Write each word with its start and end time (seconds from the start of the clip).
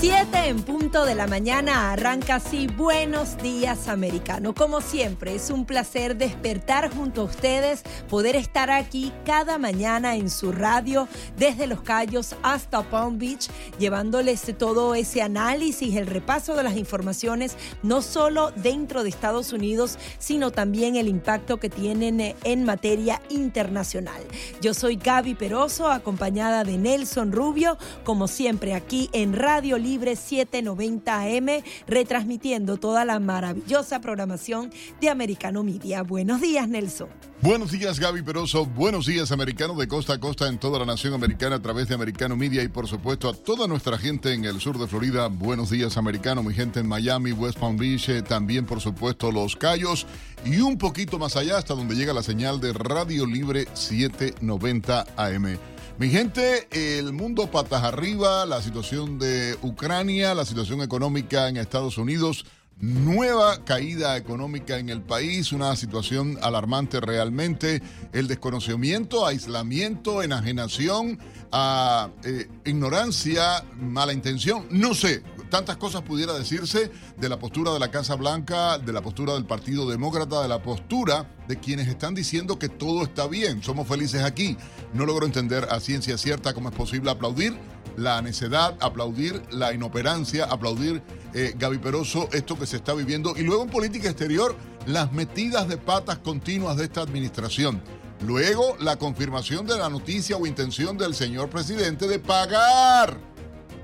7 0.00 0.48
en 0.48 0.62
punto 0.62 1.04
de 1.04 1.14
la 1.14 1.26
mañana 1.26 1.92
arranca 1.92 2.36
así 2.36 2.68
Buenos 2.68 3.36
días 3.36 3.86
americano. 3.86 4.54
Como 4.54 4.80
siempre, 4.80 5.34
es 5.34 5.50
un 5.50 5.66
placer 5.66 6.16
despertar 6.16 6.90
junto 6.90 7.20
a 7.20 7.24
ustedes, 7.24 7.82
poder 8.08 8.34
estar 8.34 8.70
aquí 8.70 9.12
cada 9.26 9.58
mañana 9.58 10.16
en 10.16 10.30
su 10.30 10.52
radio 10.52 11.06
desde 11.36 11.66
Los 11.66 11.82
Cayos 11.82 12.34
hasta 12.42 12.82
Palm 12.88 13.18
Beach, 13.18 13.50
llevándoles 13.78 14.56
todo 14.56 14.94
ese 14.94 15.20
análisis, 15.20 15.94
el 15.94 16.06
repaso 16.06 16.56
de 16.56 16.62
las 16.62 16.78
informaciones, 16.78 17.58
no 17.82 18.00
solo 18.00 18.52
dentro 18.52 19.02
de 19.02 19.10
Estados 19.10 19.52
Unidos, 19.52 19.98
sino 20.18 20.50
también 20.50 20.96
el 20.96 21.08
impacto 21.08 21.60
que 21.60 21.68
tienen 21.68 22.34
en 22.42 22.64
materia 22.64 23.20
internacional. 23.28 24.22
Yo 24.62 24.72
soy 24.72 24.96
Gaby 24.96 25.34
Peroso, 25.34 25.90
acompañada 25.90 26.64
de 26.64 26.78
Nelson 26.78 27.32
Rubio, 27.32 27.76
como 28.02 28.28
siempre 28.28 28.72
aquí 28.72 29.10
en 29.12 29.34
Radio 29.34 29.76
Libre 29.76 29.89
Libre 29.90 30.14
790 30.14 31.20
AM, 31.20 31.64
retransmitiendo 31.88 32.76
toda 32.76 33.04
la 33.04 33.18
maravillosa 33.18 34.00
programación 34.00 34.70
de 35.00 35.10
Americano 35.10 35.64
Media. 35.64 36.04
Buenos 36.04 36.40
días, 36.40 36.68
Nelson. 36.68 37.08
Buenos 37.42 37.72
días, 37.72 37.98
Gaby 37.98 38.22
Peroso. 38.22 38.66
Buenos 38.66 39.06
días, 39.06 39.32
americano 39.32 39.74
de 39.74 39.88
costa 39.88 40.12
a 40.12 40.20
costa 40.20 40.46
en 40.46 40.58
toda 40.58 40.78
la 40.78 40.84
nación 40.84 41.12
americana 41.12 41.56
a 41.56 41.58
través 41.60 41.88
de 41.88 41.96
Americano 41.96 42.36
Media 42.36 42.62
y, 42.62 42.68
por 42.68 42.86
supuesto, 42.86 43.28
a 43.28 43.34
toda 43.34 43.66
nuestra 43.66 43.98
gente 43.98 44.32
en 44.32 44.44
el 44.44 44.60
sur 44.60 44.78
de 44.78 44.86
Florida. 44.86 45.26
Buenos 45.26 45.70
días, 45.70 45.96
americano. 45.96 46.44
Mi 46.44 46.54
gente 46.54 46.78
en 46.78 46.86
Miami, 46.86 47.32
West 47.32 47.58
Palm 47.58 47.76
Beach, 47.76 48.10
eh, 48.10 48.22
también, 48.22 48.66
por 48.66 48.80
supuesto, 48.80 49.32
Los 49.32 49.56
Cayos 49.56 50.06
y 50.44 50.60
un 50.60 50.78
poquito 50.78 51.18
más 51.18 51.34
allá 51.34 51.58
hasta 51.58 51.74
donde 51.74 51.96
llega 51.96 52.12
la 52.12 52.22
señal 52.22 52.60
de 52.60 52.72
Radio 52.74 53.26
Libre 53.26 53.66
790 53.74 55.06
AM. 55.16 55.58
Mi 56.00 56.08
gente, 56.08 56.66
el 56.70 57.12
mundo 57.12 57.50
patas 57.50 57.82
arriba, 57.82 58.46
la 58.46 58.62
situación 58.62 59.18
de 59.18 59.58
Ucrania, 59.60 60.34
la 60.34 60.46
situación 60.46 60.80
económica 60.80 61.46
en 61.50 61.58
Estados 61.58 61.98
Unidos, 61.98 62.46
nueva 62.78 63.66
caída 63.66 64.16
económica 64.16 64.78
en 64.78 64.88
el 64.88 65.02
país, 65.02 65.52
una 65.52 65.76
situación 65.76 66.38
alarmante 66.40 67.00
realmente, 67.00 67.82
el 68.14 68.28
desconocimiento, 68.28 69.26
aislamiento, 69.26 70.22
enajenación, 70.22 71.18
a, 71.52 72.08
eh, 72.24 72.48
ignorancia, 72.64 73.62
mala 73.78 74.14
intención, 74.14 74.68
no 74.70 74.94
sé, 74.94 75.22
tantas 75.50 75.76
cosas 75.76 76.02
pudiera 76.02 76.32
decirse 76.32 76.90
de 77.16 77.28
la 77.28 77.38
postura 77.38 77.72
de 77.72 77.78
la 77.78 77.90
Casa 77.90 78.14
Blanca, 78.14 78.78
de 78.78 78.92
la 78.92 79.02
postura 79.02 79.34
del 79.34 79.44
Partido 79.44 79.88
Demócrata, 79.88 80.40
de 80.40 80.48
la 80.48 80.62
postura 80.62 81.28
de 81.46 81.58
quienes 81.58 81.88
están 81.88 82.14
diciendo 82.14 82.58
que 82.58 82.68
todo 82.68 83.02
está 83.02 83.26
bien, 83.26 83.62
somos 83.62 83.86
felices 83.86 84.22
aquí. 84.22 84.56
No 84.94 85.04
logro 85.04 85.26
entender 85.26 85.66
a 85.70 85.80
ciencia 85.80 86.16
cierta 86.16 86.54
cómo 86.54 86.70
es 86.70 86.74
posible 86.74 87.10
aplaudir 87.10 87.58
la 87.96 88.22
necedad, 88.22 88.76
aplaudir 88.80 89.42
la 89.50 89.74
inoperancia, 89.74 90.44
aplaudir, 90.44 91.02
eh, 91.34 91.54
Gaby 91.58 91.78
Peroso, 91.78 92.28
esto 92.32 92.58
que 92.58 92.66
se 92.66 92.76
está 92.76 92.94
viviendo. 92.94 93.34
Y 93.36 93.42
luego 93.42 93.64
en 93.64 93.70
política 93.70 94.08
exterior, 94.08 94.56
las 94.86 95.12
metidas 95.12 95.68
de 95.68 95.76
patas 95.76 96.18
continuas 96.18 96.76
de 96.76 96.84
esta 96.84 97.02
administración. 97.02 97.82
Luego, 98.26 98.76
la 98.78 98.96
confirmación 98.96 99.66
de 99.66 99.78
la 99.78 99.88
noticia 99.88 100.36
o 100.36 100.46
intención 100.46 100.96
del 100.98 101.14
señor 101.14 101.48
presidente 101.48 102.06
de 102.06 102.18
pagar 102.18 103.18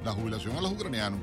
la 0.04 0.12
jubilación 0.12 0.56
a 0.56 0.60
los 0.60 0.72
ucranianos. 0.72 1.20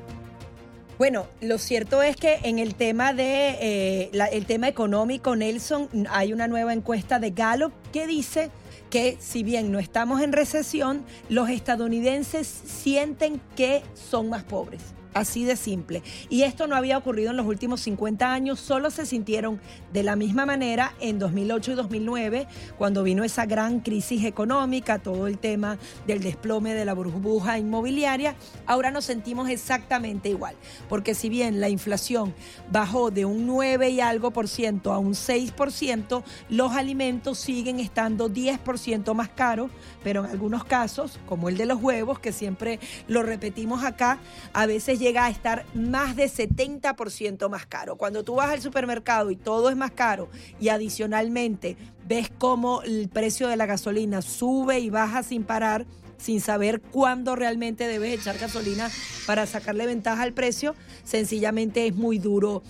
Bueno, 0.99 1.25
lo 1.41 1.57
cierto 1.57 2.03
es 2.03 2.15
que 2.15 2.39
en 2.43 2.59
el 2.59 2.75
tema 2.75 3.13
de 3.13 3.57
eh, 3.61 4.11
el 4.31 4.45
tema 4.45 4.67
económico, 4.67 5.35
Nelson, 5.35 5.89
hay 6.09 6.33
una 6.33 6.47
nueva 6.47 6.71
encuesta 6.71 7.17
de 7.17 7.31
Gallup 7.31 7.73
que 7.91 8.05
dice 8.05 8.51
que 8.91 9.17
si 9.19 9.41
bien 9.41 9.71
no 9.71 9.79
estamos 9.79 10.21
en 10.21 10.31
recesión, 10.31 11.03
los 11.29 11.49
estadounidenses 11.49 12.47
sienten 12.47 13.41
que 13.55 13.81
son 13.95 14.29
más 14.29 14.43
pobres. 14.43 14.81
Así 15.13 15.46
de 15.46 15.56
simple. 15.56 16.01
Y 16.29 16.41
esto 16.44 16.66
no 16.66 16.75
había 16.75 16.97
ocurrido 16.97 17.31
en 17.31 17.38
los 17.38 17.46
últimos 17.46 17.81
50 17.81 18.34
años, 18.34 18.59
solo 18.59 18.90
se 18.90 19.06
sintieron 19.06 19.62
de 19.91 20.01
la 20.01 20.16
misma 20.16 20.46
manera 20.46 20.96
en 21.00 21.19
2008 21.19 21.72
y 21.72 21.75
2009, 21.75 22.47
cuando 22.78 23.03
vino 23.03 23.23
esa 23.23 23.46
gran 23.46 23.79
crisis 23.81 24.25
económica, 24.25 25.00
todo 25.00 25.28
el 25.28 25.38
tema 25.38 25.78
del 26.07 26.22
desplome 26.22 26.73
de 26.73 26.85
la 26.85 26.94
burbuja 26.94 27.59
inmobiliaria. 27.59 28.35
Ahora 28.66 28.90
nos 28.90 29.06
sentimos 29.06 29.50
exactamente 29.50 30.29
igual, 30.29 30.56
porque 30.90 31.13
si 31.13 31.29
bien 31.29 31.62
la 31.62 31.69
inflación 31.69 32.34
bajó 32.72 33.12
de 33.12 33.25
un 33.25 33.46
9 33.46 33.91
y 33.91 34.02
algo 34.02 34.31
por 34.31 34.47
ciento 34.47 34.94
a 34.94 34.97
un 34.97 35.13
6 35.13 35.52
por 35.52 35.72
ciento, 35.72 36.23
los 36.50 36.72
alimentos 36.72 37.38
siguen 37.38 37.79
estando 37.79 38.29
10 38.29 38.57
por 38.59 38.79
ciento 38.79 39.13
más 39.13 39.29
caros, 39.29 39.69
pero 40.03 40.25
en 40.25 40.31
algunos 40.31 40.63
casos, 40.63 41.19
como 41.28 41.50
el 41.50 41.57
de 41.57 41.68
los 41.68 41.81
huevos, 41.81 42.18
que 42.19 42.31
siempre 42.31 42.79
lo 43.07 43.22
repetimos 43.22 43.84
acá, 43.84 44.19
a 44.53 44.66
veces 44.66 45.03
llega 45.03 45.25
a 45.25 45.30
estar 45.30 45.66
más 45.75 46.16
de 46.16 46.25
70% 46.25 47.50
más 47.50 47.66
caro. 47.66 47.97
Cuando 47.97 48.24
tú 48.24 48.36
vas 48.36 48.50
al 48.50 48.62
supermercado 48.62 49.30
y 49.31 49.36
todo 49.36 49.69
es 49.69 49.75
más 49.75 49.91
caro 49.91 50.30
y 50.59 50.69
adicionalmente 50.69 51.78
ves 52.08 52.31
cómo 52.38 52.81
el 52.84 53.09
precio 53.09 53.47
de 53.47 53.58
la 53.58 53.66
gasolina 53.66 54.22
sube 54.22 54.80
y 54.80 54.90
baja 54.90 55.22
sin 55.22 55.44
parar, 55.44 55.86
sin 56.18 56.40
saber 56.40 56.81
cuándo 56.81 57.36
realmente 57.36 57.86
debes 57.86 58.19
echar 58.19 58.38
gasolina 58.38 58.90
para 59.28 59.46
sacarle 59.46 59.86
ventaja 59.86 60.24
al 60.24 60.34
precio, 60.34 60.74
sencillamente 61.03 61.85
es 61.85 61.96
muy 61.96 62.18
duro 62.18 62.64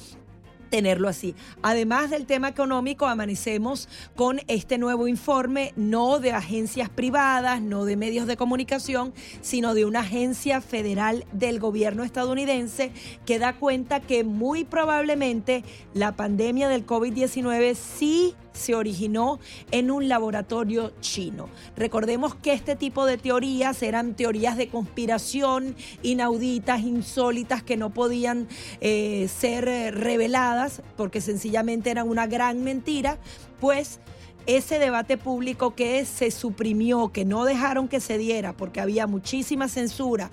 tenerlo 0.73 1.07
así. 1.07 1.35
Además 1.61 2.09
del 2.09 2.25
tema 2.25 2.47
económico, 2.47 3.05
amanecemos 3.05 3.87
con 4.15 4.39
este 4.47 4.79
nuevo 4.79 5.07
informe, 5.07 5.71
no 5.75 6.17
de 6.17 6.31
agencias 6.31 6.89
privadas, 6.89 7.61
no 7.61 7.85
de 7.85 7.95
medios 7.95 8.25
de 8.25 8.37
comunicación, 8.37 9.13
sino 9.41 9.75
de 9.75 9.85
una 9.85 9.99
agencia 9.99 10.61
federal 10.61 11.25
del 11.31 11.59
gobierno 11.59 12.03
estadounidense 12.03 12.91
que 13.23 13.37
da 13.37 13.53
cuenta 13.53 13.99
que 13.99 14.23
muy 14.23 14.63
probablemente 14.63 15.63
la 15.93 16.15
pandemia 16.15 16.67
del 16.69 16.87
COVID-19 16.87 17.75
sí 17.75 18.33
se 18.53 18.75
originó 18.75 19.39
en 19.71 19.91
un 19.91 20.07
laboratorio 20.07 20.93
chino. 21.01 21.49
Recordemos 21.75 22.35
que 22.35 22.53
este 22.53 22.75
tipo 22.75 23.05
de 23.05 23.17
teorías 23.17 23.81
eran 23.83 24.15
teorías 24.15 24.57
de 24.57 24.69
conspiración 24.69 25.75
inauditas, 26.01 26.81
insólitas, 26.81 27.63
que 27.63 27.77
no 27.77 27.89
podían 27.91 28.47
eh, 28.81 29.27
ser 29.27 29.67
eh, 29.67 29.91
reveladas 29.91 30.81
porque 30.95 31.21
sencillamente 31.21 31.91
eran 31.91 32.07
una 32.07 32.27
gran 32.27 32.63
mentira, 32.63 33.17
pues 33.59 33.99
ese 34.45 34.77
debate 34.77 35.17
público 35.17 35.73
que 35.73 36.05
se 36.05 36.29
suprimió, 36.31 37.11
que 37.11 37.25
no 37.25 37.45
dejaron 37.45 37.87
que 37.87 37.99
se 37.99 38.17
diera 38.17 38.53
porque 38.53 38.81
había 38.81 39.07
muchísima 39.07 39.67
censura, 39.67 40.31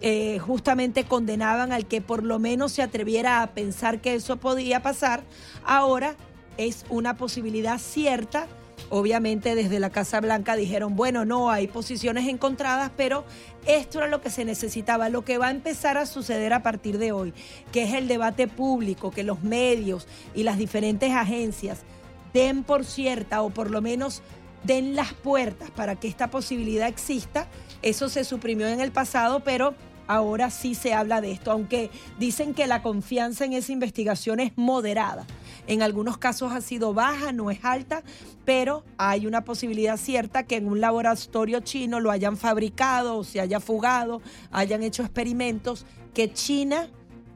eh, 0.00 0.38
justamente 0.40 1.04
condenaban 1.04 1.72
al 1.72 1.86
que 1.86 2.00
por 2.00 2.24
lo 2.24 2.38
menos 2.38 2.72
se 2.72 2.82
atreviera 2.82 3.42
a 3.42 3.54
pensar 3.54 4.00
que 4.00 4.14
eso 4.14 4.36
podía 4.36 4.82
pasar, 4.82 5.22
ahora 5.64 6.16
es 6.56 6.84
una 6.88 7.16
posibilidad 7.16 7.78
cierta. 7.78 8.46
Obviamente 8.90 9.54
desde 9.54 9.80
la 9.80 9.90
Casa 9.90 10.20
Blanca 10.20 10.56
dijeron, 10.56 10.96
bueno, 10.96 11.24
no, 11.24 11.50
hay 11.50 11.66
posiciones 11.66 12.28
encontradas, 12.28 12.90
pero 12.96 13.24
esto 13.66 13.98
era 13.98 14.08
lo 14.08 14.20
que 14.20 14.30
se 14.30 14.44
necesitaba, 14.44 15.08
lo 15.08 15.24
que 15.24 15.38
va 15.38 15.48
a 15.48 15.50
empezar 15.50 15.96
a 15.96 16.06
suceder 16.06 16.52
a 16.52 16.62
partir 16.62 16.98
de 16.98 17.12
hoy, 17.12 17.32
que 17.72 17.84
es 17.84 17.94
el 17.94 18.08
debate 18.08 18.48
público, 18.48 19.10
que 19.10 19.22
los 19.22 19.42
medios 19.42 20.06
y 20.34 20.42
las 20.42 20.58
diferentes 20.58 21.12
agencias 21.12 21.80
den 22.34 22.64
por 22.64 22.84
cierta 22.84 23.42
o 23.42 23.50
por 23.50 23.70
lo 23.70 23.80
menos 23.80 24.22
den 24.64 24.94
las 24.94 25.12
puertas 25.12 25.70
para 25.70 25.96
que 25.96 26.08
esta 26.08 26.30
posibilidad 26.30 26.88
exista. 26.88 27.46
Eso 27.82 28.08
se 28.08 28.24
suprimió 28.24 28.68
en 28.68 28.80
el 28.80 28.92
pasado, 28.92 29.40
pero 29.40 29.74
ahora 30.06 30.50
sí 30.50 30.74
se 30.74 30.94
habla 30.94 31.20
de 31.20 31.32
esto, 31.32 31.50
aunque 31.50 31.90
dicen 32.18 32.54
que 32.54 32.66
la 32.66 32.82
confianza 32.82 33.44
en 33.44 33.52
esa 33.54 33.72
investigación 33.72 34.40
es 34.40 34.52
moderada. 34.56 35.26
En 35.66 35.82
algunos 35.82 36.18
casos 36.18 36.52
ha 36.52 36.60
sido 36.60 36.92
baja, 36.92 37.32
no 37.32 37.50
es 37.50 37.64
alta, 37.64 38.02
pero 38.44 38.84
hay 38.98 39.26
una 39.26 39.44
posibilidad 39.44 39.96
cierta 39.96 40.42
que 40.42 40.56
en 40.56 40.66
un 40.66 40.80
laboratorio 40.80 41.60
chino 41.60 42.00
lo 42.00 42.10
hayan 42.10 42.36
fabricado 42.36 43.22
se 43.24 43.40
haya 43.40 43.60
fugado, 43.60 44.20
hayan 44.50 44.82
hecho 44.82 45.02
experimentos, 45.02 45.86
que 46.14 46.32
China 46.32 46.88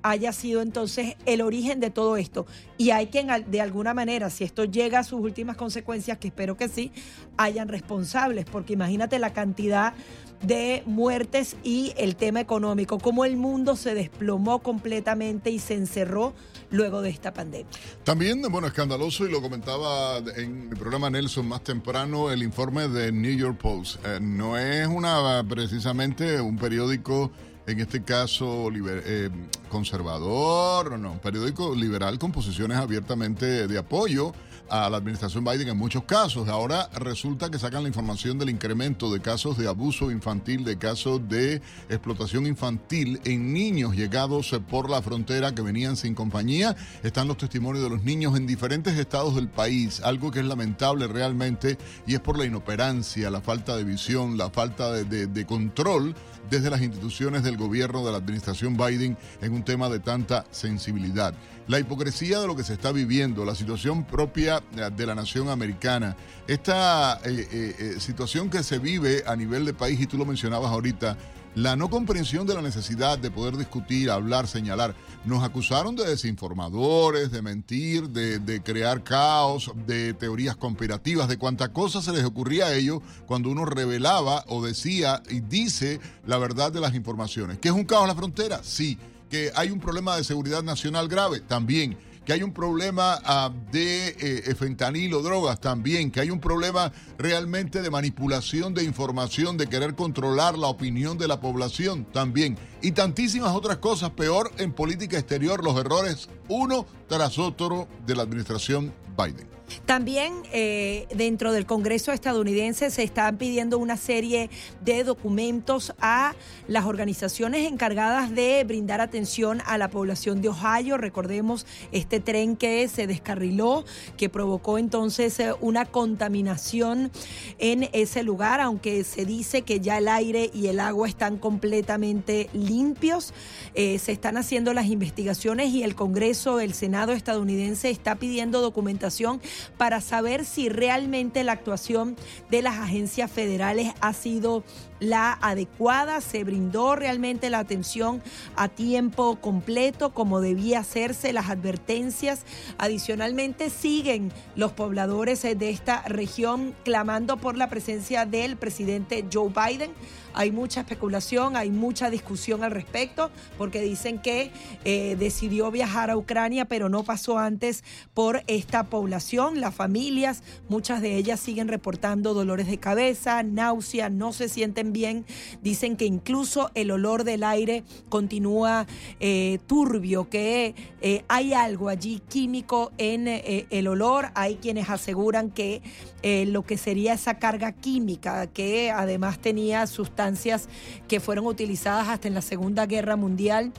haya 0.02 0.32
sido 0.32 0.62
entonces 0.62 1.16
el 1.26 1.40
origen 1.40 1.80
de 1.80 1.90
todo 1.90 2.16
esto. 2.16 2.46
Y 2.78 2.90
hay 2.90 3.08
que, 3.08 3.24
de 3.24 3.60
alguna 3.60 3.92
manera, 3.92 4.30
si 4.30 4.44
esto 4.44 4.64
llega 4.64 5.00
a 5.00 5.04
sus 5.04 5.20
últimas 5.20 5.56
consecuencias, 5.56 6.18
que 6.18 6.28
espero 6.28 6.56
que 6.56 6.68
sí, 6.68 6.92
hayan 7.36 7.68
responsables, 7.68 8.44
porque 8.44 8.74
imagínate 8.74 9.18
la 9.18 9.32
cantidad 9.32 9.94
de 10.42 10.82
muertes 10.86 11.56
y 11.62 11.92
el 11.96 12.16
tema 12.16 12.40
económico, 12.40 12.98
cómo 12.98 13.24
el 13.24 13.36
mundo 13.36 13.76
se 13.76 13.94
desplomó 13.94 14.60
completamente 14.60 15.50
y 15.50 15.58
se 15.58 15.74
encerró 15.74 16.34
luego 16.70 17.02
de 17.02 17.10
esta 17.10 17.32
pandemia. 17.32 17.66
También, 18.04 18.42
bueno, 18.50 18.66
escandaloso, 18.66 19.26
y 19.26 19.30
lo 19.30 19.40
comentaba 19.40 20.18
en 20.18 20.68
el 20.70 20.76
programa 20.76 21.10
Nelson 21.10 21.46
más 21.46 21.62
temprano, 21.62 22.30
el 22.30 22.42
informe 22.42 22.88
de 22.88 23.12
New 23.12 23.36
York 23.36 23.58
Post. 23.58 24.04
Eh, 24.04 24.18
no 24.20 24.58
es 24.58 24.86
una 24.86 25.44
precisamente 25.48 26.40
un 26.40 26.56
periódico 26.56 27.30
en 27.66 27.80
este 27.80 28.02
caso 28.02 28.70
eh, 28.72 29.28
conservador, 29.68 30.98
no, 30.98 31.12
un 31.12 31.18
periódico 31.18 31.74
liberal 31.74 32.18
con 32.18 32.30
posiciones 32.30 32.78
abiertamente 32.78 33.66
de 33.66 33.78
apoyo 33.78 34.32
a 34.68 34.90
la 34.90 34.96
administración 34.96 35.44
Biden 35.44 35.68
en 35.68 35.76
muchos 35.76 36.04
casos. 36.04 36.48
Ahora 36.48 36.88
resulta 36.94 37.50
que 37.50 37.58
sacan 37.58 37.82
la 37.82 37.88
información 37.88 38.38
del 38.38 38.50
incremento 38.50 39.12
de 39.12 39.20
casos 39.20 39.58
de 39.58 39.68
abuso 39.68 40.10
infantil, 40.10 40.64
de 40.64 40.78
casos 40.78 41.28
de 41.28 41.62
explotación 41.88 42.46
infantil 42.46 43.20
en 43.24 43.52
niños 43.52 43.94
llegados 43.94 44.54
por 44.68 44.90
la 44.90 45.02
frontera 45.02 45.54
que 45.54 45.62
venían 45.62 45.96
sin 45.96 46.14
compañía. 46.14 46.76
Están 47.02 47.28
los 47.28 47.36
testimonios 47.36 47.84
de 47.84 47.90
los 47.90 48.04
niños 48.04 48.36
en 48.36 48.46
diferentes 48.46 48.98
estados 48.98 49.34
del 49.34 49.48
país, 49.48 50.00
algo 50.02 50.30
que 50.30 50.40
es 50.40 50.46
lamentable 50.46 51.06
realmente 51.06 51.78
y 52.06 52.14
es 52.14 52.20
por 52.20 52.38
la 52.38 52.44
inoperancia, 52.44 53.30
la 53.30 53.40
falta 53.40 53.76
de 53.76 53.84
visión, 53.84 54.36
la 54.36 54.50
falta 54.50 54.92
de, 54.92 55.46
control 55.46 56.14
desde 56.50 56.70
las 56.70 56.82
instituciones 56.82 57.42
del 57.42 57.56
gobierno 57.56 58.04
de 58.04 58.12
la 58.12 58.18
administración 58.18 58.76
Biden 58.76 59.16
en 59.40 59.52
un 59.52 59.64
tema 59.64 59.88
de 59.88 60.00
tanta 60.00 60.44
sensibilidad. 60.50 61.34
La 61.68 61.80
hipocresía 61.80 62.38
de 62.38 62.46
lo 62.46 62.54
que 62.54 62.62
se 62.62 62.74
está 62.74 62.92
viviendo, 62.92 63.44
la 63.44 63.54
situación 63.54 64.04
propia 64.04 64.62
eh, 64.76 64.90
de 64.96 65.06
la 65.06 65.14
nación 65.14 65.48
americana, 65.48 66.16
esta 66.46 67.20
eh, 67.24 67.48
eh, 67.52 67.94
situación 67.98 68.48
que 68.50 68.62
se 68.62 68.78
vive 68.78 69.24
a 69.26 69.34
nivel 69.34 69.64
de 69.64 69.74
país, 69.74 70.00
y 70.00 70.06
tú 70.06 70.16
lo 70.16 70.24
mencionabas 70.24 70.70
ahorita, 70.70 71.16
la 71.56 71.74
no 71.74 71.88
comprensión 71.88 72.46
de 72.46 72.54
la 72.54 72.60
necesidad 72.60 73.18
de 73.18 73.30
poder 73.30 73.56
discutir, 73.56 74.10
hablar, 74.10 74.46
señalar. 74.46 74.94
Nos 75.24 75.42
acusaron 75.42 75.96
de 75.96 76.06
desinformadores, 76.06 77.32
de 77.32 77.40
mentir, 77.40 78.10
de, 78.10 78.62
crear 78.62 79.02
caos, 79.02 79.72
de 79.86 80.12
teorías 80.12 80.54
conspirativas, 80.54 81.28
de 81.28 81.38
cuánta 81.38 81.72
cosa 81.72 82.02
se 82.02 82.12
les 82.12 82.24
ocurría 82.24 82.66
a 82.66 82.74
ellos 82.74 83.00
cuando 83.26 83.48
uno 83.48 83.64
revelaba 83.64 84.44
o 84.48 84.62
decía 84.62 85.22
y 85.30 85.40
dice 85.40 85.98
la 86.26 86.36
verdad 86.36 86.70
de 86.70 86.80
las 86.80 86.94
informaciones. 86.94 87.58
¿Que 87.58 87.68
es 87.68 87.74
un 87.74 87.84
caos 87.84 88.02
en 88.02 88.08
la 88.08 88.14
frontera? 88.14 88.60
Sí. 88.62 88.98
¿Que 89.30 89.50
hay 89.56 89.70
un 89.70 89.80
problema 89.80 90.14
de 90.14 90.24
seguridad 90.24 90.62
nacional 90.62 91.08
grave? 91.08 91.40
También 91.40 91.96
que 92.26 92.32
hay 92.32 92.42
un 92.42 92.52
problema 92.52 93.20
ah, 93.24 93.50
de 93.70 94.08
eh, 94.08 94.54
fentanilo, 94.56 95.22
drogas 95.22 95.60
también, 95.60 96.10
que 96.10 96.20
hay 96.20 96.30
un 96.30 96.40
problema 96.40 96.92
realmente 97.16 97.80
de 97.80 97.88
manipulación 97.88 98.74
de 98.74 98.82
información, 98.82 99.56
de 99.56 99.68
querer 99.68 99.94
controlar 99.94 100.58
la 100.58 100.66
opinión 100.66 101.16
de 101.16 101.28
la 101.28 101.40
población 101.40 102.04
también. 102.12 102.58
Y 102.82 102.90
tantísimas 102.90 103.54
otras 103.54 103.78
cosas, 103.78 104.10
peor 104.10 104.50
en 104.58 104.72
política 104.72 105.16
exterior, 105.16 105.64
los 105.64 105.78
errores 105.78 106.28
uno 106.48 106.84
tras 107.08 107.38
otro 107.38 107.88
de 108.04 108.16
la 108.16 108.24
administración 108.24 108.92
Biden. 109.16 109.55
También 109.84 110.32
eh, 110.52 111.06
dentro 111.14 111.52
del 111.52 111.66
Congreso 111.66 112.12
estadounidense 112.12 112.90
se 112.90 113.02
están 113.02 113.36
pidiendo 113.36 113.78
una 113.78 113.96
serie 113.96 114.50
de 114.84 115.04
documentos 115.04 115.92
a 116.00 116.34
las 116.68 116.86
organizaciones 116.86 117.66
encargadas 117.70 118.34
de 118.34 118.64
brindar 118.64 119.00
atención 119.00 119.62
a 119.66 119.78
la 119.78 119.90
población 119.90 120.42
de 120.42 120.48
Ohio. 120.48 120.96
Recordemos 120.98 121.66
este 121.92 122.20
tren 122.20 122.56
que 122.56 122.88
se 122.88 123.06
descarriló, 123.06 123.84
que 124.16 124.28
provocó 124.28 124.78
entonces 124.78 125.38
eh, 125.40 125.52
una 125.60 125.84
contaminación 125.84 127.10
en 127.58 127.88
ese 127.92 128.22
lugar, 128.22 128.60
aunque 128.60 129.04
se 129.04 129.24
dice 129.24 129.62
que 129.62 129.80
ya 129.80 129.98
el 129.98 130.08
aire 130.08 130.50
y 130.52 130.66
el 130.66 130.80
agua 130.80 131.08
están 131.08 131.38
completamente 131.38 132.48
limpios. 132.52 133.32
Eh, 133.74 133.98
se 133.98 134.12
están 134.12 134.36
haciendo 134.36 134.72
las 134.72 134.86
investigaciones 134.86 135.70
y 135.70 135.82
el 135.82 135.94
Congreso, 135.94 136.60
el 136.60 136.74
Senado 136.74 137.12
estadounidense 137.12 137.90
está 137.90 138.16
pidiendo 138.16 138.60
documentación 138.60 139.40
para 139.76 140.00
saber 140.00 140.44
si 140.44 140.68
realmente 140.68 141.44
la 141.44 141.52
actuación 141.52 142.16
de 142.50 142.62
las 142.62 142.76
agencias 142.76 143.30
federales 143.30 143.92
ha 144.00 144.12
sido 144.12 144.64
la 145.00 145.32
adecuada, 145.40 146.20
se 146.20 146.44
brindó 146.44 146.96
realmente 146.96 147.50
la 147.50 147.58
atención 147.58 148.22
a 148.56 148.68
tiempo 148.68 149.36
completo 149.36 150.14
como 150.14 150.40
debía 150.40 150.80
hacerse, 150.80 151.32
las 151.32 151.50
advertencias. 151.50 152.44
Adicionalmente 152.78 153.70
siguen 153.70 154.32
los 154.54 154.72
pobladores 154.72 155.42
de 155.42 155.70
esta 155.70 156.02
región 156.02 156.74
clamando 156.84 157.36
por 157.36 157.56
la 157.56 157.68
presencia 157.68 158.26
del 158.26 158.56
presidente 158.56 159.24
Joe 159.32 159.50
Biden 159.50 159.92
hay 160.36 160.52
mucha 160.52 160.80
especulación, 160.80 161.56
hay 161.56 161.70
mucha 161.70 162.10
discusión 162.10 162.62
al 162.62 162.70
respecto, 162.70 163.30
porque 163.56 163.80
dicen 163.80 164.20
que 164.20 164.52
eh, 164.84 165.16
decidió 165.18 165.70
viajar 165.70 166.10
a 166.10 166.16
Ucrania, 166.18 166.66
pero 166.66 166.90
no 166.90 167.04
pasó 167.04 167.38
antes 167.38 167.82
por 168.12 168.42
esta 168.46 168.84
población. 168.84 169.62
Las 169.62 169.74
familias, 169.74 170.42
muchas 170.68 171.00
de 171.00 171.16
ellas 171.16 171.40
siguen 171.40 171.68
reportando 171.68 172.34
dolores 172.34 172.66
de 172.66 172.76
cabeza, 172.76 173.42
náusea, 173.42 174.10
no 174.10 174.34
se 174.34 174.50
sienten 174.50 174.85
bien. 174.92 175.24
Dicen 175.62 175.96
que 175.96 176.04
incluso 176.04 176.70
el 176.74 176.90
olor 176.90 177.24
del 177.24 177.44
aire 177.44 177.84
continúa 178.08 178.86
eh, 179.20 179.58
turbio, 179.66 180.28
que 180.28 180.74
eh, 181.00 181.24
hay 181.28 181.52
algo 181.52 181.88
allí 181.88 182.20
químico 182.28 182.92
en 182.98 183.26
el 183.28 183.88
olor. 183.88 184.30
Hay 184.34 184.56
quienes 184.56 184.90
aseguran 184.90 185.50
que 185.50 185.82
lo 186.22 186.62
que 186.64 186.76
sería 186.76 187.12
esa 187.14 187.38
carga 187.38 187.72
química, 187.72 188.46
que 188.48 188.90
además 188.90 189.38
tenía 189.38 189.86
sustancias 189.86 190.68
que 191.06 191.20
fueron 191.20 191.46
utilizadas 191.46 192.08
hasta 192.08 192.28
en 192.28 192.34
la 192.34 192.42
Segunda 192.42 192.86
Guerra 192.86 193.16
Mundial 193.16 193.72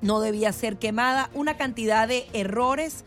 no 0.00 0.20
debía 0.20 0.52
ser 0.52 0.78
quemada, 0.78 1.30
una 1.34 1.56
cantidad 1.56 2.06
de 2.06 2.26
errores 2.32 3.04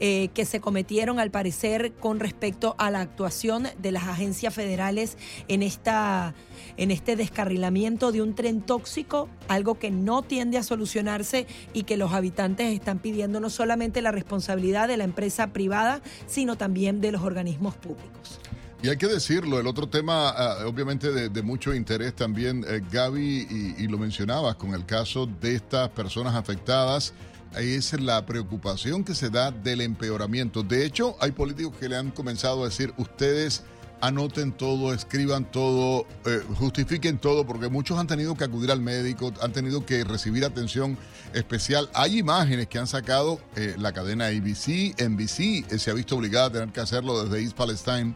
eh, 0.00 0.28
que 0.34 0.44
se 0.44 0.60
cometieron 0.60 1.18
al 1.18 1.30
parecer 1.30 1.92
con 1.92 2.20
respecto 2.20 2.74
a 2.78 2.90
la 2.90 3.00
actuación 3.00 3.68
de 3.78 3.92
las 3.92 4.04
agencias 4.04 4.54
federales 4.54 5.16
en 5.48 5.62
esta 5.62 6.34
en 6.76 6.90
este 6.90 7.14
descarrilamiento 7.16 8.10
de 8.10 8.20
un 8.22 8.34
tren 8.34 8.60
tóxico, 8.60 9.28
algo 9.48 9.78
que 9.78 9.90
no 9.90 10.22
tiende 10.22 10.58
a 10.58 10.62
solucionarse 10.62 11.46
y 11.72 11.84
que 11.84 11.96
los 11.96 12.12
habitantes 12.12 12.72
están 12.72 12.98
pidiendo 12.98 13.38
no 13.38 13.50
solamente 13.50 14.02
la 14.02 14.10
responsabilidad 14.10 14.88
de 14.88 14.96
la 14.96 15.04
empresa 15.04 15.52
privada, 15.52 16.00
sino 16.26 16.56
también 16.56 17.00
de 17.00 17.12
los 17.12 17.22
organismos 17.22 17.74
públicos. 17.76 18.40
Y 18.84 18.90
hay 18.90 18.98
que 18.98 19.06
decirlo, 19.06 19.58
el 19.58 19.66
otro 19.66 19.88
tema, 19.88 20.28
ah, 20.28 20.66
obviamente 20.66 21.10
de, 21.10 21.42
mucho 21.42 21.72
interés 21.72 22.14
también, 22.14 22.66
eh, 22.68 22.82
Gaby, 22.92 23.76
y, 23.78 23.88
lo 23.88 23.96
mencionabas 23.96 24.56
con 24.56 24.74
el 24.74 24.84
caso 24.84 25.26
de 25.40 25.54
estas 25.54 25.88
personas 25.88 26.34
afectadas, 26.34 27.14
es 27.58 28.00
la 28.00 28.24
preocupación 28.26 29.04
que 29.04 29.14
se 29.14 29.30
da 29.30 29.50
del 29.50 29.80
empeoramiento. 29.80 30.62
De 30.62 30.84
hecho, 30.84 31.16
hay 31.20 31.32
políticos 31.32 31.74
que 31.78 31.88
le 31.88 31.96
han 31.96 32.10
comenzado 32.10 32.62
a 32.62 32.66
decir, 32.66 32.92
ustedes 32.96 33.64
anoten 34.00 34.52
todo, 34.52 34.92
escriban 34.92 35.50
todo, 35.50 36.06
eh, 36.26 36.42
justifiquen 36.58 37.18
todo, 37.18 37.46
porque 37.46 37.68
muchos 37.68 37.98
han 37.98 38.06
tenido 38.06 38.34
que 38.34 38.44
acudir 38.44 38.70
al 38.70 38.80
médico, 38.80 39.32
han 39.40 39.52
tenido 39.52 39.86
que 39.86 40.04
recibir 40.04 40.44
atención 40.44 40.98
especial. 41.32 41.88
Hay 41.94 42.18
imágenes 42.18 42.68
que 42.68 42.78
han 42.78 42.86
sacado 42.86 43.40
eh, 43.56 43.74
la 43.78 43.92
cadena 43.92 44.26
ABC, 44.26 44.94
NBC, 45.00 45.78
se 45.78 45.90
ha 45.90 45.94
visto 45.94 46.16
obligada 46.16 46.46
a 46.46 46.52
tener 46.52 46.68
que 46.68 46.80
hacerlo 46.80 47.24
desde 47.24 47.42
East 47.42 47.56
Palestine 47.56 48.14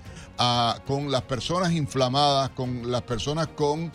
con 0.86 1.10
las 1.10 1.22
personas 1.22 1.72
inflamadas, 1.72 2.50
con 2.50 2.92
las 2.92 3.02
personas 3.02 3.48
con 3.48 3.90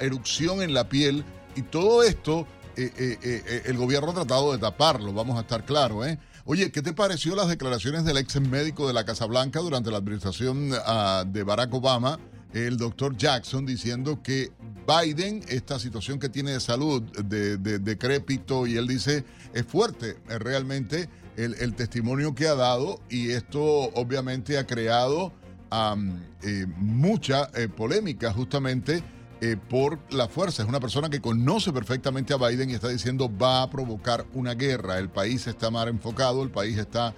erupción 0.00 0.62
en 0.62 0.72
la 0.72 0.88
piel 0.88 1.24
y 1.56 1.62
todo 1.62 2.02
esto 2.02 2.46
eh, 2.76 2.92
eh, 2.96 3.18
eh, 3.22 3.62
el 3.66 3.76
gobierno 3.76 4.10
ha 4.10 4.14
tratado 4.14 4.52
de 4.52 4.58
taparlo, 4.58 5.12
vamos 5.12 5.36
a 5.38 5.42
estar 5.42 5.64
claros, 5.64 6.06
¿eh? 6.06 6.18
Oye, 6.44 6.70
¿qué 6.72 6.82
te 6.82 6.92
pareció 6.92 7.34
las 7.34 7.48
declaraciones 7.48 8.04
del 8.04 8.18
ex 8.18 8.40
médico 8.40 8.86
de 8.86 8.92
la 8.92 9.04
Casa 9.04 9.26
Blanca 9.26 9.60
durante 9.60 9.90
la 9.90 9.98
administración 9.98 10.70
ah, 10.84 11.24
de 11.26 11.42
Barack 11.42 11.72
Obama, 11.72 12.18
el 12.52 12.76
doctor 12.76 13.16
Jackson, 13.16 13.64
diciendo 13.64 14.22
que 14.22 14.52
Biden, 14.86 15.42
esta 15.48 15.78
situación 15.78 16.18
que 16.18 16.28
tiene 16.28 16.52
de 16.52 16.60
salud, 16.60 17.02
de, 17.02 17.56
decrépito, 17.56 18.66
y 18.66 18.76
él 18.76 18.86
dice, 18.86 19.24
es 19.54 19.64
fuerte, 19.64 20.18
realmente 20.28 21.08
el 21.36 21.74
testimonio 21.74 22.34
que 22.34 22.46
ha 22.46 22.54
dado, 22.54 23.00
y 23.08 23.30
esto 23.30 23.62
obviamente 23.62 24.58
ha 24.58 24.66
creado 24.66 25.32
mucha 26.76 27.50
polémica 27.76 28.32
justamente 28.32 29.02
eh, 29.44 29.56
por 29.56 29.98
la 30.10 30.26
fuerza. 30.26 30.62
Es 30.62 30.68
una 30.68 30.80
persona 30.80 31.10
que 31.10 31.20
conoce 31.20 31.70
perfectamente 31.70 32.32
a 32.32 32.38
Biden 32.38 32.70
y 32.70 32.74
está 32.74 32.88
diciendo 32.88 33.30
va 33.30 33.62
a 33.62 33.68
provocar 33.68 34.24
una 34.32 34.54
guerra. 34.54 34.98
El 34.98 35.10
país 35.10 35.46
está 35.46 35.70
mal 35.70 35.88
enfocado, 35.88 36.42
el 36.42 36.50
país 36.50 36.78
está 36.78 37.14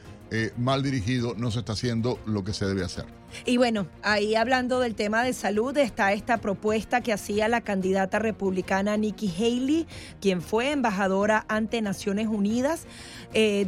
mal 0.56 0.82
dirigido, 0.82 1.34
no 1.36 1.52
se 1.52 1.60
está 1.60 1.74
haciendo 1.74 2.18
lo 2.26 2.42
que 2.42 2.52
se 2.52 2.66
debe 2.66 2.84
hacer. 2.84 3.04
Y 3.44 3.58
bueno, 3.58 3.86
ahí 4.02 4.34
hablando 4.34 4.80
del 4.80 4.96
tema 4.96 5.22
de 5.22 5.32
salud, 5.32 5.76
está 5.78 6.12
esta 6.12 6.38
propuesta 6.38 7.00
que 7.00 7.12
hacía 7.12 7.46
la 7.46 7.60
candidata 7.60 8.18
republicana 8.18 8.96
Nikki 8.96 9.32
Haley, 9.32 9.86
quien 10.20 10.42
fue 10.42 10.72
embajadora 10.72 11.46
ante 11.46 11.80
Naciones 11.80 12.26
Unidas. 12.26 12.86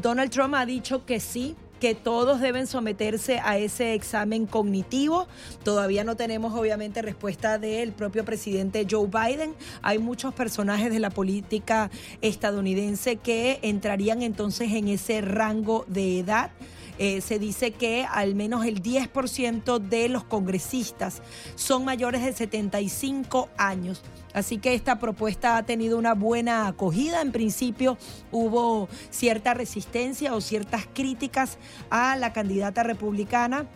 Donald 0.02 0.32
Trump 0.32 0.56
ha 0.56 0.66
dicho 0.66 1.06
que 1.06 1.20
sí 1.20 1.54
que 1.80 1.94
todos 1.94 2.40
deben 2.40 2.66
someterse 2.66 3.40
a 3.42 3.58
ese 3.58 3.94
examen 3.94 4.46
cognitivo. 4.46 5.28
Todavía 5.62 6.04
no 6.04 6.16
tenemos 6.16 6.54
obviamente 6.54 7.02
respuesta 7.02 7.58
del 7.58 7.92
propio 7.92 8.24
presidente 8.24 8.86
Joe 8.88 9.08
Biden. 9.08 9.54
Hay 9.82 9.98
muchos 9.98 10.34
personajes 10.34 10.90
de 10.90 11.00
la 11.00 11.10
política 11.10 11.90
estadounidense 12.20 13.16
que 13.16 13.58
entrarían 13.62 14.22
entonces 14.22 14.72
en 14.72 14.88
ese 14.88 15.20
rango 15.20 15.84
de 15.88 16.20
edad. 16.20 16.50
Eh, 16.98 17.20
se 17.20 17.38
dice 17.38 17.70
que 17.70 18.04
al 18.10 18.34
menos 18.34 18.66
el 18.66 18.82
10% 18.82 19.78
de 19.78 20.08
los 20.08 20.24
congresistas 20.24 21.22
son 21.54 21.84
mayores 21.84 22.24
de 22.24 22.32
75 22.32 23.48
años. 23.56 24.02
Así 24.38 24.58
que 24.58 24.74
esta 24.74 24.98
propuesta 24.98 25.56
ha 25.56 25.64
tenido 25.64 25.98
una 25.98 26.14
buena 26.14 26.66
acogida. 26.66 27.20
En 27.20 27.32
principio 27.32 27.98
hubo 28.30 28.88
cierta 29.10 29.52
resistencia 29.54 30.34
o 30.34 30.40
ciertas 30.40 30.86
críticas 30.92 31.58
a 31.90 32.16
la 32.16 32.32
candidata 32.32 32.82
republicana 32.82 33.66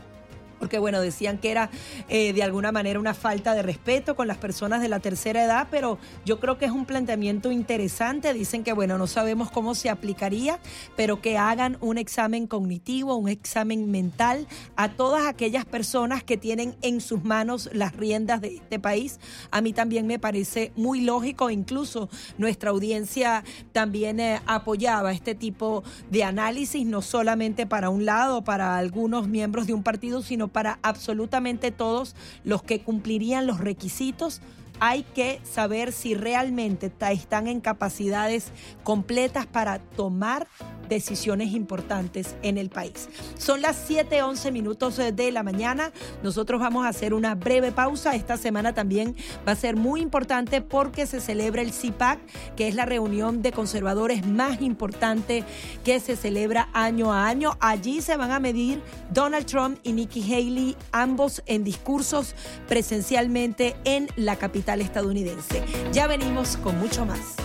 porque 0.62 0.78
bueno, 0.78 1.00
decían 1.00 1.38
que 1.38 1.50
era 1.50 1.70
eh, 2.08 2.32
de 2.32 2.44
alguna 2.44 2.70
manera 2.70 3.00
una 3.00 3.14
falta 3.14 3.52
de 3.52 3.62
respeto 3.62 4.14
con 4.14 4.28
las 4.28 4.38
personas 4.38 4.80
de 4.80 4.88
la 4.88 5.00
tercera 5.00 5.42
edad, 5.42 5.66
pero 5.72 5.98
yo 6.24 6.38
creo 6.38 6.56
que 6.56 6.66
es 6.66 6.70
un 6.70 6.84
planteamiento 6.84 7.50
interesante. 7.50 8.32
Dicen 8.32 8.62
que 8.62 8.72
bueno, 8.72 8.96
no 8.96 9.08
sabemos 9.08 9.50
cómo 9.50 9.74
se 9.74 9.90
aplicaría, 9.90 10.60
pero 10.94 11.20
que 11.20 11.36
hagan 11.36 11.78
un 11.80 11.98
examen 11.98 12.46
cognitivo, 12.46 13.16
un 13.16 13.28
examen 13.28 13.90
mental 13.90 14.46
a 14.76 14.90
todas 14.90 15.26
aquellas 15.26 15.64
personas 15.64 16.22
que 16.22 16.36
tienen 16.36 16.76
en 16.80 17.00
sus 17.00 17.24
manos 17.24 17.68
las 17.72 17.96
riendas 17.96 18.40
de 18.40 18.54
este 18.54 18.78
país. 18.78 19.18
A 19.50 19.62
mí 19.62 19.72
también 19.72 20.06
me 20.06 20.20
parece 20.20 20.70
muy 20.76 21.00
lógico, 21.00 21.50
incluso 21.50 22.08
nuestra 22.38 22.70
audiencia 22.70 23.42
también 23.72 24.20
eh, 24.20 24.40
apoyaba 24.46 25.10
este 25.10 25.34
tipo 25.34 25.82
de 26.08 26.22
análisis, 26.22 26.86
no 26.86 27.02
solamente 27.02 27.66
para 27.66 27.90
un 27.90 28.04
lado, 28.04 28.44
para 28.44 28.76
algunos 28.76 29.26
miembros 29.26 29.66
de 29.66 29.74
un 29.74 29.82
partido, 29.82 30.22
sino 30.22 30.51
para 30.52 30.78
absolutamente 30.82 31.70
todos 31.70 32.14
los 32.44 32.62
que 32.62 32.82
cumplirían 32.82 33.46
los 33.46 33.58
requisitos 33.58 34.40
hay 34.84 35.04
que 35.04 35.40
saber 35.44 35.92
si 35.92 36.14
realmente 36.16 36.90
están 37.12 37.46
en 37.46 37.60
capacidades 37.60 38.50
completas 38.82 39.46
para 39.46 39.78
tomar 39.78 40.48
decisiones 40.88 41.52
importantes 41.52 42.34
en 42.42 42.58
el 42.58 42.68
país. 42.68 43.08
Son 43.38 43.62
las 43.62 43.76
7:11 43.88 44.50
minutos 44.50 44.96
de 44.96 45.32
la 45.32 45.44
mañana. 45.44 45.92
Nosotros 46.24 46.60
vamos 46.60 46.84
a 46.84 46.88
hacer 46.88 47.14
una 47.14 47.36
breve 47.36 47.70
pausa. 47.70 48.16
Esta 48.16 48.36
semana 48.36 48.74
también 48.74 49.14
va 49.46 49.52
a 49.52 49.56
ser 49.56 49.76
muy 49.76 50.00
importante 50.00 50.60
porque 50.60 51.06
se 51.06 51.20
celebra 51.20 51.62
el 51.62 51.72
CIPAC, 51.72 52.18
que 52.56 52.66
es 52.66 52.74
la 52.74 52.84
reunión 52.84 53.40
de 53.40 53.52
conservadores 53.52 54.26
más 54.26 54.60
importante 54.60 55.44
que 55.84 56.00
se 56.00 56.16
celebra 56.16 56.68
año 56.72 57.12
a 57.12 57.28
año. 57.28 57.56
Allí 57.60 58.02
se 58.02 58.16
van 58.16 58.32
a 58.32 58.40
medir 58.40 58.82
Donald 59.12 59.46
Trump 59.46 59.78
y 59.84 59.92
Nikki 59.92 60.22
Haley, 60.22 60.76
ambos 60.90 61.42
en 61.46 61.62
discursos 61.62 62.34
presencialmente 62.66 63.76
en 63.84 64.08
la 64.16 64.36
capital 64.36 64.71
estadounidense. 64.80 65.62
Ya 65.92 66.06
venimos 66.06 66.56
con 66.56 66.78
mucho 66.78 67.04
más. 67.04 67.36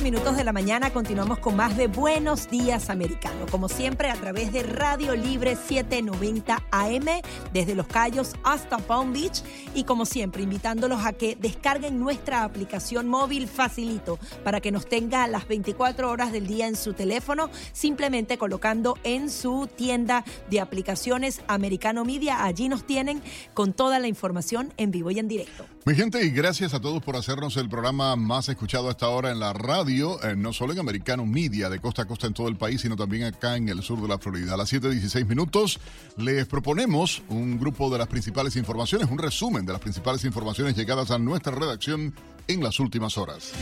7, 0.00 0.02
15 0.02 0.02
minutos 0.02 0.36
de 0.36 0.44
la 0.44 0.52
mañana 0.52 0.90
continuamos 0.90 1.38
con 1.38 1.56
más 1.56 1.76
de 1.76 1.86
Buenos 1.86 2.48
Días 2.48 2.90
Americano, 2.90 3.46
como 3.50 3.68
siempre 3.68 4.10
a 4.10 4.14
través 4.14 4.52
de 4.52 4.62
Radio 4.62 5.14
Libre 5.14 5.56
790 5.56 6.62
AM 6.70 7.06
desde 7.52 7.74
Los 7.74 7.86
Cayos 7.86 8.32
hasta 8.42 8.78
Palm 8.78 9.12
Beach. 9.12 9.42
Y 9.74 9.84
como 9.84 10.06
siempre 10.06 10.42
invitándolos 10.42 11.04
a 11.04 11.12
que 11.12 11.36
descarguen 11.36 12.00
nuestra 12.00 12.44
aplicación 12.44 13.08
móvil 13.08 13.46
facilito 13.46 14.18
para 14.42 14.60
que 14.60 14.72
nos 14.72 14.88
tenga 14.88 15.26
las 15.26 15.46
24 15.46 16.10
horas 16.10 16.32
del 16.32 16.46
día 16.46 16.66
en 16.66 16.76
su 16.76 16.94
teléfono, 16.94 17.50
simplemente 17.72 18.38
colocando 18.38 18.96
en 19.04 19.28
su 19.30 19.68
tienda 19.74 20.24
de 20.48 20.60
aplicaciones 20.60 21.42
Americano 21.46 22.04
Media, 22.04 22.44
allí 22.44 22.68
nos 22.68 22.86
tienen 22.86 23.22
con 23.54 23.72
toda 23.72 23.98
la 23.98 24.08
información 24.08 24.72
en 24.76 24.90
vivo 24.90 25.10
y 25.10 25.18
en 25.18 25.28
directo. 25.28 25.66
Mi 25.86 25.94
gente, 25.94 26.22
y 26.22 26.30
gracias 26.30 26.74
a 26.74 26.80
todos 26.80 27.02
por 27.02 27.16
hacernos 27.16 27.56
el 27.56 27.68
programa 27.68 28.14
más 28.14 28.50
escuchado 28.50 28.90
hasta 28.90 29.06
ahora 29.06 29.30
en 29.30 29.40
la 29.40 29.54
radio, 29.54 29.89
eh, 29.90 30.36
no 30.36 30.52
solo 30.52 30.72
en 30.72 30.78
Americano 30.78 31.26
Media, 31.26 31.68
de 31.68 31.80
costa 31.80 32.02
a 32.02 32.04
costa 32.04 32.26
en 32.26 32.34
todo 32.34 32.48
el 32.48 32.56
país, 32.56 32.80
sino 32.80 32.96
también 32.96 33.24
acá 33.24 33.56
en 33.56 33.68
el 33.68 33.82
sur 33.82 34.00
de 34.00 34.08
la 34.08 34.18
Florida. 34.18 34.54
A 34.54 34.56
las 34.56 34.72
7.16 34.72 35.26
minutos 35.26 35.80
les 36.16 36.46
proponemos 36.46 37.22
un 37.28 37.58
grupo 37.58 37.90
de 37.90 37.98
las 37.98 38.06
principales 38.06 38.56
informaciones, 38.56 39.10
un 39.10 39.18
resumen 39.18 39.66
de 39.66 39.72
las 39.72 39.80
principales 39.80 40.24
informaciones 40.24 40.76
llegadas 40.76 41.10
a 41.10 41.18
nuestra 41.18 41.52
redacción 41.52 42.14
en 42.46 42.62
las 42.62 42.78
últimas 42.78 43.18
horas. 43.18 43.52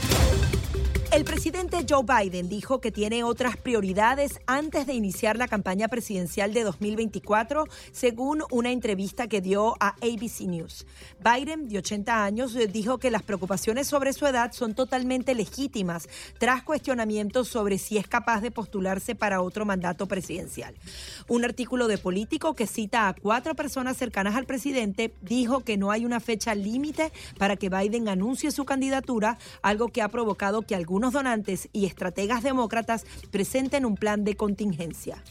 El 1.18 1.24
presidente 1.24 1.84
Joe 1.88 2.04
Biden 2.04 2.48
dijo 2.48 2.80
que 2.80 2.92
tiene 2.92 3.24
otras 3.24 3.56
prioridades 3.56 4.38
antes 4.46 4.86
de 4.86 4.92
iniciar 4.94 5.36
la 5.36 5.48
campaña 5.48 5.88
presidencial 5.88 6.54
de 6.54 6.62
2024, 6.62 7.64
según 7.90 8.44
una 8.52 8.70
entrevista 8.70 9.26
que 9.26 9.40
dio 9.40 9.74
a 9.80 9.96
ABC 10.00 10.42
News. 10.42 10.86
Biden, 11.18 11.68
de 11.68 11.78
80 11.78 12.22
años, 12.24 12.56
dijo 12.72 12.98
que 12.98 13.10
las 13.10 13.24
preocupaciones 13.24 13.88
sobre 13.88 14.12
su 14.12 14.28
edad 14.28 14.52
son 14.52 14.76
totalmente 14.76 15.34
legítimas 15.34 16.08
tras 16.38 16.62
cuestionamientos 16.62 17.48
sobre 17.48 17.78
si 17.78 17.98
es 17.98 18.06
capaz 18.06 18.40
de 18.40 18.52
postularse 18.52 19.16
para 19.16 19.42
otro 19.42 19.64
mandato 19.64 20.06
presidencial. 20.06 20.76
Un 21.26 21.44
artículo 21.44 21.88
de 21.88 21.98
Político 21.98 22.54
que 22.54 22.68
cita 22.68 23.08
a 23.08 23.14
cuatro 23.14 23.56
personas 23.56 23.96
cercanas 23.96 24.36
al 24.36 24.46
presidente 24.46 25.12
dijo 25.22 25.64
que 25.64 25.78
no 25.78 25.90
hay 25.90 26.04
una 26.04 26.20
fecha 26.20 26.54
límite 26.54 27.10
para 27.38 27.56
que 27.56 27.70
Biden 27.70 28.08
anuncie 28.08 28.52
su 28.52 28.64
candidatura, 28.64 29.36
algo 29.62 29.88
que 29.88 30.00
ha 30.00 30.08
provocado 30.08 30.62
que 30.62 30.76
algunos 30.76 31.07
donantes 31.12 31.68
y 31.72 31.86
estrategas 31.86 32.42
demócratas 32.42 33.04
presenten 33.30 33.84
un 33.84 33.96
plan 33.96 34.24
de 34.24 34.36
contingencia. 34.36 35.22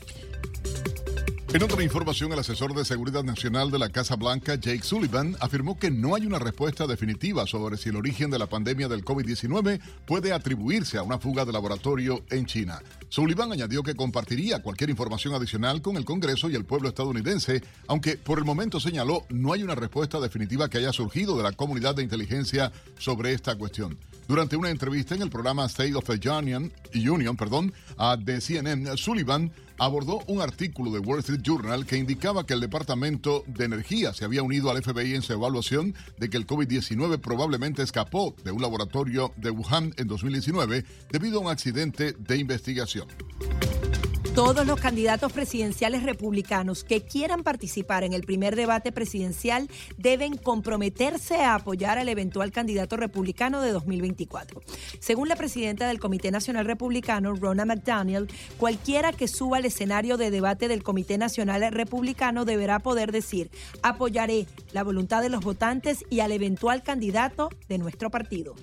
En 1.54 1.64
otra 1.64 1.82
información, 1.82 2.34
el 2.34 2.40
asesor 2.40 2.76
de 2.76 2.84
Seguridad 2.84 3.24
Nacional 3.24 3.72
de 3.72 3.80
la 3.80 3.88
Casa 3.88 4.18
Blanca, 4.18 4.56
Jake 4.56 4.84
Sullivan, 4.84 5.38
afirmó 5.40 5.80
que 5.80 5.90
no 5.90 6.14
hay 6.14 6.26
una 6.26 6.40
respuesta 6.40 6.86
definitiva 6.86 7.48
sobre 7.48 7.78
si 7.78 7.88
el 7.88 7.96
origen 7.96 8.30
de 8.30 8.38
la 8.38 8.48
pandemia 8.48 8.90
del 8.90 9.06
COVID-19 9.06 9.80
puede 10.06 10.34
atribuirse 10.34 10.98
a 10.98 11.04
una 11.04 11.20
fuga 11.20 11.46
de 11.46 11.54
laboratorio 11.54 12.22
en 12.32 12.46
China. 12.48 12.82
Sullivan 13.08 13.54
añadió 13.54 13.82
que 13.82 13.96
compartiría 13.96 14.62
cualquier 14.62 14.90
información 14.90 15.34
adicional 15.36 15.82
con 15.82 15.96
el 15.96 16.04
Congreso 16.04 16.50
y 16.50 16.56
el 16.56 16.66
pueblo 16.66 16.90
estadounidense, 16.90 17.64
aunque 17.88 18.18
por 18.18 18.40
el 18.40 18.46
momento 18.46 18.82
señaló 18.82 19.26
no 19.30 19.54
hay 19.54 19.64
una 19.64 19.76
respuesta 19.76 20.20
definitiva 20.20 20.70
que 20.70 20.80
haya 20.80 20.92
surgido 20.92 21.38
de 21.38 21.44
la 21.44 21.54
comunidad 21.54 21.96
de 21.96 22.04
inteligencia 22.04 22.74
sobre 23.00 23.32
esta 23.32 23.56
cuestión. 23.56 23.98
Durante 24.28 24.58
una 24.58 24.70
entrevista 24.70 25.16
en 25.16 25.22
el 25.22 25.30
programa 25.30 25.66
State 25.66 25.96
of 25.96 26.06
the 26.06 26.30
Union, 26.30 26.72
Union 26.94 27.38
perdón, 27.38 27.74
de 28.20 28.42
CNN, 28.42 28.98
Sullivan 28.98 29.52
abordó 29.78 30.20
un 30.28 30.42
artículo 30.42 30.92
de 30.92 31.00
Wall 31.00 31.20
Street 31.20 31.42
Journal 31.42 31.86
que 31.86 31.98
indicaba 31.98 32.46
que 32.46 32.54
el 32.54 32.60
Departamento 32.60 33.44
de 33.48 33.66
Energía 33.66 34.14
se 34.14 34.26
había 34.26 34.44
unido 34.44 34.70
al 34.70 34.84
FBI 34.84 35.16
en 35.16 35.22
su 35.22 35.34
evaluación 35.34 35.96
de 36.18 36.30
que 36.30 36.38
el 36.38 36.46
COVID-19 36.46 37.20
probablemente 37.20 37.84
escapó 37.84 38.36
de 38.44 38.52
un 38.52 38.62
laboratorio 38.62 39.34
de 39.38 39.52
Wuhan 39.52 39.94
en 39.98 40.08
2019 40.08 40.84
debido 41.10 41.40
a 41.40 41.44
un 41.44 41.50
accidente 41.50 42.14
de 42.14 42.38
investigación. 42.38 43.08
Todos 44.38 44.68
los 44.68 44.80
candidatos 44.80 45.34
presidenciales 45.34 46.04
republicanos 46.04 46.84
que 46.84 47.02
quieran 47.02 47.42
participar 47.42 48.04
en 48.04 48.14
el 48.14 48.22
primer 48.22 48.56
debate 48.56 48.92
presidencial 48.92 49.68
deben 49.98 50.38
comprometerse 50.38 51.38
a 51.38 51.56
apoyar 51.56 51.98
al 51.98 52.08
eventual 52.08 52.52
candidato 52.52 52.98
republicano 52.98 53.62
de 53.62 53.72
2024. 53.72 54.62
Según 55.00 55.28
la 55.28 55.38
presidenta 55.38 55.88
del 55.88 56.00
Comité 56.00 56.30
Nacional 56.30 56.68
Republicano, 56.68 57.34
Rona 57.34 57.66
McDaniel, 57.66 58.28
cualquiera 58.60 59.12
que 59.12 59.28
suba 59.28 59.58
al 59.58 59.66
escenario 59.66 60.18
de 60.18 60.30
debate 60.30 60.68
del 60.68 60.84
Comité 60.84 61.18
Nacional 61.18 61.72
Republicano 61.72 62.46
deberá 62.46 62.78
poder 62.78 63.12
decir, 63.12 63.50
apoyaré 63.82 64.46
la 64.72 64.84
voluntad 64.84 65.24
de 65.24 65.30
los 65.30 65.44
votantes 65.44 66.06
y 66.12 66.20
al 66.20 66.32
eventual 66.32 66.84
candidato 66.84 67.50
de 67.70 67.80
nuestro 67.80 68.12
partido. 68.12 68.54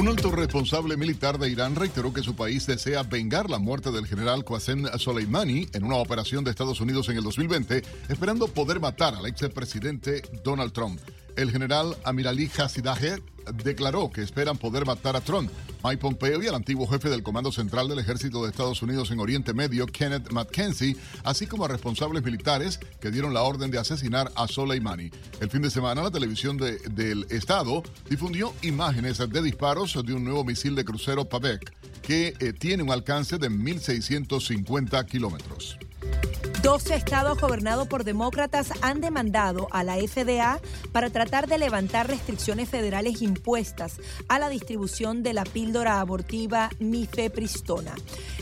Un 0.00 0.08
alto 0.08 0.30
responsable 0.30 0.96
militar 0.96 1.38
de 1.38 1.50
Irán 1.50 1.76
reiteró 1.76 2.10
que 2.10 2.22
su 2.22 2.34
país 2.34 2.66
desea 2.66 3.02
vengar 3.02 3.50
la 3.50 3.58
muerte 3.58 3.90
del 3.90 4.06
general 4.06 4.46
Qasem 4.46 4.86
Soleimani 4.96 5.68
en 5.74 5.84
una 5.84 5.96
operación 5.96 6.42
de 6.42 6.52
Estados 6.52 6.80
Unidos 6.80 7.10
en 7.10 7.18
el 7.18 7.22
2020, 7.22 7.82
esperando 8.08 8.48
poder 8.48 8.80
matar 8.80 9.14
al 9.14 9.26
expresidente 9.26 10.22
Donald 10.42 10.72
Trump. 10.72 10.98
El 11.36 11.50
general 11.50 11.98
Amirali 12.02 12.50
Hasidaje 12.56 13.16
declaró 13.52 14.10
que 14.10 14.22
esperan 14.22 14.58
poder 14.58 14.86
matar 14.86 15.16
a 15.16 15.20
Trump. 15.20 15.50
Mike 15.82 15.98
Pompeo 15.98 16.42
y 16.42 16.46
al 16.46 16.54
antiguo 16.54 16.86
jefe 16.86 17.08
del 17.08 17.22
Comando 17.22 17.50
Central 17.50 17.88
del 17.88 17.98
Ejército 17.98 18.42
de 18.42 18.50
Estados 18.50 18.82
Unidos 18.82 19.10
en 19.10 19.20
Oriente 19.20 19.54
Medio, 19.54 19.86
Kenneth 19.86 20.30
McKenzie, 20.30 20.96
así 21.24 21.46
como 21.46 21.64
a 21.64 21.68
responsables 21.68 22.22
militares 22.22 22.78
que 23.00 23.10
dieron 23.10 23.32
la 23.32 23.42
orden 23.42 23.70
de 23.70 23.78
asesinar 23.78 24.30
a 24.34 24.46
Soleimani. 24.46 25.10
El 25.40 25.50
fin 25.50 25.62
de 25.62 25.70
semana, 25.70 26.02
la 26.02 26.10
televisión 26.10 26.56
del 26.58 27.26
Estado 27.30 27.82
difundió 28.08 28.52
imágenes 28.62 29.18
de 29.18 29.42
disparos 29.42 29.98
de 30.04 30.14
un 30.14 30.24
nuevo 30.24 30.44
misil 30.44 30.74
de 30.74 30.84
crucero 30.84 31.28
Pavek 31.28 31.72
que 32.02 32.34
eh, 32.40 32.52
tiene 32.52 32.82
un 32.82 32.90
alcance 32.90 33.38
de 33.38 33.50
1.650 33.50 35.04
kilómetros. 35.06 35.78
12 36.62 36.94
estados 36.94 37.40
gobernados 37.40 37.88
por 37.88 38.04
demócratas 38.04 38.70
han 38.82 39.00
demandado 39.00 39.66
a 39.70 39.82
la 39.82 39.96
FDA 39.96 40.60
para 40.92 41.08
tratar 41.08 41.46
de 41.46 41.56
levantar 41.56 42.06
restricciones 42.06 42.68
federales 42.68 43.22
impuestas 43.22 43.98
a 44.28 44.38
la 44.38 44.50
distribución 44.50 45.22
de 45.22 45.32
la 45.32 45.44
píldora 45.44 46.00
abortiva 46.00 46.68
mifepristona. 46.78 47.94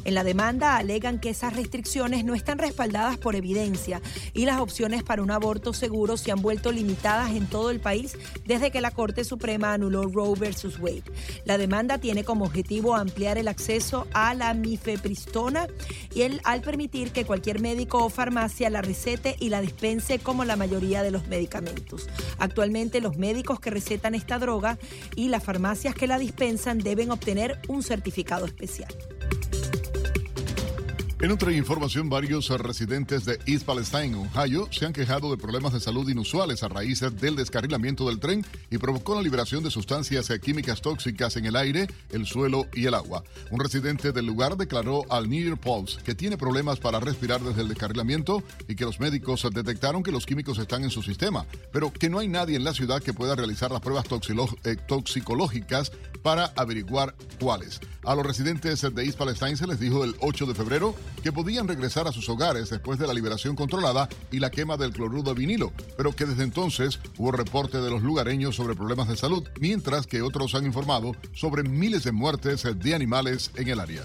En 0.04 0.14
la 0.14 0.24
demanda 0.24 0.76
alegan 0.76 1.20
que 1.20 1.30
esas 1.30 1.54
restricciones 1.54 2.24
no 2.24 2.34
están 2.34 2.58
respaldadas 2.58 3.18
por 3.18 3.36
evidencia 3.36 4.02
y 4.34 4.46
las 4.46 4.58
opciones 4.58 5.04
para 5.04 5.22
un 5.22 5.30
aborto 5.30 5.72
seguro 5.72 6.16
se 6.16 6.32
han 6.32 6.42
vuelto 6.42 6.72
limitadas 6.72 7.30
en 7.30 7.46
todo 7.46 7.70
el 7.70 7.80
país 7.80 8.16
desde 8.44 8.72
que 8.72 8.80
la 8.80 8.90
Corte 8.90 9.22
Suprema 9.22 9.74
anuló 9.74 10.02
Roe 10.02 10.36
versus 10.36 10.78
Wade. 10.80 11.04
La 11.44 11.56
demanda 11.56 11.98
tiene 11.98 12.24
como 12.24 12.46
objetivo 12.46 12.96
ampliar 12.96 13.38
el 13.38 13.46
acceso 13.46 14.08
a 14.12 14.34
la 14.34 14.54
mifepristona 14.54 15.68
y 16.14 16.22
el, 16.22 16.40
al 16.42 16.62
permitir 16.62 17.12
que 17.12 17.24
cualquier 17.24 17.47
médico 17.56 18.08
farmacia 18.10 18.68
la 18.68 18.82
recete 18.82 19.36
y 19.40 19.48
la 19.48 19.62
dispense 19.62 20.18
como 20.18 20.44
la 20.44 20.56
mayoría 20.56 21.02
de 21.02 21.10
los 21.10 21.26
medicamentos. 21.28 22.08
Actualmente 22.38 23.00
los 23.00 23.16
médicos 23.16 23.58
que 23.58 23.70
recetan 23.70 24.14
esta 24.14 24.38
droga 24.38 24.78
y 25.16 25.28
las 25.28 25.42
farmacias 25.42 25.94
que 25.94 26.06
la 26.06 26.18
dispensan 26.18 26.78
deben 26.78 27.10
obtener 27.10 27.58
un 27.68 27.82
certificado 27.82 28.44
especial. 28.44 28.94
En 31.20 31.32
otra 31.32 31.50
información, 31.50 32.08
varios 32.08 32.48
residentes 32.48 33.24
de 33.24 33.40
East 33.44 33.66
Palestine, 33.66 34.14
Ohio, 34.14 34.68
se 34.70 34.86
han 34.86 34.92
quejado 34.92 35.32
de 35.32 35.36
problemas 35.36 35.72
de 35.72 35.80
salud 35.80 36.08
inusuales 36.08 36.62
a 36.62 36.68
raíz 36.68 37.00
del 37.00 37.34
descarrilamiento 37.34 38.06
del 38.06 38.20
tren 38.20 38.46
y 38.70 38.78
provocó 38.78 39.16
la 39.16 39.22
liberación 39.22 39.64
de 39.64 39.70
sustancias 39.72 40.30
químicas 40.40 40.80
tóxicas 40.80 41.36
en 41.36 41.46
el 41.46 41.56
aire, 41.56 41.88
el 42.10 42.24
suelo 42.24 42.68
y 42.72 42.86
el 42.86 42.94
agua. 42.94 43.24
Un 43.50 43.58
residente 43.58 44.12
del 44.12 44.26
lugar 44.26 44.56
declaró 44.56 45.06
al 45.10 45.28
New 45.28 45.44
York 45.44 45.60
Post 45.60 46.02
que 46.02 46.14
tiene 46.14 46.38
problemas 46.38 46.78
para 46.78 47.00
respirar 47.00 47.40
desde 47.40 47.62
el 47.62 47.68
descarrilamiento 47.68 48.44
y 48.68 48.76
que 48.76 48.84
los 48.84 49.00
médicos 49.00 49.44
detectaron 49.52 50.04
que 50.04 50.12
los 50.12 50.24
químicos 50.24 50.58
están 50.58 50.84
en 50.84 50.90
su 50.90 51.02
sistema, 51.02 51.46
pero 51.72 51.92
que 51.92 52.08
no 52.08 52.20
hay 52.20 52.28
nadie 52.28 52.54
en 52.54 52.62
la 52.62 52.74
ciudad 52.74 53.02
que 53.02 53.12
pueda 53.12 53.34
realizar 53.34 53.72
las 53.72 53.80
pruebas 53.80 54.04
eh, 54.62 54.76
toxicológicas 54.86 55.90
para 56.22 56.52
averiguar 56.54 57.16
cuáles. 57.40 57.80
A 58.04 58.14
los 58.14 58.24
residentes 58.24 58.82
de 58.82 59.04
East 59.04 59.18
Palestine 59.18 59.56
se 59.56 59.66
les 59.66 59.80
dijo 59.80 60.04
el 60.04 60.14
8 60.20 60.46
de 60.46 60.54
febrero 60.54 60.94
que 61.22 61.32
podían 61.32 61.68
regresar 61.68 62.06
a 62.06 62.12
sus 62.12 62.28
hogares 62.28 62.70
después 62.70 62.98
de 62.98 63.06
la 63.06 63.14
liberación 63.14 63.56
controlada 63.56 64.08
y 64.30 64.38
la 64.38 64.50
quema 64.50 64.76
del 64.76 64.92
cloruro 64.92 65.22
de 65.22 65.34
vinilo, 65.34 65.72
pero 65.96 66.14
que 66.14 66.26
desde 66.26 66.44
entonces 66.44 66.98
hubo 67.16 67.32
reporte 67.32 67.80
de 67.80 67.90
los 67.90 68.02
lugareños 68.02 68.56
sobre 68.56 68.74
problemas 68.74 69.08
de 69.08 69.16
salud, 69.16 69.46
mientras 69.60 70.06
que 70.06 70.22
otros 70.22 70.54
han 70.54 70.66
informado 70.66 71.12
sobre 71.34 71.62
miles 71.62 72.04
de 72.04 72.12
muertes 72.12 72.66
de 72.78 72.94
animales 72.94 73.50
en 73.56 73.68
el 73.68 73.80
área. 73.80 74.02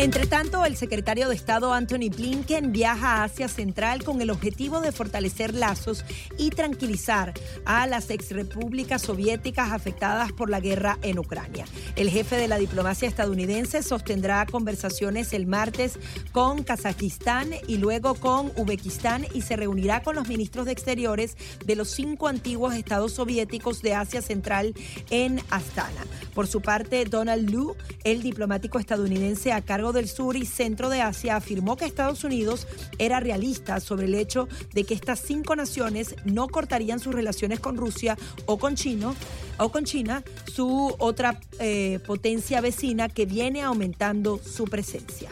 Entre 0.00 0.28
tanto, 0.28 0.64
el 0.64 0.76
secretario 0.76 1.28
de 1.28 1.34
Estado 1.34 1.72
Anthony 1.72 2.08
Blinken 2.08 2.70
viaja 2.70 3.16
a 3.16 3.24
Asia 3.24 3.48
Central 3.48 4.04
con 4.04 4.22
el 4.22 4.30
objetivo 4.30 4.80
de 4.80 4.92
fortalecer 4.92 5.54
lazos 5.54 6.04
y 6.38 6.50
tranquilizar 6.50 7.34
a 7.64 7.84
las 7.88 8.10
exrepúblicas 8.10 9.02
soviéticas 9.02 9.72
afectadas 9.72 10.30
por 10.30 10.50
la 10.50 10.60
guerra 10.60 10.98
en 11.02 11.18
Ucrania. 11.18 11.64
El 11.96 12.10
jefe 12.10 12.36
de 12.36 12.46
la 12.46 12.58
diplomacia 12.58 13.08
estadounidense 13.08 13.82
sostendrá 13.82 14.46
conversaciones 14.46 15.32
el 15.32 15.48
martes 15.48 15.98
con 16.30 16.62
Kazajistán 16.62 17.50
y 17.66 17.78
luego 17.78 18.14
con 18.14 18.52
Uzbekistán 18.54 19.26
y 19.34 19.42
se 19.42 19.56
reunirá 19.56 20.04
con 20.04 20.14
los 20.14 20.28
ministros 20.28 20.66
de 20.66 20.72
Exteriores 20.72 21.36
de 21.66 21.74
los 21.74 21.90
cinco 21.90 22.28
antiguos 22.28 22.74
estados 22.74 23.14
soviéticos 23.14 23.82
de 23.82 23.96
Asia 23.96 24.22
Central 24.22 24.74
en 25.10 25.40
Astana. 25.50 26.06
Por 26.34 26.46
su 26.46 26.60
parte, 26.60 27.04
Donald 27.04 27.50
Lu, 27.50 27.74
el 28.04 28.22
diplomático 28.22 28.78
estadounidense 28.78 29.52
cargo 29.68 29.92
del 29.92 30.08
sur 30.08 30.34
y 30.34 30.46
centro 30.46 30.88
de 30.88 31.02
Asia, 31.02 31.36
afirmó 31.36 31.76
que 31.76 31.84
Estados 31.84 32.24
Unidos 32.24 32.66
era 32.98 33.20
realista 33.20 33.80
sobre 33.80 34.06
el 34.06 34.14
hecho 34.14 34.48
de 34.72 34.84
que 34.84 34.94
estas 34.94 35.20
cinco 35.20 35.56
naciones 35.56 36.16
no 36.24 36.48
cortarían 36.48 37.00
sus 37.00 37.14
relaciones 37.14 37.60
con 37.60 37.76
Rusia 37.76 38.16
o 38.46 38.58
con 38.58 38.76
China, 38.76 39.12
o 39.58 39.68
con 39.68 39.84
China, 39.84 40.24
su 40.50 40.94
otra 40.98 41.38
eh, 41.60 42.00
potencia 42.06 42.62
vecina 42.62 43.10
que 43.10 43.26
viene 43.26 43.60
aumentando 43.60 44.40
su 44.42 44.64
presencia. 44.64 45.28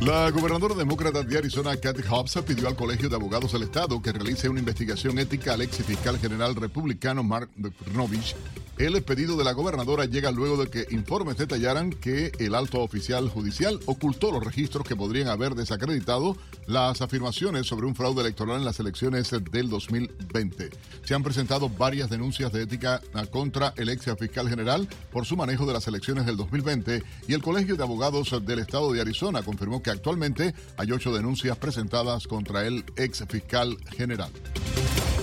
La 0.00 0.30
gobernadora 0.30 0.76
demócrata 0.76 1.24
de 1.24 1.38
Arizona, 1.38 1.76
Kathy 1.76 2.02
Hobbs, 2.08 2.38
pidió 2.46 2.68
al 2.68 2.76
Colegio 2.76 3.08
de 3.08 3.16
Abogados 3.16 3.52
del 3.52 3.64
Estado 3.64 4.00
que 4.00 4.12
realice 4.12 4.48
una 4.48 4.60
investigación 4.60 5.18
ética 5.18 5.54
al 5.54 5.62
ex 5.62 5.78
fiscal 5.78 6.18
general 6.20 6.54
republicano 6.54 7.24
Mark 7.24 7.50
Brnovich 7.56 8.36
el 8.78 9.02
pedido 9.02 9.36
de 9.36 9.42
la 9.42 9.54
gobernadora 9.54 10.04
llega 10.04 10.30
luego 10.30 10.56
de 10.56 10.70
que 10.70 10.86
informes 10.94 11.36
detallaran 11.36 11.90
que 11.90 12.30
el 12.38 12.54
alto 12.54 12.80
oficial 12.80 13.28
judicial 13.28 13.80
ocultó 13.86 14.30
los 14.30 14.44
registros 14.44 14.86
que 14.86 14.94
podrían 14.94 15.26
haber 15.26 15.56
desacreditado 15.56 16.36
las 16.68 17.02
afirmaciones 17.02 17.66
sobre 17.66 17.88
un 17.88 17.96
fraude 17.96 18.20
electoral 18.20 18.58
en 18.58 18.64
las 18.64 18.78
elecciones 18.78 19.32
del 19.50 19.68
2020. 19.68 20.70
Se 21.02 21.12
han 21.12 21.24
presentado 21.24 21.68
varias 21.68 22.08
denuncias 22.08 22.52
de 22.52 22.62
ética 22.62 23.02
contra 23.32 23.74
el 23.76 23.88
ex 23.88 24.04
fiscal 24.16 24.48
general 24.48 24.88
por 25.10 25.26
su 25.26 25.36
manejo 25.36 25.66
de 25.66 25.72
las 25.72 25.88
elecciones 25.88 26.24
del 26.24 26.36
2020 26.36 27.02
y 27.26 27.34
el 27.34 27.42
Colegio 27.42 27.74
de 27.74 27.82
Abogados 27.82 28.30
del 28.46 28.60
Estado 28.60 28.92
de 28.92 29.00
Arizona 29.00 29.42
confirmó 29.42 29.82
que 29.82 29.87
actualmente 29.90 30.54
hay 30.76 30.92
ocho 30.92 31.12
denuncias 31.12 31.56
presentadas 31.56 32.26
contra 32.26 32.66
el 32.66 32.84
ex 32.96 33.24
fiscal 33.28 33.76
general. 33.96 34.30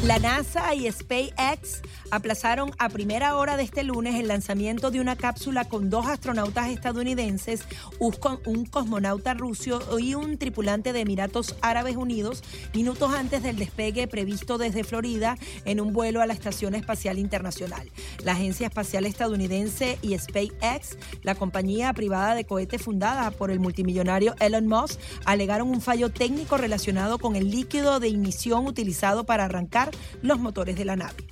La 0.04 0.20
NASA 0.20 0.76
y 0.76 0.92
SpaceX 0.92 1.82
aplazaron 2.12 2.70
a 2.78 2.90
primera 2.90 3.38
hora 3.38 3.58
de 3.58 3.64
este 3.64 3.84
lunes 3.84 4.14
el 4.14 4.28
lanzamiento 4.28 4.92
de 4.92 5.00
una 5.00 5.16
cápsula 5.16 5.66
con 5.66 5.90
dos 5.90 6.06
astronautas 6.06 6.70
estadounidenses, 6.70 7.64
un 7.98 8.66
cosmonauta 8.66 9.34
ruso 9.34 9.98
y 9.98 10.14
un 10.14 10.38
tripulante 10.38 10.94
de 10.94 11.00
Emiratos 11.00 11.56
Árabes 11.62 11.96
Unidos, 11.96 12.44
minutos 12.76 13.16
antes 13.16 13.42
del 13.42 13.56
despegue 13.56 14.08
previsto 14.08 14.60
desde 14.60 14.84
Florida 14.84 15.38
en 15.66 15.82
un 15.82 15.92
vuelo 15.92 16.22
a 16.22 16.28
la 16.28 16.34
Estación 16.34 16.76
Espacial 16.76 17.18
Internacional. 17.18 17.90
La 18.24 18.34
Agencia 18.34 18.68
Espacial 18.68 19.08
Estadounidense 19.08 19.98
y 20.04 20.16
SpaceX, 20.20 21.00
la 21.24 21.34
compañía 21.34 21.92
privada 21.94 22.36
de 22.36 22.46
cohete 22.46 22.78
fundada 22.78 23.32
por 23.32 23.50
el 23.50 23.60
multimillonario 23.60 24.36
Elon 24.40 24.55
Musk, 24.64 25.00
alegaron 25.26 25.70
un 25.70 25.82
fallo 25.82 26.10
técnico 26.10 26.58
relacionado 26.58 27.18
con 27.18 27.36
el 27.36 27.52
líquido 27.52 28.00
de 28.00 28.08
ignición 28.08 28.66
utilizado 28.66 29.26
para 29.26 29.46
arrancar 29.46 29.92
los 30.22 30.40
motores 30.40 30.76
de 30.78 30.86
la 30.86 30.96
nave. 30.96 31.26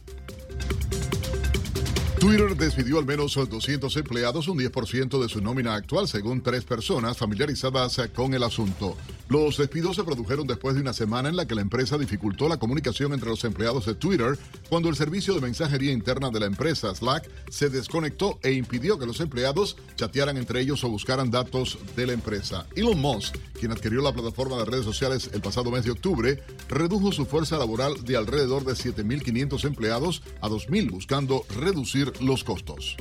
Twitter 2.24 2.56
despidió 2.56 3.00
al 3.00 3.06
menos 3.06 3.36
200 3.36 3.98
empleados, 3.98 4.48
un 4.48 4.58
10% 4.58 5.22
de 5.22 5.28
su 5.28 5.42
nómina 5.42 5.76
actual, 5.76 6.08
según 6.08 6.42
tres 6.42 6.64
personas 6.64 7.18
familiarizadas 7.18 8.00
con 8.16 8.34
el 8.34 8.44
asunto. 8.44 8.96
Los 9.28 9.58
despidos 9.58 9.98
se 9.98 10.06
produjeron 10.06 10.48
después 10.48 10.76
de 10.76 10.82
una 10.82 10.94
semana 10.94 11.28
en 11.28 11.36
la 11.36 11.46
que 11.46 11.56
la 11.56 11.62
empresa 11.62 11.98
dificultó 11.98 12.48
la 12.48 12.58
comunicación 12.58 13.12
entre 13.12 13.30
los 13.30 13.44
empleados 13.44 13.86
de 13.86 13.96
Twitter 13.96 14.38
cuando 14.70 14.88
el 14.88 14.96
servicio 14.96 15.34
de 15.34 15.42
mensajería 15.42 15.92
interna 15.92 16.30
de 16.30 16.40
la 16.40 16.46
empresa 16.46 16.96
Slack 16.96 17.30
se 17.50 17.70
desconectó 17.70 18.40
e 18.42 18.54
impidió 18.54 18.98
que 18.98 19.06
los 19.06 19.20
empleados 19.20 19.76
chatearan 19.96 20.38
entre 20.38 20.62
ellos 20.62 20.84
o 20.86 20.90
buscaran 20.90 21.30
datos 21.30 21.78
de 21.96 22.08
la 22.08 22.14
empresa. 22.14 22.68
Elon 22.76 23.00
Musk, 23.02 23.36
quien 23.60 23.72
adquirió 23.74 24.02
la 24.02 24.14
plataforma 24.14 24.58
de 24.58 24.66
redes 24.66 24.86
sociales 24.86 25.30
el 25.34 25.42
pasado 25.42 25.72
mes 25.72 25.84
de 25.84 25.92
octubre, 25.92 26.42
redujo 26.70 27.12
su 27.12 27.26
fuerza 27.26 27.58
laboral 27.58 28.04
de 28.06 28.16
alrededor 28.16 28.64
de 28.64 28.74
7.500 28.74 29.66
empleados 29.66 30.22
a 30.42 30.48
2.000, 30.48 30.92
buscando 30.92 31.44
reducir 31.60 32.13
los 32.22 32.44
costos. 32.44 32.98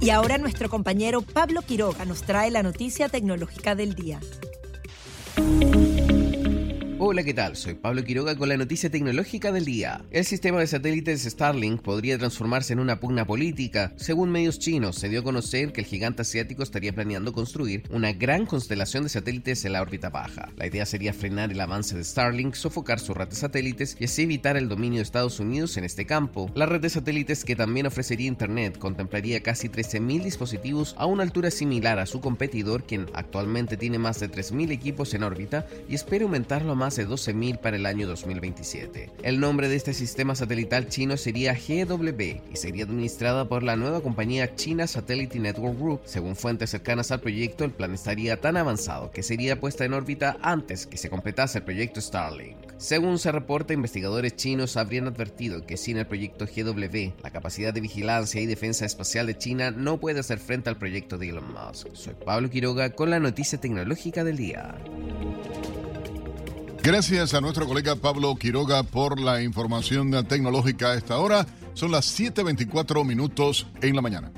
Y 0.00 0.10
ahora 0.10 0.38
nuestro 0.38 0.68
compañero 0.68 1.22
Pablo 1.22 1.62
Quiroga 1.62 2.04
nos 2.04 2.22
trae 2.22 2.50
la 2.50 2.62
noticia 2.62 3.08
tecnológica 3.08 3.74
del 3.74 3.94
día. 3.94 4.20
Hola, 7.14 7.22
¿qué 7.22 7.32
tal? 7.32 7.54
Soy 7.54 7.74
Pablo 7.74 8.02
Quiroga 8.02 8.34
con 8.34 8.48
la 8.48 8.56
noticia 8.56 8.90
tecnológica 8.90 9.52
del 9.52 9.64
día. 9.64 10.04
El 10.10 10.24
sistema 10.24 10.58
de 10.58 10.66
satélites 10.66 11.22
Starlink 11.22 11.80
podría 11.80 12.18
transformarse 12.18 12.72
en 12.72 12.80
una 12.80 12.98
pugna 12.98 13.24
política. 13.24 13.92
Según 13.94 14.32
medios 14.32 14.58
chinos, 14.58 14.96
se 14.96 15.08
dio 15.08 15.20
a 15.20 15.22
conocer 15.22 15.72
que 15.72 15.82
el 15.82 15.86
gigante 15.86 16.22
asiático 16.22 16.64
estaría 16.64 16.92
planeando 16.92 17.32
construir 17.32 17.84
una 17.90 18.12
gran 18.12 18.46
constelación 18.46 19.04
de 19.04 19.10
satélites 19.10 19.64
en 19.64 19.74
la 19.74 19.82
órbita 19.82 20.10
baja. 20.10 20.50
La 20.56 20.66
idea 20.66 20.84
sería 20.86 21.12
frenar 21.12 21.52
el 21.52 21.60
avance 21.60 21.96
de 21.96 22.02
Starlink, 22.02 22.56
sofocar 22.56 22.98
su 22.98 23.14
red 23.14 23.28
de 23.28 23.36
satélites 23.36 23.96
y 24.00 24.06
así 24.06 24.22
evitar 24.22 24.56
el 24.56 24.68
dominio 24.68 24.98
de 24.98 25.04
Estados 25.04 25.38
Unidos 25.38 25.76
en 25.76 25.84
este 25.84 26.06
campo. 26.06 26.50
La 26.56 26.66
red 26.66 26.80
de 26.80 26.90
satélites 26.90 27.44
que 27.44 27.54
también 27.54 27.86
ofrecería 27.86 28.26
Internet 28.26 28.76
contemplaría 28.78 29.40
casi 29.40 29.68
13.000 29.68 30.24
dispositivos 30.24 30.96
a 30.98 31.06
una 31.06 31.22
altura 31.22 31.52
similar 31.52 32.00
a 32.00 32.06
su 32.06 32.20
competidor, 32.20 32.82
quien 32.82 33.06
actualmente 33.14 33.76
tiene 33.76 34.00
más 34.00 34.18
de 34.18 34.28
3.000 34.28 34.72
equipos 34.72 35.14
en 35.14 35.22
órbita 35.22 35.64
y 35.88 35.94
espera 35.94 36.24
aumentarlo 36.24 36.72
a 36.72 36.74
más 36.74 36.96
de 36.96 37.03
12.000 37.06 37.58
para 37.58 37.76
el 37.76 37.86
año 37.86 38.06
2027. 38.06 39.10
El 39.22 39.40
nombre 39.40 39.68
de 39.68 39.76
este 39.76 39.94
sistema 39.94 40.34
satelital 40.34 40.88
chino 40.88 41.16
sería 41.16 41.54
GW 41.54 42.22
y 42.52 42.56
sería 42.56 42.84
administrada 42.84 43.48
por 43.48 43.62
la 43.62 43.76
nueva 43.76 44.00
compañía 44.00 44.54
China 44.54 44.86
Satellite 44.86 45.38
Network 45.38 45.78
Group. 45.78 46.00
Según 46.04 46.36
fuentes 46.36 46.70
cercanas 46.70 47.10
al 47.10 47.20
proyecto, 47.20 47.64
el 47.64 47.72
plan 47.72 47.94
estaría 47.94 48.40
tan 48.40 48.56
avanzado 48.56 49.10
que 49.10 49.22
sería 49.22 49.60
puesta 49.60 49.84
en 49.84 49.94
órbita 49.94 50.36
antes 50.42 50.86
que 50.86 50.96
se 50.96 51.10
completase 51.10 51.58
el 51.58 51.64
proyecto 51.64 52.00
Starlink. 52.00 52.56
Según 52.76 53.18
se 53.18 53.32
reporta, 53.32 53.72
investigadores 53.72 54.36
chinos 54.36 54.76
habrían 54.76 55.06
advertido 55.06 55.64
que 55.64 55.76
sin 55.76 55.96
el 55.96 56.06
proyecto 56.06 56.46
GW, 56.46 57.22
la 57.22 57.30
capacidad 57.30 57.72
de 57.72 57.80
vigilancia 57.80 58.40
y 58.40 58.46
defensa 58.46 58.84
espacial 58.84 59.26
de 59.26 59.38
China 59.38 59.70
no 59.70 59.98
puede 59.98 60.20
hacer 60.20 60.38
frente 60.38 60.70
al 60.70 60.78
proyecto 60.78 61.18
de 61.18 61.28
Elon 61.30 61.52
Musk. 61.52 61.88
Soy 61.94 62.14
Pablo 62.24 62.50
Quiroga 62.50 62.90
con 62.90 63.10
la 63.10 63.20
noticia 63.20 63.60
tecnológica 63.60 64.24
del 64.24 64.36
día. 64.36 64.74
Gracias 66.84 67.32
a 67.32 67.40
nuestro 67.40 67.66
colega 67.66 67.96
Pablo 67.96 68.36
Quiroga 68.36 68.82
por 68.82 69.18
la 69.18 69.40
información 69.40 70.10
tecnológica 70.28 70.88
a 70.88 70.96
esta 70.96 71.16
hora. 71.16 71.46
Son 71.72 71.90
las 71.90 72.20
7.24 72.20 73.06
minutos 73.06 73.66
en 73.80 73.96
la 73.96 74.02
mañana. 74.02 74.30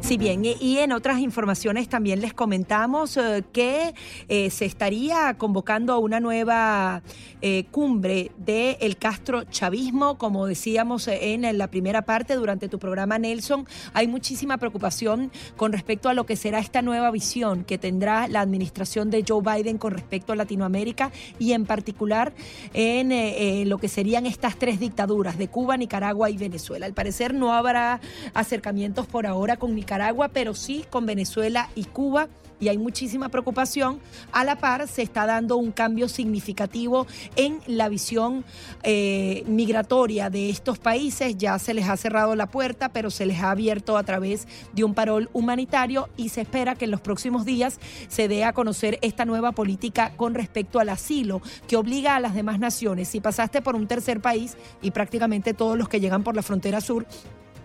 Sí, 0.00 0.16
bien, 0.16 0.44
y 0.44 0.78
en 0.78 0.92
otras 0.92 1.20
informaciones 1.20 1.88
también 1.88 2.20
les 2.20 2.34
comentamos 2.34 3.16
eh, 3.16 3.42
que 3.52 3.94
eh, 4.28 4.50
se 4.50 4.64
estaría 4.64 5.34
convocando 5.34 5.92
a 5.92 5.98
una 5.98 6.20
nueva 6.20 7.02
eh, 7.40 7.64
cumbre 7.70 8.30
del 8.36 8.96
Castro 8.96 9.44
Chavismo, 9.44 10.18
como 10.18 10.46
decíamos 10.46 11.08
en 11.08 11.56
la 11.58 11.68
primera 11.68 12.02
parte 12.02 12.34
durante 12.34 12.68
tu 12.68 12.78
programa, 12.78 13.18
Nelson. 13.18 13.66
Hay 13.94 14.06
muchísima 14.06 14.58
preocupación 14.58 15.32
con 15.56 15.72
respecto 15.72 16.08
a 16.08 16.14
lo 16.14 16.26
que 16.26 16.36
será 16.36 16.58
esta 16.58 16.82
nueva 16.82 17.10
visión 17.10 17.64
que 17.64 17.78
tendrá 17.78 18.28
la 18.28 18.40
administración 18.40 19.10
de 19.10 19.24
Joe 19.26 19.42
Biden 19.42 19.78
con 19.78 19.92
respecto 19.92 20.32
a 20.32 20.36
Latinoamérica 20.36 21.10
y 21.38 21.52
en 21.52 21.66
particular 21.66 22.32
en 22.74 23.68
lo 23.68 23.78
que 23.78 23.88
serían 23.88 24.26
estas 24.26 24.56
tres 24.56 24.78
dictaduras 24.78 25.38
de 25.38 25.48
Cuba, 25.48 25.76
Nicaragua 25.76 26.30
y 26.30 26.36
Venezuela. 26.36 26.86
Al 26.86 26.94
parecer 26.94 27.34
no 27.34 27.52
habrá 27.52 28.00
acercamientos 28.34 29.06
por 29.06 29.26
ahora 29.26 29.56
con 29.56 29.71
Nicaragua, 29.74 30.28
pero 30.28 30.54
sí 30.54 30.84
con 30.90 31.06
Venezuela 31.06 31.68
y 31.74 31.84
Cuba 31.84 32.28
y 32.62 32.68
hay 32.68 32.78
muchísima 32.78 33.28
preocupación. 33.28 33.98
A 34.30 34.44
la 34.44 34.56
par 34.56 34.86
se 34.86 35.02
está 35.02 35.26
dando 35.26 35.56
un 35.56 35.72
cambio 35.72 36.08
significativo 36.08 37.08
en 37.34 37.58
la 37.66 37.88
visión 37.88 38.44
eh, 38.84 39.42
migratoria 39.46 40.30
de 40.30 40.48
estos 40.48 40.78
países. 40.78 41.36
Ya 41.36 41.58
se 41.58 41.74
les 41.74 41.88
ha 41.88 41.96
cerrado 41.96 42.36
la 42.36 42.46
puerta, 42.46 42.90
pero 42.90 43.10
se 43.10 43.26
les 43.26 43.40
ha 43.40 43.50
abierto 43.50 43.96
a 43.96 44.04
través 44.04 44.46
de 44.72 44.84
un 44.84 44.94
parol 44.94 45.28
humanitario 45.32 46.08
y 46.16 46.28
se 46.28 46.42
espera 46.42 46.76
que 46.76 46.84
en 46.84 46.92
los 46.92 47.00
próximos 47.00 47.44
días 47.44 47.80
se 48.06 48.28
dé 48.28 48.44
a 48.44 48.52
conocer 48.52 49.00
esta 49.02 49.24
nueva 49.24 49.50
política 49.50 50.12
con 50.16 50.34
respecto 50.34 50.78
al 50.78 50.90
asilo 50.90 51.42
que 51.66 51.76
obliga 51.76 52.14
a 52.14 52.20
las 52.20 52.32
demás 52.32 52.60
naciones. 52.60 53.08
Si 53.08 53.20
pasaste 53.20 53.60
por 53.60 53.74
un 53.74 53.88
tercer 53.88 54.20
país 54.20 54.56
y 54.80 54.92
prácticamente 54.92 55.52
todos 55.52 55.76
los 55.76 55.88
que 55.88 55.98
llegan 55.98 56.22
por 56.22 56.36
la 56.36 56.42
frontera 56.42 56.80
sur 56.80 57.08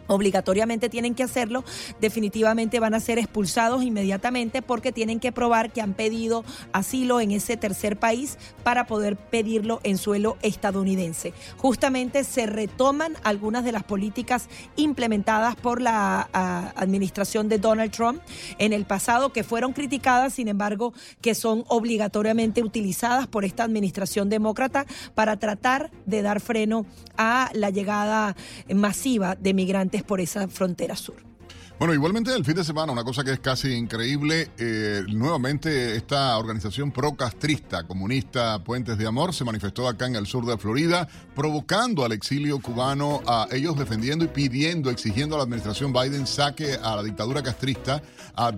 obligatoriamente 0.08 0.90
tienen 0.90 1.16
que 1.16 1.24
hacerlo, 1.24 1.64
definitivamente 2.02 2.80
van 2.80 2.94
a 2.94 3.00
ser 3.00 3.20
expulsados 3.20 3.84
inmediatamente 3.84 4.62
porque 4.62 4.92
tienen 4.92 5.20
que 5.20 5.32
probar 5.32 5.72
que 5.72 5.82
han 5.82 5.94
pedido 5.94 6.44
asilo 6.72 7.20
en 7.20 7.32
ese 7.32 7.58
tercer 7.58 7.98
país 7.98 8.38
para 8.64 8.88
poder 8.88 9.16
pedirlo 9.18 9.80
en 9.84 9.98
suelo 9.98 10.38
estadounidense. 10.42 11.34
Justamente 11.58 12.24
se 12.24 12.46
retoman 12.46 13.16
algunas 13.24 13.64
de 13.64 13.72
las 13.72 13.84
políticas 13.84 14.48
implementadas 14.76 15.56
por 15.56 15.82
la 15.82 16.30
administración 16.76 17.50
de 17.50 17.60
Donald 17.60 17.92
Trump 17.92 18.22
en 18.58 18.74
el 18.74 18.86
pasado 18.86 19.32
que 19.32 19.44
fueron 19.44 19.74
criticadas, 19.74 20.34
sin 20.34 20.48
embargo, 20.48 20.94
que 21.22 21.36
son 21.36 21.64
obligatoriamente 21.68 22.64
utilizadas 22.64 23.28
por 23.28 23.46
esta 23.46 23.64
administración 23.64 24.30
demócrata 24.30 24.86
para 25.16 25.38
tratar 25.38 25.92
de 26.06 26.22
dar 26.22 26.40
freno 26.40 26.86
a 27.18 27.50
la 27.54 27.70
llegada 27.70 28.36
masiva 28.74 29.36
de 29.36 29.54
migrantes 29.54 29.97
por 30.04 30.20
esa 30.20 30.48
frontera 30.48 30.96
sur. 30.96 31.16
Bueno, 31.80 31.94
igualmente 31.94 32.34
el 32.34 32.44
fin 32.44 32.56
de 32.56 32.64
semana, 32.64 32.92
una 32.92 33.04
cosa 33.04 33.24
que 33.24 33.32
es 33.32 33.40
casi 33.40 33.72
increíble, 33.74 34.50
eh, 34.58 35.04
nuevamente 35.10 35.96
esta 35.96 36.36
organización 36.36 36.92
pro-castrista 36.92 37.84
comunista 37.86 38.64
Puentes 38.64 38.98
de 38.98 39.06
Amor 39.06 39.32
se 39.32 39.46
manifestó 39.46 39.88
acá 39.88 40.08
en 40.08 40.16
el 40.16 40.26
sur 40.26 40.44
de 40.48 40.58
Florida, 40.58 41.08
provocando 41.36 42.04
al 42.04 42.14
exilio 42.14 42.60
cubano, 42.60 43.22
a 43.28 43.48
ellos 43.52 43.78
defendiendo 43.78 44.26
y 44.26 44.30
pidiendo, 44.30 44.90
exigiendo 44.90 45.36
a 45.36 45.38
la 45.38 45.44
administración 45.44 45.94
Biden 45.94 46.26
saque 46.26 46.80
a 46.82 46.96
la 46.96 47.04
dictadura 47.04 47.44
castrista 47.44 48.02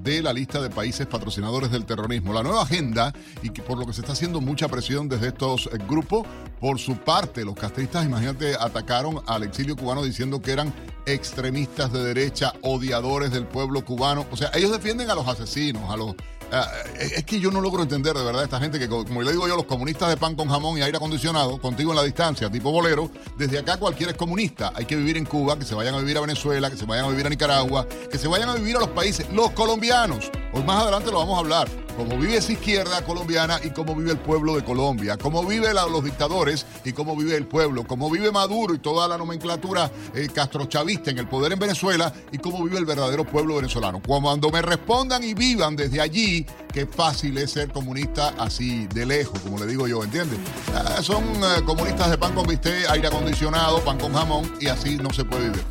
de 0.02 0.22
la 0.22 0.32
lista 0.32 0.62
de 0.62 0.70
países 0.70 1.06
patrocinadores 1.06 1.72
del 1.72 1.86
terrorismo. 1.86 2.34
La 2.34 2.44
nueva 2.44 2.64
agenda, 2.64 3.14
y 3.42 3.50
que 3.50 3.62
por 3.62 3.78
lo 3.78 3.86
que 3.86 3.92
se 3.92 4.00
está 4.00 4.14
haciendo 4.14 4.40
mucha 4.40 4.70
presión 4.70 5.10
desde 5.10 5.28
estos 5.28 5.68
eh, 5.68 5.78
grupos, 5.90 6.26
por 6.60 6.80
su 6.80 6.98
parte, 6.98 7.46
los 7.46 7.56
castristas, 7.56 8.06
imagínate, 8.06 8.56
atacaron 8.60 9.22
al 9.28 9.44
exilio 9.44 9.76
cubano 9.76 10.04
diciendo 10.04 10.42
que 10.42 10.52
eran 10.52 10.74
extremistas 11.06 11.92
de 11.92 12.04
derecha, 12.04 12.54
odiadores 12.62 13.32
del 13.32 13.46
pueblo 13.46 13.84
cubano. 13.84 14.26
O 14.32 14.38
sea, 14.38 14.52
ellos 14.54 14.72
defienden 14.72 15.10
a 15.10 15.16
los 15.16 15.28
asesinos, 15.28 15.90
a 15.90 15.98
los... 15.98 16.12
Eh, 16.52 17.12
es 17.18 17.26
que 17.26 17.40
yo 17.40 17.52
no 17.52 17.62
logro 17.62 17.84
entender 17.84 18.16
de 18.16 18.24
verdad 18.24 18.44
esta 18.44 18.60
gente 18.60 18.80
que, 18.80 18.90
como 18.90 19.22
le 19.22 19.32
digo 19.32 19.48
yo, 19.48 19.56
los 19.56 19.66
comunistas 19.66 20.10
de 20.10 20.18
pan 20.18 20.36
con 20.36 20.50
jamón 20.50 20.78
y 20.78 20.82
aire 20.82 20.98
acondicionado, 20.98 21.60
contigo 21.60 21.92
en 21.92 21.98
la 21.98 22.04
distancia, 22.04 22.50
tipo 22.50 22.72
bolero, 22.72 23.12
desde 23.38 23.60
acá 23.60 23.78
cualquiera 23.78 24.12
es 24.12 24.18
comunista. 24.18 24.72
Hay 24.76 24.86
que 24.86 24.96
vivir 24.96 25.18
en 25.18 25.26
Cuba, 25.26 25.58
que 25.58 25.66
se 25.66 25.76
vayan 25.76 25.94
a 25.94 26.00
vivir 26.00 26.18
a 26.18 26.22
Venezuela, 26.22 26.70
que 26.70 26.78
se 26.78 26.86
vayan 26.86 27.06
a 27.06 27.10
vivir 27.10 27.28
a 27.28 27.30
Nicaragua, 27.30 27.88
que 28.12 28.18
se 28.18 28.28
vayan 28.28 28.50
a 28.50 28.56
vivir 28.56 28.76
a 28.78 28.80
los 28.80 28.90
países, 28.90 29.28
los 29.32 29.52
colombianos. 29.52 30.32
Hoy 30.54 30.64
más 30.64 30.82
adelante 30.84 31.12
lo 31.12 31.20
vamos 31.20 31.36
a 31.36 31.40
hablar 31.40 31.90
cómo 32.00 32.18
vive 32.18 32.38
esa 32.38 32.54
izquierda 32.54 33.04
colombiana 33.04 33.60
y 33.62 33.72
cómo 33.72 33.94
vive 33.94 34.12
el 34.12 34.18
pueblo 34.18 34.56
de 34.56 34.64
Colombia, 34.64 35.18
cómo 35.18 35.46
viven 35.46 35.76
los 35.76 36.02
dictadores 36.02 36.66
y 36.86 36.94
cómo 36.94 37.14
vive 37.14 37.36
el 37.36 37.46
pueblo, 37.46 37.84
cómo 37.86 38.10
vive 38.10 38.32
Maduro 38.32 38.74
y 38.74 38.80
toda 38.80 39.06
la 39.06 39.18
nomenclatura 39.18 39.92
eh, 40.16 40.30
castrochavista 40.34 41.12
en 41.12 41.20
el 41.20 41.28
poder 41.28 41.52
en 41.52 41.60
Venezuela 41.60 42.14
y 42.32 42.38
cómo 42.38 42.64
vive 42.64 42.78
el 42.78 42.86
verdadero 42.86 43.26
pueblo 43.26 43.58
venezolano. 43.58 44.02
Cuando 44.02 44.50
me 44.50 44.62
respondan 44.62 45.26
y 45.26 45.34
vivan 45.34 45.76
desde 45.76 46.00
allí, 46.00 46.46
qué 46.72 46.86
fácil 46.86 47.38
es 47.38 47.52
ser 47.52 47.70
comunista 47.70 48.34
así 48.38 48.88
de 48.88 49.06
lejos, 49.06 49.38
como 49.42 49.60
le 49.60 49.66
digo 49.66 49.86
yo, 49.86 50.02
¿entiendes? 50.02 50.40
Ah, 50.74 51.04
son 51.04 51.24
eh, 51.24 51.64
comunistas 51.66 52.10
de 52.12 52.18
pan 52.18 52.34
con 52.34 52.48
bistec, 52.48 52.90
aire 52.90 53.10
acondicionado, 53.10 53.84
pan 53.84 54.00
con 54.00 54.14
jamón 54.14 54.50
y 54.62 54.68
así 54.68 54.96
no 54.96 55.12
se 55.12 55.26
puede 55.26 55.50
vivir. 55.50 55.64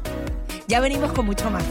Ya 0.66 0.80
venimos 0.80 1.10
con 1.12 1.24
mucho 1.24 1.50
más. 1.50 1.64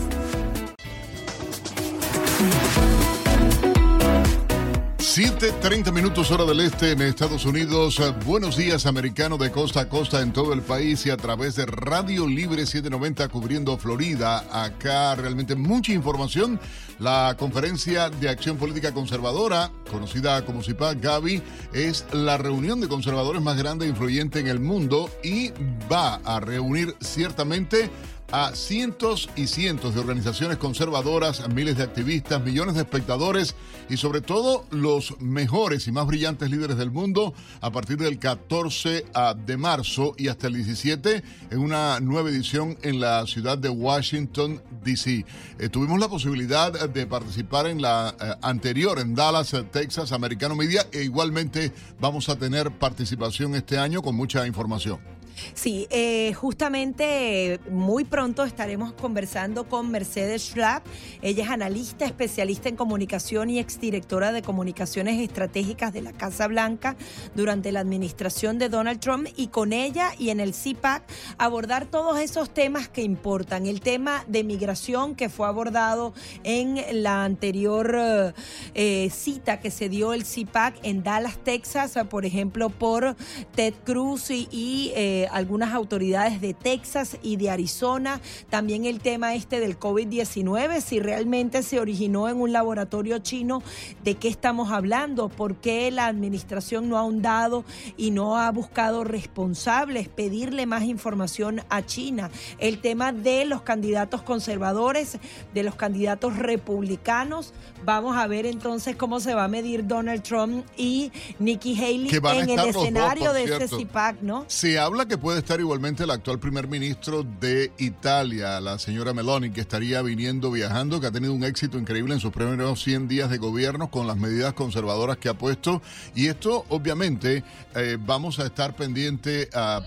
7:30 5.08 5.94
minutos 5.94 6.32
hora 6.32 6.44
del 6.44 6.60
este 6.60 6.92
en 6.92 7.02
Estados 7.02 7.46
Unidos. 7.46 8.00
Buenos 8.26 8.58
días, 8.58 8.86
americano 8.86 9.38
de 9.38 9.52
costa 9.52 9.82
a 9.82 9.90
costa 9.90 10.22
en 10.22 10.34
todo 10.34 10.52
el 10.52 10.62
país 10.62 11.06
y 11.06 11.10
a 11.10 11.18
través 11.18 11.56
de 11.56 11.66
Radio 11.66 12.28
Libre 12.28 12.66
790 12.66 13.30
cubriendo 13.30 13.78
Florida. 13.78 14.46
Acá 14.52 15.16
realmente 15.16 15.56
mucha 15.56 15.94
información. 15.94 16.60
La 17.00 17.36
conferencia 17.40 18.10
de 18.10 18.28
acción 18.28 18.58
política 18.58 18.94
conservadora, 18.94 19.72
conocida 19.90 20.44
como 20.46 20.62
CIPAC 20.62 21.00
Gaby, 21.00 21.42
es 21.74 22.06
la 22.12 22.38
reunión 22.38 22.82
de 22.82 22.90
conservadores 22.90 23.42
más 23.42 23.58
grande 23.58 23.86
e 23.86 23.90
influyente 23.90 24.40
en 24.40 24.48
el 24.48 24.60
mundo 24.60 25.10
y 25.24 25.52
va 25.92 26.16
a 26.26 26.42
reunir 26.42 26.96
ciertamente 27.00 27.90
a 28.32 28.54
cientos 28.56 29.30
y 29.36 29.48
cientos 29.48 29.94
de 29.94 30.02
organizaciones 30.02 30.58
conservadoras, 30.58 31.48
miles 31.50 31.78
de 31.78 31.84
activistas, 31.84 32.44
millones 32.44 32.76
de 32.76 32.82
espectadores 32.82 33.56
y 33.90 33.98
sobre 33.98 34.22
todo 34.22 34.66
los 34.70 35.20
mejores 35.22 35.88
y 35.88 35.92
más 35.92 36.06
brillantes 36.08 36.50
líderes 36.50 36.78
del 36.78 36.92
mundo 36.92 37.34
a 37.62 37.72
partir 37.72 37.98
del 37.98 38.20
14 38.20 39.06
de 39.46 39.58
marzo 39.58 40.14
y 40.18 40.28
hasta 40.28 40.48
el 40.48 40.56
17 40.56 41.24
en 41.52 41.60
una 41.60 42.00
nueva 42.00 42.30
edición 42.30 42.78
en 42.82 43.00
la 43.00 43.26
ciudad 43.26 43.58
de 43.58 43.70
Washington, 43.70 44.62
D.C. 44.84 45.26
Eh, 45.60 45.70
tuvimos 45.70 46.00
la 46.00 46.10
posibilidad 46.10 46.90
de 46.90 47.08
participar 47.08 47.68
en 47.68 47.82
la 47.82 48.14
eh, 48.20 48.34
anterior 48.42 49.00
en 49.00 49.16
Dallas, 49.16 49.56
Texas, 49.72 50.12
Americano 50.12 50.56
Media 50.56 50.86
e 50.92 51.04
igualmente 51.04 51.72
vamos 52.00 52.30
a 52.30 52.38
tener 52.38 52.72
participación 52.72 53.56
este 53.56 53.78
año 53.78 54.02
con 54.02 54.16
mucha 54.16 54.46
información. 54.46 55.17
Sí, 55.54 55.88
eh, 55.90 56.34
justamente 56.34 57.60
muy 57.70 58.04
pronto 58.04 58.44
estaremos 58.44 58.94
conversando 58.94 59.68
con 59.68 59.92
Mercedes 59.92 60.50
Schlapp. 60.50 60.86
Ella 61.22 61.44
es 61.44 61.50
analista, 61.50 62.06
especialista 62.06 62.70
en 62.70 62.76
comunicación 62.76 63.50
y 63.50 63.60
exdirectora 63.60 64.32
de 64.32 64.42
comunicaciones 64.42 65.20
estratégicas 65.20 65.94
de 65.94 66.02
la 66.02 66.14
Casa 66.14 66.48
Blanca 66.48 66.96
durante 67.36 67.72
la 67.72 67.82
administración 67.82 68.58
de 68.60 68.70
Donald 68.70 69.00
Trump 69.00 69.28
y 69.36 69.48
con 69.48 69.74
ella 69.74 70.12
y 70.18 70.30
en 70.30 70.40
el 70.40 70.54
CIPAC 70.54 71.04
abordar 71.38 71.86
todos 71.86 72.20
esos 72.20 72.54
temas 72.54 72.88
que 72.88 73.02
importan. 73.02 73.66
El 73.66 73.82
tema 73.82 74.24
de 74.28 74.44
migración 74.44 75.16
que 75.16 75.30
fue 75.30 75.48
abordado 75.48 76.14
en 76.44 77.04
la 77.04 77.24
anterior 77.24 78.34
eh, 78.74 79.10
cita 79.12 79.60
que 79.60 79.72
se 79.72 79.90
dio 79.90 80.14
el 80.14 80.26
CIPAC 80.26 80.76
en 80.84 81.04
Dallas, 81.04 81.38
Texas, 81.44 81.98
por 82.10 82.26
ejemplo, 82.26 82.70
por 82.70 83.16
Ted 83.56 83.74
Cruz 83.84 84.30
y, 84.30 84.92
eh, 84.96 85.27
algunas 85.32 85.74
autoridades 85.74 86.42
de 86.42 86.54
Texas 86.54 87.18
y 87.22 87.38
de 87.38 87.50
Arizona. 87.50 88.22
También 88.50 88.86
el 88.86 89.00
tema 89.00 89.36
este 89.36 89.60
del 89.60 89.80
COVID-19, 89.80 90.82
si 90.82 91.00
realmente 91.00 91.64
se 91.64 91.80
originó 91.80 92.30
en 92.30 92.42
un 92.42 92.52
laboratorio 92.52 93.20
chino, 93.20 93.62
¿de 94.04 94.16
qué 94.16 94.28
estamos 94.28 94.72
hablando? 94.72 95.30
¿Por 95.30 95.56
qué 95.56 95.92
la 95.92 96.08
administración 96.08 96.90
no 96.90 96.98
ha 96.98 97.02
ahondado 97.02 97.64
y 97.98 98.12
no 98.12 98.38
ha 98.38 98.52
buscado 98.52 99.04
responsables, 99.04 100.08
pedirle 100.10 100.66
más 100.66 100.84
información 100.84 101.62
a 101.70 101.86
China? 101.86 102.30
El 102.58 102.80
tema 102.80 103.12
de 103.12 103.46
los 103.46 103.62
candidatos 103.62 104.22
conservadores, 104.22 105.18
de 105.54 105.64
los 105.64 105.76
candidatos 105.76 106.38
republicanos. 106.38 107.54
Vamos 107.84 108.18
a 108.18 108.28
ver 108.28 108.46
entonces 108.46 108.96
cómo 108.96 109.20
se 109.20 109.34
va 109.34 109.46
a 109.46 109.48
medir 109.48 109.88
Donald 109.88 110.24
Trump 110.24 110.66
y 110.76 111.12
Nikki 111.40 111.76
Haley 111.76 112.10
en 112.10 112.50
el 112.50 112.60
escenario 112.68 113.34
de 113.34 113.44
ese 113.44 113.68
CIPAC, 113.68 114.22
¿no? 114.22 114.46
Se 114.48 114.80
habla 114.80 115.06
que 115.06 115.17
puede 115.18 115.40
estar 115.40 115.60
igualmente 115.60 116.04
el 116.04 116.12
actual 116.12 116.40
primer 116.40 116.68
ministro 116.68 117.24
de 117.24 117.72
Italia, 117.78 118.60
la 118.60 118.80
señora 118.80 119.14
Meloni, 119.14 119.52
que 119.52 119.62
estaría 119.62 120.02
viniendo, 120.02 120.52
viajando, 120.52 121.00
que 121.00 121.08
ha 121.08 121.12
tenido 121.12 121.34
un 121.34 121.44
éxito 121.44 121.78
increíble 121.78 122.14
en 122.14 122.20
sus 122.20 122.32
primeros 122.32 122.82
100 122.84 123.08
días 123.08 123.30
de 123.30 123.38
gobierno 123.38 123.90
con 123.90 124.08
las 124.08 124.18
medidas 124.18 124.54
conservadoras 124.54 125.18
que 125.18 125.30
ha 125.30 125.34
puesto. 125.34 125.82
Y 126.16 126.28
esto, 126.28 126.66
obviamente, 126.70 127.44
eh, 127.76 127.98
vamos 128.00 128.40
a 128.40 128.46
estar 128.46 128.76
pendiente 128.76 129.50
a... 129.54 129.82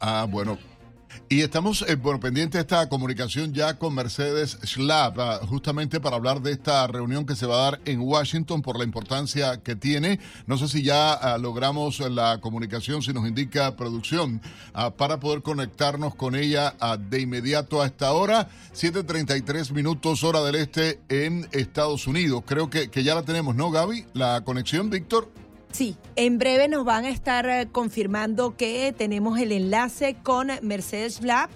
Ah, 0.00 0.26
bueno, 0.28 0.58
y 1.28 1.40
estamos, 1.40 1.84
eh, 1.88 1.96
bueno, 1.96 2.20
pendiente 2.20 2.58
de 2.58 2.62
esta 2.62 2.88
comunicación 2.88 3.54
ya 3.54 3.78
con 3.78 3.94
Mercedes 3.94 4.58
Schlapp, 4.64 5.18
ah, 5.18 5.40
justamente 5.46 6.00
para 6.00 6.16
hablar 6.16 6.42
de 6.42 6.52
esta 6.52 6.86
reunión 6.86 7.24
que 7.24 7.36
se 7.36 7.46
va 7.46 7.54
a 7.54 7.70
dar 7.70 7.80
en 7.84 8.00
Washington 8.00 8.60
por 8.60 8.78
la 8.78 8.84
importancia 8.84 9.62
que 9.62 9.74
tiene. 9.74 10.20
No 10.46 10.58
sé 10.58 10.68
si 10.68 10.82
ya 10.82 11.12
ah, 11.12 11.38
logramos 11.38 12.00
la 12.00 12.38
comunicación, 12.40 13.02
si 13.02 13.12
nos 13.12 13.26
indica 13.26 13.76
producción, 13.76 14.42
ah, 14.74 14.90
para 14.90 15.20
poder 15.20 15.42
conectarnos 15.42 16.14
con 16.14 16.34
ella 16.34 16.74
de 16.98 17.20
inmediato 17.20 17.80
a 17.80 17.86
esta 17.86 18.12
hora, 18.12 18.48
7.33 18.74 19.72
minutos 19.72 20.24
hora 20.24 20.42
del 20.42 20.56
este 20.56 21.00
en 21.08 21.48
Estados 21.52 22.06
Unidos. 22.06 22.42
Creo 22.46 22.68
que, 22.68 22.90
que 22.90 23.04
ya 23.04 23.14
la 23.14 23.22
tenemos, 23.22 23.54
¿no, 23.54 23.70
Gaby? 23.70 24.06
La 24.12 24.42
conexión, 24.44 24.90
Víctor. 24.90 25.41
Sí, 25.72 25.96
en 26.16 26.36
breve 26.36 26.68
nos 26.68 26.84
van 26.84 27.06
a 27.06 27.08
estar 27.08 27.48
eh, 27.48 27.66
confirmando 27.72 28.58
que 28.58 28.94
tenemos 28.94 29.38
el 29.38 29.52
enlace 29.52 30.16
con 30.22 30.50
Mercedes 30.60 31.22
Lab. 31.22 31.48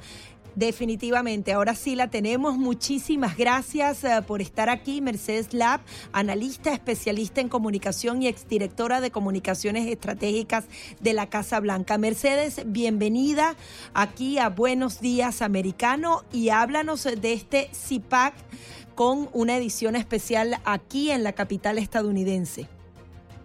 Definitivamente, 0.55 1.53
ahora 1.53 1.75
sí 1.75 1.97
la 1.97 2.09
tenemos. 2.09 2.57
Muchísimas 2.57 3.37
gracias 3.37 4.05
eh, 4.05 4.23
por 4.27 4.41
estar 4.41 4.71
aquí, 4.71 5.03
Mercedes 5.03 5.53
Lab, 5.53 5.83
analista 6.13 6.73
especialista 6.73 7.43
en 7.43 7.51
comunicación 7.51 8.23
y 8.23 8.29
exdirectora 8.29 9.03
de 9.03 9.11
comunicaciones 9.11 9.87
estratégicas 9.87 10.65
de 10.99 11.13
la 11.13 11.29
Casa 11.29 11.61
Blanca. 11.61 11.99
Mercedes, 11.99 12.63
bienvenida 12.65 13.55
aquí 13.93 14.39
a 14.39 14.49
Buenos 14.49 14.99
Días 15.01 15.43
Americano 15.43 16.25
y 16.33 16.49
háblanos 16.49 17.05
de 17.05 17.35
este 17.35 17.69
CIPAC 17.75 18.33
con 18.95 19.29
una 19.35 19.59
edición 19.59 19.95
especial 19.95 20.59
aquí 20.65 21.11
en 21.11 21.23
la 21.23 21.35
capital 21.35 21.77
estadounidense. 21.77 22.67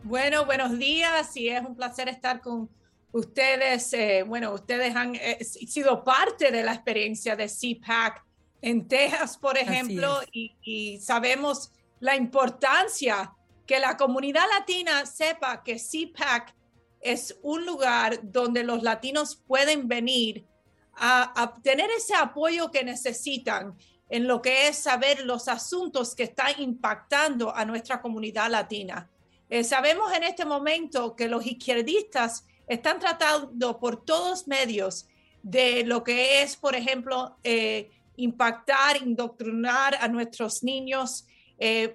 Bueno, 0.03 0.45
buenos 0.45 0.79
días 0.79 1.37
y 1.37 1.49
es 1.49 1.61
un 1.61 1.75
placer 1.75 2.09
estar 2.09 2.41
con 2.41 2.69
ustedes. 3.11 3.93
Eh, 3.93 4.23
bueno, 4.23 4.51
ustedes 4.51 4.95
han 4.95 5.13
eh, 5.13 5.43
sido 5.43 6.03
parte 6.03 6.51
de 6.51 6.63
la 6.63 6.73
experiencia 6.73 7.35
de 7.35 7.47
CPAC 7.47 8.25
en 8.63 8.87
Texas, 8.87 9.37
por 9.37 9.57
ejemplo, 9.59 10.19
y, 10.31 10.99
sabemos 10.99 11.71
la 11.99 12.15
importancia 12.15 13.31
que 13.67 13.79
la 13.79 13.95
comunidad 13.95 14.43
latina 14.57 15.05
sepa 15.05 15.63
que 15.63 15.77
CPAC 15.77 16.55
es 16.99 17.37
un 17.43 17.65
lugar 17.65 18.19
donde 18.23 18.63
los 18.63 18.81
latinos 18.81 19.35
pueden 19.35 19.87
venir 19.87 20.47
a, 20.93 21.41
a 21.41 21.53
tener 21.61 21.89
ese 21.95 22.15
apoyo 22.15 22.71
que 22.71 22.83
necesitan 22.83 23.75
en 24.09 24.27
lo 24.27 24.41
que 24.41 24.67
es 24.67 24.77
saber 24.77 25.25
los 25.25 25.47
asuntos 25.47 26.15
que 26.15 26.23
están 26.23 26.59
impactando 26.59 27.55
a 27.55 27.65
nuestra 27.65 28.01
comunidad 28.01 28.49
latina. 28.49 29.07
Eh, 29.51 29.65
sabemos 29.65 30.13
en 30.13 30.23
este 30.23 30.45
momento 30.45 31.13
que 31.13 31.27
los 31.27 31.45
izquierdistas 31.45 32.47
están 32.67 32.99
tratando 32.99 33.79
por 33.79 34.05
todos 34.05 34.47
medios 34.47 35.09
de 35.43 35.83
lo 35.83 36.05
que 36.05 36.41
es, 36.41 36.55
por 36.55 36.73
ejemplo, 36.73 37.35
eh, 37.43 37.91
impactar, 38.15 39.01
indoctrinar 39.03 39.95
a 39.99 40.07
nuestros 40.07 40.63
niños. 40.63 41.27
Eh, 41.59 41.93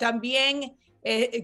también 0.00 0.78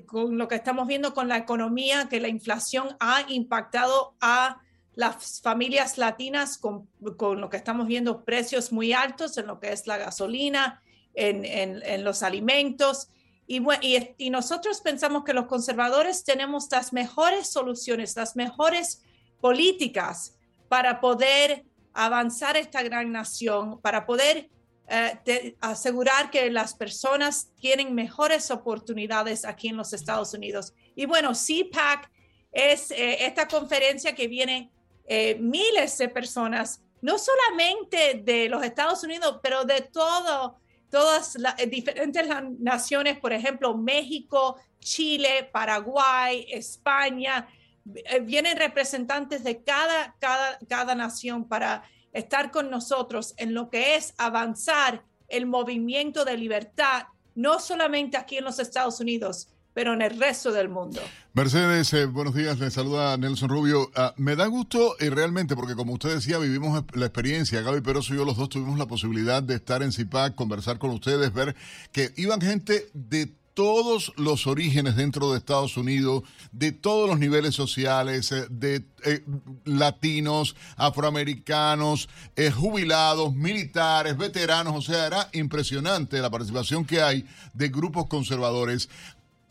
con 0.07 0.39
lo 0.39 0.49
que 0.49 0.55
estamos 0.55 0.89
viendo 0.89 1.13
con 1.13 1.29
la 1.29 1.37
economía, 1.37 2.09
que 2.09 2.19
la 2.19 2.29
inflación 2.29 2.97
ha 2.99 3.27
impactado 3.29 4.15
a 4.19 4.63
las 4.95 5.43
familias 5.43 5.99
latinas 5.99 6.57
con, 6.57 6.89
lo 6.99 7.51
que 7.51 7.59
estamos 7.59 7.87
viendo 7.87 8.25
precios 8.25 8.73
muy 8.73 8.95
altos 8.95 9.37
en 9.37 9.47
lo 9.47 9.61
que 9.61 9.73
es 9.73 9.87
la 9.87 9.99
gasolina, 9.99 10.83
en 11.13 12.03
los 12.03 12.23
alimentos. 12.23 13.11
Y, 13.53 14.31
nosotros 14.31 14.81
pensamos 14.81 15.25
que 15.25 15.33
los 15.33 15.47
conservadores 15.47 16.23
tenemos 16.23 16.69
las 16.71 16.93
mejores 16.93 17.49
soluciones, 17.49 18.15
las 18.15 18.37
mejores 18.37 19.03
políticas 19.41 20.37
para 20.69 21.01
poder 21.01 21.65
avanzar 21.93 22.57
esta 22.57 22.81
gran 22.85 23.11
nación, 23.11 23.81
para 23.81 24.07
poder 24.07 24.49
eh, 24.87 25.57
asegurar 25.61 26.31
que 26.31 26.49
las 26.49 26.75
personas 26.75 27.51
tienen 27.61 27.93
mejores 27.93 28.53
oportunidades 28.53 29.45
aquí 29.45 29.67
en 29.67 29.77
los 29.77 29.93
Estados 29.95 30.33
Unidos. 30.33 30.73
Y 30.95 31.07
bueno, 31.07 31.33
CPAC 31.33 32.09
es 32.53 32.93
eh, 32.93 33.27
esta 33.27 33.49
conferencia 33.49 34.15
que 34.15 34.29
viene 34.29 34.71
eh, 35.09 35.37
miles 35.41 35.99
de 35.99 36.09
personas, 36.09 36.85
no 37.03 37.17
solamente 37.19 38.23
de 38.23 38.49
los 38.49 38.63
Estados 38.63 39.03
Unidos, 39.03 39.41
pero 39.43 39.65
de 39.65 39.81
todo 39.81 40.60
todas 40.91 41.37
las 41.37 41.59
eh, 41.59 41.67
diferentes 41.67 42.27
naciones, 42.59 43.19
por 43.19 43.33
ejemplo, 43.33 43.77
México, 43.77 44.57
Chile, 44.81 45.49
Paraguay, 45.53 46.47
España, 46.51 47.49
eh, 47.95 48.21
vienen 48.21 48.57
representantes 48.57 49.45
de 49.45 49.63
cada, 49.63 50.17
cada, 50.19 50.59
cada 50.69 50.95
nación 50.95 51.47
para 51.49 51.83
estar 52.13 52.51
con 52.51 52.71
nosotros 52.71 53.35
en 53.37 53.55
lo 53.55 53.71
que 53.71 53.95
es 53.95 54.15
avanzar 54.19 55.05
el 55.29 55.47
movimiento 55.47 56.25
de 56.25 56.37
libertad, 56.37 57.05
no 57.35 57.61
solamente 57.61 58.17
aquí 58.17 58.39
en 58.39 58.45
los 58.45 58.59
Estados 58.59 59.01
Unidos, 59.01 59.49
pero 59.81 59.95
en 59.95 60.03
el 60.03 60.21
resto 60.21 60.53
del 60.53 60.69
mundo. 60.69 61.01
Mercedes, 61.33 61.91
eh, 61.95 62.05
buenos 62.05 62.35
días, 62.35 62.59
le 62.59 62.71
saluda 62.71 63.17
Nelson 63.17 63.49
Rubio. 63.49 63.91
Ah, 63.97 64.13
me 64.19 64.37
da 64.37 64.45
gusto 64.45 64.95
y 65.01 65.09
realmente, 65.09 65.57
porque 65.57 65.75
como 65.75 65.95
usted 65.95 66.17
decía, 66.17 66.37
vivimos 66.37 66.85
la 66.93 67.07
experiencia, 67.07 67.63
Gaby 67.63 67.81
Peroso 67.81 68.13
y 68.13 68.19
yo 68.19 68.27
los 68.27 68.37
dos 68.37 68.51
tuvimos 68.51 68.79
la 68.79 68.85
posibilidad 68.85 69.43
de 69.43 69.55
estar 69.55 69.83
en 69.83 69.91
CIPAC, 69.91 70.35
conversar 70.35 70.79
con 70.79 70.91
ustedes, 70.91 71.33
ver 71.33 71.57
que 71.93 72.13
iban 72.19 72.43
gente 72.43 72.91
de 72.93 73.33
todos 73.55 74.13
los 74.17 74.47
orígenes 74.47 74.97
dentro 74.97 75.33
de 75.33 75.39
Estados 75.39 75.79
Unidos, 75.79 76.25
de 76.53 76.73
todos 76.73 77.09
los 77.09 77.19
niveles 77.19 77.55
sociales, 77.55 78.33
eh, 78.33 78.47
de 78.51 78.85
eh, 79.07 79.25
latinos, 79.65 80.57
afroamericanos, 80.77 82.11
jubilados, 82.55 83.35
militares, 83.35 84.19
veteranos, 84.19 84.77
o 84.77 84.83
sea, 84.83 85.07
era 85.07 85.31
impresionante 85.33 86.21
la 86.21 86.29
participación 86.29 86.85
que 86.85 87.01
hay 87.01 87.27
de 87.55 87.69
grupos 87.69 88.09
conservadores. 88.09 88.91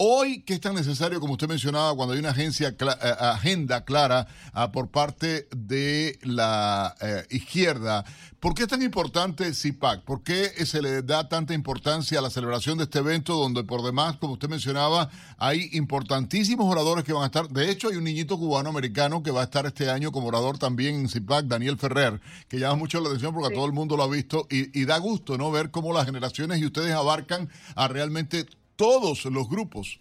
Hoy, 0.02 0.44
¿qué 0.44 0.54
es 0.54 0.62
tan 0.62 0.76
necesario, 0.76 1.20
como 1.20 1.34
usted 1.34 1.50
mencionaba, 1.50 1.94
cuando 1.94 2.14
hay 2.14 2.22
una 2.22 2.30
agencia 2.30 2.70
eh, 2.70 3.16
agenda 3.20 3.84
clara 3.84 4.28
ah, 4.54 4.72
por 4.72 4.88
parte 4.88 5.50
de 5.54 6.18
la 6.24 6.96
eh, 7.02 7.26
izquierda? 7.32 8.06
¿Por 8.40 8.54
qué 8.54 8.62
es 8.62 8.70
tan 8.70 8.82
importante 8.82 9.54
CIPAC? 9.54 10.06
¿Por 10.06 10.24
qué 10.24 10.66
se 10.66 10.82
le 10.82 11.02
da 11.02 11.28
tanta 11.28 11.54
importancia 11.54 12.20
a 12.20 12.22
la 12.22 12.30
celebración 12.30 12.78
de 12.78 12.86
este 12.86 13.00
evento 13.00 13.36
donde 13.36 13.66
por 13.66 13.84
demás, 13.84 14.16
como 14.16 14.36
usted 14.36 14.48
mencionaba, 14.48 15.10
hay 15.38 15.70
importantísimos 15.74 16.72
oradores 16.72 17.04
que 17.04 17.12
van 17.12 17.24
a 17.24 17.26
estar? 17.26 17.50
De 17.50 17.70
hecho, 17.70 17.90
hay 17.90 17.98
un 17.98 18.06
niñito 18.06 18.38
cubano-americano 18.38 19.22
que 19.22 19.32
va 19.32 19.42
a 19.42 19.44
estar 19.44 19.66
este 19.66 19.90
año 19.90 20.14
como 20.14 20.30
orador 20.30 20.58
también 20.58 20.96
en 20.96 21.10
CIPAC, 21.10 21.48
Daniel 21.48 21.78
Ferrer, 21.78 22.22
que 22.48 22.58
llama 22.58 22.76
mucho 22.76 23.02
la 23.02 23.10
atención 23.10 23.34
porque 23.34 23.54
todo 23.54 23.66
el 23.66 23.74
mundo 23.74 23.98
lo 23.98 24.04
ha 24.04 24.08
visto 24.08 24.48
y, 24.50 24.80
y 24.80 24.86
da 24.86 24.98
gusto 24.98 25.38
no 25.38 25.52
ver 25.52 25.72
cómo 25.72 25.92
las 25.92 26.06
generaciones 26.06 26.60
y 26.60 26.66
ustedes 26.66 26.94
abarcan 26.94 27.50
a 27.76 27.90
realmente 27.90 28.46
todos 28.80 29.26
los 29.26 29.50
grupos. 29.50 30.00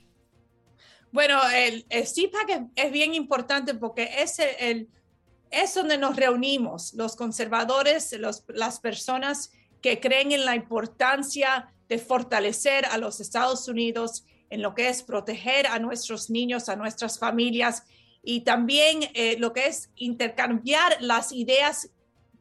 Bueno, 1.11 1.41
el, 1.51 1.85
CIPAC 2.07 2.71
es, 2.77 2.93
bien 2.93 3.13
importante 3.13 3.75
porque 3.75 4.09
es, 4.19 4.39
el, 4.39 4.89
es 5.51 5.75
donde 5.75 5.99
nos 5.99 6.15
reunimos, 6.15 6.95
los 6.95 7.17
conservadores, 7.17 8.17
las 8.47 8.79
personas 8.79 9.51
que 9.83 9.99
creen 9.99 10.31
en 10.31 10.45
la 10.45 10.55
importancia 10.55 11.75
de 11.89 11.99
fortalecer 11.99 12.85
a 12.87 12.99
los 12.99 13.19
Estados 13.19 13.67
Unidos 13.67 14.25
en 14.49 14.63
lo 14.63 14.77
que 14.77 14.89
es 14.89 15.03
proteger 15.03 15.67
a 15.67 15.81
nuestros 15.81 16.31
niños, 16.31 16.69
a 16.69 16.77
nuestras 16.77 17.19
familias 17.19 17.83
y 18.23 18.43
también 18.43 19.11
eh, 19.15 19.35
lo 19.41 19.53
que 19.53 19.67
es 19.67 19.91
intercambiar 19.97 20.99
las 21.01 21.33
ideas 21.33 21.91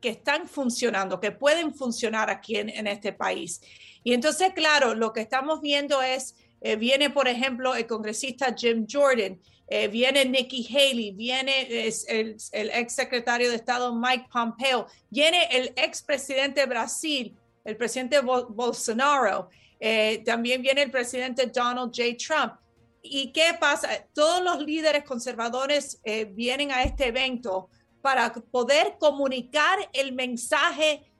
que 0.01 0.09
están 0.09 0.47
funcionando, 0.47 1.19
que 1.19 1.31
pueden 1.31 1.73
funcionar 1.73 2.29
aquí 2.29 2.57
en 2.57 2.85
este 2.85 3.11
país. 3.11 3.59
Y 4.07 4.13
entonces, 4.13 4.53
claro, 4.53 4.95
lo 4.95 5.11
que 5.11 5.19
estamos 5.19 5.59
viendo 5.59 6.01
es, 6.01 6.33
eh, 6.61 6.77
viene, 6.77 7.09
por 7.09 7.27
ejemplo, 7.27 7.75
el 7.75 7.85
congresista 7.87 8.55
Jim 8.57 8.87
Jordan, 8.89 9.37
eh, 9.67 9.89
viene 9.89 10.23
Nikki 10.23 10.65
Haley, 10.65 11.11
viene 11.11 11.63
el, 11.63 12.37
ex 12.53 12.93
secretario 12.93 13.49
de 13.49 13.57
Estado 13.57 13.93
Mike 13.93 14.29
Pompeo, 14.31 14.87
viene 15.09 15.49
el 15.51 15.73
ex 15.75 16.01
presidente 16.01 16.61
de 16.61 16.67
Brasil, 16.67 17.35
el 17.65 17.75
presidente 17.75 18.21
Bolsonaro, 18.21 19.49
eh, 19.77 20.23
también 20.23 20.61
viene 20.61 20.83
el 20.83 20.89
presidente 20.89 21.47
Donald 21.47 21.91
J. 21.93 22.15
Trump. 22.15 22.53
¿Y 23.01 23.33
qué 23.33 23.57
pasa? 23.59 23.89
Todos 24.13 24.41
los 24.41 24.65
líderes 24.65 25.03
conservadores 25.03 25.99
vienen 26.29 26.71
a 26.71 26.83
este 26.83 27.07
evento 27.07 27.69
para 28.01 28.31
poder 28.31 28.95
comunicar 28.97 29.77
el 29.91 30.13
mensaje 30.13 31.11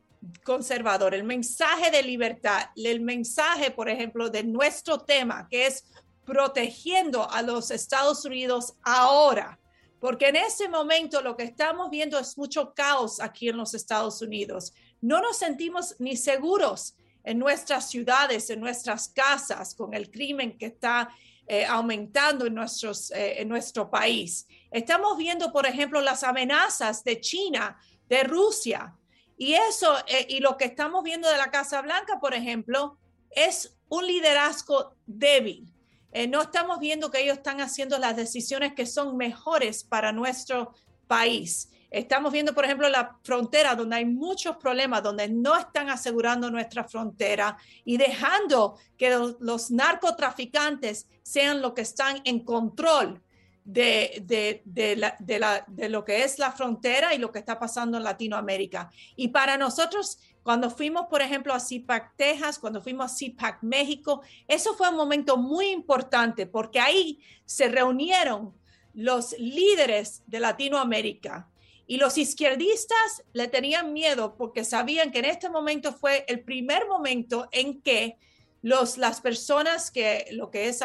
conservador, 0.44 1.14
el 1.14 1.24
mensaje 1.24 1.92
de 1.92 2.04
libertad, 2.04 2.68
el 2.76 3.02
mensaje, 3.02 3.72
por 3.72 3.90
ejemplo, 3.90 4.30
de 4.30 4.44
nuestro 4.44 5.00
tema, 5.00 5.48
que 5.50 5.68
es 5.68 5.86
protegiendo 6.26 7.30
a 7.32 7.42
los 7.42 7.72
Estados 7.72 8.26
Unidos 8.26 8.74
ahora, 8.84 9.60
porque 10.00 10.28
en 10.28 10.36
ese 10.36 10.70
momento 10.70 11.22
lo 11.22 11.36
que 11.36 11.44
estamos 11.44 11.90
viendo 11.90 12.20
es 12.20 12.38
mucho 12.38 12.74
caos 12.74 13.20
aquí 13.20 13.50
en 13.50 13.58
los 13.58 13.74
Estados 13.74 14.22
Unidos. 14.22 14.74
No 15.02 15.22
nos 15.22 15.38
sentimos 15.38 15.96
ni 16.00 16.16
seguros 16.16 16.96
en 17.24 17.40
nuestras 17.40 17.90
ciudades, 17.90 18.50
en 18.50 18.60
nuestras 18.60 19.10
casas, 19.10 19.74
con 19.74 19.94
el 19.94 20.10
crimen 20.12 20.58
que 20.58 20.68
está 20.68 21.10
eh, 21.48 21.66
aumentando 21.66 22.46
en, 22.46 22.54
nuestros, 22.54 23.12
eh, 23.12 23.42
en 23.42 23.48
nuestro 23.48 23.90
país. 23.90 24.46
Estamos 24.70 25.18
viendo, 25.18 25.52
por 25.52 25.66
ejemplo, 25.66 26.02
las 26.02 26.24
amenazas 26.24 27.04
de 27.04 27.20
China, 27.22 27.78
de 28.10 28.24
Rusia. 28.24 28.94
Y 29.38 29.54
eso, 29.54 29.96
eh, 30.08 30.26
y 30.30 30.40
lo 30.40 30.58
que 30.58 30.66
estamos 30.66 31.04
viendo 31.04 31.30
de 31.30 31.38
la 31.38 31.52
Casa 31.52 31.82
Blanca, 31.82 32.20
por 32.20 32.34
ejemplo, 32.34 32.98
es 33.30 33.78
un 33.90 34.06
liderazgo 34.06 34.96
débil. 35.06 35.74
no 36.30 36.42
estamos 36.42 36.80
viendo 36.80 37.12
que 37.12 37.22
ellos 37.22 37.38
están 37.38 37.62
haciendo 37.62 38.00
las 38.00 38.16
decisiones 38.16 38.74
que 38.74 38.88
son 38.88 39.18
mejores 39.18 39.84
para 39.84 40.12
nuestro 40.12 40.74
país. 41.08 41.70
Estamos 41.90 42.34
viendo, 42.34 42.54
por 42.54 42.66
ejemplo, 42.66 42.90
la 42.90 43.18
frontera 43.24 43.74
donde 43.76 43.96
hay 43.96 44.06
muchos 44.06 44.58
problemas, 44.58 45.04
donde 45.04 45.30
no 45.30 45.58
están 45.58 45.90
asegurando 45.90 46.52
nuestra 46.52 46.84
frontera 46.84 47.58
y 47.86 47.98
dejando 47.98 48.78
que 48.98 49.10
los, 49.40 49.72
narcotraficantes 49.72 51.08
sean 51.24 51.62
los 51.62 51.74
que 51.74 51.82
están 51.82 52.22
en 52.26 52.44
control 52.44 53.22
de, 53.68 54.62
de, 54.64 55.90
lo 55.90 56.06
que 56.06 56.24
es 56.24 56.40
la 56.40 56.54
frontera 56.54 57.14
y 57.14 57.18
lo 57.18 57.32
que 57.32 57.40
está 57.40 57.60
pasando 57.60 57.98
en 57.98 58.04
Latinoamérica. 58.04 58.90
Y 59.18 59.28
para 59.28 59.58
nosotros, 59.58 60.20
cuando 60.42 60.70
fuimos, 60.70 61.08
por 61.08 61.22
ejemplo, 61.22 61.54
a 61.54 61.60
CIPAC 61.60 62.16
Texas, 62.16 62.60
cuando 62.60 62.82
fuimos 62.82 63.12
a 63.12 63.16
CIPAC 63.16 63.64
México, 63.64 64.22
eso 64.48 64.74
fue 64.76 64.88
un 64.90 64.96
momento 64.96 65.36
muy 65.36 65.68
importante 65.68 66.46
porque 66.46 66.80
ahí 66.80 67.20
se 67.46 67.68
reunieron 67.68 68.54
los 68.94 69.38
líderes 69.38 70.24
de 70.28 70.40
Latinoamérica 70.40 71.50
y 71.86 71.98
los 71.98 72.18
izquierdistas 72.18 73.24
le 73.34 73.50
tenían 73.50 73.92
miedo 73.92 74.36
porque 74.38 74.64
sabían 74.64 75.12
que 75.12 75.20
en 75.20 75.26
este 75.26 75.50
momento 75.50 75.92
fue 75.92 76.24
el 76.30 76.40
primer 76.40 76.88
momento 76.88 77.50
en 77.52 77.82
que 77.82 78.18
los, 78.62 78.98
las 78.98 79.20
personas 79.22 79.92
que 79.92 80.28
lo 80.32 80.52
que 80.52 80.70
es 80.70 80.82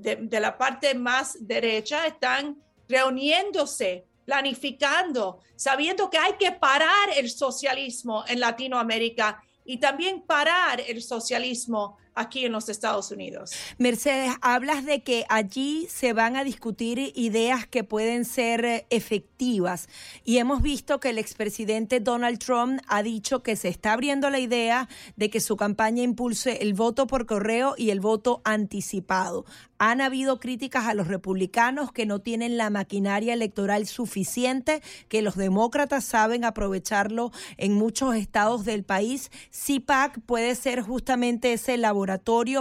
de, 0.00 0.40
la 0.40 0.56
parte 0.56 0.94
más 0.94 1.36
derecha 1.40 2.06
están 2.06 2.62
reuniéndose, 2.88 4.06
planificando, 4.24 5.40
sabiendo 5.56 6.10
que 6.10 6.18
hay 6.18 6.34
que 6.34 6.52
parar 6.52 7.10
el 7.16 7.30
socialismo 7.30 8.24
en 8.28 8.40
Latinoamérica 8.40 9.42
y 9.64 9.78
también 9.78 10.22
parar 10.22 10.80
el 10.86 11.02
socialismo 11.02 11.98
aquí 12.16 12.46
en 12.46 12.52
los 12.52 12.68
Estados 12.68 13.10
Unidos. 13.10 13.52
Mercedes, 13.78 14.32
hablas 14.40 14.84
de 14.84 15.02
que 15.02 15.24
allí 15.28 15.86
se 15.88 16.14
van 16.14 16.34
a 16.34 16.44
discutir 16.44 17.12
ideas 17.14 17.66
que 17.66 17.84
pueden 17.84 18.24
ser 18.24 18.64
eh, 18.64 18.86
efectivas 18.90 19.88
y 20.24 20.38
hemos 20.38 20.62
visto 20.62 20.98
que 20.98 21.10
el 21.10 21.18
expresidente 21.18 22.00
Donald 22.00 22.38
Trump 22.38 22.80
ha 22.88 23.02
dicho 23.02 23.42
que 23.42 23.54
se 23.54 23.68
está 23.68 23.92
abriendo 23.92 24.30
la 24.30 24.38
idea 24.38 24.88
de 25.16 25.28
que 25.28 25.40
su 25.40 25.56
campaña 25.56 26.02
impulse 26.02 26.62
el 26.62 26.72
voto 26.72 27.06
por 27.06 27.26
correo 27.26 27.74
y 27.76 27.90
el 27.90 28.00
voto 28.00 28.40
anticipado. 28.44 29.44
Han 29.78 30.00
habido 30.00 30.40
críticas 30.40 30.86
a 30.86 30.94
los 30.94 31.06
republicanos 31.06 31.92
que 31.92 32.06
no 32.06 32.20
tienen 32.20 32.56
la 32.56 32.70
maquinaria 32.70 33.34
electoral 33.34 33.86
suficiente, 33.86 34.82
que 35.08 35.20
los 35.20 35.36
demócratas 35.36 36.02
saben 36.02 36.46
aprovecharlo 36.46 37.30
en 37.58 37.74
muchos 37.74 38.16
estados 38.16 38.64
del 38.64 38.84
país. 38.84 39.30
CIPAC 39.52 40.20
puede 40.22 40.54
ser 40.54 40.80
justamente 40.80 41.52
ese 41.52 41.76
laboratorio 41.76 42.05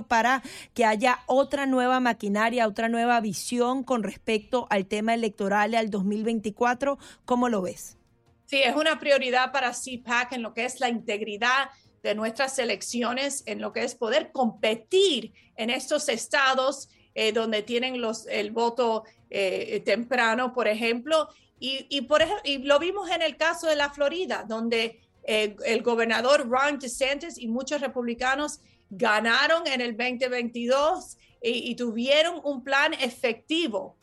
para 0.08 0.44
que 0.74 0.86
haya 0.86 1.20
otra 1.28 1.66
nueva 1.66 2.00
maquinaria, 2.00 2.68
otra 2.68 2.90
nueva 2.90 3.20
visión 3.22 3.84
con 3.84 4.04
respecto 4.04 4.68
al 4.70 4.86
tema 4.86 5.14
electoral 5.14 5.76
al 5.76 5.90
2024. 5.90 6.98
¿Cómo 7.26 7.50
lo 7.50 7.62
ves? 7.62 7.98
Sí, 8.46 8.62
es 8.64 8.76
una 8.76 9.00
prioridad 9.00 9.52
para 9.52 9.74
CIPAC 9.74 10.34
en 10.34 10.42
lo 10.44 10.54
que 10.54 10.66
es 10.66 10.80
la 10.80 10.90
integridad 10.90 11.70
de 12.04 12.14
nuestras 12.14 12.60
elecciones, 12.60 13.44
en 13.48 13.60
lo 13.60 13.74
que 13.74 13.84
es 13.84 13.96
poder 13.96 14.32
competir 14.32 15.34
en 15.56 15.72
estos 15.72 16.08
estados 16.10 16.90
eh, 17.16 17.32
donde 17.32 17.64
tienen 17.64 18.02
los, 18.02 18.28
el 18.28 18.52
voto 18.52 19.04
eh, 19.30 19.82
temprano, 19.86 20.54
por 20.54 20.68
ejemplo. 20.68 21.30
Y, 21.58 22.02
por 22.02 22.22
y 22.44 22.60
lo 22.60 22.78
vimos 22.78 23.10
en 23.10 23.24
el 23.24 23.38
caso 23.38 23.68
de 23.68 23.76
la 23.76 23.90
Florida, 23.90 24.46
donde 24.48 25.00
eh, 25.24 25.56
el 25.66 25.82
gobernador 25.82 26.48
Ron 26.48 26.78
DeSantis 26.78 27.40
y 27.40 27.48
muchos 27.48 27.82
republicanos 27.82 28.60
ganaron 28.90 29.68
en 29.68 29.82
el 29.82 29.96
2022 29.96 31.18
y, 31.42 31.76
tuvieron 31.76 32.42
un 32.44 32.64
plan 32.64 32.94
efectivo 32.94 33.98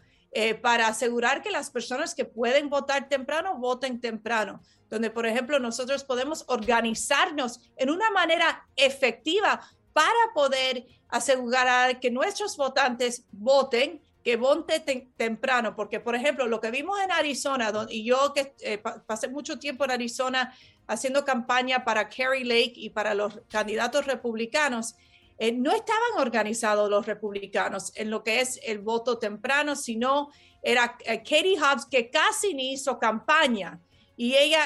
para 0.63 0.87
asegurar 0.87 1.43
que 1.43 1.51
las 1.51 1.71
personas 1.71 2.15
que 2.15 2.25
pueden 2.25 2.71
votar 2.71 3.09
temprano 3.09 3.59
voten 3.59 4.01
temprano, 4.01 4.63
donde 4.89 5.11
por 5.11 5.27
ejemplo 5.27 5.59
nosotros 5.59 6.05
podemos 6.05 6.45
organizarnos 6.47 7.61
en 7.77 7.91
una 7.91 8.11
manera 8.13 8.67
efectiva 8.77 9.61
para 9.93 10.33
poder 10.35 10.87
asegurar 11.09 12.01
que 12.01 12.11
nuestros 12.11 12.57
votantes 12.57 13.27
voten, 13.33 14.01
que 14.25 14.37
voten 14.37 15.13
temprano, 15.17 15.75
porque 15.77 16.01
por 16.01 16.15
ejemplo, 16.15 16.47
lo 16.47 16.61
que 16.61 16.71
vimos 16.71 16.99
en 17.01 17.13
Arizona, 17.13 17.73
y 17.89 18.05
yo 18.05 18.33
que 18.33 18.55
eh, 18.61 18.79
pasé 18.79 19.29
mucho 19.29 19.59
tiempo 19.59 19.85
en 19.85 19.91
Arizona 19.91 20.55
haciendo 20.87 21.25
campaña 21.25 21.85
para 21.85 22.09
Kerry 22.09 22.45
Lake 22.45 22.75
y 22.77 22.91
para 22.91 23.15
los 23.15 23.41
candidatos 23.49 24.07
republicanos, 24.07 24.95
eh, 25.39 25.53
no 25.53 25.73
estaban 25.73 26.19
organizados 26.19 26.91
los 26.91 27.07
republicanos 27.07 27.93
en 27.97 28.11
lo 28.11 28.23
que 28.23 28.41
es 28.41 28.61
el 28.65 28.79
voto 28.79 29.19
temprano, 29.19 29.75
sino 29.77 30.31
era 30.63 30.97
eh, 31.05 31.19
Katie 31.19 31.59
Hobbs 31.59 31.87
que 31.87 32.11
casi 32.11 32.55
ni 32.55 32.73
hizo 32.73 32.99
campaña 32.99 33.81
y 34.15 34.35
ella 34.35 34.61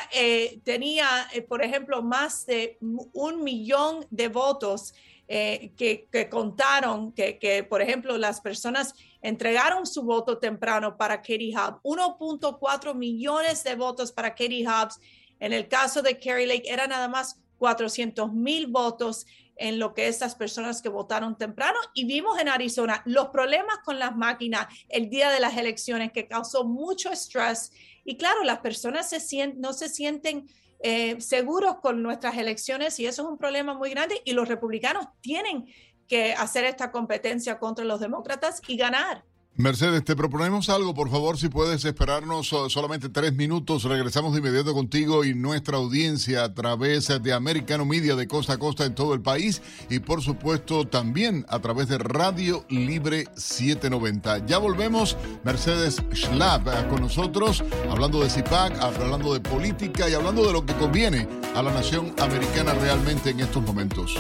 tenía, 0.65 1.07
por 1.49 1.63
ejemplo, 1.63 2.03
más 2.03 2.45
de 2.47 2.77
un 2.81 3.45
millón 3.45 4.05
de 4.11 4.29
votos 4.29 4.93
eh, 5.29 5.73
que, 5.77 6.29
contaron 6.31 7.13
que, 7.13 7.67
por 7.69 7.83
ejemplo, 7.83 8.17
las 8.17 8.41
personas 8.41 8.95
entregaron 9.21 9.85
su 9.85 10.05
voto 10.05 10.39
temprano 10.39 10.97
para 10.97 11.17
Katie 11.17 11.53
Hobbs, 11.53 11.81
1.4 11.83 12.95
millones 12.95 13.65
de 13.65 13.75
votos 13.75 14.13
para 14.13 14.31
Katie 14.31 14.65
Hobbs. 14.65 15.01
En 15.41 15.53
el 15.53 15.69
caso 15.69 16.03
de 16.03 16.19
Kerry 16.19 16.47
Lake 16.47 16.71
era 16.71 16.87
nada 16.87 17.09
más 17.09 17.41
400 17.59 18.33
mil 18.33 18.67
votos 18.67 19.27
en 19.57 19.79
lo 19.79 19.95
que 19.95 20.09
estas 20.09 20.35
personas 20.35 20.83
que 20.83 20.91
votaron 20.91 21.39
temprano 21.39 21.79
y 21.95 22.05
vimos 22.05 22.39
en 22.39 22.49
Arizona 22.49 23.03
los 23.07 23.29
problemas 23.29 23.79
con 23.85 23.99
las 23.99 24.15
máquinas 24.15 24.67
el 24.91 25.09
día 25.09 25.31
de 25.31 25.41
las 25.41 25.57
elecciones 25.57 26.13
que 26.13 26.29
causó 26.29 26.65
mucho 26.65 27.11
estrés 27.11 27.73
y 28.05 28.17
claro, 28.17 28.45
las 28.45 28.61
personas 28.61 29.11
no 29.57 29.73
se 29.73 29.89
sienten 29.89 30.47
eh, 30.81 31.21
seguros 31.21 31.77
con 31.81 32.03
nuestras 32.03 32.37
elecciones 32.37 33.01
y 33.01 33.07
eso 33.07 33.23
es 33.23 33.29
un 33.29 33.39
problema 33.39 33.75
muy 33.75 33.91
grande 33.91 34.23
y 34.25 34.33
los 34.33 34.47
republicanos 34.47 35.07
tienen 35.21 35.67
que 36.07 36.35
hacer 36.35 36.65
esta 36.65 36.93
competencia 36.93 37.59
contra 37.59 37.85
los 37.85 37.99
demócratas 37.99 38.63
y 38.69 38.77
ganar. 38.77 39.25
Mercedes, 39.59 40.05
te 40.05 40.15
proponemos 40.15 40.69
algo, 40.69 40.93
por 40.93 41.09
favor, 41.11 41.39
si 41.39 41.49
puedes 41.49 41.83
esperarnos 41.87 42.49
solamente 42.49 43.09
tres 43.09 43.33
minutos, 43.33 43.85
regresamos 43.85 44.35
de 44.35 44.41
inmediato 44.41 44.75
contigo 44.75 45.25
y 45.25 45.35
nuestra 45.35 45.79
audiencia 45.79 46.45
a 46.45 46.53
través 46.53 47.09
de 47.23 47.33
Americano 47.33 47.87
Media 47.87 48.17
de 48.17 48.29
costa 48.29 48.53
a 48.53 48.59
costa 48.59 48.85
en 48.85 48.95
todo 48.95 49.15
el 49.15 49.23
país 49.23 49.63
y 49.89 50.01
por 50.01 50.21
supuesto 50.21 50.87
también 50.87 51.47
a 51.49 51.59
través 51.61 51.89
de 51.89 51.97
Radio 51.97 52.67
Libre 52.69 53.29
790. 53.35 54.45
Ya 54.45 54.59
volvemos, 54.59 55.17
Mercedes 55.43 56.03
Schlapp 56.13 56.69
eh, 56.69 56.89
con 56.91 57.01
nosotros, 57.01 57.65
hablando 57.91 58.23
de 58.23 58.29
CIPAC, 58.29 58.79
hablando 58.79 59.33
de 59.33 59.41
política 59.41 60.07
y 60.11 60.13
hablando 60.13 60.47
de 60.47 60.53
lo 60.53 60.67
que 60.67 60.75
conviene 60.75 61.27
a 61.55 61.63
la 61.63 61.73
nación 61.73 62.15
americana 62.19 62.75
realmente 62.75 63.31
en 63.31 63.41
estos 63.41 63.63
momentos. 63.63 64.19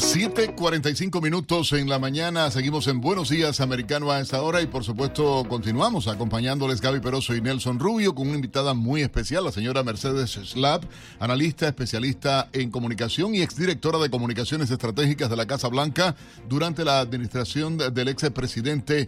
7:45 0.00 1.20
minutos 1.20 1.72
en 1.72 1.88
la 1.88 1.98
mañana. 1.98 2.50
Seguimos 2.50 2.86
en 2.86 3.02
Buenos 3.02 3.28
Días 3.28 3.60
Americano 3.60 4.10
a 4.10 4.18
esta 4.18 4.40
hora 4.40 4.62
y 4.62 4.66
por 4.66 4.82
supuesto 4.82 5.44
continuamos 5.46 6.08
acompañándoles 6.08 6.80
Gaby 6.80 7.00
Peroso 7.00 7.36
y 7.36 7.42
Nelson 7.42 7.78
Rubio 7.78 8.14
con 8.14 8.26
una 8.26 8.36
invitada 8.36 8.72
muy 8.72 9.02
especial, 9.02 9.44
la 9.44 9.52
señora 9.52 9.82
Mercedes 9.82 10.40
Slab, 10.42 10.80
analista, 11.18 11.68
especialista 11.68 12.48
en 12.54 12.70
comunicación 12.70 13.34
y 13.34 13.42
exdirectora 13.42 13.98
de 13.98 14.08
comunicaciones 14.08 14.70
estratégicas 14.70 15.28
de 15.28 15.36
la 15.36 15.46
Casa 15.46 15.68
Blanca 15.68 16.16
durante 16.48 16.82
la 16.82 17.00
administración 17.00 17.76
del 17.76 18.08
expresidente 18.08 19.06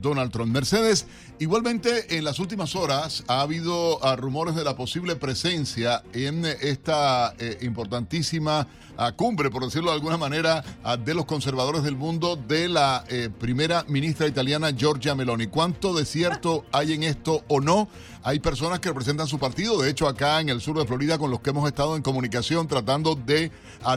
Donald 0.00 0.32
Trump. 0.32 0.52
Mercedes, 0.52 1.06
igualmente 1.40 2.16
en 2.16 2.24
las 2.24 2.38
últimas 2.38 2.74
horas 2.74 3.22
ha 3.28 3.42
habido 3.42 4.02
ah, 4.04 4.16
rumores 4.16 4.54
de 4.54 4.64
la 4.64 4.76
posible 4.76 5.14
presencia 5.14 6.02
en 6.14 6.46
esta 6.46 7.34
eh, 7.38 7.58
importantísima 7.60 8.66
ah, 8.96 9.12
cumbre, 9.12 9.50
por 9.50 9.64
decirlo 9.64 9.90
de 9.90 9.96
alguna 9.96 10.16
manera 10.16 10.21
de 10.28 11.14
los 11.14 11.24
conservadores 11.26 11.82
del 11.82 11.96
mundo 11.96 12.36
de 12.36 12.68
la 12.68 13.04
eh, 13.08 13.28
primera 13.28 13.84
ministra 13.88 14.26
italiana 14.28 14.70
Giorgia 14.70 15.14
Meloni. 15.14 15.48
¿Cuánto 15.48 15.94
de 15.94 16.04
cierto 16.04 16.64
hay 16.72 16.92
en 16.92 17.02
esto 17.02 17.42
o 17.48 17.60
no? 17.60 17.88
Hay 18.22 18.38
personas 18.38 18.78
que 18.78 18.88
representan 18.88 19.26
su 19.26 19.38
partido, 19.38 19.82
de 19.82 19.90
hecho 19.90 20.06
acá 20.06 20.40
en 20.40 20.48
el 20.48 20.60
sur 20.60 20.78
de 20.78 20.86
Florida 20.86 21.18
con 21.18 21.30
los 21.30 21.40
que 21.40 21.50
hemos 21.50 21.66
estado 21.66 21.96
en 21.96 22.02
comunicación 22.02 22.68
tratando 22.68 23.16
de, 23.16 23.50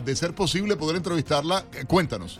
de 0.03 0.15
ser 0.15 0.33
posible 0.33 0.75
poder 0.75 0.97
entrevistarla. 0.97 1.65
Eh, 1.73 1.85
cuéntanos. 1.85 2.39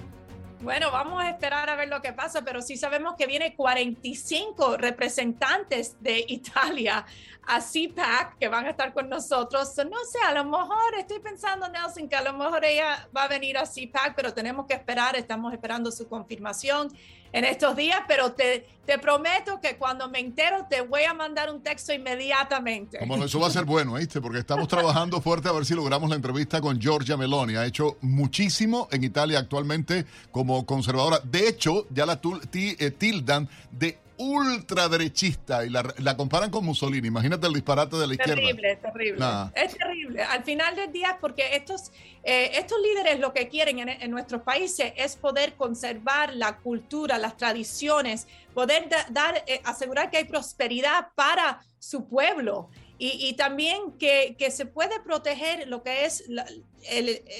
Bueno, 0.61 0.89
vamos 0.89 1.21
a 1.21 1.29
esperar 1.29 1.69
a 1.69 1.75
ver 1.75 1.89
lo 1.89 2.01
que 2.01 2.13
pasa, 2.13 2.41
pero 2.43 2.61
sí 2.61 2.77
sabemos 2.77 3.15
que 3.15 3.27
viene 3.27 3.55
45 3.55 4.77
representantes 4.77 6.01
de 6.01 6.25
Italia 6.27 7.05
a 7.47 7.59
CPAC 7.59 8.37
que 8.39 8.47
van 8.47 8.65
a 8.65 8.71
estar 8.71 8.93
con 8.93 9.09
nosotros. 9.09 9.75
No 9.77 9.97
sé, 10.05 10.19
a 10.25 10.33
lo 10.33 10.45
mejor 10.45 10.95
estoy 10.97 11.19
pensando, 11.19 11.67
Nelson, 11.67 12.09
que 12.09 12.15
a 12.15 12.23
lo 12.23 12.33
mejor 12.33 12.65
ella 12.65 13.07
va 13.15 13.23
a 13.23 13.27
venir 13.27 13.57
a 13.57 13.63
CPAC, 13.65 14.15
pero 14.15 14.33
tenemos 14.33 14.65
que 14.65 14.73
esperar, 14.73 15.15
estamos 15.15 15.53
esperando 15.53 15.91
su 15.91 16.07
confirmación 16.07 16.91
en 17.35 17.43
estos 17.43 17.75
días, 17.75 17.99
pero 18.07 18.31
te, 18.31 18.65
te 18.85 18.97
prometo 18.97 19.59
que 19.59 19.75
cuando 19.75 20.09
me 20.09 20.19
entero 20.19 20.67
te 20.69 20.79
voy 20.79 21.03
a 21.03 21.13
mandar 21.13 21.51
un 21.53 21.61
texto 21.61 21.91
inmediatamente. 21.91 22.97
Como 22.97 23.21
eso 23.25 23.41
va 23.41 23.47
a 23.47 23.49
ser 23.49 23.65
bueno, 23.65 23.95
¿viste? 23.95 24.21
Porque 24.21 24.39
estamos 24.39 24.69
trabajando 24.69 25.19
fuerte 25.19 25.49
a 25.49 25.51
ver 25.51 25.65
si 25.65 25.75
logramos 25.75 26.09
la 26.09 26.15
entrevista 26.15 26.61
con 26.61 26.79
Giorgia 26.79 27.17
Meloni. 27.17 27.55
Ha 27.57 27.65
hecho 27.65 27.97
muchísimo 27.99 28.87
en 28.89 29.03
Italia 29.03 29.37
actualmente 29.37 30.05
como 30.31 30.65
conservadora. 30.65 31.19
De 31.25 31.49
hecho, 31.49 31.87
ya 31.89 32.05
la 32.05 32.21
eh, 32.53 32.91
tildan 32.91 33.49
de 33.69 33.97
ultraderechista 34.17 35.65
y 35.65 35.69
la, 35.69 35.93
la, 35.97 36.15
comparan 36.15 36.49
con 36.49 36.63
Mussolini. 36.63 37.09
Imagínate 37.09 37.47
el 37.47 37.53
disparate 37.53 37.97
de 37.97 38.07
la 38.07 38.13
izquierda. 38.13 38.35
Terrible, 38.35 38.75
terrible. 38.77 39.25
Es 39.55 39.77
terrible. 39.77 40.04
Al 40.21 40.43
final 40.43 40.75
del 40.75 40.91
día, 40.91 41.17
porque 41.19 41.55
estos, 41.55 41.91
eh, 42.23 42.51
estos 42.53 42.79
líderes 42.81 43.19
lo 43.19 43.33
que 43.33 43.47
quieren 43.47 43.79
en, 43.79 44.11
nuestros 44.11 44.41
países 44.41 44.93
es 44.95 45.15
poder 45.15 45.55
conservar 45.55 46.35
la 46.35 46.57
cultura, 46.59 47.17
las 47.17 47.37
tradiciones, 47.37 48.27
poder 48.53 48.87
dar, 49.09 49.43
eh, 49.47 49.61
asegurar 49.63 50.09
que 50.09 50.17
hay 50.17 50.25
prosperidad 50.25 51.09
para 51.15 51.61
su 51.79 52.07
pueblo. 52.07 52.69
Y, 52.97 53.33
también 53.33 53.97
que, 53.99 54.37
se 54.51 54.65
puede 54.65 55.01
proteger 55.01 55.67
lo 55.67 55.83
que 55.83 56.05
es 56.05 56.23
la, 56.29 56.45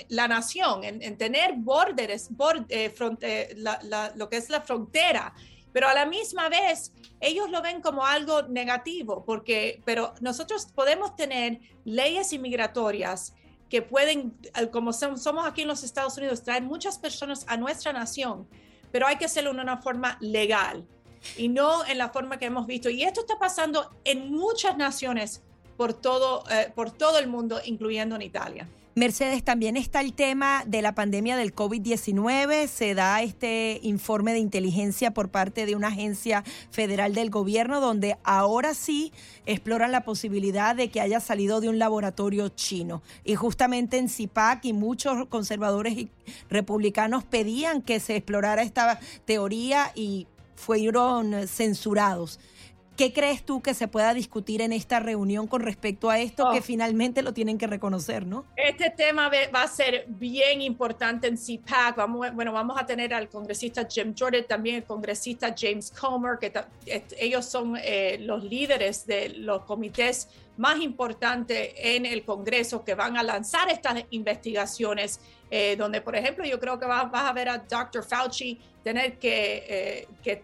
la 0.10 0.28
nación, 0.28 0.84
en, 0.84 1.18
tener 1.18 1.54
borders, 1.56 2.30
eh, 2.70 3.56
lo 4.16 4.30
que 4.30 4.36
es 4.36 4.50
la 4.50 4.60
frontera 4.60 5.34
pero 5.76 5.90
a 5.90 5.94
la 5.94 6.06
misma 6.06 6.48
vez 6.48 6.94
ellos 7.20 7.50
lo 7.52 7.62
ven 7.62 7.82
como 7.82 8.06
algo 8.06 8.44
negativo, 8.44 9.26
porque, 9.26 9.82
pero 9.84 10.14
nosotros 10.22 10.68
podemos 10.74 11.18
tener 11.18 11.60
leyes 11.84 12.32
inmigratorias 12.32 13.34
que 13.70 13.82
pueden, 13.82 14.38
como 14.72 14.94
somos 14.94 15.46
aquí 15.46 15.64
en 15.64 15.68
los 15.68 15.84
Estados 15.84 16.18
Unidos, 16.18 16.44
traer 16.44 16.64
muchas 16.64 16.98
personas 16.98 17.44
a 17.50 17.58
nuestra 17.58 17.92
nación, 17.92 18.48
pero 18.90 19.06
hay 19.06 19.18
que 19.18 19.26
hacerlo 19.26 19.54
de 19.54 19.60
una 19.60 19.76
forma 19.82 20.18
legal 20.22 20.88
y 21.36 21.50
no 21.50 21.86
en 21.86 21.98
la 21.98 22.08
forma 22.08 22.40
que 22.40 22.46
hemos 22.46 22.68
visto. 22.68 22.90
Y 22.90 23.04
esto 23.04 23.20
está 23.20 23.38
pasando 23.38 23.92
en 24.06 24.32
muchas 24.32 24.78
naciones 24.78 25.44
por 25.76 25.94
todo, 25.94 26.46
eh, 26.52 26.72
por 26.74 26.90
todo 26.92 27.20
el 27.20 27.28
mundo, 27.28 27.60
incluyendo 27.66 28.16
en 28.16 28.22
Italia. 28.22 28.70
Mercedes, 28.98 29.44
también 29.44 29.76
está 29.76 30.00
el 30.00 30.14
tema 30.14 30.64
de 30.66 30.82
la 30.82 30.96
pandemia 30.96 31.36
del 31.36 31.54
COVID-19. 31.54 32.66
Se 32.68 32.96
da 32.96 33.22
este 33.22 33.82
informe 33.84 34.32
de 34.32 34.40
inteligencia 34.40 35.12
por 35.12 35.28
parte 35.28 35.66
de 35.66 35.76
una 35.76 35.90
agencia 35.90 36.46
federal 36.72 37.14
del 37.14 37.30
gobierno 37.30 37.82
donde 37.82 38.18
ahora 38.24 38.74
sí 38.74 39.12
exploran 39.46 39.92
la 39.92 40.06
posibilidad 40.06 40.78
de 40.78 40.92
que 40.92 41.02
haya 41.02 41.20
salido 41.20 41.60
de 41.60 41.68
un 41.68 41.78
laboratorio 41.78 42.48
chino. 42.48 43.04
Y 43.26 43.36
justamente 43.36 43.98
en 43.98 44.08
CIPAC 44.08 44.64
y 44.64 44.72
muchos 44.72 45.28
conservadores 45.28 45.98
y 45.98 46.10
republicanos 46.50 47.26
pedían 47.26 47.82
que 47.82 48.00
se 48.00 48.16
explorara 48.16 48.64
esta 48.64 49.02
teoría 49.26 49.92
y 49.94 50.26
fueron 50.56 51.50
censurados. 51.50 52.40
¿Qué 52.96 53.12
crees 53.12 53.44
tú 53.44 53.62
que 53.62 53.74
se 53.74 53.88
pueda 53.88 54.14
discutir 54.14 54.62
en 54.62 54.72
esta 54.72 55.00
reunión 55.00 55.48
con 55.48 55.62
respecto 55.62 56.10
a 56.10 56.20
esto 56.20 56.50
que 56.52 56.60
oh. 56.60 56.64
finalmente 56.64 57.22
lo 57.22 57.34
tienen 57.34 57.58
que 57.58 57.68
reconocer, 57.68 58.26
no? 58.26 58.46
Este 58.56 58.90
tema 58.90 59.30
va 59.54 59.64
a 59.64 59.68
ser 59.68 60.06
bien 60.08 60.62
importante 60.62 61.28
en 61.28 61.38
CPAC. 61.38 61.98
Vamos, 61.98 62.34
bueno, 62.34 62.54
vamos 62.54 62.80
a 62.80 62.86
tener 62.86 63.14
al 63.14 63.28
congresista 63.30 63.88
Jim 63.90 64.14
Jordan, 64.18 64.46
también 64.48 64.78
el 64.78 64.84
congresista 64.84 65.54
James 65.58 65.92
Comer, 65.92 66.38
que 66.40 66.54
ellos 67.20 67.46
son 67.46 67.78
eh, 67.82 68.18
los 68.22 68.44
líderes 68.44 69.06
de 69.06 69.30
los 69.30 69.64
comités 69.64 70.30
más 70.58 70.80
importantes 70.80 71.74
en 71.76 72.06
el 72.06 72.24
Congreso 72.24 72.84
que 72.84 72.96
van 72.96 73.18
a 73.18 73.24
lanzar 73.24 73.70
estas 73.70 74.04
investigaciones, 74.12 75.20
eh, 75.50 75.76
donde, 75.78 76.02
por 76.02 76.16
ejemplo, 76.16 76.46
yo 76.46 76.60
creo 76.60 76.80
que 76.80 76.86
vas, 76.86 77.08
a 77.14 77.34
ver 77.34 77.50
a 77.50 77.60
Dr. 77.60 78.04
Fauci 78.04 78.60
tener 78.84 79.18
que, 79.18 79.66
eh, 79.68 80.08
que 80.24 80.40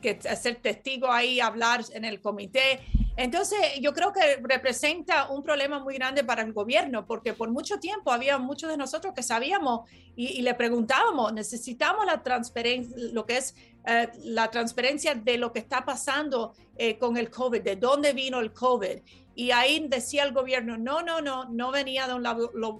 que 0.00 0.18
ser 0.36 0.56
testigo 0.56 1.10
ahí, 1.10 1.40
hablar 1.40 1.82
en 1.92 2.04
el 2.04 2.20
comité. 2.20 2.80
Entonces, 3.16 3.58
yo 3.80 3.92
creo 3.92 4.12
que 4.12 4.38
representa 4.42 5.28
un 5.28 5.42
problema 5.42 5.78
muy 5.78 5.94
grande 5.94 6.24
para 6.24 6.42
el 6.42 6.52
gobierno, 6.52 7.06
porque 7.06 7.32
por 7.32 7.50
mucho 7.50 7.78
tiempo 7.78 8.10
había 8.10 8.38
muchos 8.38 8.70
de 8.70 8.76
nosotros 8.76 9.14
que 9.14 9.22
sabíamos 9.22 9.88
y, 10.16 10.42
le 10.42 10.54
preguntábamos, 10.54 11.32
necesitamos 11.32 12.06
la 12.06 12.22
transparencia, 12.22 12.96
lo 13.12 13.24
que 13.24 13.36
es 13.36 13.54
eh, 13.86 14.08
la 14.24 14.50
transparencia 14.50 15.14
de 15.14 15.36
lo 15.38 15.52
que 15.52 15.58
está 15.58 15.84
pasando 15.84 16.54
eh, 16.76 16.98
con 16.98 17.16
el 17.16 17.30
COVID, 17.30 17.62
de 17.62 17.76
dónde 17.76 18.12
vino 18.12 18.40
el 18.40 18.52
COVID. 18.52 19.00
Y 19.36 19.50
ahí 19.50 19.86
decía 19.88 20.22
el 20.22 20.32
gobierno, 20.32 20.78
no, 20.78 21.02
no, 21.02 21.20
no, 21.20 21.44
no 21.46 21.70
venía 21.70 22.06
de 22.06 22.14
un 22.14 22.22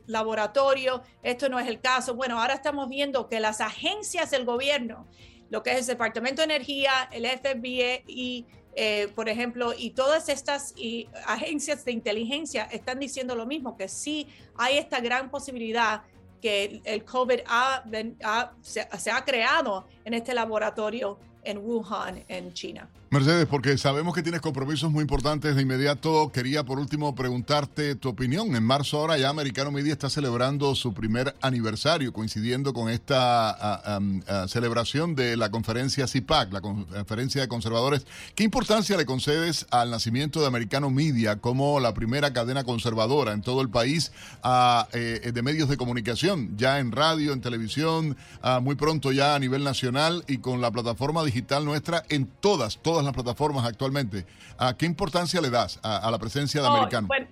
laboratorio, 0.07 1.03
esto 1.23 1.49
no 1.49 1.59
es 1.59 1.69
el 1.69 1.81
caso. 1.81 2.15
Bueno, 2.15 2.41
ahora 2.41 2.55
estamos 2.55 2.89
viendo 2.89 3.29
que 3.29 3.41
las 3.41 3.61
agencias 3.61 4.31
del 4.31 4.45
gobierno 4.45 5.07
lo 5.51 5.63
que 5.63 5.71
es 5.73 5.81
el 5.81 5.87
Departamento 5.87 6.41
de 6.43 6.47
Energía, 6.47 7.09
el 7.13 7.27
FBI 7.27 8.03
y, 8.09 8.47
eh, 8.75 9.09
por 9.15 9.29
ejemplo, 9.29 9.73
y 9.77 9.91
todas 9.91 10.29
estas 10.29 10.75
agencias 11.27 11.85
de 11.85 11.93
inteligencia 11.93 12.65
están 12.65 12.99
diciendo 12.99 13.35
lo 13.37 13.47
mismo, 13.47 13.77
que 13.77 13.89
sí 13.89 14.27
hay 14.57 14.79
esta 14.79 15.01
gran 15.01 15.31
posibilidad 15.31 16.03
que 16.45 16.83
el 16.85 17.07
COVID 17.07 17.41
se 18.61 19.11
ha 19.11 19.25
creado 19.25 19.87
en 20.05 20.13
este 20.13 20.35
laboratorio 20.35 21.19
en 21.43 21.57
Wuhan, 21.57 22.23
en 22.29 22.53
China. 22.53 22.87
Mercedes, 23.15 23.47
porque 23.47 23.79
sabemos 23.79 24.13
que 24.13 24.25
tienes 24.25 24.41
compromisos 24.41 24.91
muy 24.91 25.03
importantes 25.03 25.55
de 25.55 25.63
inmediato, 25.63 26.33
quería 26.33 26.65
por 26.65 26.81
último 26.81 27.15
preguntarte 27.15 27.95
tu 27.95 28.09
opinión. 28.09 28.57
En 28.57 28.65
marzo 28.65 28.99
ahora 28.99 29.17
ya 29.17 29.29
Americano 29.29 29.71
Media 29.71 29.93
está 29.93 30.11
celebrando 30.11 30.75
su 30.75 30.93
primer 30.93 31.33
aniversario, 31.41 32.13
coincidiendo 32.13 32.75
con 32.75 32.91
esta 32.91 34.01
celebración 34.49 35.15
de 35.15 35.37
la 35.37 35.53
conferencia 35.53 36.09
CIPAC, 36.09 36.53
la 36.53 36.61
conferencia 36.61 37.41
de 37.41 37.47
conservadores. 37.47 38.05
¿Qué 38.35 38.43
importancia 38.43 38.97
le 38.97 39.07
concedes 39.07 39.67
al 39.71 39.93
nacimiento 39.93 40.41
de 40.41 40.49
Americano 40.49 40.91
Media 40.91 41.37
como 41.37 41.79
la 41.79 41.95
primera 41.95 42.33
cadena 42.33 42.65
conservadora 42.65 43.33
en 43.33 43.43
todo 43.43 43.61
el 43.61 43.71
país 43.71 44.11
eh, 44.93 45.31
de 45.33 45.43
medios 45.43 45.69
de 45.69 45.77
comunicación, 45.77 46.57
ya 46.57 46.81
en 46.81 46.91
radio, 46.91 47.33
en 47.33 47.41
televisión, 47.41 48.17
muy 48.61 48.75
pronto 48.75 49.13
ya 49.13 49.37
a 49.37 49.39
nivel 49.39 49.63
nacional 49.63 50.25
y 50.27 50.39
con 50.39 50.61
la 50.61 50.73
plataforma 50.73 51.23
digital 51.23 51.65
nuestra 51.65 52.03
en 52.09 52.27
todas, 52.27 52.79
todas 52.83 53.04
las 53.05 53.15
plataformas 53.15 53.65
actualmente. 53.65 54.27
¿A 54.59 54.77
¿Qué 54.77 54.87
importancia 54.87 55.41
le 55.41 55.51
das 55.51 55.79
a, 55.83 56.11
la 56.11 56.19
presencia 56.19 56.61
de 56.61 56.69
americanos? 56.69 57.09
Bueno, 57.09 57.27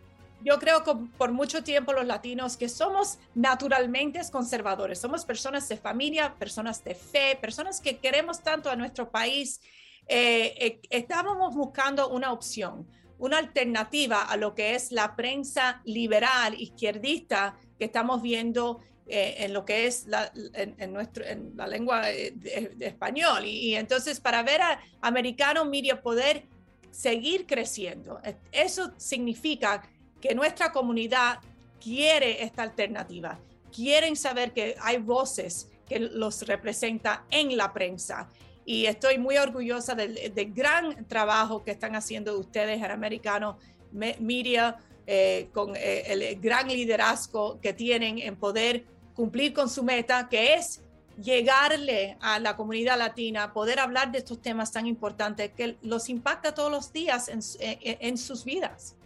yo 0.44 0.58
creo 0.58 0.82
que 0.82 0.92
por 1.16 1.32
mucho 1.32 1.62
tiempo 1.62 1.92
los 1.92 2.06
latinos 2.06 2.56
que 2.56 2.68
somos 2.68 3.18
naturalmente 3.34 4.20
conservadores, 4.30 4.98
somos 4.98 5.24
personas 5.24 5.68
de 5.68 5.76
familia, 5.76 6.34
personas 6.34 6.82
de 6.82 6.94
fe, 6.94 7.38
personas 7.40 7.80
que 7.80 7.98
queremos 7.98 8.40
tanto 8.42 8.70
a 8.70 8.76
nuestro 8.76 9.10
país, 9.10 9.60
eh, 10.08 10.54
eh, 10.58 10.80
estábamos 10.90 11.54
buscando 11.54 12.08
una 12.08 12.32
opción, 12.32 12.88
una 13.18 13.38
alternativa 13.38 14.22
a 14.22 14.36
lo 14.36 14.54
que 14.54 14.74
es 14.74 14.90
la 14.90 15.14
prensa 15.14 15.80
liberal, 15.84 16.60
izquierdista 16.60 17.54
que 17.78 17.84
estamos 17.84 18.20
viendo 18.20 18.80
eh, 19.08 19.34
en 19.44 19.52
lo 19.52 19.64
que 19.64 19.86
es 19.86 20.06
la, 20.06 20.32
en, 20.54 20.92
nuestro, 20.92 21.24
en 21.24 21.52
la 21.56 21.66
lengua 21.66 22.06
de, 22.06 22.76
español. 22.78 23.44
Y, 23.44 23.74
entonces 23.74 24.20
para 24.20 24.44
ver 24.44 24.62
a 24.62 24.80
Americano 25.00 25.64
Media 25.64 26.00
poder 26.00 26.44
seguir 26.92 27.44
creciendo, 27.44 28.20
eh, 28.24 28.36
eso 28.52 28.92
significa 28.98 29.82
que 30.20 30.36
nuestra 30.36 30.70
comunidad 30.70 31.40
quiere 31.82 32.44
esta 32.44 32.62
alternativa, 32.62 33.40
quieren 33.74 34.14
saber 34.14 34.52
que 34.52 34.76
hay 34.80 34.98
voces 34.98 35.68
que 35.88 35.98
los 35.98 36.46
representa 36.46 37.24
en 37.28 37.56
la 37.56 37.72
prensa. 37.72 38.28
Y 38.64 38.86
estoy 38.86 39.18
muy 39.18 39.36
orgullosa 39.36 39.96
del, 39.96 40.30
gran 40.54 41.08
trabajo 41.08 41.64
que 41.64 41.72
están 41.72 41.96
haciendo 41.96 42.38
ustedes 42.38 42.80
en 42.80 42.90
Americano 42.90 43.58
Media, 43.90 44.76
eh, 45.08 45.48
con 45.52 45.74
el 45.74 46.40
gran 46.40 46.68
liderazgo 46.68 47.60
que 47.60 47.72
tienen 47.72 48.20
en 48.20 48.36
poder 48.36 48.84
cumplir 49.14 49.52
con 49.52 49.68
su 49.68 49.82
meta, 49.82 50.28
que 50.28 50.54
es 50.54 50.80
llegarle 51.20 52.16
a 52.20 52.38
la 52.38 52.56
comunidad 52.56 52.98
latina, 52.98 53.52
poder 53.52 53.80
hablar 53.80 54.12
de 54.12 54.18
estos 54.18 54.40
temas 54.40 54.72
tan 54.72 54.86
importantes 54.86 55.52
que 55.52 55.76
los 55.82 56.08
impacta 56.08 56.54
todos 56.54 56.70
los 56.70 56.92
días 56.92 57.28
en, 57.28 58.18
sus 58.18 58.44
vidas. 58.44 58.96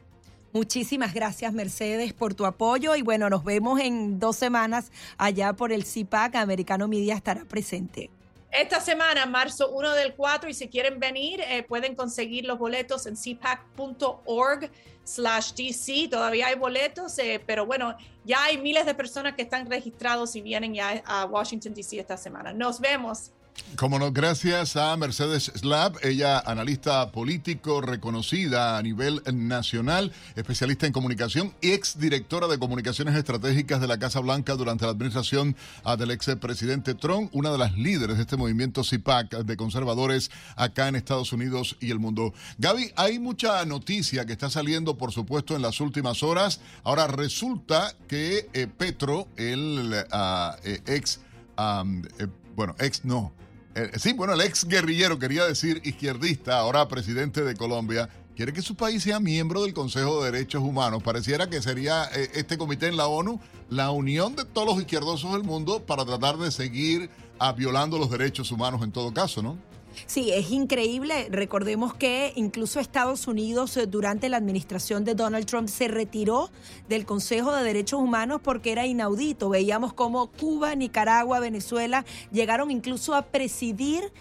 Muchísimas 0.52 1.12
gracias 1.12 1.52
Mercedes 1.52 2.12
por 2.14 2.34
tu 2.34 2.46
apoyo 2.46 2.96
y 2.96 3.02
bueno, 3.02 3.28
nos 3.28 3.44
vemos 3.44 3.80
en 3.80 4.18
dos 4.18 4.36
semanas 4.36 4.90
allá 5.18 5.52
por 5.52 5.72
el 5.72 5.84
CIPAC, 5.84 6.36
Americano 6.36 6.88
Media 6.88 7.14
estará 7.14 7.44
presente. 7.44 8.10
Esta 8.50 8.80
semana, 8.80 9.26
marzo 9.26 9.70
1 9.70 9.92
del 9.92 10.14
4, 10.14 10.48
y 10.48 10.54
si 10.54 10.68
quieren 10.68 10.98
venir, 10.98 11.40
eh, 11.40 11.62
pueden 11.62 11.94
conseguir 11.94 12.44
los 12.44 12.58
boletos 12.58 13.06
en 13.06 13.16
cpac.org 13.16 14.70
slash 15.04 15.52
DC. 15.52 16.08
Todavía 16.08 16.48
hay 16.48 16.54
boletos, 16.54 17.18
eh, 17.18 17.42
pero 17.44 17.66
bueno, 17.66 17.96
ya 18.24 18.44
hay 18.44 18.58
miles 18.58 18.86
de 18.86 18.94
personas 18.94 19.34
que 19.34 19.42
están 19.42 19.68
registrados 19.68 20.34
y 20.36 20.40
vienen 20.40 20.74
ya 20.74 21.02
a 21.04 21.26
Washington, 21.26 21.74
DC 21.74 21.98
esta 21.98 22.16
semana. 22.16 22.52
Nos 22.52 22.80
vemos. 22.80 23.30
Como 23.76 23.98
no, 23.98 24.10
gracias 24.10 24.76
a 24.76 24.96
Mercedes 24.96 25.52
Slab, 25.54 25.98
ella 26.02 26.38
analista 26.38 27.12
político 27.12 27.82
reconocida 27.82 28.78
a 28.78 28.82
nivel 28.82 29.20
nacional, 29.30 30.12
especialista 30.34 30.86
en 30.86 30.94
comunicación 30.94 31.52
y 31.60 31.72
ex 31.72 31.98
directora 31.98 32.46
de 32.46 32.58
comunicaciones 32.58 33.14
estratégicas 33.14 33.82
de 33.82 33.86
la 33.86 33.98
Casa 33.98 34.20
Blanca 34.20 34.54
durante 34.54 34.86
la 34.86 34.92
administración 34.92 35.56
del 35.98 36.10
ex 36.10 36.36
presidente 36.40 36.94
Trump, 36.94 37.28
una 37.34 37.50
de 37.50 37.58
las 37.58 37.76
líderes 37.76 38.16
de 38.16 38.22
este 38.22 38.38
movimiento 38.38 38.82
CIPAC 38.82 39.44
de 39.44 39.56
conservadores 39.58 40.30
acá 40.56 40.88
en 40.88 40.96
Estados 40.96 41.34
Unidos 41.34 41.76
y 41.78 41.90
el 41.90 41.98
mundo. 41.98 42.32
Gaby, 42.56 42.92
hay 42.96 43.18
mucha 43.18 43.62
noticia 43.66 44.24
que 44.24 44.32
está 44.32 44.48
saliendo, 44.48 44.96
por 44.96 45.12
supuesto, 45.12 45.54
en 45.54 45.60
las 45.60 45.82
últimas 45.82 46.22
horas. 46.22 46.60
Ahora 46.82 47.08
resulta 47.08 47.94
que 48.08 48.48
eh, 48.54 48.68
Petro, 48.68 49.28
el 49.36 49.92
ah, 50.12 50.56
eh, 50.64 50.80
ex, 50.86 51.20
eh, 51.58 52.26
bueno, 52.54 52.74
ex 52.78 53.04
no 53.04 53.32
eh, 53.76 53.90
sí, 53.98 54.14
bueno, 54.14 54.32
el 54.32 54.40
ex 54.40 54.64
guerrillero, 54.64 55.18
quería 55.18 55.44
decir 55.44 55.82
izquierdista, 55.84 56.58
ahora 56.58 56.88
presidente 56.88 57.44
de 57.44 57.54
Colombia, 57.54 58.08
quiere 58.34 58.54
que 58.54 58.62
su 58.62 58.74
país 58.74 59.02
sea 59.02 59.20
miembro 59.20 59.62
del 59.64 59.74
Consejo 59.74 60.24
de 60.24 60.32
Derechos 60.32 60.62
Humanos. 60.62 61.02
Pareciera 61.02 61.50
que 61.50 61.60
sería 61.60 62.04
eh, 62.14 62.30
este 62.34 62.56
comité 62.56 62.86
en 62.86 62.96
la 62.96 63.06
ONU 63.06 63.38
la 63.68 63.90
unión 63.90 64.34
de 64.34 64.46
todos 64.46 64.66
los 64.66 64.78
izquierdosos 64.78 65.30
del 65.34 65.44
mundo 65.44 65.84
para 65.84 66.06
tratar 66.06 66.38
de 66.38 66.50
seguir 66.50 67.10
ah, 67.38 67.52
violando 67.52 67.98
los 67.98 68.10
derechos 68.10 68.50
humanos 68.50 68.80
en 68.82 68.92
todo 68.92 69.12
caso, 69.12 69.42
¿no? 69.42 69.58
Sí, 70.04 70.30
es 70.32 70.50
increíble. 70.50 71.28
Recordemos 71.30 71.94
que 71.94 72.32
incluso 72.36 72.80
Estados 72.80 73.26
Unidos 73.26 73.76
eh, 73.76 73.86
durante 73.86 74.28
la 74.28 74.36
administración 74.36 75.04
de 75.04 75.14
Donald 75.14 75.46
Trump 75.46 75.68
se 75.68 75.88
retiró 75.88 76.50
del 76.88 77.06
Consejo 77.06 77.54
de 77.54 77.64
Derechos 77.64 78.00
Humanos 78.00 78.40
porque 78.42 78.72
era 78.72 78.86
inaudito. 78.86 79.48
Veíamos 79.48 79.94
cómo 79.94 80.26
Cuba, 80.26 80.74
Nicaragua, 80.74 81.40
Venezuela 81.40 82.04
llegaron 82.30 82.70
incluso 82.70 83.14
a 83.14 83.22
presidir 83.22 84.12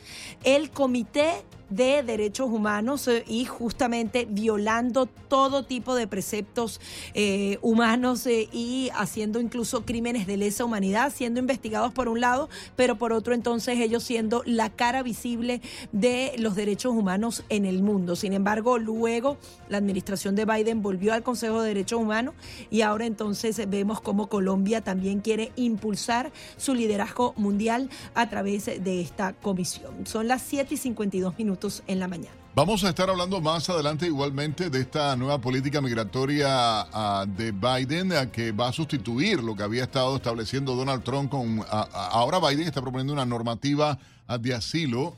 el 0.43 0.71
comité 0.71 1.43
de 1.69 2.03
derechos 2.03 2.49
humanos 2.49 3.07
eh, 3.07 3.23
y 3.27 3.45
justamente 3.45 4.27
violando 4.29 5.05
todo 5.05 5.63
tipo 5.63 5.95
de 5.95 6.07
preceptos 6.07 6.79
eh, 7.13 7.57
humanos 7.61 8.25
eh, 8.27 8.47
y 8.51 8.89
haciendo 8.95 9.39
incluso 9.39 9.85
crímenes 9.85 10.27
de 10.27 10.37
lesa 10.37 10.63
humanidad, 10.65 11.11
siendo 11.13 11.39
investigados 11.39 11.91
por 11.91 12.07
un 12.07 12.21
lado, 12.21 12.49
pero 12.75 12.97
por 12.97 13.13
otro 13.13 13.33
entonces 13.33 13.79
ellos 13.79 14.03
siendo 14.03 14.43
la 14.45 14.69
cara 14.69 15.01
visible 15.03 15.61
de 15.91 16.33
los 16.37 16.55
derechos 16.55 16.93
humanos 16.93 17.43
en 17.49 17.65
el 17.65 17.81
mundo. 17.81 18.15
Sin 18.15 18.33
embargo, 18.33 18.77
luego 18.77 19.37
la 19.69 19.77
administración 19.77 20.35
de 20.35 20.45
Biden 20.45 20.81
volvió 20.81 21.13
al 21.13 21.23
Consejo 21.23 21.61
de 21.61 21.69
Derechos 21.69 21.99
Humanos 21.99 22.35
y 22.69 22.81
ahora 22.81 23.05
entonces 23.05 23.59
vemos 23.69 24.01
cómo 24.01 24.27
Colombia 24.27 24.81
también 24.81 25.19
quiere 25.19 25.51
impulsar 25.55 26.31
su 26.57 26.75
liderazgo 26.75 27.33
mundial 27.37 27.89
a 28.13 28.29
través 28.29 28.65
de 28.65 29.01
esta 29.01 29.33
comisión. 29.33 30.05
Son 30.05 30.27
las 30.27 30.41
7 30.43 30.73
y 30.73 30.77
52 30.77 31.37
minutos 31.37 31.54
en 31.87 31.99
la 31.99 32.07
mañana. 32.07 32.35
Vamos 32.55 32.85
a 32.85 32.89
estar 32.89 33.09
hablando 33.09 33.41
más 33.41 33.69
adelante 33.69 34.05
igualmente 34.05 34.69
de 34.69 34.79
esta 34.79 35.15
nueva 35.17 35.41
política 35.41 35.81
migratoria 35.81 36.47
ah, 36.49 37.25
de 37.27 37.51
Biden 37.51 38.13
ah, 38.13 38.31
que 38.31 38.53
va 38.53 38.69
a 38.69 38.71
sustituir 38.71 39.43
lo 39.43 39.57
que 39.57 39.63
había 39.63 39.83
estado 39.83 40.15
estableciendo 40.15 40.73
Donald 40.73 41.03
Trump 41.03 41.29
con... 41.29 41.65
Ah, 41.69 42.09
ahora 42.11 42.39
Biden 42.39 42.65
está 42.65 42.81
proponiendo 42.81 43.11
una 43.11 43.25
normativa 43.25 43.99
de 44.39 44.55
asilo 44.55 45.15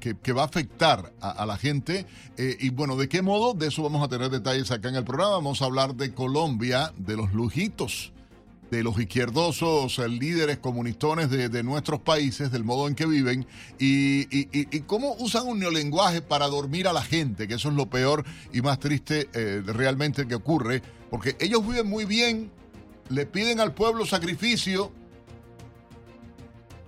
que, 0.00 0.32
va 0.32 0.42
a 0.42 0.46
afectar 0.46 1.12
a, 1.20 1.44
la 1.44 1.58
gente. 1.58 2.06
Eh, 2.38 2.56
y 2.60 2.70
bueno, 2.70 2.96
¿de 2.96 3.06
qué 3.06 3.20
modo? 3.20 3.52
De 3.52 3.66
eso 3.66 3.82
vamos 3.82 4.02
a 4.02 4.08
tener 4.08 4.30
detalles 4.30 4.70
acá 4.70 4.88
en 4.88 4.94
el 4.94 5.04
programa. 5.04 5.32
Vamos 5.32 5.60
a 5.60 5.66
hablar 5.66 5.94
de 5.94 6.14
Colombia, 6.14 6.92
de 6.96 7.16
los 7.16 7.34
lujitos 7.34 8.12
de 8.70 8.82
los 8.82 8.98
izquierdosos 8.98 9.98
eh, 9.98 10.08
líderes 10.08 10.58
comunistones 10.58 11.30
de, 11.30 11.62
nuestros 11.62 12.00
países, 12.00 12.50
del 12.50 12.64
modo 12.64 12.88
en 12.88 12.94
que 12.94 13.06
viven, 13.06 13.46
y, 13.78 14.80
cómo 14.82 15.14
usan 15.18 15.46
un 15.46 15.58
neolenguaje 15.58 16.22
para 16.22 16.46
dormir 16.46 16.88
a 16.88 16.92
la 16.92 17.02
gente, 17.02 17.48
que 17.48 17.54
eso 17.54 17.68
es 17.68 17.74
lo 17.74 17.86
peor 17.86 18.24
y 18.52 18.62
más 18.62 18.78
triste 18.78 19.28
eh, 19.32 19.62
realmente 19.64 20.26
que 20.26 20.34
ocurre, 20.34 20.82
porque 21.10 21.36
ellos 21.40 21.66
viven 21.66 21.88
muy 21.88 22.04
bien, 22.04 22.50
le 23.08 23.26
piden 23.26 23.60
al 23.60 23.72
pueblo 23.72 24.06
sacrificio. 24.06 24.92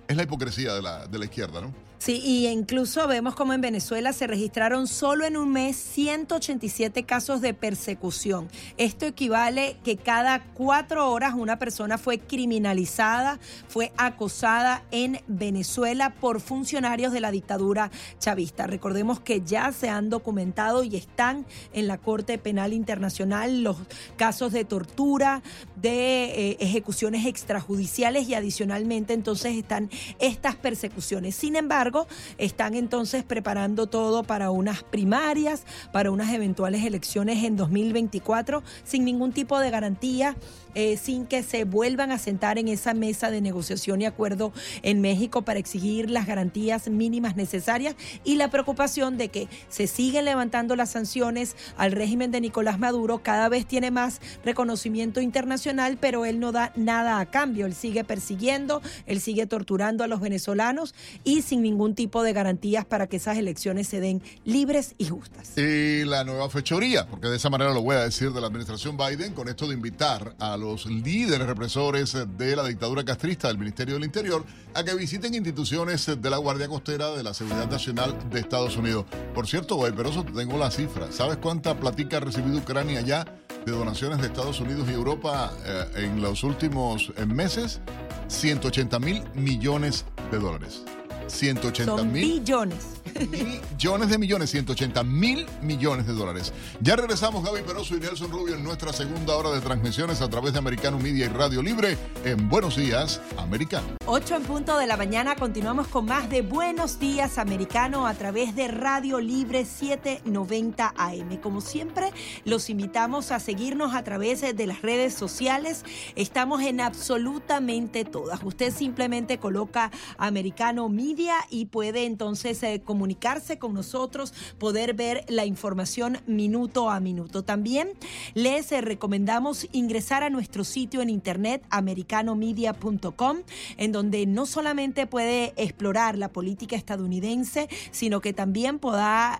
Es 0.07 0.17
la 0.17 0.23
hipocresía 0.23 0.73
de 0.73 0.81
la, 0.81 1.07
de 1.07 1.19
la 1.19 1.25
izquierda, 1.25 1.61
¿no? 1.61 1.88
Sí, 1.99 2.21
y 2.23 2.47
incluso 2.47 3.09
vemos 3.09 3.35
como 3.35 3.51
en 3.51 3.59
Venezuela 3.59 4.13
se 4.13 4.25
registraron 4.25 4.87
solo 4.87 5.25
en 5.25 5.35
un 5.35 5.51
mes 5.51 5.75
187 5.75 7.03
casos 7.03 7.41
de 7.41 7.53
persecución. 7.53 8.47
Esto 8.77 9.05
equivale 9.05 9.75
que 9.83 9.97
cada 9.97 10.45
cuatro 10.53 11.11
horas 11.11 11.33
una 11.35 11.59
persona 11.59 11.97
fue 11.97 12.17
criminalizada, 12.17 13.37
fue 13.67 13.91
acosada 13.97 14.85
en 14.91 15.19
Venezuela 15.27 16.15
por 16.21 16.39
funcionarios 16.39 17.11
de 17.11 17.19
la 17.19 17.31
dictadura 17.31 17.91
chavista. 18.17 18.65
Recordemos 18.65 19.19
que 19.19 19.41
ya 19.41 19.73
se 19.73 19.89
han 19.89 20.09
documentado 20.09 20.85
y 20.85 20.95
están 20.95 21.45
en 21.73 21.87
la 21.87 21.97
Corte 21.97 22.37
Penal 22.37 22.71
Internacional 22.71 23.61
los 23.61 23.75
casos 24.15 24.53
de 24.53 24.63
tortura, 24.63 25.43
de 25.75 26.51
eh, 26.51 26.57
ejecuciones 26.61 27.25
extrajudiciales 27.25 28.29
y 28.29 28.35
adicionalmente 28.35 29.11
entonces 29.11 29.57
están 29.57 29.89
estas 30.19 30.55
persecuciones. 30.55 31.35
Sin 31.35 31.57
embargo, 31.57 31.88
están 32.37 32.75
entonces 32.75 33.23
preparando 33.23 33.87
todo 33.87 34.23
para 34.23 34.51
unas 34.51 34.83
primarias, 34.83 35.63
para 35.91 36.11
unas 36.11 36.33
eventuales 36.33 36.83
elecciones 36.85 37.43
en 37.43 37.55
2024, 37.55 38.63
sin 38.83 39.05
ningún 39.05 39.31
tipo 39.31 39.59
de 39.59 39.69
garantía 39.69 40.35
eh, 40.75 40.97
sin 40.97 41.25
que 41.25 41.43
se 41.43 41.63
vuelvan 41.63 42.11
a 42.11 42.17
sentar 42.17 42.57
en 42.57 42.67
esa 42.67 42.93
mesa 42.93 43.31
de 43.31 43.41
negociación 43.41 44.01
y 44.01 44.05
acuerdo 44.05 44.53
en 44.83 45.01
México 45.01 45.41
para 45.41 45.59
exigir 45.59 46.09
las 46.09 46.27
garantías 46.27 46.89
mínimas 46.89 47.35
necesarias 47.35 47.95
y 48.23 48.35
la 48.35 48.49
preocupación 48.49 49.17
de 49.17 49.29
que 49.29 49.47
se 49.69 49.87
siguen 49.87 50.25
levantando 50.25 50.75
las 50.75 50.91
sanciones 50.91 51.55
al 51.77 51.91
régimen 51.91 52.31
de 52.31 52.41
Nicolás 52.41 52.79
Maduro, 52.79 53.23
cada 53.23 53.49
vez 53.49 53.65
tiene 53.65 53.91
más 53.91 54.21
reconocimiento 54.43 55.21
internacional, 55.21 55.97
pero 55.99 56.25
él 56.25 56.39
no 56.39 56.51
da 56.51 56.71
nada 56.75 57.19
a 57.19 57.25
cambio, 57.25 57.65
él 57.65 57.73
sigue 57.73 58.03
persiguiendo, 58.03 58.81
él 59.05 59.21
sigue 59.21 59.45
torturando 59.47 60.03
a 60.03 60.07
los 60.07 60.19
venezolanos 60.19 60.93
y 61.23 61.41
sin 61.41 61.61
ningún 61.61 61.95
tipo 61.95 62.23
de 62.23 62.33
garantías 62.33 62.85
para 62.85 63.07
que 63.07 63.17
esas 63.17 63.37
elecciones 63.37 63.87
se 63.87 63.99
den 63.99 64.21
libres 64.45 64.95
y 64.97 65.05
justas. 65.05 65.57
Y 65.57 66.05
la 66.05 66.23
nueva 66.23 66.49
fechoría, 66.49 67.07
porque 67.07 67.27
de 67.27 67.37
esa 67.37 67.49
manera 67.49 67.73
lo 67.73 67.81
voy 67.81 67.95
a 67.95 68.03
decir 68.03 68.31
de 68.31 68.41
la 68.41 68.47
administración 68.47 68.97
Biden, 68.97 69.33
con 69.33 69.49
esto 69.49 69.67
de 69.67 69.73
invitar 69.73 70.35
a 70.39 70.57
los 70.59 70.85
líderes 70.85 71.47
represores 71.47 72.17
de 72.37 72.55
la 72.55 72.65
dictadura 72.65 73.03
castrista 73.03 73.47
del 73.47 73.57
Ministerio 73.57 73.95
del 73.95 74.03
Interior 74.03 74.43
a 74.73 74.83
que 74.83 74.93
visiten 74.93 75.33
instituciones 75.33 76.05
de 76.21 76.29
la 76.29 76.37
Guardia 76.37 76.67
Costera 76.67 77.09
de 77.11 77.23
la 77.23 77.33
Seguridad 77.33 77.69
Nacional 77.69 78.15
de 78.29 78.39
Estados 78.39 78.77
Unidos. 78.77 79.05
Por 79.33 79.47
cierto, 79.47 79.75
Guay 79.75 79.93
Peroso, 79.93 80.23
tengo 80.23 80.57
la 80.57 80.69
cifra. 80.69 81.11
¿Sabes 81.11 81.37
cuánta 81.37 81.79
platica 81.79 82.17
ha 82.17 82.19
recibido 82.19 82.57
Ucrania 82.57 83.01
ya 83.01 83.25
de 83.65 83.71
donaciones 83.71 84.19
de 84.19 84.27
Estados 84.27 84.59
Unidos 84.59 84.87
y 84.89 84.93
Europa 84.93 85.51
eh, 85.65 85.85
en 85.95 86.21
los 86.21 86.43
últimos 86.43 87.11
eh, 87.17 87.25
meses? 87.25 87.79
180 88.27 88.99
mil 88.99 89.23
millones 89.33 90.05
de 90.31 90.37
dólares. 90.37 90.83
180 91.27 92.03
mil 92.03 92.39
billones. 92.39 92.98
Millones 93.19 94.09
de 94.09 94.17
millones, 94.17 94.49
180 94.51 95.03
mil 95.03 95.45
millones 95.61 96.07
de 96.07 96.13
dólares. 96.13 96.53
Ya 96.79 96.95
regresamos 96.95 97.43
Gaby 97.43 97.63
Peroso 97.63 97.97
y 97.97 97.99
Nelson 97.99 98.31
Rubio 98.31 98.55
en 98.55 98.63
nuestra 98.63 98.93
segunda 98.93 99.35
hora 99.35 99.51
de 99.51 99.59
transmisiones 99.59 100.21
a 100.21 100.29
través 100.29 100.53
de 100.53 100.59
Americano 100.59 100.97
Media 100.99 101.25
y 101.25 101.27
Radio 101.29 101.61
Libre 101.61 101.97
en 102.23 102.47
Buenos 102.47 102.77
Días, 102.77 103.21
Americano. 103.37 103.87
8 104.05 104.35
en 104.37 104.43
punto 104.43 104.77
de 104.77 104.87
la 104.87 104.95
mañana, 104.95 105.35
continuamos 105.35 105.87
con 105.87 106.05
más 106.05 106.29
de 106.29 106.41
Buenos 106.41 106.99
Días, 106.99 107.37
Americano 107.37 108.07
a 108.07 108.13
través 108.13 108.55
de 108.55 108.69
Radio 108.69 109.19
Libre 109.19 109.65
790 109.65 110.93
AM. 110.95 111.37
Como 111.41 111.59
siempre, 111.59 112.11
los 112.45 112.69
invitamos 112.69 113.31
a 113.31 113.39
seguirnos 113.39 113.95
a 113.95 114.03
través 114.03 114.41
de 114.41 114.67
las 114.67 114.81
redes 114.81 115.13
sociales. 115.13 115.83
Estamos 116.15 116.61
en 116.61 116.79
absolutamente 116.79 118.05
todas. 118.05 118.41
Usted 118.43 118.73
simplemente 118.73 119.39
coloca 119.39 119.91
Americano 120.17 120.87
Media 120.87 121.35
y 121.49 121.65
puede 121.65 122.05
entonces 122.05 122.63
eh, 122.63 122.81
comunicarse 122.83 123.08
comunicarse 123.09 123.57
con 123.57 123.73
nosotros, 123.73 124.35
poder 124.59 124.93
ver 124.93 125.25
la 125.29 125.43
información 125.45 126.19
minuto 126.27 126.91
a 126.91 126.99
minuto. 126.99 127.43
También 127.43 127.89
les 128.35 128.69
recomendamos 128.69 129.67
ingresar 129.71 130.21
a 130.21 130.29
nuestro 130.29 130.63
sitio 130.63 131.01
en 131.01 131.09
internet 131.09 131.63
americanomedia.com, 131.71 133.37
en 133.77 133.91
donde 133.91 134.27
no 134.27 134.45
solamente 134.45 135.07
puede 135.07 135.53
explorar 135.57 136.19
la 136.19 136.29
política 136.29 136.75
estadounidense, 136.75 137.67
sino 137.89 138.21
que 138.21 138.31
también 138.31 138.79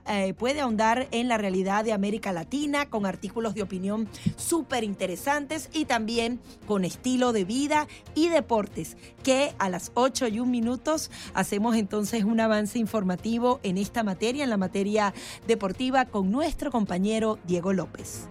eh, 0.07 0.33
puede 0.33 0.61
ahondar 0.61 1.07
en 1.11 1.27
la 1.27 1.37
realidad 1.37 1.85
de 1.85 1.93
América 1.93 2.33
Latina 2.33 2.89
con 2.89 3.05
artículos 3.05 3.53
de 3.53 3.61
opinión 3.61 4.09
súper 4.35 4.83
interesantes 4.83 5.69
y 5.73 5.85
también 5.85 6.39
con 6.65 6.85
estilo 6.85 7.33
de 7.33 7.45
vida 7.45 7.87
y 8.15 8.29
deportes, 8.29 8.97
que 9.21 9.53
a 9.59 9.69
las 9.69 9.91
8 9.93 10.27
y 10.29 10.39
un 10.39 10.49
minutos 10.49 11.11
hacemos 11.35 11.75
entonces 11.75 12.23
un 12.23 12.39
avance 12.39 12.79
informativo 12.79 13.58
en 13.63 13.77
esta 13.77 14.03
materia, 14.03 14.43
en 14.43 14.49
la 14.49 14.57
materia 14.57 15.13
deportiva, 15.47 16.05
con 16.05 16.31
nuestro 16.31 16.71
compañero 16.71 17.39
Diego 17.45 17.73
López. 17.73 18.27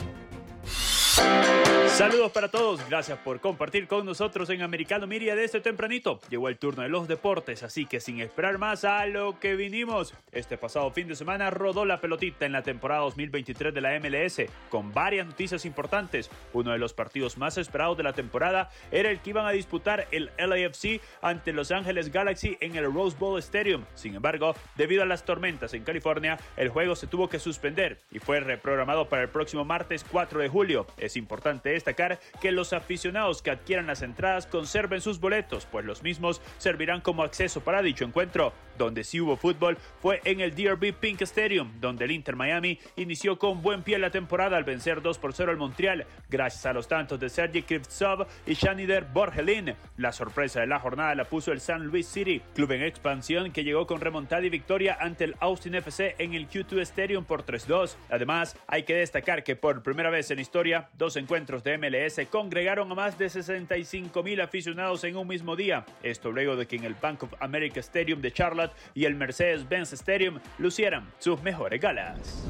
Saludos 1.99 2.31
para 2.31 2.47
todos, 2.49 2.89
gracias 2.89 3.19
por 3.19 3.41
compartir 3.41 3.89
con 3.89 4.07
nosotros 4.07 4.49
en 4.51 4.63
Americano 4.63 5.09
Miria 5.09 5.35
de 5.35 5.43
este 5.43 5.61
tempranito. 5.61 6.21
Llegó 6.31 6.49
el 6.49 6.57
turno 6.57 6.85
de 6.85 6.89
los 6.89 7.09
deportes, 7.09 7.65
así 7.65 7.87
que 7.87 7.99
sin 7.99 8.21
esperar 8.21 8.57
más 8.57 8.85
a 8.85 9.05
lo 9.07 9.41
que 9.41 9.57
vinimos. 9.57 10.15
Este 10.31 10.57
pasado 10.57 10.93
fin 10.93 11.09
de 11.09 11.17
semana 11.17 11.51
rodó 11.51 11.85
la 11.85 12.01
pelotita 12.01 12.47
en 12.47 12.53
la 12.53 12.63
temporada 12.63 13.01
2023 13.01 13.75
de 13.75 13.81
la 13.81 13.99
MLS, 13.99 14.43
con 14.71 14.95
varias 14.95 15.27
noticias 15.27 15.65
importantes. 15.65 16.31
Uno 16.53 16.71
de 16.71 16.79
los 16.79 16.93
partidos 16.93 17.37
más 17.37 17.59
esperados 17.59 17.97
de 17.97 18.05
la 18.05 18.13
temporada 18.13 18.71
era 18.93 19.11
el 19.11 19.19
que 19.19 19.31
iban 19.31 19.47
a 19.47 19.51
disputar 19.51 20.07
el 20.13 20.31
LAFC 20.39 21.01
ante 21.21 21.53
Los 21.53 21.73
Ángeles 21.73 22.13
Galaxy 22.13 22.57
en 22.61 22.77
el 22.77 22.95
Rose 22.95 23.17
Bowl 23.19 23.41
Stadium. 23.41 23.85
Sin 23.97 24.15
embargo, 24.15 24.55
debido 24.77 25.03
a 25.03 25.07
las 25.07 25.25
tormentas 25.25 25.75
en 25.75 25.83
California, 25.83 26.39
el 26.57 26.69
juego 26.69 26.95
se 26.95 27.09
tuvo 27.09 27.29
que 27.29 27.41
suspender 27.41 27.99
y 28.13 28.21
fue 28.21 28.39
reprogramado 28.39 29.09
para 29.09 29.23
el 29.23 29.31
próximo 29.31 29.65
martes 29.65 30.07
4 30.13 30.39
de 30.39 30.49
julio. 30.49 30.87
Es 31.09 31.17
importante 31.17 31.71
destacar 31.71 32.21
que 32.39 32.53
los 32.53 32.75
aficionados 32.75 33.41
que 33.41 33.51
adquieran 33.51 33.87
las 33.87 34.03
entradas 34.03 34.47
conserven 34.47 35.01
sus 35.01 35.21
boletos, 35.21 35.65
pues 35.65 35.87
los 35.87 36.03
mismos 36.03 36.43
servirán 36.59 37.01
como 37.01 37.23
acceso 37.23 37.63
para 37.63 37.81
dicho 37.81 38.05
encuentro. 38.05 38.53
Donde 38.77 39.05
sí 39.05 39.19
hubo 39.21 39.37
fútbol 39.37 39.79
fue 40.01 40.21
en 40.25 40.41
el 40.41 40.55
DRB 40.55 40.93
Pink 40.93 41.23
Stadium, 41.23 41.81
donde 41.81 42.05
el 42.05 42.11
Inter 42.11 42.37
Miami 42.37 42.79
inició 42.97 43.39
con 43.39 43.63
buen 43.63 43.83
pie 43.83 43.99
la 43.99 44.11
temporada 44.11 44.59
al 44.59 44.65
vencer 44.65 45.01
2 45.01 45.19
por 45.19 45.33
0 45.33 45.51
al 45.51 45.57
Montreal, 45.57 46.07
gracias 46.29 46.67
a 46.67 46.75
los 46.75 46.87
tantos 46.87 47.19
de 47.19 47.31
Sergei 47.31 47.63
Krivtsov 47.63 48.27
y 48.47 48.53
Shanider 48.53 49.07
Borgelin. 49.07 49.75
La 49.97 50.13
sorpresa 50.13 50.61
de 50.61 50.67
la 50.67 50.79
jornada 50.79 51.15
la 51.15 51.25
puso 51.25 51.53
el 51.53 51.61
San 51.61 51.87
Luis 51.87 52.07
City, 52.07 52.43
club 52.55 52.71
en 52.73 52.83
expansión 52.83 53.51
que 53.51 53.65
llegó 53.65 53.87
con 53.87 54.03
remontada 54.03 54.45
y 54.45 54.51
victoria 54.51 54.99
ante 55.01 55.25
el 55.25 55.37
Austin 55.41 55.75
FC 55.75 56.15
en 56.19 56.35
el 56.35 56.49
Q2 56.51 56.83
Stadium 56.83 57.25
por 57.25 57.47
3-2. 57.47 57.97
Además, 58.11 58.57
hay 58.67 58.83
que 58.83 58.95
destacar 58.95 59.43
que 59.43 59.57
por 59.57 59.83
primera 59.83 60.11
vez 60.11 60.31
en 60.31 60.39
historia, 60.39 60.91
dos 60.99 61.17
encuentros 61.17 61.63
de 61.63 61.79
MLS 61.79 62.21
congregaron 62.29 62.91
a 62.91 62.95
más 62.95 63.17
de 63.17 63.31
65 63.31 64.23
mil 64.23 64.41
aficionados 64.41 65.05
en 65.05 65.17
un 65.17 65.29
mismo 65.29 65.55
día. 65.55 65.87
Esto 66.03 66.33
luego 66.33 66.57
de 66.57 66.67
que 66.67 66.77
en 66.77 66.85
el 66.85 66.95
Bank 66.95 67.23
of 67.23 67.35
America 67.41 67.79
Stadium 67.81 68.21
de 68.21 68.33
Charlotte 68.33 68.73
y 68.95 69.05
el 69.05 69.15
Mercedes-Benz 69.15 69.93
Stadium 69.93 70.41
lucieran 70.59 71.09
sus 71.21 71.41
mejores 71.43 71.81
galas. 71.81 72.45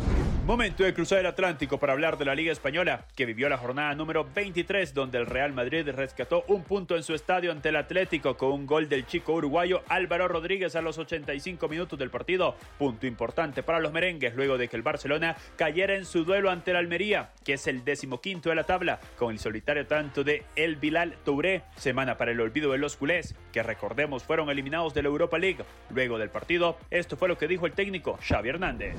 Momento 0.49 0.83
de 0.83 0.95
cruzar 0.95 1.19
el 1.19 1.27
Atlántico 1.27 1.77
para 1.77 1.93
hablar 1.93 2.17
de 2.17 2.25
la 2.25 2.35
Liga 2.35 2.51
Española, 2.51 3.05
que 3.15 3.27
vivió 3.27 3.51
la 3.51 3.59
jornada 3.59 3.95
número 3.95 4.27
23, 4.35 4.95
donde 4.95 5.19
el 5.19 5.27
Real 5.27 5.53
Madrid 5.53 5.87
rescató 5.91 6.43
un 6.49 6.63
punto 6.63 6.97
en 6.97 7.03
su 7.03 7.13
estadio 7.13 7.53
ante 7.53 7.69
el 7.69 7.77
Atlético 7.77 8.39
con 8.39 8.53
un 8.53 8.65
gol 8.65 8.89
del 8.89 9.05
chico 9.05 9.35
uruguayo 9.35 9.83
Álvaro 9.89 10.27
Rodríguez 10.27 10.75
a 10.75 10.81
los 10.81 10.97
85 10.97 11.69
minutos 11.69 11.99
del 11.99 12.09
partido. 12.09 12.57
Punto 12.79 13.07
importante 13.07 13.63
para 13.63 13.79
los 13.79 13.93
merengues 13.93 14.35
luego 14.37 14.57
de 14.57 14.69
que 14.69 14.77
el 14.77 14.83
Barcelona 14.83 15.37
cayera 15.57 15.95
en 15.95 16.07
su 16.07 16.25
duelo 16.25 16.49
ante 16.51 16.71
el 16.71 16.79
Almería, 16.79 17.29
que 17.45 17.53
es 17.53 17.67
el 17.67 17.85
decimoquinto 17.85 18.38
de 18.47 18.55
la 18.55 18.65
tabla, 18.65 19.01
con 19.19 19.33
el 19.33 19.39
solitario 19.39 19.87
tanto 19.87 20.23
de 20.23 20.45
El 20.55 20.77
Bilal 20.77 21.17
Touré. 21.25 21.65
Semana 21.77 22.17
para 22.17 22.31
el 22.31 22.41
olvido 22.41 22.71
de 22.73 22.79
los 22.79 22.97
culés, 22.97 23.35
que 23.53 23.63
recordemos 23.63 24.23
fueron 24.23 24.49
eliminados 24.51 24.95
de 24.95 25.03
la 25.03 25.09
Europa 25.09 25.39
League. 25.39 25.65
Luego 25.91 26.19
del 26.19 26.31
partido, 26.31 26.77
esto 26.91 27.17
fue 27.17 27.29
lo 27.29 27.37
que 27.37 27.49
dijo 27.49 27.67
el 27.67 27.73
técnico 27.73 28.19
Xavi 28.23 28.51
Hernández. 28.51 28.95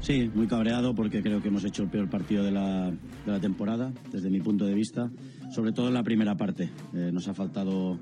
Sí, 0.00 0.30
muy 0.34 0.46
cabreado 0.46 0.94
porque 0.94 1.22
creo 1.22 1.40
que 1.40 1.48
hemos 1.48 1.64
hecho 1.64 1.82
el 1.82 1.88
peor 1.88 2.10
partido 2.10 2.44
de 2.44 2.50
la, 2.50 2.90
de 2.90 3.32
la 3.32 3.40
temporada, 3.40 3.92
desde 4.10 4.28
mi 4.28 4.40
punto 4.40 4.66
de 4.66 4.74
vista, 4.74 5.08
sobre 5.50 5.72
todo 5.72 5.88
en 5.88 5.94
la 5.94 6.02
primera 6.02 6.34
parte. 6.34 6.64
Eh, 6.94 7.10
nos 7.12 7.28
ha 7.28 7.34
faltado 7.34 7.98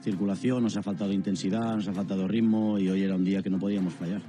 circulación, 0.00 0.62
nos 0.62 0.76
ha 0.76 0.82
faltado 0.82 1.12
intensidad, 1.12 1.76
nos 1.76 1.86
ha 1.86 1.92
faltado 1.92 2.26
ritmo 2.26 2.78
y 2.78 2.88
hoy 2.88 3.02
era 3.02 3.14
un 3.14 3.24
día 3.24 3.42
que 3.42 3.50
no 3.50 3.58
podíamos 3.58 3.94
fallar. 3.94 4.20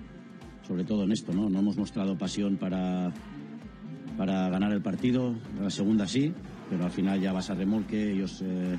Sobre 0.68 0.84
todo 0.84 1.04
en 1.04 1.12
esto, 1.12 1.34
¿no? 1.34 1.50
No 1.50 1.60
hemos 1.60 1.78
mostrado 1.78 2.18
pasión 2.18 2.58
para, 2.58 3.12
para 4.18 4.49
ganar 4.49 4.72
el 4.72 4.82
partido. 4.82 5.36
La 5.61 5.70
segunda 5.70 6.07
sí, 6.07 6.34
pero 6.70 6.86
al 6.86 6.91
final 6.91 7.20
ya 7.22 7.34
vas 7.34 7.49
a 7.49 7.55
remolque. 7.55 8.11
Ellos 8.11 8.41
eh, 8.43 8.78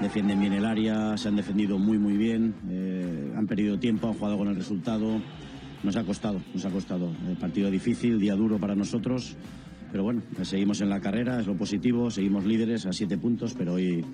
defienden 0.00 0.40
bien 0.40 0.52
el 0.52 0.64
área, 0.64 1.16
se 1.16 1.28
han 1.28 1.36
defendido 1.36 1.78
muy, 1.78 1.98
muy 1.98 2.16
bien. 2.16 2.54
Eh, 2.68 3.32
han 3.36 3.46
perdido 3.46 3.78
tiempo, 3.78 4.08
han 4.08 4.14
jugado 4.14 4.38
con 4.38 4.48
el 4.48 4.56
resultado 4.56 5.20
nos 5.82 5.96
ha 5.96 6.04
costado, 6.04 6.40
nos 6.52 6.64
ha 6.64 6.70
costado. 6.70 7.12
El 7.28 7.36
partido 7.36 7.70
difícil, 7.70 8.18
día 8.18 8.34
duro 8.34 8.58
para 8.58 8.74
nosotros, 8.74 9.36
pero 9.90 10.02
bueno, 10.02 10.22
seguimos 10.42 10.80
en 10.80 10.88
la 10.88 11.00
carrera, 11.00 11.40
es 11.40 11.46
lo 11.46 11.56
positivo, 11.56 12.10
seguimos 12.10 12.44
líderes 12.44 12.86
a 12.86 12.92
siete 12.92 13.16
puntos, 13.16 13.54
pero 13.56 13.74
hoy, 13.74 14.04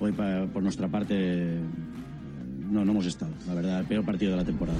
hoy 0.00 0.12
por 0.12 0.62
nuestra 0.62 0.88
parte 0.88 1.58
no, 2.70 2.84
no 2.84 2.92
hemos 2.92 3.06
estado, 3.06 3.32
la 3.46 3.54
verdad, 3.54 3.80
el 3.80 3.86
peor 3.86 4.04
partido 4.04 4.32
de 4.32 4.38
la 4.38 4.44
temporada. 4.44 4.78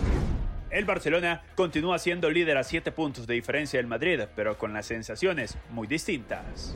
El 0.75 0.87
Barcelona 0.87 1.41
continúa 1.55 2.01
siendo 2.01 2.29
líder 2.29 2.57
a 2.57 2.65
7 2.65 2.91
puntos 2.91 3.29
de 3.29 3.35
diferencia 3.35 3.79
del 3.79 3.87
Madrid, 3.87 4.23
pero 4.35 4.59
con 4.59 4.73
las 4.73 4.87
sensaciones 4.87 5.57
muy 5.71 5.87
distintas. 5.87 6.75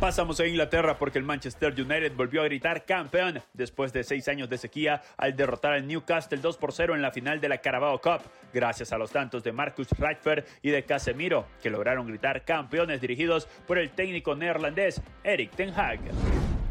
Pasamos 0.00 0.40
a 0.40 0.46
Inglaterra 0.48 0.98
porque 0.98 1.20
el 1.20 1.24
Manchester 1.24 1.72
United 1.72 2.16
volvió 2.16 2.42
a 2.42 2.46
gritar 2.46 2.84
campeón 2.84 3.40
después 3.52 3.92
de 3.92 4.02
seis 4.02 4.26
años 4.26 4.50
de 4.50 4.58
sequía 4.58 5.00
al 5.16 5.36
derrotar 5.36 5.74
al 5.74 5.86
Newcastle 5.86 6.38
2 6.38 6.56
por 6.56 6.72
0 6.72 6.96
en 6.96 7.02
la 7.02 7.12
final 7.12 7.40
de 7.40 7.48
la 7.48 7.58
Carabao 7.58 8.00
Cup, 8.00 8.22
gracias 8.52 8.92
a 8.92 8.98
los 8.98 9.12
tantos 9.12 9.44
de 9.44 9.52
Marcus 9.52 9.90
Rashford 9.96 10.42
y 10.60 10.70
de 10.70 10.82
Casemiro, 10.82 11.46
que 11.62 11.70
lograron 11.70 12.08
gritar 12.08 12.44
campeones 12.44 13.00
dirigidos 13.00 13.46
por 13.68 13.78
el 13.78 13.90
técnico 13.90 14.34
neerlandés 14.34 15.00
Eric 15.22 15.52
Ten 15.52 15.70
Hag. 15.70 16.00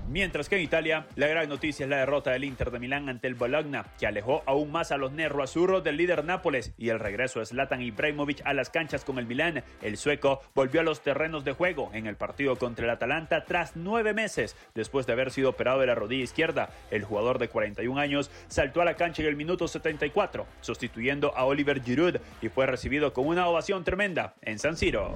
Mientras 0.07 0.49
que 0.49 0.55
en 0.57 0.61
Italia, 0.61 1.07
la 1.15 1.27
gran 1.27 1.49
noticia 1.49 1.83
es 1.83 1.89
la 1.89 1.97
derrota 1.97 2.31
del 2.31 2.43
Inter 2.43 2.69
de 2.69 2.79
Milán 2.79 3.09
ante 3.09 3.27
el 3.27 3.33
Bologna, 3.33 3.87
que 3.97 4.05
alejó 4.05 4.43
aún 4.45 4.71
más 4.71 4.91
a 4.91 4.97
los 4.97 5.11
Azzurro 5.41 5.81
del 5.81 5.97
líder 5.97 6.23
Nápoles 6.23 6.73
y 6.77 6.89
el 6.89 6.99
regreso 6.99 7.39
de 7.39 7.47
Zlatan 7.47 7.81
Ibrahimovic 7.81 8.41
a 8.45 8.53
las 8.53 8.69
canchas 8.69 9.03
con 9.03 9.17
el 9.17 9.25
Milán. 9.25 9.63
El 9.81 9.97
sueco 9.97 10.41
volvió 10.53 10.81
a 10.81 10.83
los 10.83 11.01
terrenos 11.01 11.43
de 11.43 11.53
juego 11.53 11.89
en 11.93 12.05
el 12.05 12.15
partido 12.15 12.55
contra 12.55 12.85
el 12.85 12.91
Atalanta 12.91 13.45
tras 13.45 13.75
nueve 13.75 14.13
meses 14.13 14.55
después 14.75 15.07
de 15.07 15.13
haber 15.13 15.31
sido 15.31 15.49
operado 15.49 15.79
de 15.79 15.87
la 15.87 15.95
rodilla 15.95 16.23
izquierda. 16.23 16.69
El 16.91 17.03
jugador 17.03 17.39
de 17.39 17.49
41 17.49 17.99
años 17.99 18.29
saltó 18.47 18.81
a 18.81 18.85
la 18.85 18.95
cancha 18.95 19.23
en 19.23 19.29
el 19.29 19.35
minuto 19.35 19.67
74, 19.67 20.45
sustituyendo 20.61 21.35
a 21.35 21.45
Oliver 21.45 21.81
Giroud 21.81 22.17
y 22.41 22.49
fue 22.49 22.67
recibido 22.67 23.13
con 23.13 23.27
una 23.27 23.47
ovación 23.47 23.83
tremenda 23.83 24.35
en 24.41 24.59
San 24.59 24.77
Siro. 24.77 25.15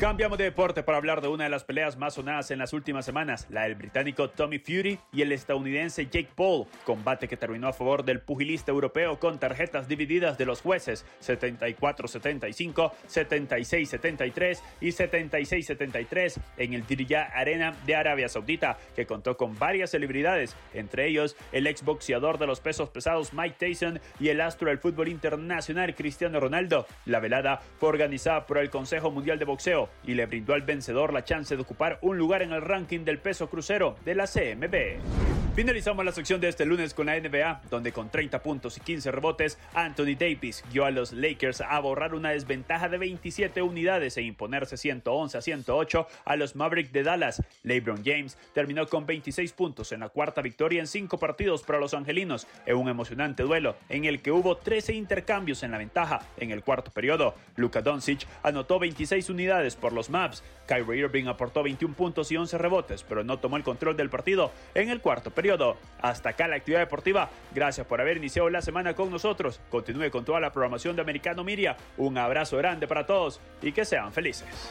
Cambiamos 0.00 0.38
de 0.38 0.44
deporte 0.44 0.82
para 0.82 0.96
hablar 0.96 1.20
de 1.20 1.28
una 1.28 1.44
de 1.44 1.50
las 1.50 1.64
peleas 1.64 1.98
más 1.98 2.14
sonadas 2.14 2.50
en 2.50 2.58
las 2.58 2.72
últimas 2.72 3.04
semanas, 3.04 3.46
la 3.50 3.64
del 3.64 3.74
británico 3.74 4.29
Tommy 4.30 4.58
Fury 4.58 4.98
y 5.12 5.22
el 5.22 5.32
estadounidense 5.32 6.06
Jake 6.06 6.30
Paul, 6.34 6.66
combate 6.84 7.28
que 7.28 7.36
terminó 7.36 7.68
a 7.68 7.72
favor 7.72 8.04
del 8.04 8.20
pugilista 8.20 8.70
europeo 8.70 9.18
con 9.18 9.38
tarjetas 9.38 9.88
divididas 9.88 10.38
de 10.38 10.46
los 10.46 10.60
jueces 10.60 11.04
74-75, 11.22 12.92
76-73 13.08 14.60
y 14.80 14.88
76-73 14.88 16.40
en 16.56 16.74
el 16.74 16.86
Diriyah 16.86 17.24
Arena 17.34 17.74
de 17.86 17.96
Arabia 17.96 18.28
Saudita, 18.28 18.78
que 18.94 19.06
contó 19.06 19.36
con 19.36 19.58
varias 19.58 19.90
celebridades, 19.90 20.56
entre 20.74 21.06
ellos 21.06 21.36
el 21.52 21.66
exboxeador 21.66 22.38
de 22.38 22.46
los 22.46 22.60
pesos 22.60 22.88
pesados 22.88 23.32
Mike 23.32 23.56
Tyson 23.58 24.00
y 24.18 24.28
el 24.28 24.40
astro 24.40 24.68
del 24.68 24.78
fútbol 24.78 25.08
internacional 25.08 25.94
Cristiano 25.94 26.40
Ronaldo. 26.40 26.86
La 27.06 27.20
velada 27.20 27.60
fue 27.78 27.88
organizada 27.88 28.46
por 28.46 28.58
el 28.58 28.70
Consejo 28.70 29.10
Mundial 29.10 29.38
de 29.38 29.44
Boxeo 29.44 29.88
y 30.04 30.14
le 30.14 30.26
brindó 30.26 30.54
al 30.54 30.62
vencedor 30.62 31.12
la 31.12 31.24
chance 31.24 31.56
de 31.56 31.62
ocupar 31.62 31.98
un 32.02 32.18
lugar 32.18 32.42
en 32.42 32.52
el 32.52 32.62
ranking 32.62 33.04
del 33.04 33.18
peso 33.18 33.48
crucero 33.48 33.96
de 34.04 34.14
la 34.14 34.19
CMB. 34.26 35.30
Finalizamos 35.54 36.04
la 36.04 36.12
sección 36.12 36.40
de 36.40 36.48
este 36.48 36.64
lunes 36.64 36.94
con 36.94 37.06
la 37.06 37.18
NBA, 37.18 37.62
donde 37.70 37.92
con 37.92 38.08
30 38.08 38.40
puntos 38.40 38.76
y 38.76 38.80
15 38.80 39.10
rebotes, 39.10 39.58
Anthony 39.74 40.14
Davis 40.16 40.64
guió 40.72 40.84
a 40.84 40.92
los 40.92 41.12
Lakers 41.12 41.60
a 41.60 41.78
borrar 41.80 42.14
una 42.14 42.30
desventaja 42.30 42.88
de 42.88 42.98
27 42.98 43.60
unidades 43.60 44.16
e 44.16 44.22
imponerse 44.22 44.76
111 44.76 45.36
a 45.36 45.42
108 45.42 46.06
a 46.24 46.36
los 46.36 46.54
Mavericks 46.54 46.92
de 46.92 47.02
Dallas. 47.02 47.42
LeBron 47.64 48.02
James 48.04 48.38
terminó 48.54 48.86
con 48.86 49.06
26 49.06 49.52
puntos 49.52 49.90
en 49.90 50.00
la 50.00 50.08
cuarta 50.08 50.40
victoria 50.40 50.80
en 50.80 50.86
cinco 50.86 51.18
partidos 51.18 51.64
para 51.64 51.80
los 51.80 51.94
angelinos, 51.94 52.46
en 52.64 52.76
un 52.76 52.88
emocionante 52.88 53.42
duelo 53.42 53.76
en 53.88 54.04
el 54.04 54.22
que 54.22 54.30
hubo 54.30 54.56
13 54.56 54.94
intercambios 54.94 55.64
en 55.64 55.72
la 55.72 55.78
ventaja 55.78 56.20
en 56.36 56.52
el 56.52 56.62
cuarto 56.62 56.92
periodo. 56.92 57.34
Luka 57.56 57.82
Doncic 57.82 58.24
anotó 58.44 58.78
26 58.78 59.28
unidades 59.28 59.74
por 59.74 59.92
los 59.92 60.10
Mavs. 60.10 60.44
Kyrie 60.66 61.00
Irving 61.00 61.26
aportó 61.26 61.64
21 61.64 61.96
puntos 61.96 62.30
y 62.30 62.36
11 62.36 62.56
rebotes, 62.56 63.02
pero 63.02 63.24
no 63.24 63.40
tomó 63.40 63.56
el 63.56 63.64
control 63.64 63.96
del 63.96 64.09
partido 64.10 64.52
en 64.74 64.90
el 64.90 65.00
cuarto 65.00 65.30
periodo. 65.30 65.76
Hasta 66.00 66.30
acá 66.30 66.48
la 66.48 66.56
actividad 66.56 66.80
deportiva. 66.80 67.30
Gracias 67.54 67.86
por 67.86 68.00
haber 68.00 68.16
iniciado 68.16 68.50
la 68.50 68.62
semana 68.62 68.94
con 68.94 69.10
nosotros. 69.10 69.60
Continúe 69.70 70.10
con 70.10 70.24
toda 70.24 70.40
la 70.40 70.52
programación 70.52 70.96
de 70.96 71.02
Americano 71.02 71.44
Miria. 71.44 71.76
Un 71.96 72.18
abrazo 72.18 72.56
grande 72.56 72.86
para 72.86 73.06
todos 73.06 73.40
y 73.62 73.72
que 73.72 73.84
sean 73.84 74.12
felices. 74.12 74.70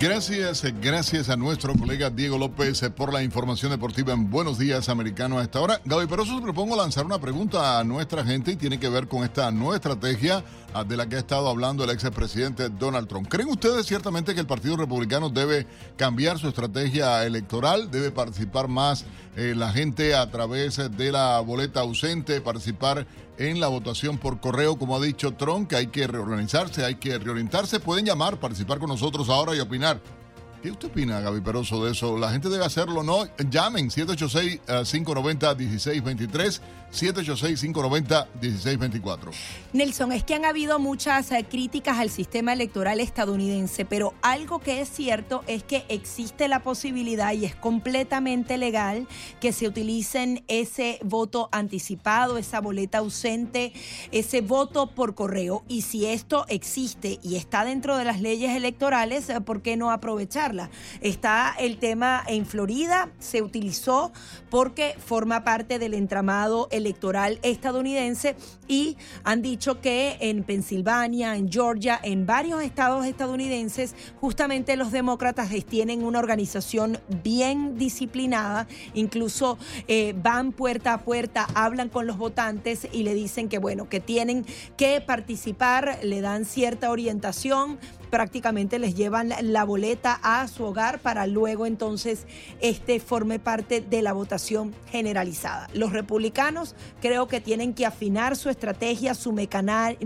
Gracias, 0.00 0.64
gracias 0.80 1.28
a 1.28 1.36
nuestro 1.36 1.74
colega 1.74 2.08
Diego 2.08 2.38
López 2.38 2.80
por 2.96 3.12
la 3.12 3.22
información 3.22 3.70
deportiva 3.70 4.14
en 4.14 4.30
Buenos 4.30 4.58
Días 4.58 4.88
Americano 4.88 5.38
a 5.38 5.42
esta 5.42 5.60
hora. 5.60 5.78
Gaby 5.84 6.06
Peroso, 6.06 6.40
propongo 6.40 6.74
lanzar 6.74 7.04
una 7.04 7.20
pregunta 7.20 7.78
a 7.78 7.84
nuestra 7.84 8.24
gente 8.24 8.52
y 8.52 8.56
tiene 8.56 8.80
que 8.80 8.88
ver 8.88 9.08
con 9.08 9.24
esta 9.24 9.50
nueva 9.50 9.74
estrategia 9.74 10.42
ah, 10.72 10.84
de 10.84 10.96
la 10.96 11.06
que 11.06 11.16
ha 11.16 11.18
estado 11.18 11.50
hablando 11.50 11.84
el 11.84 11.90
expresidente 11.90 12.70
Donald 12.70 13.08
Trump. 13.08 13.28
¿Creen 13.28 13.50
ustedes 13.50 13.84
ciertamente 13.84 14.32
que 14.32 14.40
el 14.40 14.46
Partido 14.46 14.78
Republicano 14.78 15.28
debe 15.28 15.66
cambiar 15.98 16.38
su 16.38 16.48
estrategia 16.48 17.26
electoral? 17.26 17.90
¿Debe 17.90 18.10
participar 18.10 18.68
más 18.68 19.04
eh, 19.36 19.52
la 19.54 19.70
gente 19.70 20.14
a 20.14 20.30
través 20.30 20.80
de 20.96 21.12
la 21.12 21.40
boleta 21.40 21.80
ausente, 21.80 22.40
participar 22.40 23.06
en 23.40 23.58
la 23.58 23.68
votación 23.68 24.18
por 24.18 24.38
correo, 24.38 24.76
como 24.76 24.94
ha 24.94 25.00
dicho 25.00 25.32
Trump, 25.32 25.66
que 25.70 25.76
hay 25.76 25.86
que 25.86 26.06
reorganizarse, 26.06 26.84
hay 26.84 26.96
que 26.96 27.18
reorientarse. 27.18 27.80
Pueden 27.80 28.04
llamar, 28.04 28.38
participar 28.38 28.78
con 28.78 28.90
nosotros 28.90 29.30
ahora 29.30 29.56
y 29.56 29.60
opinar. 29.60 29.89
llegar 29.94 30.19
¿Qué 30.62 30.70
usted 30.70 30.88
opina, 30.88 31.20
Gaby 31.20 31.40
Peroso, 31.40 31.82
de 31.82 31.92
eso? 31.92 32.18
¿La 32.18 32.32
gente 32.32 32.50
debe 32.50 32.66
hacerlo 32.66 33.02
no? 33.02 33.24
Llamen 33.48 33.88
786-590-1623, 33.88 36.60
786-590-1624. 36.92 39.30
Nelson, 39.72 40.12
es 40.12 40.22
que 40.22 40.34
han 40.34 40.44
habido 40.44 40.78
muchas 40.78 41.32
eh, 41.32 41.46
críticas 41.48 41.96
al 41.98 42.10
sistema 42.10 42.52
electoral 42.52 43.00
estadounidense, 43.00 43.86
pero 43.86 44.12
algo 44.20 44.58
que 44.58 44.82
es 44.82 44.90
cierto 44.90 45.42
es 45.46 45.62
que 45.62 45.86
existe 45.88 46.46
la 46.46 46.62
posibilidad 46.62 47.32
y 47.32 47.46
es 47.46 47.54
completamente 47.54 48.58
legal 48.58 49.08
que 49.40 49.54
se 49.54 49.66
utilicen 49.66 50.44
ese 50.46 50.98
voto 51.02 51.48
anticipado, 51.52 52.36
esa 52.36 52.60
boleta 52.60 52.98
ausente, 52.98 53.72
ese 54.12 54.42
voto 54.42 54.88
por 54.88 55.14
correo. 55.14 55.64
Y 55.68 55.80
si 55.82 56.04
esto 56.04 56.44
existe 56.48 57.18
y 57.22 57.36
está 57.36 57.64
dentro 57.64 57.96
de 57.96 58.04
las 58.04 58.20
leyes 58.20 58.54
electorales, 58.54 59.30
eh, 59.30 59.40
¿por 59.40 59.62
qué 59.62 59.78
no 59.78 59.90
aprovechar? 59.90 60.49
Está 61.00 61.54
el 61.58 61.78
tema 61.78 62.22
en 62.26 62.46
Florida, 62.46 63.10
se 63.18 63.42
utilizó 63.42 64.12
porque 64.50 64.96
forma 65.04 65.44
parte 65.44 65.78
del 65.78 65.94
entramado 65.94 66.68
electoral 66.70 67.38
estadounidense 67.42 68.36
y 68.66 68.96
han 69.24 69.42
dicho 69.42 69.80
que 69.80 70.16
en 70.20 70.42
Pensilvania, 70.42 71.36
en 71.36 71.50
Georgia, 71.50 72.00
en 72.02 72.26
varios 72.26 72.62
estados 72.62 73.06
estadounidenses, 73.06 73.94
justamente 74.20 74.76
los 74.76 74.92
demócratas 74.92 75.50
tienen 75.68 76.04
una 76.04 76.18
organización 76.18 76.98
bien 77.22 77.76
disciplinada, 77.78 78.66
incluso 78.94 79.58
eh, 79.88 80.14
van 80.16 80.52
puerta 80.52 80.94
a 80.94 80.98
puerta, 80.98 81.46
hablan 81.54 81.88
con 81.88 82.06
los 82.06 82.18
votantes 82.18 82.88
y 82.92 83.02
le 83.02 83.14
dicen 83.14 83.48
que 83.48 83.58
bueno, 83.58 83.88
que 83.88 84.00
tienen 84.00 84.44
que 84.76 85.00
participar, 85.00 85.98
le 86.02 86.20
dan 86.20 86.44
cierta 86.44 86.90
orientación, 86.90 87.78
prácticamente 88.10 88.78
les 88.78 88.94
llevan 88.94 89.32
la 89.42 89.64
boleta 89.64 90.20
a 90.22 90.46
su 90.48 90.64
hogar 90.64 90.98
para 91.00 91.26
luego 91.26 91.66
entonces 91.66 92.26
este 92.60 93.00
forme 93.00 93.38
parte 93.38 93.80
de 93.80 94.02
la 94.02 94.12
votación 94.12 94.74
generalizada. 94.90 95.68
Los 95.72 95.92
republicanos 95.92 96.74
creo 97.00 97.28
que 97.28 97.40
tienen 97.40 97.74
que 97.74 97.86
afinar 97.86 98.36
su 98.36 98.50
estrategia, 98.50 99.14
su, 99.14 99.34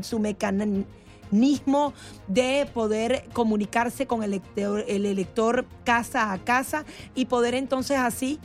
su 0.03 0.19
mecanismo 0.19 1.95
de 2.29 2.69
poder 2.73 3.25
comunicarse 3.33 4.07
con 4.07 4.23
el 4.23 4.35
elector, 4.35 4.85
el 4.87 5.07
elector 5.07 5.65
casa 5.85 6.33
a 6.33 6.39
casa 6.39 6.85
y 7.15 7.27
poder 7.27 7.55
entonces 7.55 7.99
así 7.99 8.39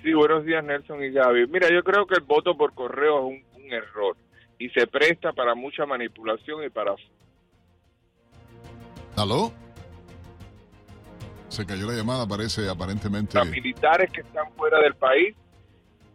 Sí, 0.01 0.13
buenos 0.13 0.43
días 0.45 0.63
Nelson 0.63 1.03
y 1.03 1.11
Gaby. 1.11 1.47
Mira, 1.47 1.69
yo 1.71 1.83
creo 1.83 2.07
que 2.07 2.15
el 2.15 2.21
voto 2.21 2.57
por 2.57 2.73
correo 2.73 3.29
es 3.29 3.43
un, 3.55 3.71
error 3.71 4.17
y 4.59 4.67
se 4.71 4.85
presta 4.85 5.31
para 5.31 5.55
mucha 5.55 5.85
manipulación 5.85 6.61
y 6.65 6.69
para... 6.69 6.93
¿Aló? 9.15 9.53
Se 11.47 11.65
cayó 11.65 11.87
la 11.87 11.93
llamada, 11.93 12.27
parece 12.27 12.67
aparentemente... 12.67 13.33
Para 13.33 13.45
militares 13.45 14.11
que 14.11 14.19
están 14.19 14.51
fuera 14.57 14.81
del 14.81 14.95
país 14.95 15.33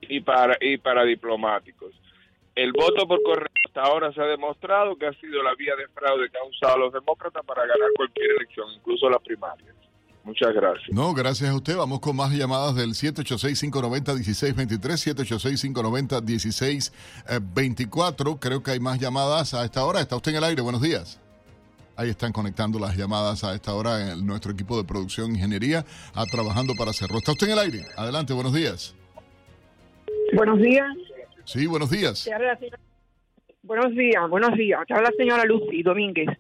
y 0.03 0.21
para, 0.21 0.59
y 0.61 0.77
para 0.77 1.05
diplomáticos. 1.05 1.95
El 2.55 2.73
voto 2.73 3.09
por 3.09 3.23
correo 3.23 3.49
hasta 3.67 3.81
ahora 3.81 4.13
se 4.13 4.21
ha 4.21 4.27
demostrado 4.27 4.97
que 4.97 5.07
ha 5.07 5.13
sido 5.15 5.43
la 5.43 5.55
vía 5.55 5.75
de 5.75 5.89
fraude 5.89 6.29
que 6.29 6.39
han 6.39 6.49
usado 6.51 6.77
los 6.77 6.93
demócratas 6.93 7.43
para 7.47 7.63
ganar 7.63 7.89
cualquier 7.97 8.33
elección, 8.33 8.71
incluso 8.75 9.09
las 9.09 9.23
primarias. 9.23 9.75
Muchas 10.27 10.53
gracias. 10.53 10.91
No, 10.91 11.15
gracias 11.15 11.49
a 11.49 11.55
usted. 11.55 11.75
Vamos 11.77 12.01
con 12.01 12.17
más 12.17 12.33
llamadas 12.33 12.75
del 12.75 12.95
786-590-1623, 12.95 15.15
786-590-1624. 17.31 18.39
Creo 18.41 18.61
que 18.61 18.73
hay 18.73 18.81
más 18.81 18.99
llamadas 18.99 19.55
a 19.55 19.65
esta 19.65 19.85
hora. 19.85 20.01
Está 20.01 20.17
usted 20.17 20.33
en 20.33 20.39
el 20.39 20.45
aire. 20.45 20.63
Buenos 20.63 20.83
días. 20.83 21.21
Ahí 21.95 22.11
están 22.11 22.33
conectando 22.33 22.81
las 22.81 22.97
llamadas 22.97 23.45
a 23.45 23.55
esta 23.55 23.73
hora. 23.73 24.15
En 24.15 24.27
nuestro 24.27 24.51
equipo 24.51 24.77
de 24.77 24.83
producción 24.83 25.31
ingeniería 25.31 25.85
a 26.13 26.27
trabajando 26.27 26.75
para 26.77 26.91
hacerlo. 26.91 27.19
¿Está 27.19 27.31
usted 27.31 27.47
en 27.47 27.53
el 27.53 27.61
aire? 27.61 27.85
Adelante, 27.97 28.33
buenos 28.33 28.53
días. 28.53 28.97
Buenos 30.35 30.59
días. 30.59 30.89
Sí, 31.45 31.67
buenos 31.67 31.89
días. 31.89 32.29
Buenos 33.63 33.93
días, 33.93 34.29
buenos 34.29 34.57
días. 34.57 34.81
Te 34.89 34.95
habla 34.95 35.11
la 35.11 35.17
señora 35.17 35.45
Lucy 35.45 35.85
Domínguez 35.85 36.31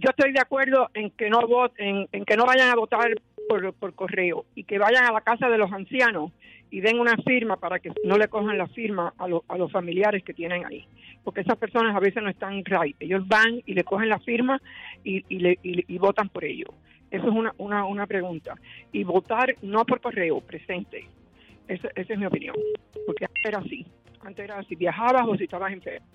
yo 0.00 0.10
estoy 0.10 0.32
de 0.32 0.40
acuerdo 0.40 0.90
en 0.94 1.10
que 1.10 1.30
no 1.30 1.46
voten, 1.46 2.08
en 2.12 2.24
que 2.24 2.36
no 2.36 2.46
vayan 2.46 2.70
a 2.70 2.74
votar 2.74 3.10
por, 3.48 3.94
correo 3.94 4.46
y 4.54 4.64
que 4.64 4.78
vayan 4.78 5.04
a 5.04 5.12
la 5.12 5.20
casa 5.20 5.48
de 5.48 5.58
los 5.58 5.72
ancianos 5.72 6.32
y 6.70 6.80
den 6.80 6.98
una 6.98 7.16
firma 7.18 7.56
para 7.56 7.78
que 7.78 7.92
no 8.04 8.16
le 8.16 8.28
cojan 8.28 8.58
la 8.58 8.66
firma 8.66 9.12
a, 9.18 9.24
a 9.24 9.58
los 9.58 9.70
familiares 9.70 10.24
que 10.24 10.34
tienen 10.34 10.64
ahí. 10.66 10.86
Porque 11.22 11.42
esas 11.42 11.56
personas 11.56 11.94
a 11.94 12.00
veces 12.00 12.22
no 12.22 12.28
están 12.28 12.64
right. 12.64 12.96
Ellos 13.00 13.26
van 13.28 13.60
y 13.64 13.74
le 13.74 13.84
cogen 13.84 14.08
la 14.08 14.18
firma 14.18 14.60
y, 15.04 15.24
y, 15.28 15.38
le, 15.38 15.58
y, 15.62 15.98
votan 15.98 16.28
por 16.28 16.44
ello. 16.44 16.66
Eso 17.10 17.28
es 17.28 17.34
una, 17.34 17.54
una, 17.58 17.84
una 17.84 18.06
pregunta. 18.06 18.56
Y 18.92 19.04
votar 19.04 19.54
no 19.62 19.84
por 19.84 20.00
correo, 20.00 20.40
presente. 20.40 21.06
Esa, 21.68 21.88
esa 21.94 22.12
es 22.12 22.18
mi 22.18 22.26
opinión. 22.26 22.56
Porque 23.06 23.26
antes 23.26 23.44
era 23.44 23.58
así. 23.58 23.86
Antes 24.22 24.44
era 24.44 24.62
si 24.64 24.74
viajabas 24.74 25.26
o 25.28 25.36
si 25.36 25.44
estabas 25.44 25.72
enfermo. 25.72 26.06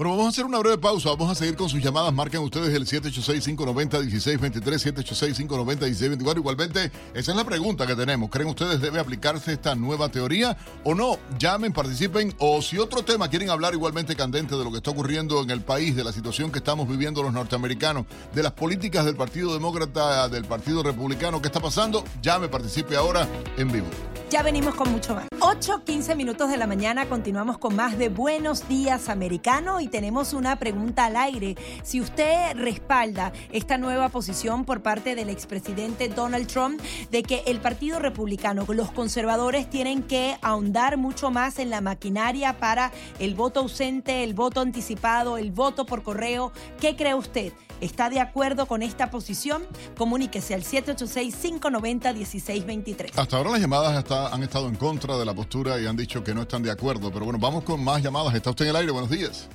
Bueno, 0.00 0.12
vamos 0.12 0.28
a 0.28 0.30
hacer 0.30 0.46
una 0.46 0.58
breve 0.58 0.78
pausa. 0.78 1.10
Vamos 1.10 1.30
a 1.30 1.34
seguir 1.34 1.56
con 1.56 1.68
sus 1.68 1.82
llamadas. 1.82 2.10
Marquen 2.14 2.40
ustedes 2.40 2.72
el 2.72 2.86
786-590-1623, 2.86 5.46
786-590-1624. 5.46 6.38
Igualmente, 6.38 6.90
esa 7.12 7.32
es 7.32 7.36
la 7.36 7.44
pregunta 7.44 7.86
que 7.86 7.94
tenemos. 7.94 8.30
¿Creen 8.30 8.48
ustedes 8.48 8.80
debe 8.80 8.98
aplicarse 8.98 9.52
esta 9.52 9.74
nueva 9.74 10.08
teoría 10.08 10.56
o 10.84 10.94
no? 10.94 11.18
Llamen, 11.38 11.74
participen. 11.74 12.34
O 12.38 12.62
si 12.62 12.78
otro 12.78 13.02
tema 13.02 13.28
quieren 13.28 13.50
hablar 13.50 13.74
igualmente 13.74 14.16
candente 14.16 14.56
de 14.56 14.64
lo 14.64 14.70
que 14.70 14.78
está 14.78 14.90
ocurriendo 14.90 15.42
en 15.42 15.50
el 15.50 15.60
país, 15.60 15.94
de 15.94 16.02
la 16.02 16.12
situación 16.12 16.50
que 16.50 16.60
estamos 16.60 16.88
viviendo 16.88 17.22
los 17.22 17.34
norteamericanos, 17.34 18.06
de 18.34 18.42
las 18.42 18.52
políticas 18.52 19.04
del 19.04 19.16
Partido 19.16 19.52
Demócrata, 19.52 20.30
del 20.30 20.46
Partido 20.46 20.82
Republicano, 20.82 21.42
¿qué 21.42 21.48
está 21.48 21.60
pasando? 21.60 22.04
Llame, 22.22 22.48
participe 22.48 22.96
ahora 22.96 23.28
en 23.58 23.70
vivo. 23.70 23.88
Ya 24.30 24.44
venimos 24.44 24.76
con 24.76 24.92
mucho 24.92 25.16
más. 25.16 25.26
8, 25.40 25.82
15 25.84 26.14
minutos 26.14 26.48
de 26.48 26.56
la 26.56 26.68
mañana, 26.68 27.08
continuamos 27.08 27.58
con 27.58 27.74
más 27.74 27.98
de 27.98 28.08
Buenos 28.08 28.68
Días 28.68 29.08
Americano 29.08 29.80
y 29.80 29.89
tenemos 29.90 30.32
una 30.32 30.56
pregunta 30.56 31.06
al 31.06 31.16
aire. 31.16 31.56
Si 31.82 32.00
usted 32.00 32.54
respalda 32.54 33.32
esta 33.52 33.78
nueva 33.78 34.08
posición 34.08 34.64
por 34.64 34.82
parte 34.82 35.14
del 35.14 35.28
expresidente 35.28 36.08
Donald 36.08 36.46
Trump 36.46 36.80
de 37.10 37.22
que 37.22 37.42
el 37.46 37.60
Partido 37.60 37.98
Republicano, 37.98 38.64
los 38.68 38.92
conservadores 38.92 39.68
tienen 39.68 40.02
que 40.02 40.36
ahondar 40.42 40.96
mucho 40.96 41.30
más 41.30 41.58
en 41.58 41.70
la 41.70 41.80
maquinaria 41.80 42.58
para 42.58 42.92
el 43.18 43.34
voto 43.34 43.60
ausente, 43.60 44.24
el 44.24 44.34
voto 44.34 44.60
anticipado, 44.60 45.38
el 45.38 45.50
voto 45.50 45.86
por 45.86 46.02
correo, 46.02 46.52
¿qué 46.80 46.96
cree 46.96 47.14
usted? 47.14 47.52
¿Está 47.80 48.10
de 48.10 48.20
acuerdo 48.20 48.66
con 48.66 48.82
esta 48.82 49.10
posición? 49.10 49.62
Comuníquese 49.96 50.54
al 50.54 50.64
786-590-1623. 50.64 53.12
Hasta 53.16 53.38
ahora 53.38 53.52
las 53.52 53.60
llamadas 53.60 54.04
han 54.32 54.42
estado 54.42 54.68
en 54.68 54.76
contra 54.76 55.16
de 55.16 55.24
la 55.24 55.32
postura 55.32 55.80
y 55.80 55.86
han 55.86 55.96
dicho 55.96 56.22
que 56.22 56.34
no 56.34 56.42
están 56.42 56.62
de 56.62 56.70
acuerdo. 56.70 57.10
Pero 57.10 57.24
bueno, 57.24 57.40
vamos 57.40 57.64
con 57.64 57.82
más 57.82 58.02
llamadas. 58.02 58.34
Está 58.34 58.50
usted 58.50 58.66
en 58.66 58.70
el 58.70 58.76
aire. 58.76 58.92
Buenos 58.92 59.08
días. 59.08 59.48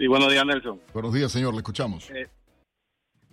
Sí, 0.00 0.06
buenos 0.06 0.32
días, 0.32 0.46
Nelson. 0.46 0.80
Buenos 0.94 1.12
días, 1.12 1.30
señor. 1.30 1.52
Le 1.52 1.58
escuchamos. 1.58 2.10
Eh, 2.10 2.26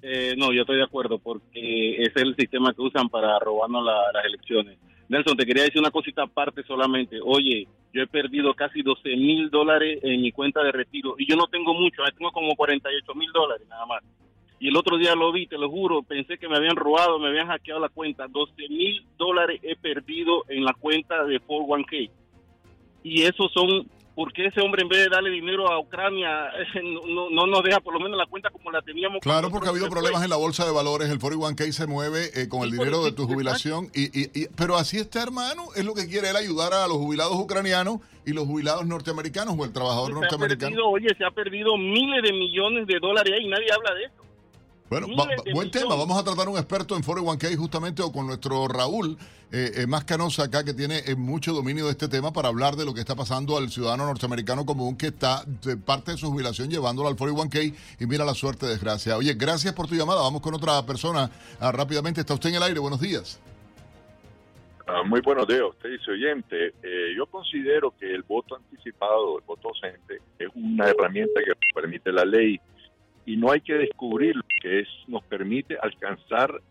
eh, 0.01 0.35
no, 0.37 0.51
yo 0.51 0.63
estoy 0.63 0.75
de 0.75 0.83
acuerdo 0.83 1.17
porque 1.17 1.93
ese 1.95 2.11
es 2.13 2.21
el 2.23 2.35
sistema 2.35 2.73
que 2.73 2.81
usan 2.81 3.07
para 3.07 3.39
robarnos 3.39 3.85
la- 3.85 4.11
las 4.11 4.25
elecciones. 4.25 4.77
Nelson, 5.07 5.37
te 5.37 5.45
quería 5.45 5.63
decir 5.63 5.79
una 5.79 5.91
cosita 5.91 6.23
aparte 6.23 6.63
solamente. 6.63 7.19
Oye, 7.23 7.69
yo 7.93 8.01
he 8.01 8.07
perdido 8.07 8.53
casi 8.53 8.81
12 8.81 9.15
mil 9.15 9.49
dólares 9.49 9.99
en 10.03 10.21
mi 10.21 10.33
cuenta 10.33 10.61
de 10.61 10.73
retiro 10.73 11.15
y 11.17 11.25
yo 11.25 11.37
no 11.37 11.47
tengo 11.47 11.73
mucho, 11.73 12.03
eh, 12.05 12.11
tengo 12.17 12.33
como 12.33 12.53
48 12.57 13.15
mil 13.15 13.31
dólares 13.31 13.65
nada 13.69 13.85
más. 13.85 14.03
Y 14.59 14.67
el 14.67 14.75
otro 14.75 14.97
día 14.97 15.15
lo 15.15 15.31
vi, 15.31 15.47
te 15.47 15.57
lo 15.57 15.69
juro, 15.69 16.03
pensé 16.03 16.37
que 16.37 16.49
me 16.49 16.57
habían 16.57 16.75
robado, 16.75 17.17
me 17.17 17.29
habían 17.29 17.47
hackeado 17.47 17.79
la 17.79 17.87
cuenta. 17.87 18.27
12 18.27 18.67
mil 18.67 19.05
dólares 19.17 19.61
he 19.63 19.77
perdido 19.77 20.43
en 20.49 20.65
la 20.65 20.73
cuenta 20.73 21.23
de 21.23 21.39
401k. 21.39 22.09
Y 23.03 23.21
esos 23.21 23.53
son, 23.53 23.87
¿por 24.17 24.33
qué 24.33 24.47
ese 24.47 24.59
hombre 24.61 24.81
en 24.81 24.89
vez 24.89 25.03
de 25.03 25.09
darle 25.09 25.29
dinero 25.29 25.71
a 25.71 25.79
Ucrania 25.79 26.49
no, 26.83 27.05
no, 27.07 27.29
no 27.29 27.45
nos 27.45 27.61
deja 27.63 27.79
por 27.79 27.93
lo 27.93 27.99
menos 27.99 28.17
la 28.17 28.25
cuenta 28.25 28.49
como 28.49 28.71
la 28.71 28.81
teníamos? 28.81 29.19
Claro, 29.21 29.49
porque 29.51 29.67
ha 29.67 29.69
habido 29.69 29.87
problemas 29.89 30.23
en 30.23 30.29
la 30.31 30.35
bolsa 30.37 30.65
de 30.65 30.71
valores, 30.71 31.09
el 31.09 31.19
41K 31.19 31.71
se 31.71 31.85
mueve 31.85 32.31
eh, 32.33 32.49
con 32.49 32.63
el 32.63 32.71
dinero 32.71 33.03
de 33.05 33.11
tu 33.11 33.27
jubilación, 33.27 33.89
y, 33.93 34.05
y- 34.19 34.31
y- 34.33 34.47
pero 34.57 34.75
así 34.75 34.97
está, 34.97 35.21
hermano, 35.21 35.65
es 35.75 35.85
lo 35.85 35.93
que 35.93 36.07
quiere 36.09 36.31
él 36.31 36.35
ayudar 36.35 36.73
a 36.73 36.87
los 36.87 36.97
jubilados 36.97 37.35
ucranianos 37.35 37.99
y 38.25 38.33
los 38.33 38.45
jubilados 38.45 38.85
norteamericanos 38.87 39.55
o 39.57 39.63
el 39.63 39.71
trabajador 39.71 40.07
Se 40.09 40.17
ha 40.17 40.19
norteamericano. 40.21 40.69
perdido, 40.71 40.89
oye, 40.89 41.07
se 41.17 41.23
ha 41.23 41.31
perdido 41.31 41.77
miles 41.77 42.23
de 42.23 42.33
millones 42.33 42.87
de 42.87 42.99
dólares 42.99 43.33
y 43.39 43.47
nadie 43.47 43.67
habla 43.71 43.93
de 43.93 44.03
eso. 44.05 44.13
Bueno, 44.89 45.07
va- 45.17 45.27
buen 45.53 45.69
tema. 45.69 45.95
Vamos 45.95 46.17
a 46.17 46.23
tratar 46.23 46.47
un 46.47 46.57
experto 46.57 46.95
en 46.95 47.03
41K 47.03 47.57
justamente 47.57 48.01
o 48.01 48.11
con 48.11 48.25
nuestro 48.27 48.67
Raúl 48.69 49.17
eh, 49.51 49.71
eh, 49.75 49.87
más 49.87 50.05
canosa 50.05 50.43
acá 50.43 50.63
que 50.63 50.73
tiene 50.73 50.99
eh, 51.05 51.15
mucho 51.15 51.51
dominio 51.53 51.85
de 51.85 51.91
este 51.91 52.07
tema 52.07 52.31
para 52.31 52.47
hablar 52.47 52.75
de 52.75 52.85
lo 52.85 52.93
que 52.93 53.01
está 53.01 53.15
pasando 53.15 53.57
al 53.57 53.69
ciudadano 53.69 54.05
norteamericano 54.05 54.65
común 54.65 54.97
que 54.97 55.07
está 55.07 55.43
de 55.45 55.75
parte 55.77 56.11
de 56.11 56.17
su 56.17 56.29
jubilación 56.31 56.69
llevándolo 56.69 57.09
al 57.09 57.15
41K 57.17 57.73
y 57.99 58.05
mira 58.05 58.23
la 58.23 58.33
suerte, 58.33 58.65
desgracia. 58.65 59.17
Oye, 59.17 59.33
gracias 59.33 59.73
por 59.73 59.87
tu 59.87 59.95
llamada. 59.95 60.21
Vamos 60.21 60.41
con 60.41 60.53
otra 60.53 60.85
persona 60.85 61.29
ah, 61.59 61.71
rápidamente. 61.73 62.21
Está 62.21 62.33
usted 62.33 62.49
en 62.49 62.55
el 62.55 62.63
aire. 62.63 62.79
Buenos 62.79 63.01
días. 63.01 63.41
Ah, 64.87 65.03
muy 65.05 65.19
buenos 65.19 65.45
días, 65.49 65.63
usted 65.69 65.89
dice 65.89 66.11
oyente. 66.11 66.67
Eh, 66.81 67.13
yo 67.17 67.25
considero 67.25 67.93
que 67.99 68.09
el 68.09 68.23
voto 68.23 68.55
anticipado, 68.55 69.37
el 69.37 69.43
voto 69.45 69.67
ausente, 69.67 70.21
es 70.39 70.47
una 70.55 70.87
herramienta 70.89 71.41
que 71.43 71.51
permite 71.75 72.09
la 72.13 72.23
ley 72.23 72.57
y 73.27 73.35
no 73.35 73.51
hay 73.51 73.59
que 73.59 73.73
descubrir 73.73 74.37
lo 74.37 74.43
que 74.61 74.79
es, 74.79 74.87
nos 75.05 75.21
permite 75.25 75.77
alcanzar 75.77 76.61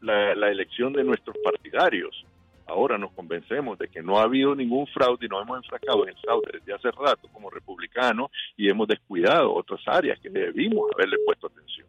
la, 0.00 0.50
elección 0.50 0.92
de 0.92 1.04
nuestros 1.04 1.36
partidarios. 1.38 2.26
Ahora 2.66 2.98
nos 2.98 3.12
convencemos 3.12 3.78
de 3.78 3.86
que 3.86 4.02
no 4.02 4.18
ha 4.18 4.24
habido 4.24 4.56
ningún 4.56 4.88
fraude 4.88 5.24
y 5.24 5.28
nos 5.28 5.42
hemos 5.42 5.58
enfrascado 5.58 6.02
en 6.02 6.08
el 6.10 6.16
fraude 6.16 6.50
desde 6.54 6.74
hace 6.74 6.90
rato 6.90 7.28
como 7.32 7.48
republicanos 7.48 8.32
y 8.56 8.68
hemos 8.68 8.88
descuidado 8.88 9.54
otras 9.54 9.80
áreas 9.86 10.18
que 10.18 10.30
debimos 10.30 10.90
haberle 10.94 11.18
puesto 11.24 11.46
atención. 11.46 11.86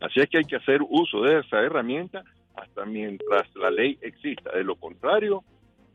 Así 0.00 0.18
es 0.18 0.28
que 0.28 0.38
hay 0.38 0.44
que 0.44 0.56
hacer 0.56 0.80
uso 0.82 1.22
de 1.22 1.38
esa 1.38 1.60
herramienta 1.60 2.24
hasta 2.56 2.84
mientras 2.84 3.54
la 3.54 3.70
ley 3.70 3.98
exista. 4.02 4.50
De 4.50 4.64
lo 4.64 4.74
contrario, 4.74 5.44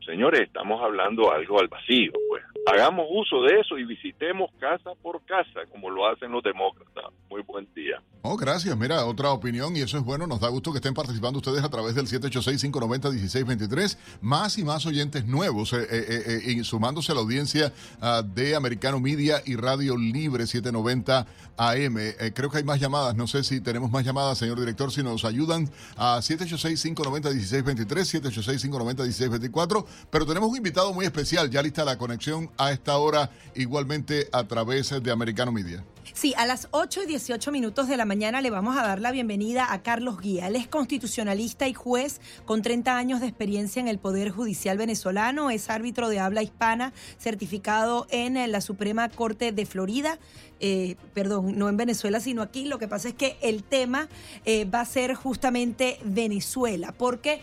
señores, 0.06 0.40
estamos 0.40 0.82
hablando 0.82 1.30
algo 1.30 1.60
al 1.60 1.68
vacío. 1.68 2.12
Pues 2.30 2.42
hagamos 2.68 3.06
uso 3.10 3.42
de 3.42 3.60
eso 3.60 3.78
y 3.78 3.84
visitemos 3.84 4.50
casa 4.58 4.90
por 5.02 5.22
casa, 5.24 5.60
como 5.70 5.90
lo 5.90 6.06
hacen 6.06 6.30
los 6.30 6.42
demócratas. 6.42 7.04
Muy 7.30 7.42
buen 7.42 7.68
día. 7.74 8.02
Oh, 8.22 8.36
gracias. 8.36 8.76
Mira, 8.76 9.04
otra 9.06 9.30
opinión 9.30 9.76
y 9.76 9.80
eso 9.80 9.96
es 9.96 10.04
bueno. 10.04 10.26
Nos 10.26 10.40
da 10.40 10.48
gusto 10.48 10.72
que 10.72 10.78
estén 10.78 10.94
participando 10.94 11.38
ustedes 11.38 11.62
a 11.62 11.68
través 11.68 11.94
del 11.94 12.06
786-590-1623. 12.06 13.98
Más 14.20 14.58
y 14.58 14.64
más 14.64 14.86
oyentes 14.86 15.26
nuevos 15.26 15.72
eh, 15.72 15.86
eh, 15.90 16.22
eh, 16.26 16.40
eh, 16.46 16.64
sumándose 16.64 17.12
a 17.12 17.14
la 17.14 17.20
audiencia 17.20 17.72
ah, 18.00 18.22
de 18.22 18.56
Americano 18.56 19.00
Media 19.00 19.40
y 19.46 19.56
Radio 19.56 19.96
Libre 19.96 20.46
790 20.46 21.26
AM. 21.58 21.98
Eh, 21.98 22.32
creo 22.34 22.50
que 22.50 22.58
hay 22.58 22.64
más 22.64 22.80
llamadas. 22.80 23.14
No 23.14 23.26
sé 23.26 23.44
si 23.44 23.60
tenemos 23.60 23.90
más 23.90 24.04
llamadas, 24.04 24.38
señor 24.38 24.58
director, 24.58 24.90
si 24.92 25.02
nos 25.02 25.24
ayudan 25.24 25.68
a 25.96 26.18
786-590-1623, 26.18 28.22
786-590-1624. 28.22 29.84
Pero 30.10 30.26
tenemos 30.26 30.48
un 30.48 30.56
invitado 30.56 30.94
muy 30.94 31.04
especial. 31.04 31.50
Ya 31.50 31.62
lista 31.62 31.84
la 31.84 31.98
conexión 31.98 32.50
a 32.58 32.72
esta 32.72 32.98
hora, 32.98 33.30
igualmente 33.54 34.28
a 34.32 34.44
través 34.44 34.90
de 35.02 35.10
Americano 35.10 35.52
Media. 35.52 35.84
Sí, 36.14 36.34
a 36.36 36.46
las 36.46 36.68
8 36.70 37.02
y 37.02 37.06
18 37.06 37.52
minutos 37.52 37.88
de 37.88 37.96
la 37.96 38.04
mañana 38.04 38.40
le 38.40 38.50
vamos 38.50 38.76
a 38.76 38.82
dar 38.82 39.00
la 39.00 39.12
bienvenida 39.12 39.72
a 39.72 39.82
Carlos 39.82 40.20
Guía. 40.20 40.48
Él 40.48 40.56
es 40.56 40.66
constitucionalista 40.66 41.68
y 41.68 41.74
juez 41.74 42.20
con 42.44 42.62
30 42.62 42.96
años 42.96 43.20
de 43.20 43.26
experiencia 43.26 43.80
en 43.80 43.88
el 43.88 43.98
Poder 43.98 44.30
Judicial 44.30 44.78
venezolano. 44.78 45.50
Es 45.50 45.68
árbitro 45.70 46.08
de 46.08 46.18
habla 46.18 46.42
hispana, 46.42 46.92
certificado 47.18 48.06
en 48.10 48.36
eh, 48.36 48.48
la 48.48 48.60
Suprema 48.60 49.08
Corte 49.08 49.52
de 49.52 49.66
Florida. 49.66 50.18
Eh, 50.60 50.96
perdón, 51.14 51.56
no 51.56 51.68
en 51.68 51.76
Venezuela, 51.76 52.20
sino 52.20 52.42
aquí. 52.42 52.64
Lo 52.64 52.78
que 52.78 52.88
pasa 52.88 53.08
es 53.08 53.14
que 53.14 53.36
el 53.42 53.62
tema 53.62 54.08
eh, 54.44 54.64
va 54.64 54.80
a 54.80 54.86
ser 54.86 55.14
justamente 55.14 55.98
Venezuela, 56.04 56.92
porque 56.96 57.40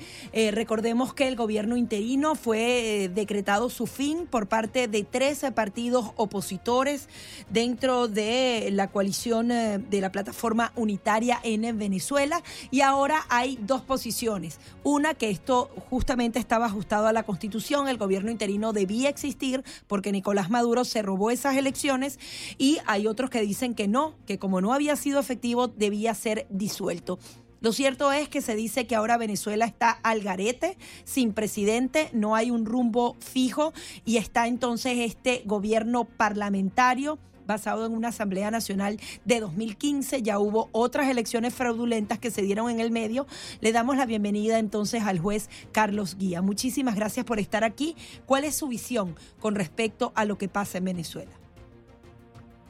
recordemos 0.51 1.13
que 1.13 1.27
el 1.27 1.35
gobierno 1.35 1.77
interino 1.77 2.35
fue 2.35 3.09
decretado 3.13 3.69
su 3.69 3.87
fin 3.87 4.27
por 4.27 4.47
parte 4.47 4.87
de 4.87 5.03
13 5.03 5.51
partidos 5.53 6.11
opositores 6.17 7.07
dentro 7.49 8.07
de 8.07 8.54
la 8.71 8.89
coalición 8.89 9.51
eh, 9.51 9.77
de 9.77 10.01
la 10.01 10.11
plataforma 10.11 10.71
unitaria 10.75 11.39
en 11.43 11.77
Venezuela 11.77 12.41
y 12.71 12.81
ahora 12.81 13.25
hay 13.29 13.57
dos 13.61 13.81
posiciones. 13.81 14.59
Una 14.83 15.13
que 15.13 15.29
esto 15.29 15.69
justamente 15.89 16.39
estaba 16.39 16.65
ajustado 16.65 17.07
a 17.07 17.13
la 17.13 17.23
constitución, 17.23 17.87
el 17.87 17.97
gobierno 17.97 18.31
interino 18.31 18.73
debía 18.73 19.09
existir 19.09 19.63
porque 19.87 20.11
Nicolás 20.11 20.49
Maduro 20.49 20.85
se 20.85 21.01
robó 21.01 21.31
esas 21.31 21.55
elecciones 21.55 22.19
y 22.57 22.79
hay 22.85 23.07
otros 23.07 23.29
que 23.29 23.41
dicen 23.41 23.75
que 23.75 23.87
no, 23.87 24.15
que 24.25 24.39
como 24.39 24.61
no 24.61 24.73
había 24.73 24.95
sido 24.95 25.19
efectivo 25.19 25.67
debía 25.67 26.13
ser 26.13 26.47
disuelto. 26.49 27.19
Lo 27.61 27.71
cierto 27.71 28.11
es 28.11 28.29
que 28.29 28.41
se 28.41 28.55
dice 28.55 28.85
que 28.85 28.95
ahora 28.95 29.17
Venezuela 29.17 29.65
está 29.65 29.89
al 29.89 30.21
garete, 30.21 30.77
sin 31.03 31.33
presidente, 31.33 32.09
no 32.13 32.35
hay 32.35 32.51
un 32.51 32.65
rumbo 32.65 33.15
fijo 33.19 33.73
y 34.05 34.17
está 34.17 34.45
entonces 34.45 34.99
este 34.99 35.41
gobierno 35.45 36.05
parlamentario 36.05 37.17
basado 37.45 37.85
en 37.85 37.93
una 37.93 38.09
Asamblea 38.09 38.51
Nacional 38.51 38.97
de 39.25 39.39
2015. 39.39 40.21
Ya 40.21 40.39
hubo 40.39 40.69
otras 40.71 41.09
elecciones 41.09 41.53
fraudulentas 41.53 42.19
que 42.19 42.31
se 42.31 42.41
dieron 42.41 42.69
en 42.69 42.79
el 42.79 42.91
medio. 42.91 43.25
Le 43.61 43.71
damos 43.71 43.97
la 43.97 44.05
bienvenida 44.05 44.59
entonces 44.59 45.03
al 45.03 45.19
juez 45.19 45.49
Carlos 45.71 46.17
Guía. 46.17 46.41
Muchísimas 46.41 46.95
gracias 46.95 47.25
por 47.25 47.39
estar 47.39 47.63
aquí. 47.63 47.95
¿Cuál 48.25 48.43
es 48.43 48.57
su 48.57 48.67
visión 48.67 49.15
con 49.39 49.55
respecto 49.55 50.11
a 50.15 50.25
lo 50.25 50.37
que 50.37 50.47
pasa 50.47 50.77
en 50.77 50.85
Venezuela? 50.85 51.31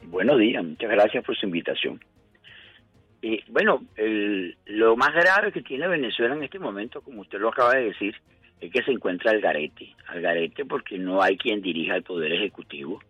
Buenos 0.08 0.38
días, 0.38 0.64
muchas 0.64 0.90
gracias 0.90 1.24
por 1.24 1.36
su 1.36 1.46
invitación. 1.46 2.00
Eh, 3.22 3.42
bueno, 3.48 3.84
lo 4.66 4.96
más 4.96 5.12
grave 5.12 5.50
que 5.50 5.62
tiene 5.62 5.88
Venezuela 5.88 6.34
en 6.34 6.44
este 6.44 6.58
momento, 6.58 7.00
como 7.00 7.22
usted 7.22 7.38
lo 7.40 7.48
acaba 7.48 7.74
de 7.74 7.86
decir, 7.86 8.14
es 8.60 8.72
que 8.72 8.82
se 8.82 8.92
encuentra 8.92 9.32
al 9.32 9.40
garete. 9.40 9.94
Al 10.06 10.20
garete 10.20 10.64
porque 10.64 10.98
no 10.98 11.22
hay 11.22 11.36
quien 11.36 11.60
dirija 11.60 11.96
el 11.96 12.02
Poder 12.02 12.32
Ejecutivo, 12.32 13.00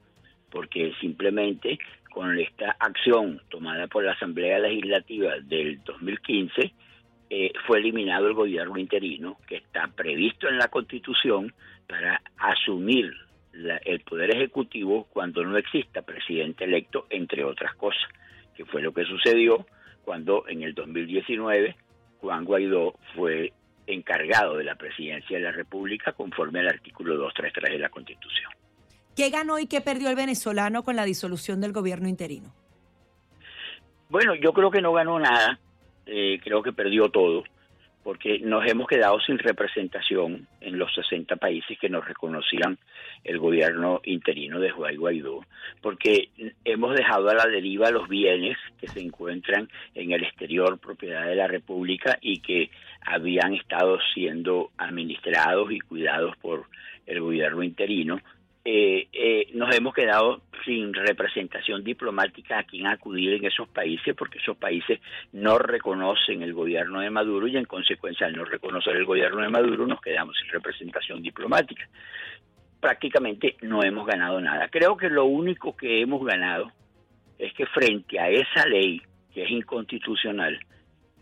porque 0.56 0.94
simplemente 1.02 1.78
con 2.10 2.38
esta 2.38 2.74
acción 2.80 3.42
tomada 3.50 3.88
por 3.88 4.02
la 4.02 4.12
Asamblea 4.12 4.58
Legislativa 4.58 5.34
del 5.42 5.84
2015, 5.84 6.72
eh, 7.28 7.52
fue 7.66 7.80
eliminado 7.80 8.26
el 8.26 8.32
gobierno 8.32 8.78
interino, 8.78 9.36
que 9.46 9.56
está 9.56 9.86
previsto 9.88 10.48
en 10.48 10.56
la 10.56 10.68
Constitución 10.68 11.52
para 11.86 12.22
asumir 12.38 13.12
el 13.84 14.00
Poder 14.00 14.34
Ejecutivo 14.34 15.06
cuando 15.12 15.44
no 15.44 15.58
exista 15.58 16.00
presidente 16.00 16.64
electo, 16.64 17.06
entre 17.10 17.44
otras 17.44 17.74
cosas, 17.74 18.08
que 18.56 18.64
fue 18.64 18.80
lo 18.80 18.94
que 18.94 19.04
sucedió 19.04 19.66
cuando 20.06 20.48
en 20.48 20.62
el 20.62 20.72
2019 20.72 21.76
Juan 22.20 22.46
Guaidó 22.46 22.94
fue 23.14 23.52
encargado 23.86 24.56
de 24.56 24.64
la 24.64 24.76
presidencia 24.76 25.36
de 25.36 25.44
la 25.44 25.52
República 25.52 26.12
conforme 26.12 26.60
al 26.60 26.68
artículo 26.68 27.14
233 27.14 27.72
de 27.72 27.78
la 27.78 27.90
Constitución. 27.90 28.50
¿Qué 29.16 29.30
ganó 29.30 29.58
y 29.58 29.66
qué 29.66 29.80
perdió 29.80 30.10
el 30.10 30.16
venezolano 30.16 30.82
con 30.82 30.94
la 30.94 31.04
disolución 31.04 31.60
del 31.60 31.72
gobierno 31.72 32.06
interino? 32.06 32.52
Bueno, 34.10 34.34
yo 34.34 34.52
creo 34.52 34.70
que 34.70 34.82
no 34.82 34.92
ganó 34.92 35.18
nada, 35.18 35.58
eh, 36.04 36.38
creo 36.44 36.62
que 36.62 36.72
perdió 36.72 37.08
todo 37.08 37.42
porque 38.06 38.38
nos 38.38 38.64
hemos 38.70 38.86
quedado 38.86 39.18
sin 39.18 39.36
representación 39.36 40.46
en 40.60 40.78
los 40.78 40.94
60 40.94 41.34
países 41.34 41.76
que 41.76 41.88
nos 41.88 42.06
reconocían 42.06 42.78
el 43.24 43.40
gobierno 43.40 44.00
interino 44.04 44.60
de 44.60 44.70
Juan 44.70 44.96
Guaidó, 44.96 45.44
porque 45.82 46.28
hemos 46.64 46.94
dejado 46.94 47.30
a 47.30 47.34
la 47.34 47.46
deriva 47.46 47.90
los 47.90 48.08
bienes 48.08 48.56
que 48.78 48.86
se 48.86 49.00
encuentran 49.00 49.68
en 49.96 50.12
el 50.12 50.22
exterior 50.22 50.78
propiedad 50.78 51.26
de 51.26 51.34
la 51.34 51.48
República 51.48 52.16
y 52.20 52.38
que 52.38 52.70
habían 53.00 53.54
estado 53.54 53.98
siendo 54.14 54.70
administrados 54.76 55.72
y 55.72 55.80
cuidados 55.80 56.36
por 56.36 56.66
el 57.06 57.20
gobierno 57.20 57.64
interino 57.64 58.20
eh, 58.68 59.06
eh, 59.12 59.46
nos 59.54 59.72
hemos 59.76 59.94
quedado 59.94 60.42
sin 60.64 60.92
representación 60.92 61.84
diplomática 61.84 62.58
a 62.58 62.64
quien 62.64 62.88
acudir 62.88 63.34
en 63.34 63.44
esos 63.44 63.68
países 63.68 64.12
porque 64.16 64.38
esos 64.38 64.56
países 64.56 64.98
no 65.32 65.56
reconocen 65.56 66.42
el 66.42 66.52
gobierno 66.52 66.98
de 66.98 67.08
Maduro 67.08 67.46
y 67.46 67.56
en 67.56 67.66
consecuencia 67.66 68.26
al 68.26 68.34
no 68.34 68.44
reconocer 68.44 68.96
el 68.96 69.04
gobierno 69.04 69.40
de 69.40 69.50
Maduro 69.50 69.86
nos 69.86 70.00
quedamos 70.00 70.34
sin 70.42 70.50
representación 70.50 71.22
diplomática. 71.22 71.88
Prácticamente 72.80 73.54
no 73.62 73.84
hemos 73.84 74.04
ganado 74.04 74.40
nada. 74.40 74.66
Creo 74.66 74.96
que 74.96 75.10
lo 75.10 75.26
único 75.26 75.76
que 75.76 76.00
hemos 76.00 76.26
ganado 76.26 76.72
es 77.38 77.52
que 77.52 77.66
frente 77.66 78.18
a 78.18 78.30
esa 78.30 78.66
ley 78.66 79.00
que 79.32 79.44
es 79.44 79.50
inconstitucional, 79.52 80.58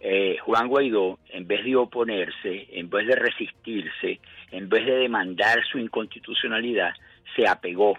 eh, 0.00 0.38
Juan 0.40 0.68
Guaidó, 0.68 1.18
en 1.28 1.46
vez 1.46 1.62
de 1.62 1.76
oponerse, 1.76 2.68
en 2.72 2.88
vez 2.88 3.06
de 3.06 3.16
resistirse, 3.16 4.20
en 4.50 4.70
vez 4.70 4.86
de 4.86 4.96
demandar 4.96 5.62
su 5.70 5.78
inconstitucionalidad, 5.78 6.94
se 7.34 7.46
apegó 7.46 7.96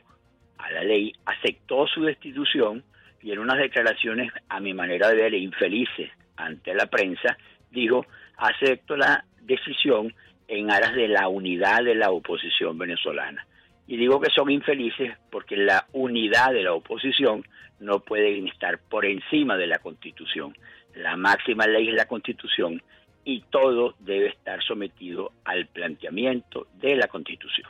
a 0.57 0.71
la 0.71 0.83
ley, 0.83 1.13
aceptó 1.25 1.87
su 1.87 2.03
destitución 2.03 2.83
y 3.21 3.31
en 3.31 3.39
unas 3.39 3.57
declaraciones, 3.57 4.31
a 4.49 4.59
mi 4.59 4.73
manera 4.73 5.09
de 5.09 5.15
ver, 5.15 5.33
infelices 5.33 6.11
ante 6.37 6.73
la 6.73 6.85
prensa, 6.85 7.37
dijo, 7.71 8.05
acepto 8.37 8.95
la 8.95 9.25
decisión 9.41 10.13
en 10.47 10.71
aras 10.71 10.93
de 10.93 11.07
la 11.07 11.27
unidad 11.27 11.83
de 11.83 11.95
la 11.95 12.11
oposición 12.11 12.77
venezolana. 12.77 13.45
Y 13.87 13.97
digo 13.97 14.19
que 14.19 14.31
son 14.31 14.49
infelices 14.49 15.17
porque 15.31 15.57
la 15.57 15.85
unidad 15.93 16.51
de 16.53 16.63
la 16.63 16.73
oposición 16.73 17.43
no 17.79 17.99
puede 17.99 18.37
estar 18.47 18.79
por 18.79 19.05
encima 19.05 19.57
de 19.57 19.67
la 19.67 19.79
constitución. 19.79 20.55
La 20.95 21.15
máxima 21.17 21.67
ley 21.67 21.89
es 21.89 21.95
la 21.95 22.07
constitución 22.07 22.81
y 23.23 23.41
todo 23.49 23.95
debe 23.99 24.27
estar 24.27 24.63
sometido 24.63 25.31
al 25.43 25.67
planteamiento 25.67 26.67
de 26.75 26.95
la 26.95 27.07
constitución. 27.07 27.67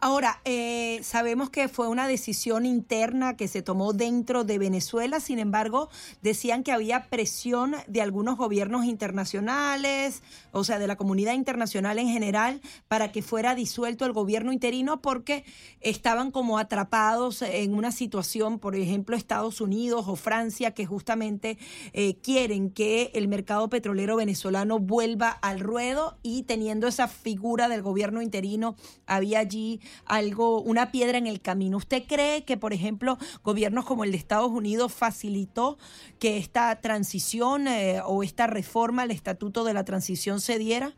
Ahora, 0.00 0.40
eh, 0.44 1.00
sabemos 1.02 1.50
que 1.50 1.68
fue 1.68 1.88
una 1.88 2.06
decisión 2.06 2.66
interna 2.66 3.36
que 3.36 3.48
se 3.48 3.62
tomó 3.62 3.92
dentro 3.92 4.44
de 4.44 4.58
Venezuela, 4.58 5.20
sin 5.20 5.38
embargo, 5.38 5.88
decían 6.22 6.62
que 6.62 6.72
había 6.72 7.08
presión 7.08 7.74
de 7.86 8.02
algunos 8.02 8.36
gobiernos 8.36 8.84
internacionales, 8.84 10.22
o 10.52 10.64
sea, 10.64 10.78
de 10.78 10.86
la 10.86 10.96
comunidad 10.96 11.34
internacional 11.34 11.98
en 11.98 12.08
general, 12.08 12.60
para 12.88 13.12
que 13.12 13.22
fuera 13.22 13.54
disuelto 13.54 14.04
el 14.04 14.12
gobierno 14.12 14.52
interino 14.52 15.00
porque 15.00 15.44
estaban 15.80 16.30
como 16.30 16.58
atrapados 16.58 17.42
en 17.42 17.74
una 17.74 17.92
situación, 17.92 18.58
por 18.58 18.76
ejemplo, 18.76 19.16
Estados 19.16 19.60
Unidos 19.60 20.06
o 20.08 20.16
Francia, 20.16 20.72
que 20.72 20.86
justamente 20.86 21.58
eh, 21.92 22.16
quieren 22.16 22.70
que 22.70 23.10
el 23.14 23.28
mercado 23.28 23.68
petrolero 23.68 24.16
venezolano 24.16 24.78
vuelva 24.78 25.30
al 25.30 25.60
ruedo 25.60 26.18
y 26.22 26.44
teniendo 26.44 26.86
esa 26.86 27.08
figura 27.08 27.68
del 27.68 27.82
gobierno 27.82 28.22
interino, 28.22 28.76
había 29.06 29.40
allí 29.40 29.67
algo, 30.06 30.60
una 30.60 30.90
piedra 30.90 31.18
en 31.18 31.26
el 31.26 31.40
camino. 31.40 31.76
¿Usted 31.76 32.02
cree 32.06 32.44
que, 32.44 32.56
por 32.56 32.72
ejemplo, 32.72 33.18
gobiernos 33.42 33.84
como 33.84 34.04
el 34.04 34.12
de 34.12 34.16
Estados 34.16 34.50
Unidos 34.50 34.94
facilitó 34.94 35.78
que 36.18 36.38
esta 36.38 36.80
transición 36.80 37.68
eh, 37.68 38.00
o 38.04 38.22
esta 38.22 38.46
reforma 38.46 39.02
al 39.02 39.10
Estatuto 39.10 39.64
de 39.64 39.74
la 39.74 39.84
Transición 39.84 40.40
se 40.40 40.58
diera? 40.58 40.92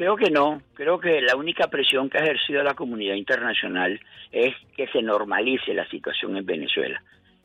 Creo 0.00 0.16
que 0.16 0.30
no. 0.30 0.62
Creo 0.72 0.98
que 0.98 1.20
la 1.20 1.36
única 1.36 1.68
presión 1.68 2.08
que 2.08 2.18
ha 2.18 2.22
ejercido 2.22 2.62
la 2.62 2.72
comunidad 2.72 3.16
internacional 3.16 4.00
es 4.32 4.54
que 4.74 4.86
se 4.88 5.02
normalice 5.02 5.74
la 5.74 5.86
situación 5.90 6.38
en 6.38 6.46
Venezuela. 6.46 7.02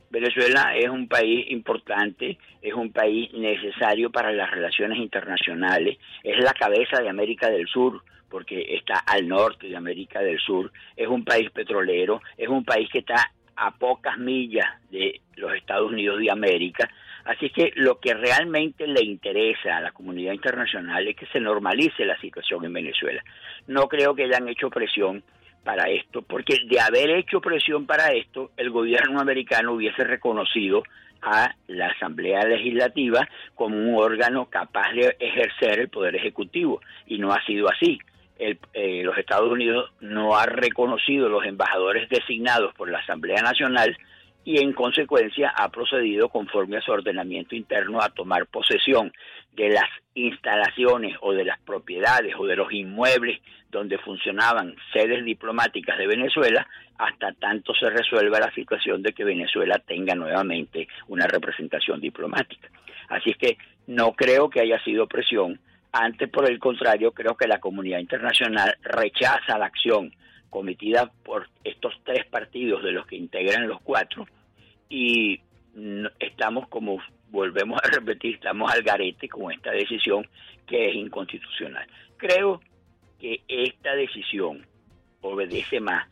Venezuela 0.09 0.73
es 0.77 0.87
un 0.87 1.09
país 1.09 1.51
importante, 1.51 2.37
es 2.61 2.73
un 2.73 2.93
país 2.93 3.33
necesario 3.33 4.09
para 4.09 4.31
las 4.31 4.49
relaciones 4.49 4.99
internacionales, 4.99 5.97
es 6.23 6.41
la 6.41 6.53
cabeza 6.53 7.01
de 7.01 7.09
América 7.09 7.49
del 7.49 7.67
Sur, 7.67 8.01
porque 8.35 8.75
está 8.75 8.95
al 9.07 9.29
norte 9.29 9.69
de 9.69 9.77
América 9.77 10.19
del 10.19 10.37
Sur, 10.41 10.69
es 10.97 11.07
un 11.07 11.23
país 11.23 11.49
petrolero, 11.51 12.21
es 12.37 12.49
un 12.49 12.65
país 12.65 12.89
que 12.91 12.99
está 12.99 13.31
a 13.55 13.71
pocas 13.71 14.17
millas 14.17 14.65
de 14.91 15.21
los 15.37 15.53
Estados 15.53 15.89
Unidos 15.89 16.19
de 16.19 16.29
América. 16.29 16.91
Así 17.23 17.49
que 17.49 17.71
lo 17.75 17.97
que 17.97 18.13
realmente 18.13 18.87
le 18.87 19.05
interesa 19.05 19.77
a 19.77 19.79
la 19.79 19.93
comunidad 19.93 20.33
internacional 20.33 21.07
es 21.07 21.15
que 21.15 21.27
se 21.27 21.39
normalice 21.39 22.03
la 22.03 22.19
situación 22.19 22.65
en 22.65 22.73
Venezuela. 22.73 23.23
No 23.67 23.87
creo 23.87 24.13
que 24.13 24.25
hayan 24.25 24.49
hecho 24.49 24.69
presión 24.69 25.23
para 25.63 25.89
esto, 25.89 26.21
porque 26.21 26.57
de 26.67 26.81
haber 26.81 27.11
hecho 27.11 27.39
presión 27.39 27.85
para 27.85 28.07
esto, 28.07 28.51
el 28.57 28.69
gobierno 28.69 29.21
americano 29.21 29.75
hubiese 29.75 30.03
reconocido 30.03 30.83
a 31.21 31.55
la 31.67 31.87
Asamblea 31.87 32.43
Legislativa 32.43 33.25
como 33.53 33.77
un 33.77 33.95
órgano 33.95 34.49
capaz 34.49 34.91
de 34.91 35.15
ejercer 35.21 35.79
el 35.79 35.87
poder 35.87 36.17
ejecutivo, 36.17 36.81
y 37.07 37.17
no 37.17 37.31
ha 37.31 37.41
sido 37.45 37.69
así 37.69 37.97
el, 38.37 38.59
eh, 38.73 39.01
los 39.03 39.17
Estados 39.17 39.51
Unidos 39.51 39.91
no 39.99 40.35
ha 40.35 40.45
reconocido 40.45 41.29
los 41.29 41.45
embajadores 41.45 42.09
designados 42.09 42.73
por 42.75 42.89
la 42.89 42.99
Asamblea 42.99 43.41
Nacional 43.41 43.97
y 44.43 44.61
en 44.61 44.73
consecuencia 44.73 45.49
ha 45.49 45.69
procedido 45.69 46.29
conforme 46.29 46.77
a 46.77 46.81
su 46.81 46.91
ordenamiento 46.91 47.55
interno 47.55 47.99
a 47.99 48.09
tomar 48.09 48.45
posesión 48.45 49.11
de 49.53 49.69
las 49.69 49.89
instalaciones 50.13 51.17
o 51.21 51.33
de 51.33 51.45
las 51.45 51.59
propiedades 51.61 52.35
o 52.37 52.45
de 52.45 52.55
los 52.55 52.71
inmuebles 52.71 53.41
donde 53.71 53.97
funcionaban 53.97 54.75
sedes 54.93 55.25
diplomáticas 55.25 55.97
de 55.97 56.07
Venezuela 56.07 56.67
hasta 56.97 57.33
tanto 57.33 57.73
se 57.73 57.89
resuelva 57.89 58.39
la 58.39 58.53
situación 58.53 59.01
de 59.01 59.13
que 59.13 59.23
Venezuela 59.23 59.79
tenga 59.79 60.13
nuevamente 60.13 60.87
una 61.07 61.27
representación 61.27 61.99
diplomática. 61.99 62.69
Así 63.09 63.31
es 63.31 63.37
que 63.37 63.57
no 63.87 64.13
creo 64.13 64.49
que 64.49 64.61
haya 64.61 64.81
sido 64.83 65.07
presión, 65.07 65.59
antes, 65.97 66.29
por 66.29 66.49
el 66.49 66.59
contrario, 66.59 67.11
creo 67.13 67.35
que 67.35 67.47
la 67.47 67.59
comunidad 67.59 67.99
internacional 67.99 68.75
rechaza 68.81 69.57
la 69.57 69.67
acción 69.67 70.13
cometida 70.49 71.09
por 71.23 71.49
estos 71.63 71.93
tres 72.03 72.25
partidos 72.25 72.83
de 72.83 72.91
los 72.91 73.05
que 73.07 73.15
integran 73.15 73.67
los 73.67 73.81
cuatro 73.81 74.27
y 74.89 75.39
estamos 76.19 76.67
como 76.67 76.99
volvemos 77.29 77.79
a 77.83 77.87
repetir, 77.87 78.35
estamos 78.35 78.71
al 78.71 78.83
garete 78.83 79.27
con 79.27 79.51
esta 79.51 79.71
decisión 79.71 80.27
que 80.67 80.89
es 80.89 80.95
inconstitucional. 80.95 81.87
Creo 82.17 82.61
que 83.19 83.41
esta 83.47 83.95
decisión 83.95 84.65
obedece 85.21 85.79
más 85.79 86.07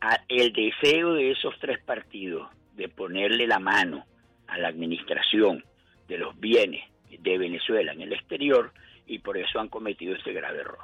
al 0.00 0.52
deseo 0.52 1.14
de 1.14 1.32
esos 1.32 1.58
tres 1.58 1.78
partidos 1.80 2.48
de 2.76 2.88
ponerle 2.88 3.46
la 3.46 3.58
mano 3.58 4.06
a 4.46 4.58
la 4.58 4.68
administración 4.68 5.64
de 6.06 6.18
los 6.18 6.38
bienes 6.38 6.84
de 7.18 7.38
Venezuela 7.38 7.92
en 7.92 8.02
el 8.02 8.12
exterior 8.12 8.72
y 9.08 9.18
por 9.18 9.36
eso 9.36 9.58
han 9.58 9.68
cometido 9.68 10.14
este 10.14 10.32
grave 10.32 10.60
error. 10.60 10.78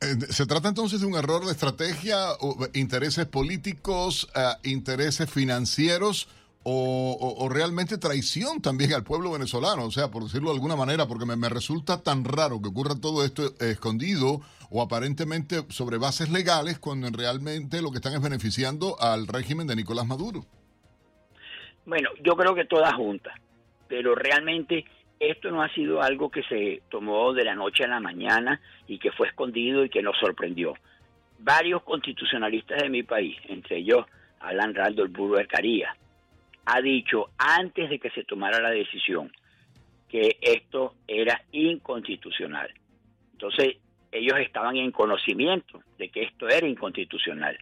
Eh, 0.00 0.20
¿Se 0.28 0.46
trata 0.46 0.68
entonces 0.68 1.00
de 1.00 1.06
un 1.06 1.14
error 1.14 1.44
de 1.44 1.52
estrategia, 1.52 2.32
o 2.40 2.56
intereses 2.74 3.26
políticos, 3.26 4.28
eh, 4.34 4.68
intereses 4.68 5.30
financieros 5.30 6.28
o, 6.66 7.48
realmente 7.50 7.98
traición 7.98 8.62
también 8.62 8.92
al 8.94 9.04
pueblo 9.04 9.30
venezolano? 9.30 9.84
O 9.84 9.90
sea, 9.90 10.10
por 10.10 10.24
decirlo 10.24 10.50
de 10.50 10.56
alguna 10.56 10.76
manera, 10.76 11.06
porque 11.06 11.26
me, 11.26 11.36
me 11.36 11.48
resulta 11.48 12.02
tan 12.02 12.24
raro 12.24 12.60
que 12.60 12.68
ocurra 12.68 12.94
todo 13.00 13.24
esto 13.24 13.54
escondido 13.60 14.40
o 14.70 14.82
aparentemente 14.82 15.64
sobre 15.68 15.98
bases 15.98 16.30
legales 16.30 16.78
cuando 16.78 17.08
realmente 17.10 17.80
lo 17.80 17.90
que 17.90 17.98
están 17.98 18.14
es 18.14 18.22
beneficiando 18.22 19.00
al 19.00 19.26
régimen 19.26 19.66
de 19.66 19.76
Nicolás 19.76 20.06
Maduro. 20.06 20.44
Bueno, 21.86 22.08
yo 22.22 22.34
creo 22.34 22.54
que 22.54 22.64
todas 22.64 22.94
juntas 22.94 23.34
pero 23.88 24.14
realmente 24.14 24.84
esto 25.30 25.50
no 25.50 25.62
ha 25.62 25.68
sido 25.74 26.02
algo 26.02 26.30
que 26.30 26.42
se 26.44 26.82
tomó 26.88 27.32
de 27.32 27.44
la 27.44 27.54
noche 27.54 27.84
a 27.84 27.88
la 27.88 28.00
mañana 28.00 28.60
y 28.86 28.98
que 28.98 29.12
fue 29.12 29.28
escondido 29.28 29.84
y 29.84 29.88
que 29.88 30.02
nos 30.02 30.18
sorprendió. 30.18 30.74
Varios 31.38 31.82
constitucionalistas 31.82 32.82
de 32.82 32.88
mi 32.88 33.02
país, 33.02 33.36
entre 33.48 33.78
ellos 33.78 34.06
Alan 34.40 34.74
Randall 34.74 35.08
Burger 35.08 35.46
Caría, 35.46 35.96
ha 36.66 36.80
dicho 36.80 37.30
antes 37.38 37.90
de 37.90 37.98
que 37.98 38.10
se 38.10 38.24
tomara 38.24 38.60
la 38.60 38.70
decisión 38.70 39.30
que 40.08 40.36
esto 40.40 40.94
era 41.06 41.42
inconstitucional. 41.52 42.72
Entonces, 43.32 43.76
ellos 44.12 44.38
estaban 44.38 44.76
en 44.76 44.92
conocimiento 44.92 45.82
de 45.98 46.08
que 46.08 46.22
esto 46.22 46.48
era 46.48 46.66
inconstitucional. 46.66 47.58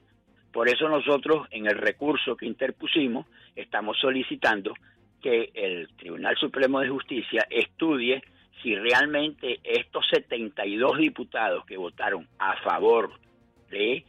Por 0.52 0.68
eso 0.68 0.86
nosotros 0.88 1.48
en 1.50 1.66
el 1.66 1.78
recurso 1.78 2.36
que 2.36 2.46
interpusimos 2.46 3.26
estamos 3.56 3.98
solicitando 3.98 4.74
que 5.22 5.50
el 5.54 5.88
Tribunal 5.96 6.36
Supremo 6.36 6.80
de 6.80 6.88
Justicia 6.88 7.46
estudie 7.48 8.22
si 8.62 8.74
realmente 8.74 9.60
estos 9.64 10.06
72 10.08 10.98
diputados 10.98 11.64
que 11.64 11.76
votaron 11.76 12.28
a 12.38 12.56
favor 12.62 13.10
de 13.70 14.04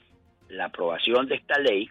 la 0.50 0.66
aprobación 0.66 1.28
de 1.28 1.36
esta 1.36 1.60
ley 1.60 1.90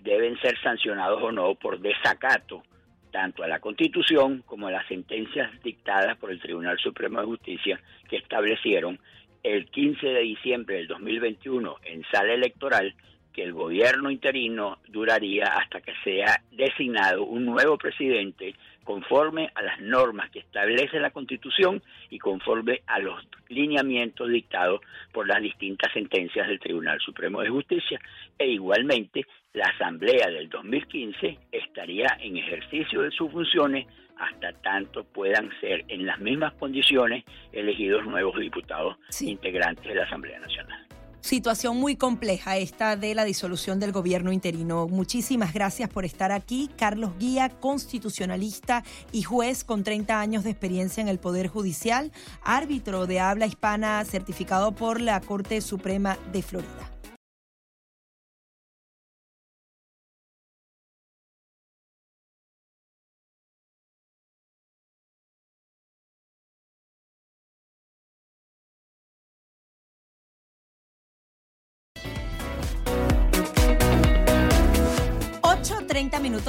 deben 0.00 0.38
ser 0.40 0.60
sancionados 0.60 1.22
o 1.22 1.32
no 1.32 1.54
por 1.54 1.80
desacato 1.80 2.62
tanto 3.10 3.44
a 3.44 3.48
la 3.48 3.60
Constitución 3.60 4.42
como 4.44 4.66
a 4.66 4.72
las 4.72 4.86
sentencias 4.88 5.50
dictadas 5.62 6.16
por 6.18 6.30
el 6.30 6.40
Tribunal 6.40 6.78
Supremo 6.78 7.20
de 7.20 7.26
Justicia 7.26 7.80
que 8.08 8.16
establecieron 8.16 8.98
el 9.42 9.70
15 9.70 10.06
de 10.06 10.20
diciembre 10.20 10.76
del 10.76 10.88
2021 10.88 11.76
en 11.84 12.04
sala 12.10 12.34
electoral 12.34 12.94
que 13.34 13.42
el 13.42 13.52
gobierno 13.52 14.10
interino 14.10 14.78
duraría 14.88 15.44
hasta 15.44 15.80
que 15.80 15.92
sea 16.04 16.40
designado 16.52 17.24
un 17.24 17.44
nuevo 17.44 17.76
presidente 17.76 18.54
conforme 18.84 19.50
a 19.54 19.62
las 19.62 19.80
normas 19.80 20.30
que 20.30 20.38
establece 20.38 21.00
la 21.00 21.10
Constitución 21.10 21.82
y 22.10 22.18
conforme 22.18 22.82
a 22.86 23.00
los 23.00 23.20
lineamientos 23.48 24.28
dictados 24.30 24.80
por 25.12 25.26
las 25.26 25.42
distintas 25.42 25.92
sentencias 25.92 26.46
del 26.46 26.60
Tribunal 26.60 27.00
Supremo 27.00 27.40
de 27.40 27.48
Justicia. 27.48 28.00
E 28.38 28.46
igualmente, 28.46 29.26
la 29.52 29.66
Asamblea 29.66 30.28
del 30.28 30.48
2015 30.48 31.38
estaría 31.50 32.16
en 32.20 32.36
ejercicio 32.36 33.02
de 33.02 33.10
sus 33.10 33.32
funciones 33.32 33.86
hasta 34.16 34.52
tanto 34.52 35.02
puedan 35.02 35.50
ser 35.60 35.84
en 35.88 36.06
las 36.06 36.20
mismas 36.20 36.52
condiciones 36.54 37.24
elegidos 37.52 38.06
nuevos 38.06 38.38
diputados 38.38 38.96
integrantes 39.20 39.84
de 39.84 39.94
la 39.94 40.04
Asamblea 40.04 40.38
Nacional. 40.38 40.83
Situación 41.24 41.78
muy 41.78 41.96
compleja 41.96 42.58
esta 42.58 42.96
de 42.96 43.14
la 43.14 43.24
disolución 43.24 43.80
del 43.80 43.92
gobierno 43.92 44.30
interino. 44.30 44.86
Muchísimas 44.88 45.54
gracias 45.54 45.88
por 45.88 46.04
estar 46.04 46.32
aquí. 46.32 46.68
Carlos 46.76 47.12
Guía, 47.18 47.48
constitucionalista 47.48 48.84
y 49.10 49.22
juez 49.22 49.64
con 49.64 49.84
30 49.84 50.20
años 50.20 50.44
de 50.44 50.50
experiencia 50.50 51.00
en 51.00 51.08
el 51.08 51.18
Poder 51.18 51.48
Judicial, 51.48 52.12
árbitro 52.42 53.06
de 53.06 53.20
habla 53.20 53.46
hispana 53.46 54.04
certificado 54.04 54.72
por 54.72 55.00
la 55.00 55.18
Corte 55.22 55.62
Suprema 55.62 56.18
de 56.30 56.42
Florida. 56.42 56.93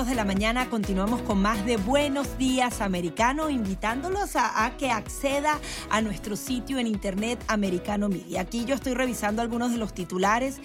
De 0.03 0.13
la 0.13 0.25
mañana 0.25 0.69
continuamos 0.69 1.21
con 1.21 1.41
más 1.41 1.65
de 1.65 1.77
Buenos 1.77 2.37
Días 2.37 2.81
Americano, 2.81 3.49
invitándolos 3.49 4.35
a, 4.35 4.73
que 4.77 4.91
acceda 4.91 5.57
a 5.89 6.01
nuestro 6.01 6.35
sitio 6.35 6.79
en 6.79 6.85
internet 6.85 7.41
Americano 7.47 8.09
Media. 8.09 8.41
Aquí 8.41 8.65
yo 8.65 8.75
estoy 8.75 8.93
revisando 8.93 9.41
algunos 9.41 9.71
de 9.71 9.77
los 9.77 9.93
titulares 9.93 10.57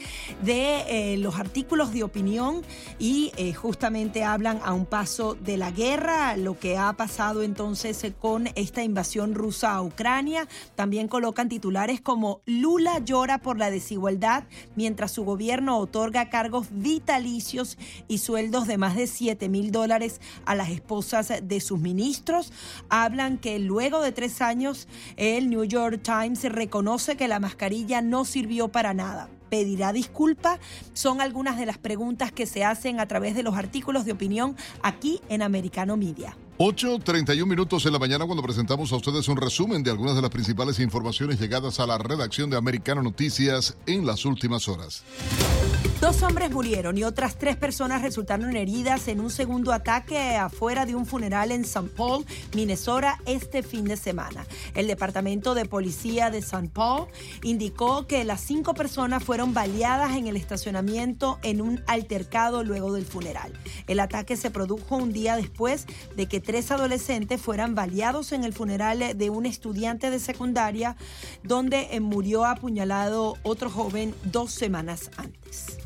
de 0.43 1.13
eh, 1.13 1.17
los 1.19 1.39
artículos 1.39 1.93
de 1.93 2.03
opinión 2.03 2.63
y 2.99 3.31
eh, 3.37 3.55
justamente 3.55 4.25
hablan 4.25 4.61
a 4.65 4.73
un 4.73 4.85
paso 4.85 5.37
de 5.37 5.57
la 5.57 5.71
guerra, 5.71 6.37
lo 6.37 6.59
que 6.59 6.77
ha 6.77 6.93
pasado 6.95 7.45
entonces 7.45 8.03
eh, 8.03 8.13
con 8.13 8.49
esta 8.57 8.83
invasión 8.83 9.37
rusa 9.37 9.75
a 9.75 9.83
Ucrania. 9.83 10.49
También 10.75 11.07
colocan 11.07 11.49
titulares 11.49 12.01
como 12.01 12.43
Lula 12.47 12.99
llora 12.99 13.39
por 13.39 13.59
la 13.59 13.71
desigualdad 13.71 14.43
mientras 14.75 15.13
su 15.13 15.25
gobierno 15.25 15.79
otorga 15.79 16.31
cargos 16.31 16.67
vitalicios 16.73 17.79
y 18.09 18.19
sueldos 18.19 18.67
de 18.67 18.77
más 18.77 18.97
de 18.97 19.07
7 19.21 19.51
mil 19.51 19.71
dólares 19.71 20.19
a 20.47 20.55
las 20.55 20.71
esposas 20.71 21.31
de 21.43 21.61
sus 21.61 21.79
ministros. 21.79 22.55
Hablan 22.89 23.37
que 23.37 23.59
luego 23.59 24.01
de 24.01 24.13
tres 24.13 24.41
años 24.41 24.89
el 25.19 25.51
New 25.51 25.65
York 25.65 26.01
Times 26.03 26.43
reconoce 26.45 27.19
que 27.19 27.29
la 27.29 27.39
mascarilla 27.39 28.01
no 28.01 28.25
sirvió 28.25 28.69
para 28.69 28.95
nada 28.95 29.29
pedirá 29.51 29.93
disculpa? 29.93 30.61
Son 30.93 31.21
algunas 31.21 31.59
de 31.59 31.67
las 31.67 31.77
preguntas 31.77 32.31
que 32.31 32.47
se 32.47 32.65
hacen 32.65 33.01
a 33.01 33.09
través 33.09 33.35
de 33.35 33.43
los 33.43 33.57
artículos 33.57 34.05
de 34.05 34.13
opinión 34.13 34.57
aquí 34.81 35.21
en 35.29 35.43
Americano 35.43 35.97
Media. 35.97 36.37
8.31 36.63 37.47
minutos 37.47 37.87
en 37.87 37.93
la 37.95 37.99
mañana 37.99 38.27
cuando 38.27 38.43
presentamos 38.43 38.93
a 38.93 38.97
ustedes 38.97 39.27
un 39.29 39.39
resumen 39.39 39.83
de 39.83 39.93
algunas 39.93 40.15
de 40.15 40.21
las 40.21 40.31
principales 40.31 40.79
informaciones 40.79 41.41
llegadas 41.41 41.81
a 41.81 41.87
la 41.87 41.97
redacción 41.97 42.51
de 42.51 42.59
Americano 42.59 43.03
Noticias 43.03 43.79
en 43.87 44.05
las 44.05 44.27
últimas 44.27 44.69
horas. 44.69 45.03
Dos 46.01 46.23
hombres 46.23 46.51
murieron 46.51 46.97
y 46.97 47.05
otras 47.05 47.37
tres 47.37 47.57
personas 47.57 48.01
resultaron 48.01 48.57
heridas 48.57 49.07
en 49.09 49.21
un 49.21 49.29
segundo 49.29 49.71
ataque 49.71 50.37
afuera 50.37 50.87
de 50.87 50.95
un 50.95 51.05
funeral 51.05 51.51
en 51.53 51.61
St. 51.61 51.91
Paul, 51.95 52.25
Minnesota, 52.55 53.19
este 53.27 53.63
fin 53.63 53.85
de 53.85 53.99
semana. 53.99 54.47
El 54.75 54.87
Departamento 54.87 55.55
de 55.55 55.67
Policía 55.67 56.31
de 56.31 56.39
St. 56.39 56.71
Paul 56.73 57.09
indicó 57.43 58.07
que 58.07 58.25
las 58.25 58.41
cinco 58.41 58.73
personas 58.73 59.23
fueron 59.23 59.53
baleadas 59.53 60.17
en 60.17 60.27
el 60.27 60.37
estacionamiento 60.37 61.39
en 61.43 61.61
un 61.61 61.83
altercado 61.87 62.65
luego 62.65 62.95
del 62.95 63.05
funeral. 63.05 63.53
El 63.87 64.01
ataque 64.01 64.39
se 64.39 64.51
produjo 64.51 64.97
un 64.97 65.13
día 65.13 65.37
después 65.37 65.87
de 66.17 66.27
que 66.27 66.41
tres 66.51 66.73
adolescentes 66.73 67.41
fueran 67.41 67.77
baleados 67.77 68.33
en 68.33 68.43
el 68.43 68.53
funeral 68.53 69.17
de 69.17 69.31
un 69.31 69.47
estudiante 69.47 70.11
de 70.11 70.19
secundaria 70.19 70.97
donde 71.45 71.97
murió 72.01 72.45
apuñalado 72.45 73.37
otro 73.45 73.71
joven 73.71 74.17
dos 74.25 74.51
semanas 74.51 75.13
antes. 75.17 75.79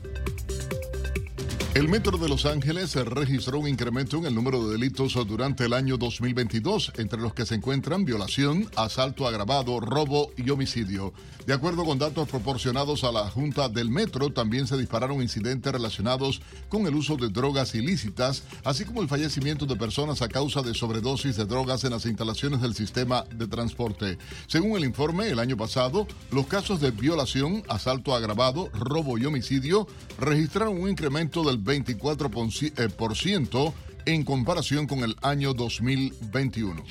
El 1.74 1.88
Metro 1.88 2.16
de 2.18 2.28
Los 2.28 2.46
Ángeles 2.46 2.94
registró 2.94 3.58
un 3.58 3.66
incremento 3.66 4.16
en 4.18 4.26
el 4.26 4.34
número 4.36 4.64
de 4.64 4.74
delitos 4.74 5.14
durante 5.26 5.64
el 5.64 5.72
año 5.72 5.96
2022, 5.96 6.92
entre 6.98 7.20
los 7.20 7.34
que 7.34 7.44
se 7.44 7.56
encuentran 7.56 8.04
violación, 8.04 8.70
asalto 8.76 9.26
agravado, 9.26 9.80
robo 9.80 10.30
y 10.36 10.48
homicidio. 10.50 11.12
De 11.46 11.52
acuerdo 11.52 11.84
con 11.84 11.98
datos 11.98 12.28
proporcionados 12.28 13.02
a 13.02 13.10
la 13.10 13.28
Junta 13.28 13.68
del 13.68 13.90
Metro, 13.90 14.30
también 14.30 14.68
se 14.68 14.76
dispararon 14.76 15.20
incidentes 15.20 15.72
relacionados 15.72 16.42
con 16.68 16.86
el 16.86 16.94
uso 16.94 17.16
de 17.16 17.28
drogas 17.28 17.74
ilícitas, 17.74 18.44
así 18.62 18.84
como 18.84 19.02
el 19.02 19.08
fallecimiento 19.08 19.66
de 19.66 19.74
personas 19.74 20.22
a 20.22 20.28
causa 20.28 20.62
de 20.62 20.74
sobredosis 20.74 21.36
de 21.36 21.44
drogas 21.44 21.82
en 21.82 21.90
las 21.90 22.06
instalaciones 22.06 22.62
del 22.62 22.76
sistema 22.76 23.24
de 23.34 23.48
transporte. 23.48 24.16
Según 24.46 24.76
el 24.76 24.84
informe, 24.84 25.28
el 25.28 25.40
año 25.40 25.56
pasado, 25.56 26.06
los 26.30 26.46
casos 26.46 26.80
de 26.80 26.92
violación, 26.92 27.64
asalto 27.68 28.14
agravado, 28.14 28.70
robo 28.72 29.18
y 29.18 29.26
homicidio 29.26 29.88
registraron 30.20 30.80
un 30.80 30.88
incremento 30.88 31.42
del 31.42 31.63
24% 31.64 33.68
eh, 33.68 33.72
en 34.06 34.22
comparación 34.22 34.86
con 34.86 35.00
el 35.00 35.16
año 35.22 35.54
2021. 35.54 36.84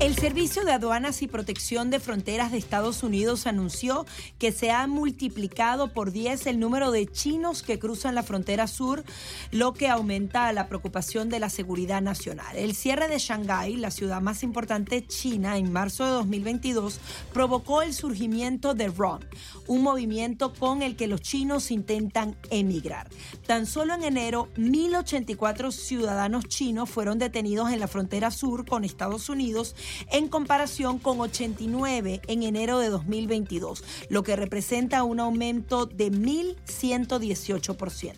El 0.00 0.16
Servicio 0.16 0.64
de 0.64 0.72
Aduanas 0.72 1.20
y 1.20 1.26
Protección 1.26 1.90
de 1.90 2.00
Fronteras 2.00 2.50
de 2.50 2.56
Estados 2.56 3.02
Unidos 3.02 3.46
anunció 3.46 4.06
que 4.38 4.50
se 4.50 4.70
ha 4.70 4.86
multiplicado 4.86 5.92
por 5.92 6.10
10 6.10 6.46
el 6.46 6.58
número 6.58 6.90
de 6.90 7.06
chinos 7.06 7.62
que 7.62 7.78
cruzan 7.78 8.14
la 8.14 8.22
frontera 8.22 8.66
sur, 8.66 9.04
lo 9.50 9.74
que 9.74 9.88
aumenta 9.88 10.50
la 10.54 10.68
preocupación 10.68 11.28
de 11.28 11.38
la 11.38 11.50
seguridad 11.50 12.00
nacional. 12.00 12.56
El 12.56 12.74
cierre 12.74 13.08
de 13.08 13.18
Shanghái, 13.18 13.76
la 13.76 13.90
ciudad 13.90 14.22
más 14.22 14.42
importante 14.42 15.06
china, 15.06 15.58
en 15.58 15.70
marzo 15.70 16.06
de 16.06 16.12
2022, 16.12 16.98
provocó 17.34 17.82
el 17.82 17.92
surgimiento 17.92 18.72
de 18.72 18.88
RON, 18.88 19.22
un 19.66 19.82
movimiento 19.82 20.54
con 20.54 20.80
el 20.80 20.96
que 20.96 21.08
los 21.08 21.20
chinos 21.20 21.70
intentan 21.70 22.38
emigrar. 22.48 23.10
Tan 23.46 23.66
solo 23.66 23.92
en 23.92 24.04
enero, 24.04 24.48
1.084 24.56 25.72
ciudadanos 25.72 26.46
chinos 26.46 26.88
fueron 26.88 27.18
detenidos 27.18 27.70
en 27.70 27.80
la 27.80 27.86
frontera 27.86 28.30
sur 28.30 28.64
con 28.64 28.84
Estados 28.84 29.28
Unidos 29.28 29.76
en 30.10 30.28
comparación 30.28 30.98
con 30.98 31.20
89 31.20 32.22
en 32.26 32.42
enero 32.42 32.78
de 32.78 32.90
2022, 32.90 33.84
lo 34.08 34.22
que 34.22 34.36
representa 34.36 35.02
un 35.02 35.20
aumento 35.20 35.86
de 35.86 36.10
1.118%. 36.10 38.14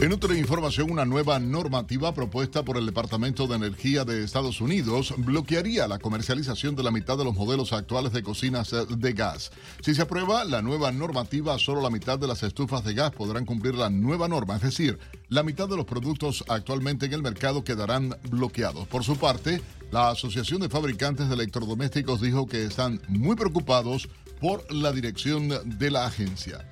En 0.00 0.14
otra 0.14 0.34
información, 0.34 0.90
una 0.90 1.04
nueva 1.04 1.38
normativa 1.38 2.14
propuesta 2.14 2.64
por 2.64 2.78
el 2.78 2.86
Departamento 2.86 3.46
de 3.46 3.56
Energía 3.56 4.06
de 4.06 4.24
Estados 4.24 4.62
Unidos 4.62 5.12
bloquearía 5.18 5.86
la 5.88 5.98
comercialización 5.98 6.74
de 6.74 6.82
la 6.82 6.90
mitad 6.90 7.18
de 7.18 7.24
los 7.24 7.34
modelos 7.34 7.74
actuales 7.74 8.10
de 8.14 8.22
cocinas 8.22 8.74
de 8.88 9.12
gas. 9.12 9.52
Si 9.82 9.94
se 9.94 10.00
aprueba 10.00 10.46
la 10.46 10.62
nueva 10.62 10.90
normativa, 10.90 11.58
solo 11.58 11.82
la 11.82 11.90
mitad 11.90 12.18
de 12.18 12.28
las 12.28 12.42
estufas 12.42 12.82
de 12.82 12.94
gas 12.94 13.10
podrán 13.10 13.44
cumplir 13.44 13.74
la 13.74 13.90
nueva 13.90 14.26
norma, 14.26 14.56
es 14.56 14.62
decir, 14.62 14.98
la 15.28 15.42
mitad 15.42 15.68
de 15.68 15.76
los 15.76 15.84
productos 15.84 16.44
actualmente 16.48 17.04
en 17.04 17.12
el 17.12 17.20
mercado 17.20 17.62
quedarán 17.62 18.16
bloqueados. 18.30 18.88
Por 18.88 19.04
su 19.04 19.18
parte, 19.18 19.60
la 19.90 20.08
Asociación 20.08 20.62
de 20.62 20.70
Fabricantes 20.70 21.28
de 21.28 21.34
Electrodomésticos 21.34 22.22
dijo 22.22 22.46
que 22.46 22.64
están 22.64 23.02
muy 23.06 23.36
preocupados 23.36 24.08
por 24.40 24.64
la 24.72 24.92
dirección 24.92 25.50
de 25.78 25.90
la 25.90 26.06
agencia. 26.06 26.66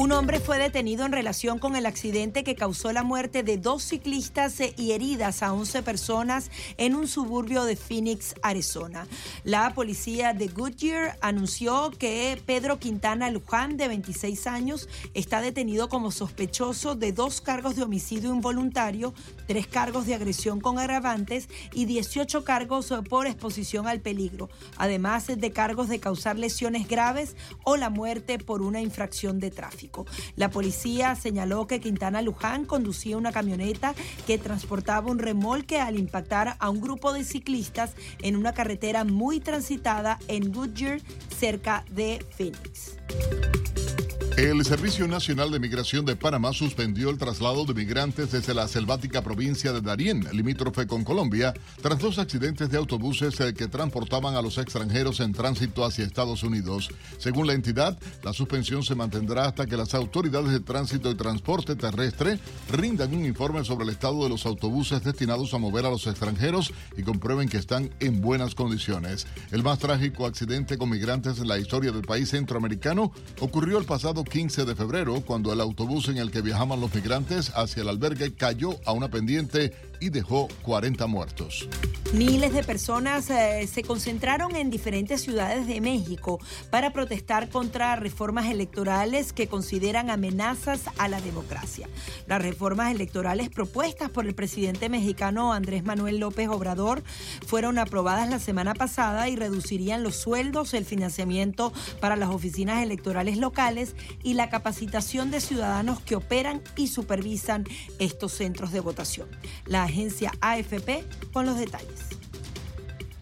Un 0.00 0.12
hombre 0.12 0.40
fue 0.40 0.58
detenido 0.58 1.04
en 1.04 1.12
relación 1.12 1.58
con 1.58 1.76
el 1.76 1.84
accidente 1.84 2.42
que 2.42 2.54
causó 2.54 2.90
la 2.90 3.02
muerte 3.02 3.42
de 3.42 3.58
dos 3.58 3.82
ciclistas 3.82 4.56
y 4.78 4.92
heridas 4.92 5.42
a 5.42 5.52
11 5.52 5.82
personas 5.82 6.50
en 6.78 6.94
un 6.94 7.06
suburbio 7.06 7.64
de 7.64 7.76
Phoenix, 7.76 8.34
Arizona. 8.40 9.06
La 9.44 9.74
policía 9.74 10.32
de 10.32 10.48
Goodyear 10.48 11.18
anunció 11.20 11.90
que 11.90 12.40
Pedro 12.46 12.78
Quintana 12.78 13.30
Luján, 13.30 13.76
de 13.76 13.88
26 13.88 14.46
años, 14.46 14.88
está 15.12 15.42
detenido 15.42 15.90
como 15.90 16.12
sospechoso 16.12 16.94
de 16.94 17.12
dos 17.12 17.42
cargos 17.42 17.76
de 17.76 17.82
homicidio 17.82 18.32
involuntario, 18.32 19.12
tres 19.46 19.66
cargos 19.66 20.06
de 20.06 20.14
agresión 20.14 20.62
con 20.62 20.78
agravantes 20.78 21.50
y 21.74 21.84
18 21.84 22.42
cargos 22.42 22.90
por 23.06 23.26
exposición 23.26 23.86
al 23.86 24.00
peligro, 24.00 24.48
además 24.78 25.26
de 25.26 25.52
cargos 25.52 25.90
de 25.90 26.00
causar 26.00 26.38
lesiones 26.38 26.88
graves 26.88 27.36
o 27.64 27.76
la 27.76 27.90
muerte 27.90 28.38
por 28.38 28.62
una 28.62 28.80
infracción 28.80 29.40
de 29.40 29.50
La 30.36 30.50
policía 30.50 31.14
señaló 31.14 31.66
que 31.66 31.80
Quintana 31.80 32.22
Luján 32.22 32.64
conducía 32.64 33.16
una 33.16 33.32
camioneta 33.32 33.94
que 34.26 34.38
transportaba 34.38 35.10
un 35.10 35.18
remolque 35.18 35.80
al 35.80 35.98
impactar 35.98 36.56
a 36.58 36.70
un 36.70 36.80
grupo 36.80 37.12
de 37.12 37.24
ciclistas 37.24 37.92
en 38.22 38.36
una 38.36 38.54
carretera 38.54 39.04
muy 39.04 39.40
transitada 39.40 40.18
en 40.28 40.52
Goodyear, 40.52 41.00
cerca 41.38 41.84
de 41.90 42.24
Phoenix. 42.36 42.96
El 44.40 44.64
Servicio 44.64 45.06
Nacional 45.06 45.50
de 45.50 45.60
Migración 45.60 46.06
de 46.06 46.16
Panamá 46.16 46.54
suspendió 46.54 47.10
el 47.10 47.18
traslado 47.18 47.66
de 47.66 47.74
migrantes 47.74 48.32
desde 48.32 48.54
la 48.54 48.68
selvática 48.68 49.20
provincia 49.20 49.70
de 49.70 49.82
Darién, 49.82 50.26
limítrofe 50.32 50.86
con 50.86 51.04
Colombia, 51.04 51.52
tras 51.82 51.98
dos 51.98 52.18
accidentes 52.18 52.70
de 52.70 52.78
autobuses 52.78 53.38
eh, 53.40 53.52
que 53.52 53.68
transportaban 53.68 54.36
a 54.36 54.40
los 54.40 54.56
extranjeros 54.56 55.20
en 55.20 55.34
tránsito 55.34 55.84
hacia 55.84 56.06
Estados 56.06 56.42
Unidos. 56.42 56.88
Según 57.18 57.48
la 57.48 57.52
entidad, 57.52 57.98
la 58.22 58.32
suspensión 58.32 58.82
se 58.82 58.94
mantendrá 58.94 59.44
hasta 59.44 59.66
que 59.66 59.76
las 59.76 59.92
autoridades 59.92 60.52
de 60.52 60.60
tránsito 60.60 61.10
y 61.10 61.16
transporte 61.16 61.76
terrestre 61.76 62.40
rindan 62.72 63.14
un 63.14 63.26
informe 63.26 63.62
sobre 63.62 63.84
el 63.84 63.90
estado 63.90 64.22
de 64.22 64.30
los 64.30 64.46
autobuses 64.46 65.04
destinados 65.04 65.52
a 65.52 65.58
mover 65.58 65.84
a 65.84 65.90
los 65.90 66.06
extranjeros 66.06 66.72
y 66.96 67.02
comprueben 67.02 67.50
que 67.50 67.58
están 67.58 67.90
en 68.00 68.22
buenas 68.22 68.54
condiciones. 68.54 69.26
El 69.50 69.62
más 69.62 69.80
trágico 69.80 70.24
accidente 70.24 70.78
con 70.78 70.88
migrantes 70.88 71.38
en 71.40 71.48
la 71.48 71.58
historia 71.58 71.92
del 71.92 72.06
país 72.06 72.30
centroamericano 72.30 73.12
ocurrió 73.40 73.76
el 73.76 73.84
pasado 73.84 74.24
15 74.30 74.64
de 74.64 74.74
febrero, 74.76 75.22
cuando 75.26 75.52
el 75.52 75.60
autobús 75.60 76.08
en 76.08 76.16
el 76.16 76.30
que 76.30 76.40
viajaban 76.40 76.80
los 76.80 76.94
migrantes 76.94 77.50
hacia 77.56 77.82
el 77.82 77.88
albergue 77.88 78.32
cayó 78.32 78.70
a 78.86 78.92
una 78.92 79.08
pendiente 79.08 79.72
y 80.00 80.10
dejó 80.10 80.48
40 80.62 81.06
muertos. 81.06 81.68
Miles 82.12 82.52
de 82.52 82.64
personas 82.64 83.30
eh, 83.30 83.68
se 83.72 83.84
concentraron 83.84 84.56
en 84.56 84.68
diferentes 84.68 85.20
ciudades 85.20 85.68
de 85.68 85.80
México 85.80 86.40
para 86.70 86.92
protestar 86.92 87.48
contra 87.50 87.94
reformas 87.94 88.46
electorales 88.46 89.32
que 89.32 89.46
consideran 89.46 90.10
amenazas 90.10 90.82
a 90.98 91.06
la 91.06 91.20
democracia. 91.20 91.88
Las 92.26 92.42
reformas 92.42 92.92
electorales 92.92 93.48
propuestas 93.48 94.10
por 94.10 94.26
el 94.26 94.34
presidente 94.34 94.88
mexicano 94.88 95.52
Andrés 95.52 95.84
Manuel 95.84 96.18
López 96.18 96.48
Obrador 96.48 97.04
fueron 97.46 97.78
aprobadas 97.78 98.28
la 98.28 98.40
semana 98.40 98.74
pasada 98.74 99.28
y 99.28 99.36
reducirían 99.36 100.02
los 100.02 100.16
sueldos, 100.16 100.74
el 100.74 100.84
financiamiento 100.84 101.72
para 102.00 102.16
las 102.16 102.30
oficinas 102.30 102.82
electorales 102.82 103.38
locales 103.38 103.94
y 104.24 104.34
la 104.34 104.50
capacitación 104.50 105.30
de 105.30 105.40
ciudadanos 105.40 106.00
que 106.00 106.16
operan 106.16 106.60
y 106.76 106.88
supervisan 106.88 107.64
estos 107.98 108.32
centros 108.32 108.72
de 108.72 108.80
votación. 108.80 109.28
La 109.66 109.89
agencia 109.90 110.32
AFP 110.40 111.04
con 111.32 111.46
los 111.46 111.58
detalles. 111.58 112.08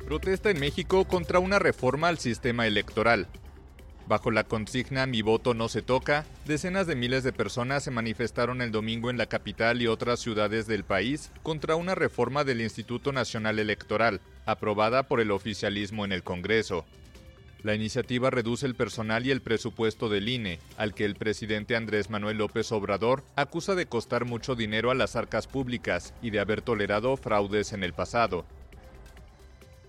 Protesta 0.05 0.51
en 0.51 0.61
México 0.61 1.07
contra 1.07 1.39
una 1.39 1.59
reforma 1.59 2.09
al 2.09 2.19
sistema 2.19 2.66
electoral. 2.66 3.27
Bajo 4.07 4.31
la 4.31 4.45
consigna 4.45 5.05
Mi 5.05 5.20
voto 5.20 5.53
no 5.53 5.69
se 5.69 5.82
toca, 5.82 6.24
decenas 6.47 6.86
de 6.86 6.97
miles 6.97 7.24
de 7.24 7.32
personas 7.35 7.85
se 7.85 7.90
manifestaron 7.90 8.62
el 8.62 8.70
domingo 8.70 9.11
en 9.11 9.19
la 9.19 9.27
capital 9.27 9.82
y 9.82 9.86
otras 9.86 10.20
ciudades 10.20 10.66
del 10.66 10.82
país 10.82 11.31
contra 11.43 11.77
una 11.77 11.95
reforma 11.95 12.43
del 12.45 12.62
Instituto 12.62 13.12
Nacional 13.12 13.59
Electoral, 13.59 14.23
aprobada 14.47 15.03
por 15.03 15.20
el 15.20 15.31
oficialismo 15.31 16.07
en 16.07 16.12
el 16.12 16.23
Congreso. 16.23 16.86
La 17.62 17.74
iniciativa 17.74 18.30
reduce 18.30 18.66
el 18.66 18.76
personal 18.76 19.26
y 19.26 19.32
el 19.32 19.43
presupuesto 19.43 20.09
del 20.09 20.28
INE, 20.28 20.60
al 20.76 20.94
que 20.94 21.05
el 21.05 21.16
presidente 21.16 21.74
Andrés 21.74 22.09
Manuel 22.09 22.39
López 22.39 22.70
Obrador 22.70 23.24
acusa 23.35 23.74
de 23.74 23.86
costar 23.86 24.24
mucho 24.24 24.55
dinero 24.55 24.93
a 24.93 24.94
las 24.94 25.16
arcas 25.16 25.48
públicas 25.48 26.14
y 26.22 26.30
de 26.30 26.39
haber 26.39 26.62
tolerado 26.62 27.16
fraudes 27.16 27.72
en 27.72 27.82
el 27.82 27.93
pasado. 27.93 28.44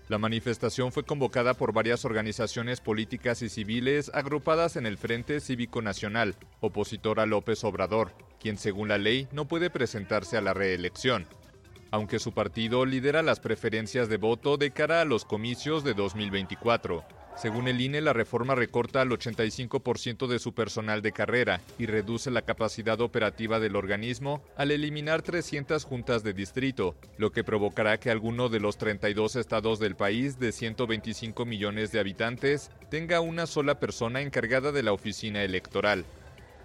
La 0.08 0.18
manifestación 0.18 0.90
fue 0.90 1.04
convocada 1.04 1.54
por 1.54 1.72
varias 1.72 2.04
organizaciones 2.04 2.80
políticas 2.80 3.42
y 3.42 3.48
civiles 3.48 4.10
agrupadas 4.12 4.74
en 4.74 4.84
el 4.84 4.98
Frente 4.98 5.38
Cívico 5.38 5.80
Nacional, 5.80 6.34
opositor 6.58 7.20
a 7.20 7.26
López 7.26 7.62
Obrador, 7.62 8.10
quien 8.40 8.58
según 8.58 8.88
la 8.88 8.98
ley 8.98 9.28
no 9.30 9.46
puede 9.46 9.70
presentarse 9.70 10.36
a 10.36 10.40
la 10.40 10.54
reelección, 10.54 11.28
aunque 11.92 12.18
su 12.18 12.32
partido 12.32 12.84
lidera 12.84 13.22
las 13.22 13.38
preferencias 13.38 14.08
de 14.08 14.16
voto 14.16 14.56
de 14.56 14.72
cara 14.72 15.00
a 15.00 15.04
los 15.04 15.24
comicios 15.24 15.84
de 15.84 15.94
2024. 15.94 17.19
Según 17.40 17.68
el 17.68 17.80
INE, 17.80 18.02
la 18.02 18.12
reforma 18.12 18.54
recorta 18.54 19.00
al 19.00 19.08
85% 19.08 20.26
de 20.26 20.38
su 20.38 20.52
personal 20.52 21.00
de 21.00 21.12
carrera 21.12 21.62
y 21.78 21.86
reduce 21.86 22.30
la 22.30 22.42
capacidad 22.42 23.00
operativa 23.00 23.58
del 23.58 23.76
organismo 23.76 24.42
al 24.58 24.70
eliminar 24.70 25.22
300 25.22 25.82
juntas 25.86 26.22
de 26.22 26.34
distrito, 26.34 26.96
lo 27.16 27.32
que 27.32 27.42
provocará 27.42 27.98
que 27.98 28.10
alguno 28.10 28.50
de 28.50 28.60
los 28.60 28.76
32 28.76 29.36
estados 29.36 29.78
del 29.78 29.96
país 29.96 30.38
de 30.38 30.52
125 30.52 31.46
millones 31.46 31.92
de 31.92 32.00
habitantes 32.00 32.70
tenga 32.90 33.22
una 33.22 33.46
sola 33.46 33.80
persona 33.80 34.20
encargada 34.20 34.70
de 34.70 34.82
la 34.82 34.92
oficina 34.92 35.42
electoral. 35.42 36.04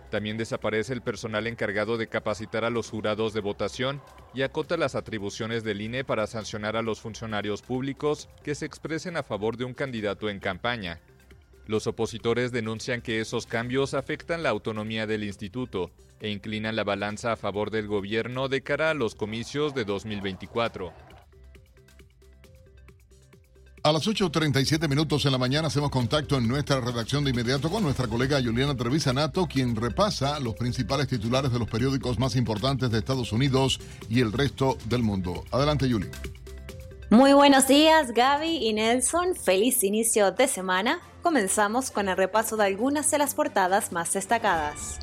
También 0.10 0.38
desaparece 0.38 0.94
el 0.94 1.02
personal 1.02 1.48
encargado 1.48 1.98
de 1.98 2.07
capacitar 2.07 2.64
a 2.64 2.69
los 2.69 2.90
jurados 2.90 3.34
de 3.34 3.41
votación 3.41 4.02
y 4.34 4.44
acota 4.44 4.77
las 4.77 4.95
atribuciones 4.95 5.64
del 5.64 5.82
INE 5.82 6.03
para 6.03 6.27
sancionar 6.27 6.76
a 6.76 6.82
los 6.82 7.02
funcionarios 7.02 7.61
públicos 7.61 8.30
que 8.44 8.56
se 8.56 8.65
expresen 8.65 9.18
a 9.18 9.23
favor 9.23 9.57
de 9.57 9.65
un 9.65 9.73
candidato 9.73 10.30
en 10.30 10.40
campaña. 10.40 11.02
Los 11.68 11.88
opositores 11.88 12.52
denuncian 12.52 13.02
que 13.02 13.19
esos 13.19 13.48
cambios 13.48 13.95
afectan 13.95 14.44
la 14.44 14.49
autonomía 14.49 15.07
del 15.07 15.23
instituto 15.23 15.90
e 16.19 16.30
inclinan 16.30 16.76
la 16.76 16.84
balanza 16.84 17.32
a 17.32 17.38
favor 17.38 17.72
del 17.72 17.88
gobierno 17.88 18.48
de 18.48 18.61
cara 18.61 18.91
a 18.91 18.94
los 18.94 19.15
comicios 19.15 19.73
de 19.73 19.84
2024. 19.84 21.15
A 23.86 23.91
las 23.91 24.07
8.37 24.07 24.90
minutos 24.90 25.28
en 25.28 25.32
la 25.32 25.38
mañana 25.38 25.68
hacemos 25.68 25.91
contacto 25.91 26.38
en 26.40 26.48
nuestra 26.48 26.82
redacción 26.82 27.24
de 27.24 27.30
inmediato 27.30 27.70
con 27.70 27.84
nuestra 27.84 28.07
colega 28.07 28.41
Juliana 28.44 28.76
Trevisanato, 28.76 29.45
quien 29.45 29.76
repasa 29.76 30.40
los 30.40 30.56
principales 30.56 31.07
titulares 31.07 31.52
de 31.52 31.60
los 31.60 31.70
periódicos 31.70 32.18
más 32.18 32.36
importantes 32.36 32.90
de 32.90 32.98
Estados 32.98 33.32
Unidos 33.32 33.80
y 34.10 34.22
el 34.22 34.32
resto 34.34 34.76
del 34.86 35.03
mundo. 35.03 35.44
Adelante, 35.52 35.88
Juli. 35.88 36.10
Muy 37.12 37.34
buenos 37.34 37.68
días, 37.68 38.12
Gaby 38.12 38.57
y 38.57 38.74
Nelson. 38.74 39.36
Feliz 39.36 39.84
inicio 39.84 40.32
de 40.32 40.48
semana. 40.48 40.99
Comenzamos 41.22 41.91
con 41.91 42.10
el 42.10 42.18
repaso 42.18 42.57
de 42.57 42.64
algunas 42.64 43.12
de 43.12 43.20
las 43.20 43.36
portadas 43.36 43.91
más 43.91 44.14
destacadas. 44.14 44.98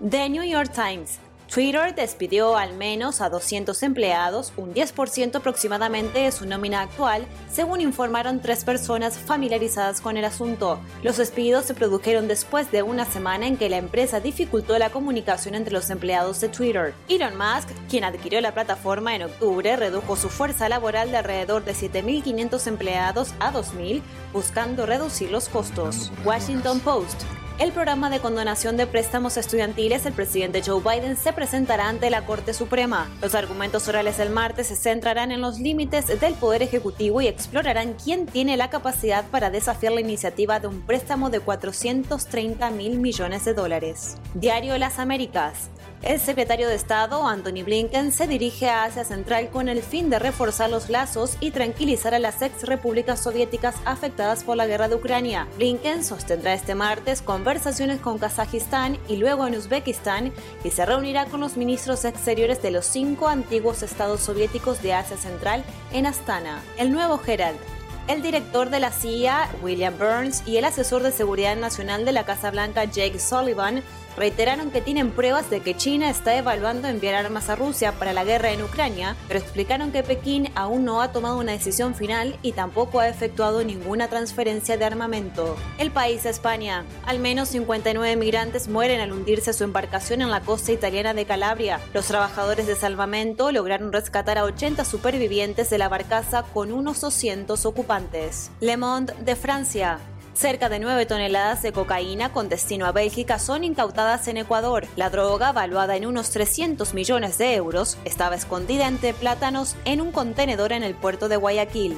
The 0.00 0.30
New 0.30 0.44
York 0.44 0.72
Times 0.72 1.18
Twitter 1.54 1.94
despidió 1.94 2.56
al 2.56 2.74
menos 2.74 3.20
a 3.20 3.30
200 3.30 3.80
empleados, 3.84 4.52
un 4.56 4.74
10% 4.74 5.36
aproximadamente 5.36 6.18
de 6.18 6.32
su 6.32 6.46
nómina 6.46 6.80
actual, 6.80 7.28
según 7.48 7.80
informaron 7.80 8.40
tres 8.40 8.64
personas 8.64 9.16
familiarizadas 9.16 10.00
con 10.00 10.16
el 10.16 10.24
asunto. 10.24 10.80
Los 11.04 11.18
despidos 11.18 11.64
se 11.66 11.74
produjeron 11.74 12.26
después 12.26 12.72
de 12.72 12.82
una 12.82 13.04
semana 13.04 13.46
en 13.46 13.56
que 13.56 13.68
la 13.68 13.76
empresa 13.76 14.18
dificultó 14.18 14.76
la 14.80 14.90
comunicación 14.90 15.54
entre 15.54 15.72
los 15.72 15.90
empleados 15.90 16.40
de 16.40 16.48
Twitter. 16.48 16.92
Elon 17.08 17.38
Musk, 17.38 17.68
quien 17.88 18.02
adquirió 18.02 18.40
la 18.40 18.52
plataforma 18.52 19.14
en 19.14 19.22
octubre, 19.22 19.76
redujo 19.76 20.16
su 20.16 20.30
fuerza 20.30 20.68
laboral 20.68 21.12
de 21.12 21.18
alrededor 21.18 21.64
de 21.64 21.74
7.500 21.74 22.66
empleados 22.66 23.32
a 23.38 23.52
2.000, 23.52 24.02
buscando 24.32 24.86
reducir 24.86 25.30
los 25.30 25.48
costos. 25.48 26.10
Washington 26.24 26.80
Post. 26.80 27.22
El 27.56 27.70
programa 27.70 28.10
de 28.10 28.18
condonación 28.18 28.76
de 28.76 28.88
préstamos 28.88 29.36
estudiantiles, 29.36 30.04
el 30.06 30.12
presidente 30.12 30.60
Joe 30.60 30.82
Biden 30.82 31.16
se 31.16 31.32
presentará 31.32 31.88
ante 31.88 32.10
la 32.10 32.26
Corte 32.26 32.52
Suprema. 32.52 33.08
Los 33.22 33.36
argumentos 33.36 33.86
orales 33.86 34.18
del 34.18 34.30
martes 34.30 34.66
se 34.66 34.74
centrarán 34.74 35.30
en 35.30 35.40
los 35.40 35.60
límites 35.60 36.08
del 36.20 36.34
Poder 36.34 36.64
Ejecutivo 36.64 37.20
y 37.20 37.28
explorarán 37.28 37.94
quién 37.94 38.26
tiene 38.26 38.56
la 38.56 38.70
capacidad 38.70 39.24
para 39.30 39.50
desafiar 39.50 39.92
la 39.92 40.00
iniciativa 40.00 40.58
de 40.58 40.66
un 40.66 40.80
préstamo 40.80 41.30
de 41.30 41.38
430 41.38 42.70
mil 42.70 42.98
millones 42.98 43.44
de 43.44 43.54
dólares. 43.54 44.16
Diario 44.34 44.76
Las 44.76 44.98
Américas. 44.98 45.70
El 46.04 46.20
secretario 46.20 46.68
de 46.68 46.74
Estado, 46.74 47.26
Anthony 47.26 47.64
Blinken, 47.64 48.12
se 48.12 48.26
dirige 48.26 48.68
a 48.68 48.84
Asia 48.84 49.04
Central 49.04 49.48
con 49.48 49.70
el 49.70 49.82
fin 49.82 50.10
de 50.10 50.18
reforzar 50.18 50.68
los 50.68 50.90
lazos 50.90 51.38
y 51.40 51.50
tranquilizar 51.50 52.12
a 52.12 52.18
las 52.18 52.42
ex 52.42 52.64
repúblicas 52.64 53.20
soviéticas 53.20 53.76
afectadas 53.86 54.44
por 54.44 54.58
la 54.58 54.66
guerra 54.66 54.88
de 54.88 54.96
Ucrania. 54.96 55.48
Blinken 55.56 56.04
sostendrá 56.04 56.52
este 56.52 56.74
martes 56.74 57.22
conversaciones 57.22 58.00
con 58.00 58.18
Kazajistán 58.18 58.98
y 59.08 59.16
luego 59.16 59.46
en 59.46 59.56
Uzbekistán 59.56 60.30
y 60.62 60.70
se 60.72 60.84
reunirá 60.84 61.24
con 61.24 61.40
los 61.40 61.56
ministros 61.56 62.04
exteriores 62.04 62.60
de 62.60 62.70
los 62.70 62.84
cinco 62.84 63.26
antiguos 63.28 63.82
estados 63.82 64.20
soviéticos 64.20 64.82
de 64.82 64.92
Asia 64.92 65.16
Central 65.16 65.64
en 65.90 66.04
Astana. 66.04 66.62
El 66.76 66.92
nuevo 66.92 67.18
Herald 67.26 67.58
el 68.06 68.20
director 68.20 68.68
de 68.68 68.80
la 68.80 68.90
CIA, 68.90 69.48
William 69.62 69.96
Burns, 69.98 70.42
y 70.46 70.58
el 70.58 70.66
asesor 70.66 71.02
de 71.02 71.10
seguridad 71.10 71.56
nacional 71.56 72.04
de 72.04 72.12
la 72.12 72.24
Casa 72.24 72.50
Blanca, 72.50 72.84
Jake 72.84 73.18
Sullivan, 73.18 73.82
reiteraron 74.16 74.70
que 74.70 74.80
tienen 74.80 75.10
pruebas 75.10 75.50
de 75.50 75.60
que 75.60 75.76
China 75.76 76.10
está 76.10 76.36
evaluando 76.36 76.88
enviar 76.88 77.14
armas 77.14 77.48
a 77.48 77.56
Rusia 77.56 77.92
para 77.92 78.12
la 78.12 78.24
guerra 78.24 78.52
en 78.52 78.62
Ucrania, 78.62 79.16
pero 79.28 79.40
explicaron 79.40 79.92
que 79.92 80.02
Pekín 80.02 80.50
aún 80.54 80.84
no 80.84 81.00
ha 81.00 81.12
tomado 81.12 81.38
una 81.38 81.52
decisión 81.52 81.94
final 81.94 82.38
y 82.42 82.52
tampoco 82.52 83.00
ha 83.00 83.08
efectuado 83.08 83.64
ninguna 83.64 84.08
transferencia 84.08 84.76
de 84.76 84.84
armamento. 84.84 85.56
El 85.78 85.90
país 85.90 86.26
España. 86.26 86.84
Al 87.06 87.18
menos 87.18 87.48
59 87.50 88.16
migrantes 88.16 88.68
mueren 88.68 89.00
al 89.00 89.12
hundirse 89.12 89.52
su 89.52 89.64
embarcación 89.64 90.22
en 90.22 90.30
la 90.30 90.40
costa 90.40 90.72
italiana 90.72 91.14
de 91.14 91.24
Calabria. 91.24 91.80
Los 91.92 92.06
trabajadores 92.06 92.66
de 92.66 92.76
salvamento 92.76 93.52
lograron 93.52 93.92
rescatar 93.92 94.38
a 94.38 94.44
80 94.44 94.84
supervivientes 94.84 95.70
de 95.70 95.78
la 95.78 95.88
barcaza 95.88 96.42
con 96.42 96.72
unos 96.72 97.00
200 97.00 97.66
ocupantes. 97.66 98.50
Le 98.60 98.76
Monde 98.76 99.14
de 99.24 99.36
Francia. 99.36 99.98
Cerca 100.34 100.68
de 100.68 100.80
9 100.80 101.06
toneladas 101.06 101.62
de 101.62 101.72
cocaína 101.72 102.32
con 102.32 102.48
destino 102.48 102.86
a 102.86 102.92
Bélgica 102.92 103.38
son 103.38 103.62
incautadas 103.62 104.26
en 104.26 104.36
Ecuador. 104.36 104.84
La 104.96 105.08
droga, 105.08 105.52
valuada 105.52 105.96
en 105.96 106.06
unos 106.06 106.30
300 106.30 106.92
millones 106.92 107.38
de 107.38 107.54
euros, 107.54 107.98
estaba 108.04 108.34
escondida 108.34 108.88
entre 108.88 109.14
plátanos 109.14 109.76
en 109.84 110.00
un 110.00 110.10
contenedor 110.10 110.72
en 110.72 110.82
el 110.82 110.94
puerto 110.94 111.28
de 111.28 111.36
Guayaquil. 111.36 111.96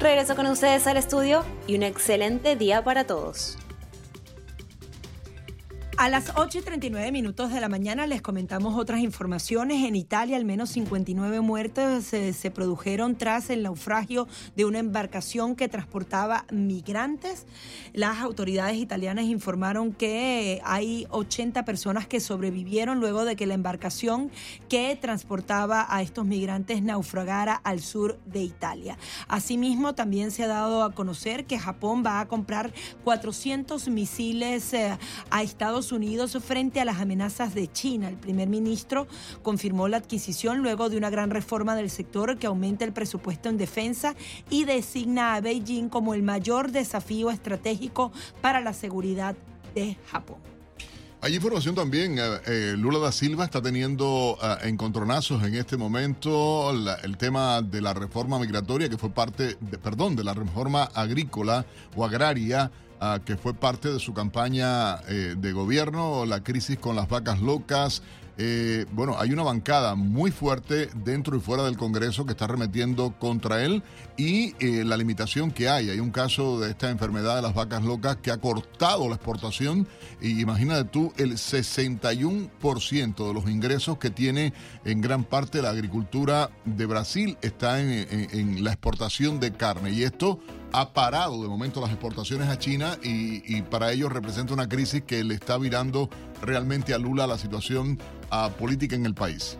Regreso 0.00 0.34
con 0.34 0.46
ustedes 0.46 0.86
al 0.86 0.96
estudio 0.96 1.44
y 1.66 1.76
un 1.76 1.82
excelente 1.82 2.56
día 2.56 2.82
para 2.82 3.04
todos. 3.04 3.58
A 5.96 6.08
las 6.08 6.32
8 6.34 6.58
y 6.58 6.62
39 6.62 7.12
minutos 7.12 7.52
de 7.52 7.60
la 7.60 7.68
mañana 7.68 8.08
les 8.08 8.20
comentamos 8.20 8.76
otras 8.76 8.98
informaciones. 8.98 9.84
En 9.84 9.94
Italia, 9.94 10.36
al 10.36 10.44
menos 10.44 10.70
59 10.70 11.40
muertes 11.40 12.04
se, 12.04 12.32
se, 12.32 12.50
produjeron 12.50 13.14
tras 13.14 13.48
el 13.48 13.62
naufragio 13.62 14.26
de 14.56 14.64
una 14.64 14.80
embarcación 14.80 15.54
que 15.54 15.68
transportaba 15.68 16.46
migrantes. 16.50 17.46
Las 17.92 18.18
autoridades 18.18 18.76
italianas 18.76 19.26
informaron 19.26 19.92
que 19.92 20.60
hay 20.64 21.06
80 21.10 21.64
personas 21.64 22.08
que 22.08 22.18
sobrevivieron 22.18 22.98
luego 22.98 23.24
de 23.24 23.36
que 23.36 23.46
la 23.46 23.54
embarcación 23.54 24.32
que 24.68 24.98
transportaba 25.00 25.86
a 25.88 26.02
estos 26.02 26.26
migrantes 26.26 26.82
naufragara 26.82 27.54
al 27.54 27.78
sur 27.80 28.18
de 28.26 28.42
Italia. 28.42 28.98
Asimismo, 29.28 29.94
también 29.94 30.32
se 30.32 30.42
ha 30.42 30.48
dado 30.48 30.82
a 30.82 30.92
conocer 30.92 31.44
que 31.44 31.56
Japón 31.56 32.02
va 32.04 32.18
a 32.18 32.26
comprar 32.26 32.72
400 33.04 33.88
misiles 33.88 34.74
eh, 34.74 34.98
a 35.30 35.42
Estados 35.44 35.84
Unidos 35.92 35.93
frente 36.40 36.80
a 36.80 36.84
las 36.84 37.00
amenazas 37.00 37.54
de 37.54 37.70
China. 37.70 38.08
El 38.08 38.16
primer 38.16 38.48
ministro 38.48 39.06
confirmó 39.42 39.88
la 39.88 39.98
adquisición 39.98 40.58
luego 40.58 40.88
de 40.88 40.96
una 40.96 41.10
gran 41.10 41.30
reforma 41.30 41.76
del 41.76 41.90
sector 41.90 42.38
que 42.38 42.46
aumenta 42.46 42.84
el 42.84 42.92
presupuesto 42.92 43.48
en 43.48 43.58
defensa 43.58 44.14
y 44.50 44.64
designa 44.64 45.34
a 45.34 45.40
Beijing 45.40 45.88
como 45.88 46.14
el 46.14 46.22
mayor 46.22 46.72
desafío 46.72 47.30
estratégico 47.30 48.12
para 48.40 48.60
la 48.60 48.72
seguridad 48.72 49.36
de 49.74 49.96
Japón. 50.10 50.38
Hay 51.24 51.34
información 51.34 51.74
también, 51.74 52.18
eh, 52.18 52.22
eh, 52.46 52.74
Lula 52.76 52.98
da 52.98 53.10
Silva 53.10 53.46
está 53.46 53.62
teniendo 53.62 54.36
eh, 54.42 54.68
encontronazos 54.68 55.42
en 55.42 55.54
este 55.54 55.78
momento 55.78 56.70
el 56.70 57.16
tema 57.16 57.62
de 57.62 57.80
la 57.80 57.94
reforma 57.94 58.38
migratoria 58.38 58.90
que 58.90 58.98
fue 58.98 59.08
parte, 59.08 59.56
perdón, 59.82 60.16
de 60.16 60.24
la 60.24 60.34
reforma 60.34 60.82
agrícola 60.94 61.64
o 61.96 62.04
agraria 62.04 62.70
que 63.24 63.36
fue 63.36 63.54
parte 63.54 63.92
de 63.92 64.00
su 64.00 64.14
campaña 64.14 64.96
eh, 65.08 65.34
de 65.36 65.52
gobierno, 65.52 66.24
la 66.26 66.42
crisis 66.42 66.78
con 66.78 66.96
las 66.96 67.08
vacas 67.08 67.40
locas. 67.40 68.02
Eh, 68.36 68.86
bueno, 68.90 69.14
hay 69.16 69.30
una 69.30 69.44
bancada 69.44 69.94
muy 69.94 70.32
fuerte 70.32 70.88
dentro 71.04 71.36
y 71.36 71.40
fuera 71.40 71.62
del 71.62 71.76
Congreso 71.76 72.26
que 72.26 72.32
está 72.32 72.48
remetiendo 72.48 73.14
contra 73.20 73.64
él 73.64 73.84
y 74.16 74.56
eh, 74.58 74.82
la 74.84 74.96
limitación 74.96 75.52
que 75.52 75.68
hay. 75.68 75.90
Hay 75.90 76.00
un 76.00 76.10
caso 76.10 76.58
de 76.58 76.70
esta 76.70 76.90
enfermedad 76.90 77.36
de 77.36 77.42
las 77.42 77.54
vacas 77.54 77.84
locas 77.84 78.16
que 78.16 78.32
ha 78.32 78.38
cortado 78.38 79.08
la 79.08 79.14
exportación 79.14 79.86
y 80.20 80.40
imagínate 80.40 80.88
tú 80.88 81.12
el 81.16 81.34
61% 81.34 83.28
de 83.28 83.34
los 83.34 83.48
ingresos 83.48 83.98
que 83.98 84.10
tiene 84.10 84.52
en 84.84 85.00
gran 85.00 85.22
parte 85.22 85.62
la 85.62 85.70
agricultura 85.70 86.50
de 86.64 86.86
Brasil 86.86 87.38
está 87.40 87.80
en 87.80 88.64
la 88.64 88.72
exportación 88.72 89.38
de 89.38 89.52
carne 89.52 89.92
y 89.92 90.02
esto 90.02 90.40
ha 90.76 90.92
parado 90.92 91.40
de 91.40 91.48
momento 91.48 91.80
las 91.80 91.90
exportaciones 91.90 92.48
a 92.48 92.58
China 92.58 92.98
y, 93.00 93.62
para 93.62 93.92
ellos 93.92 94.10
representa 94.10 94.54
una 94.54 94.68
crisis 94.68 95.02
que 95.02 95.22
le 95.22 95.34
está 95.34 95.56
virando 95.56 96.10
realmente 96.42 96.92
a 96.92 96.98
Lula 96.98 97.28
la 97.28 97.38
situación 97.38 97.96
política 98.58 98.96
en 98.96 99.06
el 99.06 99.14
país. 99.14 99.56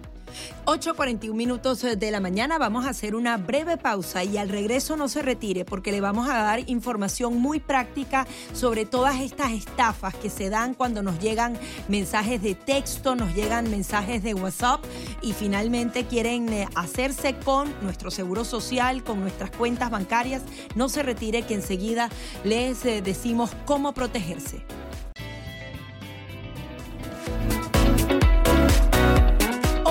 8.41 0.67 1.35
minutos 1.35 1.83
de 1.83 2.11
la 2.11 2.21
mañana 2.21 2.59
vamos 2.59 2.87
a 2.87 2.91
hacer 2.91 3.15
una 3.15 3.37
breve 3.37 3.77
pausa 3.77 4.25
y 4.25 4.39
al 4.39 4.49
regreso 4.49 4.97
no 4.97 5.09
se 5.09 5.23
retire 5.23 5.65
porque 5.65 5.93
le 5.93 6.01
vamos 6.01 6.29
a 6.29 6.43
dar 6.43 6.69
información 6.69 7.37
muy 7.39 7.61
práctica 7.61 8.27
sobre 8.53 8.85
todas 8.85 9.21
estas 9.21 9.53
estafas 9.53 10.15
que 10.15 10.31
se 10.31 10.51
dan 10.51 10.75
cuando 10.75 11.03
nos 11.03 11.19
llegan 11.19 11.59
mensajes 11.89 12.43
de 12.43 12.55
texto, 12.55 13.15
nos 13.17 13.35
llegan 13.35 13.71
mensajes 13.71 14.23
de 14.23 14.35
WhatsApp 14.35 14.85
y 15.23 15.33
finalmente 15.33 16.07
quieren 16.07 16.53
eh, 16.53 16.69
hacerse 16.75 17.35
con 17.37 17.73
nuestro 17.83 18.11
seguro 18.11 18.45
social, 18.45 19.05
con 19.05 19.21
nuestras 19.21 19.51
cuentas 19.51 19.91
bancarias. 19.91 20.43
No 20.75 20.89
se 20.89 21.03
retire 21.03 21.43
que 21.43 21.55
enseguida 21.55 22.09
les 22.45 22.85
eh, 22.85 23.03
decimos 23.03 23.51
cómo 23.67 23.93
protegerse. 23.93 24.63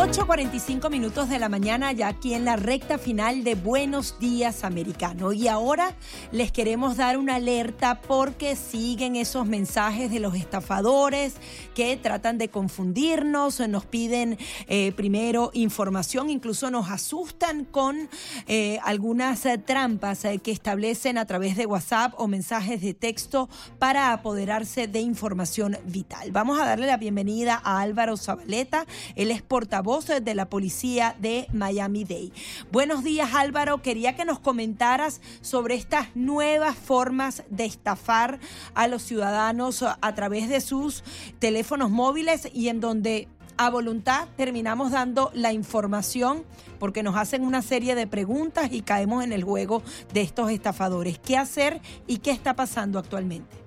8.45 0.03 0.89
minutos 0.89 1.29
de 1.29 1.39
la 1.39 1.47
mañana 1.47 1.93
ya 1.93 2.09
aquí 2.09 2.33
en 2.33 2.43
la 2.43 2.57
recta 2.57 2.97
final 2.97 3.45
de 3.45 3.55
Buenos 3.55 4.19
Días 4.19 4.65
Americano. 4.65 5.31
Y 5.31 5.47
ahora 5.47 5.95
les 6.33 6.51
queremos 6.51 6.97
dar 6.97 7.17
una 7.17 7.35
alerta 7.35 8.01
porque 8.01 8.57
siguen 8.57 9.15
esos 9.15 9.45
mensajes 9.45 10.11
de 10.11 10.19
los 10.19 10.35
estafadores 10.35 11.35
que 11.73 11.95
tratan 11.95 12.37
de 12.37 12.49
confundirnos, 12.49 13.61
nos 13.61 13.85
piden 13.85 14.37
eh, 14.67 14.91
primero 14.91 15.51
información, 15.53 16.29
incluso 16.29 16.69
nos 16.69 16.89
asustan 16.89 17.63
con 17.63 18.09
eh, 18.47 18.79
algunas 18.83 19.45
eh, 19.45 19.57
trampas 19.57 20.27
que 20.43 20.51
establecen 20.51 21.17
a 21.17 21.25
través 21.25 21.55
de 21.55 21.65
WhatsApp 21.65 22.13
o 22.17 22.27
mensajes 22.27 22.81
de 22.81 22.93
texto 22.93 23.47
para 23.79 24.11
apoderarse 24.11 24.85
de 24.87 24.99
información 24.99 25.77
vital. 25.85 26.33
Vamos 26.33 26.59
a 26.59 26.65
darle 26.65 26.87
la 26.87 26.97
bienvenida 26.97 27.61
a 27.63 27.79
Álvaro 27.79 28.17
Zabaleta, 28.17 28.85
él 29.15 29.31
es 29.31 29.41
portavoz 29.41 29.92
de 29.93 30.33
la 30.33 30.49
policía 30.49 31.15
de 31.19 31.45
Miami-Dade. 31.53 32.31
Buenos 32.71 33.03
días 33.03 33.35
Álvaro, 33.35 33.83
quería 33.83 34.15
que 34.15 34.25
nos 34.25 34.39
comentaras 34.39 35.21
sobre 35.41 35.75
estas 35.75 36.07
nuevas 36.15 36.75
formas 36.75 37.43
de 37.51 37.65
estafar 37.65 38.39
a 38.73 38.87
los 38.87 39.03
ciudadanos 39.03 39.83
a 39.83 40.15
través 40.15 40.49
de 40.49 40.61
sus 40.61 41.03
teléfonos 41.37 41.91
móviles 41.91 42.49
y 42.51 42.69
en 42.69 42.79
donde 42.79 43.27
a 43.57 43.69
voluntad 43.69 44.27
terminamos 44.35 44.89
dando 44.89 45.29
la 45.35 45.53
información 45.53 46.43
porque 46.79 47.03
nos 47.03 47.15
hacen 47.15 47.43
una 47.43 47.61
serie 47.61 47.93
de 47.93 48.07
preguntas 48.07 48.69
y 48.71 48.81
caemos 48.81 49.23
en 49.23 49.31
el 49.31 49.43
juego 49.43 49.83
de 50.11 50.21
estos 50.21 50.49
estafadores. 50.49 51.19
¿Qué 51.19 51.37
hacer 51.37 51.81
y 52.07 52.17
qué 52.17 52.31
está 52.31 52.55
pasando 52.55 52.97
actualmente? 52.97 53.62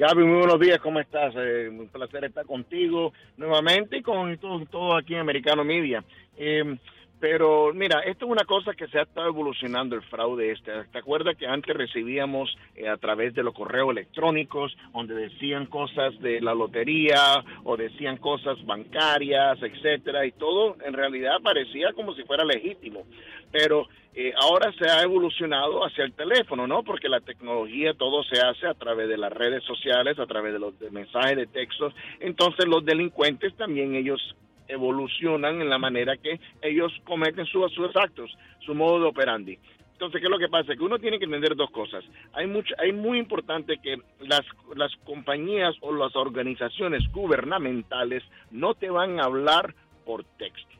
Gaby, 0.00 0.24
muy 0.24 0.38
buenos 0.38 0.58
días, 0.58 0.78
¿cómo 0.78 0.98
estás? 0.98 1.34
Eh, 1.36 1.68
un 1.68 1.86
placer 1.88 2.24
estar 2.24 2.46
contigo 2.46 3.12
nuevamente 3.36 3.98
y 3.98 4.02
con 4.02 4.34
todo, 4.38 4.64
todo 4.64 4.96
aquí 4.96 5.12
en 5.12 5.20
Americano 5.20 5.62
Media. 5.62 6.02
Eh, 6.38 6.78
pero 7.20 7.74
mira, 7.74 8.00
esto 8.00 8.24
es 8.24 8.32
una 8.32 8.46
cosa 8.46 8.72
que 8.72 8.88
se 8.88 8.98
ha 8.98 9.02
estado 9.02 9.28
evolucionando 9.28 9.94
el 9.94 10.00
fraude 10.00 10.52
este. 10.52 10.72
¿Te 10.90 10.98
acuerdas 11.00 11.36
que 11.36 11.46
antes 11.46 11.76
recibíamos 11.76 12.48
eh, 12.76 12.88
a 12.88 12.96
través 12.96 13.34
de 13.34 13.42
los 13.42 13.52
correos 13.52 13.90
electrónicos 13.90 14.74
donde 14.94 15.14
decían 15.16 15.66
cosas 15.66 16.18
de 16.20 16.40
la 16.40 16.54
lotería 16.54 17.44
o 17.64 17.76
decían 17.76 18.16
cosas 18.16 18.56
bancarias, 18.64 19.62
etcétera, 19.62 20.24
y 20.24 20.32
todo 20.32 20.78
en 20.82 20.94
realidad 20.94 21.42
parecía 21.42 21.92
como 21.92 22.14
si 22.14 22.22
fuera 22.22 22.46
legítimo. 22.46 23.04
Pero 23.52 23.86
eh, 24.14 24.32
ahora 24.36 24.72
se 24.72 24.90
ha 24.90 25.02
evolucionado 25.02 25.84
hacia 25.84 26.04
el 26.04 26.12
teléfono, 26.12 26.66
¿no? 26.66 26.82
Porque 26.82 27.08
la 27.08 27.20
tecnología 27.20 27.94
todo 27.94 28.24
se 28.24 28.40
hace 28.40 28.66
a 28.66 28.74
través 28.74 29.08
de 29.08 29.16
las 29.16 29.32
redes 29.32 29.62
sociales, 29.64 30.18
a 30.18 30.26
través 30.26 30.52
de 30.52 30.58
los 30.58 30.78
de 30.80 30.90
mensajes 30.90 31.36
de 31.36 31.46
textos. 31.46 31.94
Entonces 32.18 32.66
los 32.66 32.84
delincuentes 32.84 33.54
también 33.56 33.94
ellos 33.94 34.34
evolucionan 34.66 35.60
en 35.60 35.68
la 35.68 35.78
manera 35.78 36.16
que 36.16 36.40
ellos 36.62 36.92
cometen 37.04 37.46
sus, 37.46 37.72
sus 37.72 37.94
actos, 37.96 38.36
su 38.60 38.74
modo 38.74 39.00
de 39.00 39.06
operandi. 39.06 39.58
Entonces, 39.92 40.20
¿qué 40.20 40.26
es 40.28 40.30
lo 40.30 40.38
que 40.38 40.48
pasa? 40.48 40.74
Que 40.74 40.82
uno 40.82 40.98
tiene 40.98 41.18
que 41.18 41.26
entender 41.26 41.54
dos 41.54 41.70
cosas. 41.70 42.02
Hay 42.32 42.46
mucho, 42.46 42.74
hay 42.78 42.90
muy 42.90 43.18
importante 43.18 43.76
que 43.82 43.98
las, 44.20 44.40
las 44.74 44.90
compañías 45.04 45.74
o 45.82 45.92
las 45.92 46.16
organizaciones 46.16 47.02
gubernamentales 47.12 48.22
no 48.50 48.72
te 48.72 48.88
van 48.88 49.20
a 49.20 49.24
hablar 49.24 49.74
por 50.06 50.24
texto. 50.38 50.74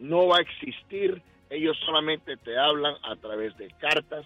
No 0.00 0.26
va 0.26 0.38
a 0.38 0.40
existir, 0.40 1.22
ellos 1.50 1.76
solamente 1.84 2.36
te 2.36 2.58
hablan 2.58 2.94
a 3.02 3.16
través 3.16 3.56
de 3.56 3.68
cartas, 3.78 4.24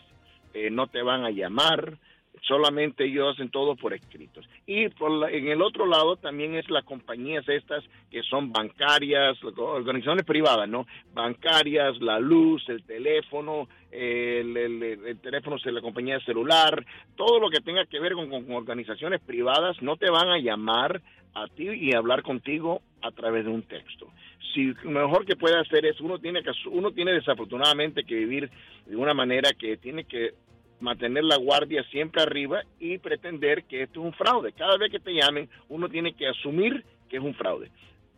eh, 0.55 0.71
no 0.71 0.87
te 0.87 1.03
van 1.03 1.25
a 1.25 1.31
llamar, 1.31 1.99
solamente 2.43 3.05
ellos 3.05 3.35
hacen 3.35 3.51
todo 3.51 3.77
por 3.77 3.93
escritos. 3.93 4.49
Y 4.67 4.89
por 4.89 5.31
en 5.31 5.49
el 5.49 5.63
otro 5.63 5.87
lado 5.87 6.17
también 6.17 6.55
es 6.55 6.69
las 6.71 6.85
compañías 6.85 7.49
estas 7.49 7.85
que 8.11 8.23
son 8.23 8.53
bancarias, 8.53 9.37
organizaciones 9.43 10.25
privadas, 10.25 10.69
¿no? 10.69 10.87
Bancarias, 11.13 12.01
la 12.01 12.19
luz, 12.19 12.67
el 12.69 12.83
teléfono, 12.85 13.69
el, 13.91 14.57
el, 14.57 15.21
teléfono 15.21 15.57
de 15.63 15.73
la 15.73 15.81
compañía 15.81 16.21
celular, 16.21 16.85
todo 17.17 17.39
lo 17.41 17.51
que 17.51 17.61
tenga 17.61 17.85
que 17.87 18.01
ver 18.01 18.15
con, 18.15 18.29
con 18.29 18.51
organizaciones 18.53 19.21
privadas, 19.21 19.81
no 19.83 19.97
te 19.97 20.11
van 20.11 20.29
a 20.29 20.39
llamar 20.39 21.03
a 21.35 21.47
ti 21.49 21.69
y 21.69 21.95
hablar 21.95 22.23
contigo 22.23 22.83
a 23.03 23.11
través 23.11 23.45
de 23.45 23.51
un 23.51 23.63
texto 23.63 24.11
si 24.55 24.73
lo 24.83 24.91
mejor 24.91 25.25
que 25.25 25.37
puede 25.37 25.59
hacer 25.59 25.87
es 25.87 26.01
uno 26.01 26.19
tiene 26.19 26.43
que 26.43 26.51
uno 26.71 26.91
tiene 26.93 27.13
desafortunadamente 27.13 28.05
que 28.05 28.15
vivir 28.15 28.51
de 28.87 28.97
una 28.97 29.15
manera 29.15 29.53
que 29.53 29.77
tiene 29.77 30.05
que 30.05 30.33
mantener 30.81 31.25
la 31.25 31.37
guardia 31.37 31.83
siempre 31.85 32.23
arriba 32.23 32.63
y 32.79 32.99
pretender 32.99 33.65
que 33.65 33.83
esto 33.83 34.01
es 34.01 34.07
un 34.07 34.13
fraude. 34.13 34.53
Cada 34.53 34.77
vez 34.77 34.91
que 34.91 35.01
te 35.01 35.13
llamen, 35.13 35.49
uno 35.69 35.89
tiene 35.89 36.13
que 36.13 36.29
asumir 36.29 36.85
que 37.09 37.17
es 37.17 37.23
un 37.23 37.35
fraude. 37.35 37.71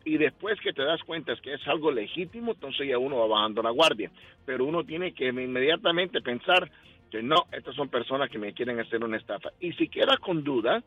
Y 0.03 0.17
después 0.17 0.59
que 0.61 0.73
te 0.73 0.83
das 0.83 1.01
cuenta 1.03 1.35
que 1.35 1.53
es 1.53 1.67
algo 1.67 1.91
legítimo, 1.91 2.53
entonces 2.53 2.87
ya 2.87 2.97
uno 2.97 3.17
va 3.17 3.27
bajando 3.27 3.61
la 3.61 3.69
guardia. 3.69 4.11
Pero 4.45 4.65
uno 4.65 4.83
tiene 4.83 5.13
que 5.13 5.27
inmediatamente 5.27 6.21
pensar 6.21 6.71
que 7.11 7.21
no, 7.21 7.45
estas 7.51 7.75
son 7.75 7.89
personas 7.89 8.29
que 8.29 8.39
me 8.39 8.53
quieren 8.53 8.79
hacer 8.79 9.03
una 9.03 9.17
estafa. 9.17 9.49
Y 9.59 9.73
si 9.73 9.87
queda 9.87 10.17
con 10.17 10.43
duda, 10.43 10.83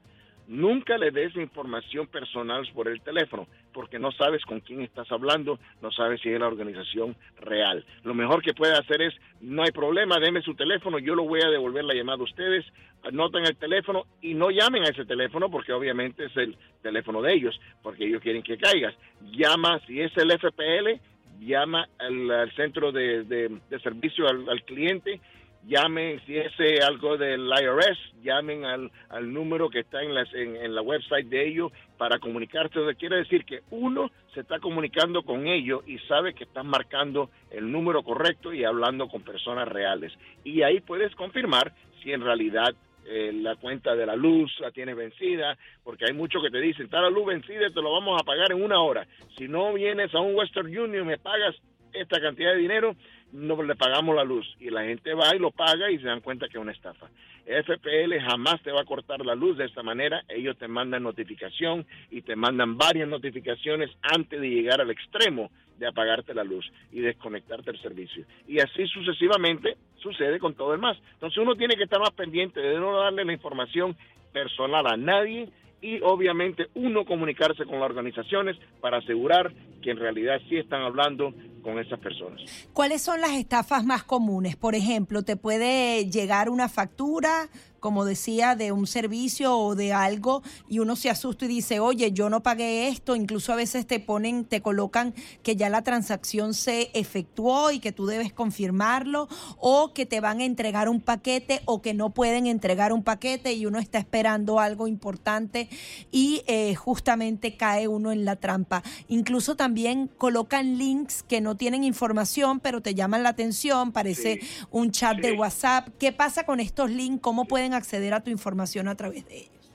Nunca 0.46 0.98
le 0.98 1.10
des 1.10 1.34
información 1.36 2.06
personal 2.06 2.68
por 2.74 2.88
el 2.88 3.00
teléfono, 3.00 3.46
porque 3.72 3.98
no 3.98 4.12
sabes 4.12 4.44
con 4.44 4.60
quién 4.60 4.82
estás 4.82 5.10
hablando, 5.10 5.58
no 5.80 5.90
sabes 5.90 6.20
si 6.20 6.28
es 6.28 6.38
la 6.38 6.46
organización 6.46 7.16
real. 7.40 7.84
Lo 8.02 8.12
mejor 8.12 8.42
que 8.42 8.52
puede 8.52 8.74
hacer 8.74 9.00
es, 9.00 9.14
no 9.40 9.62
hay 9.62 9.70
problema, 9.70 10.18
deme 10.18 10.42
su 10.42 10.54
teléfono, 10.54 10.98
yo 10.98 11.14
lo 11.14 11.24
voy 11.24 11.40
a 11.42 11.48
devolver 11.48 11.84
la 11.84 11.94
llamada 11.94 12.18
a 12.18 12.24
ustedes, 12.24 12.64
anoten 13.04 13.46
el 13.46 13.56
teléfono 13.56 14.04
y 14.20 14.34
no 14.34 14.50
llamen 14.50 14.84
a 14.84 14.88
ese 14.88 15.06
teléfono 15.06 15.50
porque 15.50 15.72
obviamente 15.72 16.26
es 16.26 16.36
el 16.36 16.56
teléfono 16.82 17.22
de 17.22 17.32
ellos, 17.32 17.58
porque 17.82 18.06
ellos 18.06 18.20
quieren 18.20 18.42
que 18.42 18.58
caigas. 18.58 18.94
Llama, 19.32 19.80
si 19.86 20.00
es 20.00 20.14
el 20.18 20.30
FPL, 20.30 21.00
llama 21.40 21.88
al, 21.98 22.52
centro 22.54 22.92
de, 22.92 23.50
servicio 23.82 24.26
al 24.28 24.62
cliente 24.64 25.20
llamen, 25.66 26.20
si 26.26 26.36
es 26.36 26.52
eh, 26.58 26.78
algo 26.86 27.16
del 27.16 27.46
IRS, 27.46 27.98
llamen 28.22 28.64
al, 28.64 28.90
al 29.08 29.32
número 29.32 29.68
que 29.68 29.80
está 29.80 30.02
en, 30.02 30.14
las, 30.14 30.32
en, 30.34 30.74
la 30.74 30.82
website 30.82 31.26
de 31.26 31.46
ellos 31.46 31.72
para 31.96 32.18
comunicarse. 32.18 32.80
Quiere 32.98 33.16
decir 33.16 33.44
que 33.44 33.60
uno 33.70 34.10
se 34.32 34.40
está 34.40 34.58
comunicando 34.58 35.22
con 35.22 35.46
ellos 35.46 35.82
y 35.86 35.98
sabe 36.00 36.34
que 36.34 36.44
están 36.44 36.66
marcando 36.66 37.30
el 37.50 37.70
número 37.70 38.02
correcto 38.02 38.52
y 38.52 38.64
hablando 38.64 39.08
con 39.08 39.22
personas 39.22 39.68
reales. 39.68 40.12
Y 40.44 40.62
ahí 40.62 40.80
puedes 40.80 41.14
confirmar 41.14 41.72
si 42.02 42.12
en 42.12 42.22
realidad 42.22 42.74
eh, 43.06 43.32
la 43.34 43.56
cuenta 43.56 43.94
de 43.94 44.06
la 44.06 44.16
luz 44.16 44.50
la 44.60 44.70
tienes 44.70 44.96
vencida, 44.96 45.56
porque 45.82 46.06
hay 46.06 46.14
muchos 46.14 46.42
que 46.42 46.50
te 46.50 46.60
dicen, 46.60 46.86
está 46.86 47.00
la 47.00 47.10
luz 47.10 47.26
vencida, 47.26 47.68
te 47.68 47.82
lo 47.82 47.92
vamos 47.92 48.20
a 48.20 48.24
pagar 48.24 48.52
en 48.52 48.62
una 48.62 48.80
hora. 48.80 49.06
Si 49.36 49.46
no 49.46 49.72
vienes 49.74 50.14
a 50.14 50.20
un 50.20 50.34
Western 50.34 50.66
Union, 50.66 51.06
me 51.06 51.18
pagas 51.18 51.54
esta 51.92 52.20
cantidad 52.20 52.52
de 52.52 52.58
dinero, 52.58 52.96
no 53.34 53.60
le 53.62 53.74
pagamos 53.74 54.14
la 54.14 54.24
luz. 54.24 54.46
Y 54.60 54.70
la 54.70 54.84
gente 54.84 55.12
va 55.12 55.34
y 55.34 55.38
lo 55.38 55.50
paga 55.50 55.90
y 55.90 55.98
se 55.98 56.06
dan 56.06 56.20
cuenta 56.20 56.46
que 56.46 56.56
es 56.56 56.62
una 56.62 56.72
estafa. 56.72 57.08
FPL 57.44 58.18
jamás 58.20 58.62
te 58.62 58.70
va 58.72 58.80
a 58.80 58.86
cortar 58.86 59.24
la 59.26 59.34
luz 59.34 59.58
de 59.58 59.66
esta 59.66 59.82
manera. 59.82 60.22
Ellos 60.28 60.56
te 60.56 60.68
mandan 60.68 61.02
notificación 61.02 61.84
y 62.10 62.22
te 62.22 62.36
mandan 62.36 62.78
varias 62.78 63.08
notificaciones 63.08 63.90
antes 64.02 64.40
de 64.40 64.48
llegar 64.48 64.80
al 64.80 64.90
extremo 64.90 65.50
de 65.78 65.88
apagarte 65.88 66.32
la 66.32 66.44
luz 66.44 66.64
y 66.92 67.00
desconectarte 67.00 67.72
el 67.72 67.82
servicio. 67.82 68.24
Y 68.46 68.60
así 68.60 68.86
sucesivamente 68.86 69.76
sucede 69.96 70.38
con 70.38 70.54
todo 70.54 70.72
el 70.72 70.80
más. 70.80 70.96
Entonces 71.14 71.38
uno 71.38 71.56
tiene 71.56 71.74
que 71.76 71.84
estar 71.84 71.98
más 71.98 72.12
pendiente 72.12 72.60
de 72.60 72.78
no 72.78 72.96
darle 72.96 73.24
la 73.24 73.32
información 73.32 73.96
personal 74.32 74.86
a 74.86 74.96
nadie 74.96 75.48
y 75.84 76.00
obviamente 76.02 76.68
uno 76.74 77.04
comunicarse 77.04 77.66
con 77.66 77.78
las 77.78 77.90
organizaciones 77.90 78.56
para 78.80 78.98
asegurar 78.98 79.52
que 79.82 79.90
en 79.90 79.98
realidad 79.98 80.40
sí 80.48 80.56
están 80.56 80.80
hablando 80.80 81.34
con 81.62 81.78
esas 81.78 82.00
personas. 82.00 82.40
¿Cuáles 82.72 83.02
son 83.02 83.20
las 83.20 83.32
estafas 83.32 83.84
más 83.84 84.02
comunes? 84.02 84.56
Por 84.56 84.74
ejemplo, 84.74 85.22
¿te 85.24 85.36
puede 85.36 86.10
llegar 86.10 86.48
una 86.48 86.70
factura 86.70 87.48
como 87.84 88.06
decía, 88.06 88.56
de 88.56 88.72
un 88.72 88.86
servicio 88.86 89.58
o 89.58 89.74
de 89.74 89.92
algo 89.92 90.42
y 90.70 90.78
uno 90.78 90.96
se 90.96 91.10
asusta 91.10 91.44
y 91.44 91.48
dice, 91.48 91.80
oye, 91.80 92.12
yo 92.12 92.30
no 92.30 92.42
pagué 92.42 92.88
esto, 92.88 93.14
incluso 93.14 93.52
a 93.52 93.56
veces 93.56 93.86
te 93.86 94.00
ponen, 94.00 94.46
te 94.46 94.62
colocan 94.62 95.12
que 95.42 95.54
ya 95.54 95.68
la 95.68 95.82
transacción 95.82 96.54
se 96.54 96.90
efectuó 96.94 97.72
y 97.72 97.80
que 97.80 97.92
tú 97.92 98.06
debes 98.06 98.32
confirmarlo, 98.32 99.28
o 99.58 99.92
que 99.92 100.06
te 100.06 100.20
van 100.20 100.40
a 100.40 100.46
entregar 100.46 100.88
un 100.88 101.02
paquete 101.02 101.60
o 101.66 101.82
que 101.82 101.92
no 101.92 102.08
pueden 102.08 102.46
entregar 102.46 102.90
un 102.90 103.02
paquete 103.02 103.52
y 103.52 103.66
uno 103.66 103.78
está 103.78 103.98
esperando 103.98 104.60
algo 104.60 104.88
importante 104.88 105.68
y 106.10 106.42
eh, 106.46 106.74
justamente 106.74 107.58
cae 107.58 107.86
uno 107.86 108.12
en 108.12 108.24
la 108.24 108.36
trampa. 108.36 108.82
Incluso 109.08 109.56
también 109.56 110.10
colocan 110.16 110.78
links 110.78 111.22
que 111.22 111.42
no 111.42 111.58
tienen 111.58 111.84
información, 111.84 112.60
pero 112.60 112.80
te 112.80 112.94
llaman 112.94 113.22
la 113.22 113.28
atención, 113.28 113.92
parece 113.92 114.40
un 114.70 114.90
chat 114.90 115.18
de 115.18 115.32
WhatsApp. 115.32 115.88
¿Qué 115.98 116.12
pasa 116.12 116.46
con 116.46 116.60
estos 116.60 116.90
links? 116.90 117.20
¿Cómo 117.20 117.44
pueden 117.44 117.73
acceder 117.74 118.14
a 118.14 118.22
tu 118.22 118.30
información 118.30 118.88
a 118.88 118.96
través 118.96 119.26
de 119.28 119.38
ellos? 119.38 119.72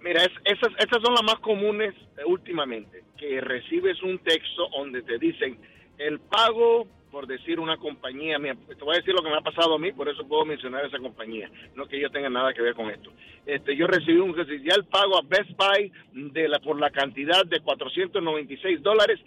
Mira, 0.00 0.22
esas, 0.24 0.72
esas 0.78 1.02
son 1.02 1.14
las 1.14 1.22
más 1.22 1.40
comunes 1.40 1.94
eh, 2.16 2.22
últimamente, 2.26 3.04
que 3.18 3.40
recibes 3.40 4.02
un 4.02 4.18
texto 4.20 4.68
donde 4.76 5.02
te 5.02 5.18
dicen 5.18 5.58
el 5.98 6.20
pago 6.20 6.86
por 7.10 7.26
decir 7.26 7.58
una 7.58 7.76
compañía, 7.76 8.38
mía, 8.38 8.56
te 8.68 8.84
voy 8.84 8.94
a 8.94 8.98
decir 8.98 9.14
lo 9.14 9.22
que 9.22 9.30
me 9.30 9.36
ha 9.36 9.40
pasado 9.40 9.74
a 9.74 9.78
mí, 9.78 9.92
por 9.92 10.08
eso 10.08 10.26
puedo 10.26 10.44
mencionar 10.44 10.84
esa 10.84 10.98
compañía, 10.98 11.50
no 11.74 11.86
que 11.86 12.00
yo 12.00 12.08
tenga 12.10 12.30
nada 12.30 12.54
que 12.54 12.62
ver 12.62 12.74
con 12.74 12.88
esto. 12.88 13.12
Este, 13.46 13.76
yo 13.76 13.86
recibí 13.86 14.18
un 14.18 14.34
ya 14.36 14.74
el 14.76 14.84
pago 14.84 15.18
a 15.18 15.22
Best 15.22 15.50
Buy 15.56 15.92
de 16.32 16.48
la 16.48 16.60
por 16.60 16.78
la 16.78 16.90
cantidad 16.90 17.44
de 17.44 17.60
496 17.60 18.82
dólares, 18.82 19.18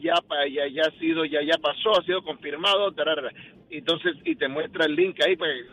ya 0.00 0.14
ya 0.48 0.68
ya 0.68 0.82
ha 0.82 0.98
sido 0.98 1.24
ya 1.24 1.42
ya 1.42 1.58
pasó, 1.58 1.98
ha 1.98 2.04
sido 2.04 2.22
confirmado, 2.22 2.94
entonces 3.70 4.14
y 4.24 4.36
te 4.36 4.48
muestra 4.48 4.86
el 4.86 4.94
link 4.94 5.16
ahí 5.26 5.36
pues 5.36 5.66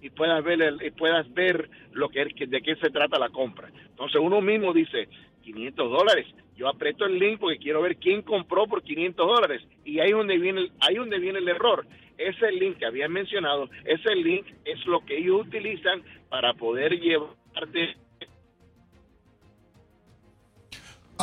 y 0.00 0.10
puedas 0.10 0.42
ver 0.42 0.62
el, 0.62 0.82
y 0.82 0.90
puedas 0.90 1.32
ver 1.32 1.70
lo 1.92 2.08
que, 2.08 2.24
de 2.24 2.62
qué 2.62 2.76
se 2.76 2.90
trata 2.90 3.18
la 3.18 3.30
compra. 3.30 3.70
Entonces 3.90 4.20
uno 4.22 4.40
mismo 4.40 4.72
dice 4.72 5.08
500 5.42 5.90
dólares. 5.90 6.26
Yo 6.56 6.68
aprieto 6.68 7.06
el 7.06 7.18
link 7.18 7.40
porque 7.40 7.58
quiero 7.58 7.82
ver 7.82 7.96
quién 7.96 8.22
compró 8.22 8.66
por 8.66 8.82
500 8.82 9.26
dólares 9.26 9.62
y 9.84 10.00
ahí 10.00 10.10
donde 10.10 10.38
viene 10.38 10.70
ahí 10.80 10.96
donde 10.96 11.18
viene 11.18 11.38
el 11.38 11.48
error. 11.48 11.86
Ese 12.18 12.52
link 12.52 12.76
que 12.76 12.86
habían 12.86 13.12
mencionado, 13.12 13.70
ese 13.84 14.14
link 14.14 14.46
es 14.66 14.84
lo 14.84 15.04
que 15.06 15.16
ellos 15.16 15.46
utilizan 15.46 16.02
para 16.28 16.52
poder 16.52 17.00
llevarte 17.00 17.96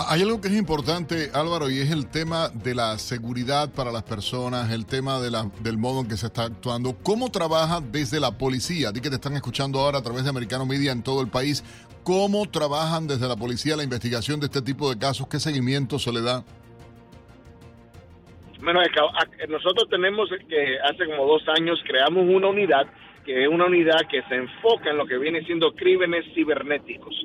Hay 0.06 0.22
algo 0.22 0.40
que 0.40 0.48
es 0.50 0.54
importante, 0.54 1.32
Álvaro, 1.34 1.72
y 1.72 1.80
es 1.80 1.90
el 1.90 2.08
tema 2.08 2.50
de 2.50 2.76
la 2.76 3.00
seguridad 3.00 3.74
para 3.74 3.92
las 3.92 4.04
personas, 4.04 4.72
el 4.72 4.86
tema 4.86 5.20
de 5.20 5.32
la, 5.32 5.50
del 5.62 5.80
modo 5.80 6.02
en 6.02 6.08
que 6.08 6.18
se 6.18 6.28
está 6.28 6.44
actuando. 6.44 6.96
¿Cómo 7.02 7.32
trabaja 7.32 7.80
desde 7.82 8.20
la 8.20 8.38
policía? 8.38 8.94
Ti 8.94 9.02
que 9.02 9.10
te 9.10 9.16
están 9.16 9.34
escuchando 9.34 9.80
ahora 9.80 9.98
a 9.98 10.04
través 10.04 10.24
de 10.24 10.30
Americano 10.30 10.68
Media 10.68 10.92
en 10.92 11.02
todo 11.02 11.22
el 11.22 11.30
país, 11.30 11.64
¿cómo 12.04 12.46
trabajan 12.46 13.08
desde 13.08 13.28
la 13.28 13.36
policía 13.36 13.76
la 13.76 13.84
investigación 13.84 14.40
de 14.40 14.46
este 14.46 14.62
tipo 14.62 14.88
de 14.88 15.00
casos? 15.00 15.28
¿Qué 15.28 15.40
seguimiento 15.40 15.98
se 15.98 16.14
le 16.14 16.22
da? 16.22 16.44
Bueno, 18.62 18.82
nosotros 19.50 19.90
tenemos 19.90 20.30
que 20.48 20.78
hace 20.80 21.08
como 21.08 21.26
dos 21.26 21.42
años 21.58 21.80
creamos 21.88 22.24
una 22.24 22.50
unidad, 22.50 22.86
que 23.26 23.46
es 23.46 23.50
una 23.50 23.66
unidad 23.66 24.02
que 24.12 24.22
se 24.30 24.36
enfoca 24.36 24.92
en 24.92 24.98
lo 24.98 25.08
que 25.08 25.18
viene 25.18 25.44
siendo 25.46 25.74
crímenes 25.74 26.24
cibernéticos 26.36 27.16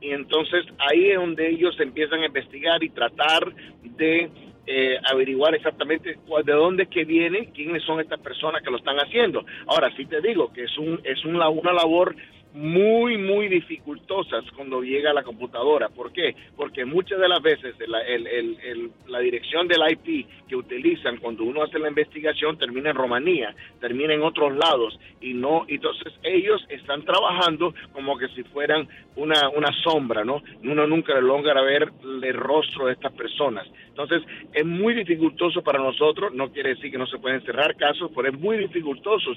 y 0.00 0.12
entonces 0.12 0.64
ahí 0.78 1.10
es 1.10 1.16
donde 1.16 1.48
ellos 1.48 1.78
empiezan 1.80 2.22
a 2.22 2.26
investigar 2.26 2.82
y 2.82 2.90
tratar 2.90 3.52
de 3.82 4.30
eh, 4.66 4.98
averiguar 5.10 5.54
exactamente 5.54 6.16
de 6.44 6.52
dónde 6.52 6.86
que 6.86 7.04
viene, 7.04 7.50
quiénes 7.52 7.82
son 7.82 8.00
estas 8.00 8.20
personas 8.20 8.62
que 8.62 8.70
lo 8.70 8.76
están 8.76 8.96
haciendo. 8.98 9.44
Ahora 9.66 9.90
sí 9.96 10.06
te 10.06 10.20
digo 10.20 10.52
que 10.52 10.64
es 10.64 10.78
un 10.78 11.00
es 11.04 11.24
una, 11.24 11.48
una 11.48 11.72
labor 11.72 12.14
muy, 12.52 13.16
muy 13.16 13.48
dificultosas 13.48 14.44
cuando 14.56 14.82
llega 14.82 15.12
la 15.12 15.22
computadora. 15.22 15.88
¿Por 15.88 16.12
qué? 16.12 16.34
Porque 16.56 16.84
muchas 16.84 17.20
de 17.20 17.28
las 17.28 17.40
veces 17.42 17.74
la, 17.86 19.20
dirección 19.20 19.68
del 19.68 19.82
IP 19.90 20.26
que 20.48 20.56
utilizan 20.56 21.18
cuando 21.18 21.44
uno 21.44 21.62
hace 21.62 21.78
la 21.78 21.88
investigación 21.88 22.58
termina 22.58 22.90
en 22.90 22.96
Rumanía, 22.96 23.54
termina 23.80 24.14
en 24.14 24.22
otros 24.22 24.56
lados 24.56 24.98
y 25.20 25.34
no, 25.34 25.64
entonces 25.68 26.12
ellos 26.22 26.64
están 26.68 27.04
trabajando 27.04 27.74
como 27.92 28.18
que 28.18 28.28
si 28.28 28.42
fueran 28.44 28.88
una, 29.16 29.48
una 29.50 29.70
sombra, 29.82 30.24
¿no? 30.24 30.42
Uno 30.64 30.86
nunca 30.86 31.20
logra 31.20 31.60
ver 31.62 31.92
el 32.22 32.34
rostro 32.34 32.86
de 32.86 32.94
estas 32.94 33.12
personas. 33.12 33.66
Entonces 33.88 34.22
es 34.52 34.64
muy 34.64 34.94
dificultoso 34.94 35.62
para 35.62 35.78
nosotros, 35.78 36.32
no 36.34 36.50
quiere 36.50 36.70
decir 36.70 36.90
que 36.90 36.98
no 36.98 37.06
se 37.06 37.18
pueden 37.18 37.42
cerrar 37.42 37.76
casos, 37.76 38.10
pero 38.14 38.28
es 38.28 38.38
muy 38.38 38.56
dificultoso 38.56 39.32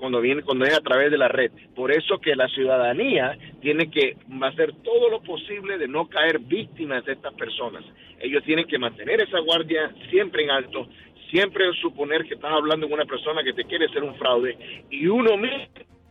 cuando 0.00 0.20
viene, 0.20 0.42
cuando 0.42 0.64
es 0.64 0.74
a 0.74 0.80
través 0.80 1.10
de 1.10 1.18
la 1.18 1.28
red. 1.28 1.50
Por 1.74 1.92
eso 1.92 2.18
que 2.18 2.34
la 2.34 2.48
ciudadanía 2.56 3.38
tiene 3.60 3.88
que 3.90 4.16
hacer 4.42 4.72
todo 4.82 5.10
lo 5.10 5.22
posible 5.22 5.78
de 5.78 5.86
no 5.86 6.08
caer 6.08 6.40
víctimas 6.40 7.04
de 7.04 7.12
estas 7.12 7.34
personas. 7.34 7.84
Ellos 8.18 8.42
tienen 8.44 8.66
que 8.66 8.78
mantener 8.78 9.20
esa 9.20 9.38
guardia 9.40 9.92
siempre 10.10 10.42
en 10.42 10.50
alto, 10.50 10.88
siempre 11.30 11.64
suponer 11.80 12.24
que 12.24 12.34
estás 12.34 12.52
hablando 12.52 12.88
con 12.88 12.94
una 12.94 13.04
persona 13.04 13.44
que 13.44 13.52
te 13.52 13.64
quiere 13.64 13.86
hacer 13.86 14.02
un 14.02 14.16
fraude 14.16 14.56
y 14.90 15.06
uno 15.06 15.36
mismo 15.36 15.66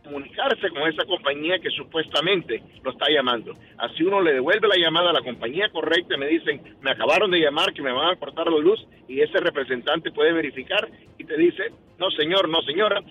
comunicarse 0.06 0.70
con 0.70 0.88
esa 0.88 1.04
compañía 1.04 1.58
que 1.58 1.70
supuestamente 1.70 2.62
lo 2.84 2.92
está 2.92 3.06
llamando. 3.10 3.54
Así 3.76 4.04
uno 4.04 4.20
le 4.20 4.34
devuelve 4.34 4.68
la 4.68 4.76
llamada 4.76 5.10
a 5.10 5.12
la 5.12 5.20
compañía 5.20 5.68
correcta 5.70 6.14
y 6.14 6.18
me 6.18 6.28
dicen, 6.28 6.62
me 6.80 6.92
acabaron 6.92 7.30
de 7.32 7.40
llamar 7.40 7.72
que 7.74 7.82
me 7.82 7.90
van 7.90 8.10
a 8.10 8.16
cortar 8.16 8.46
la 8.46 8.58
luz 8.58 8.86
y 9.08 9.20
ese 9.20 9.38
representante 9.38 10.12
puede 10.12 10.32
verificar 10.32 10.88
y 11.18 11.24
te 11.24 11.36
dice, 11.36 11.72
no 11.98 12.08
señor, 12.12 12.48
no 12.48 12.62
señora, 12.62 13.02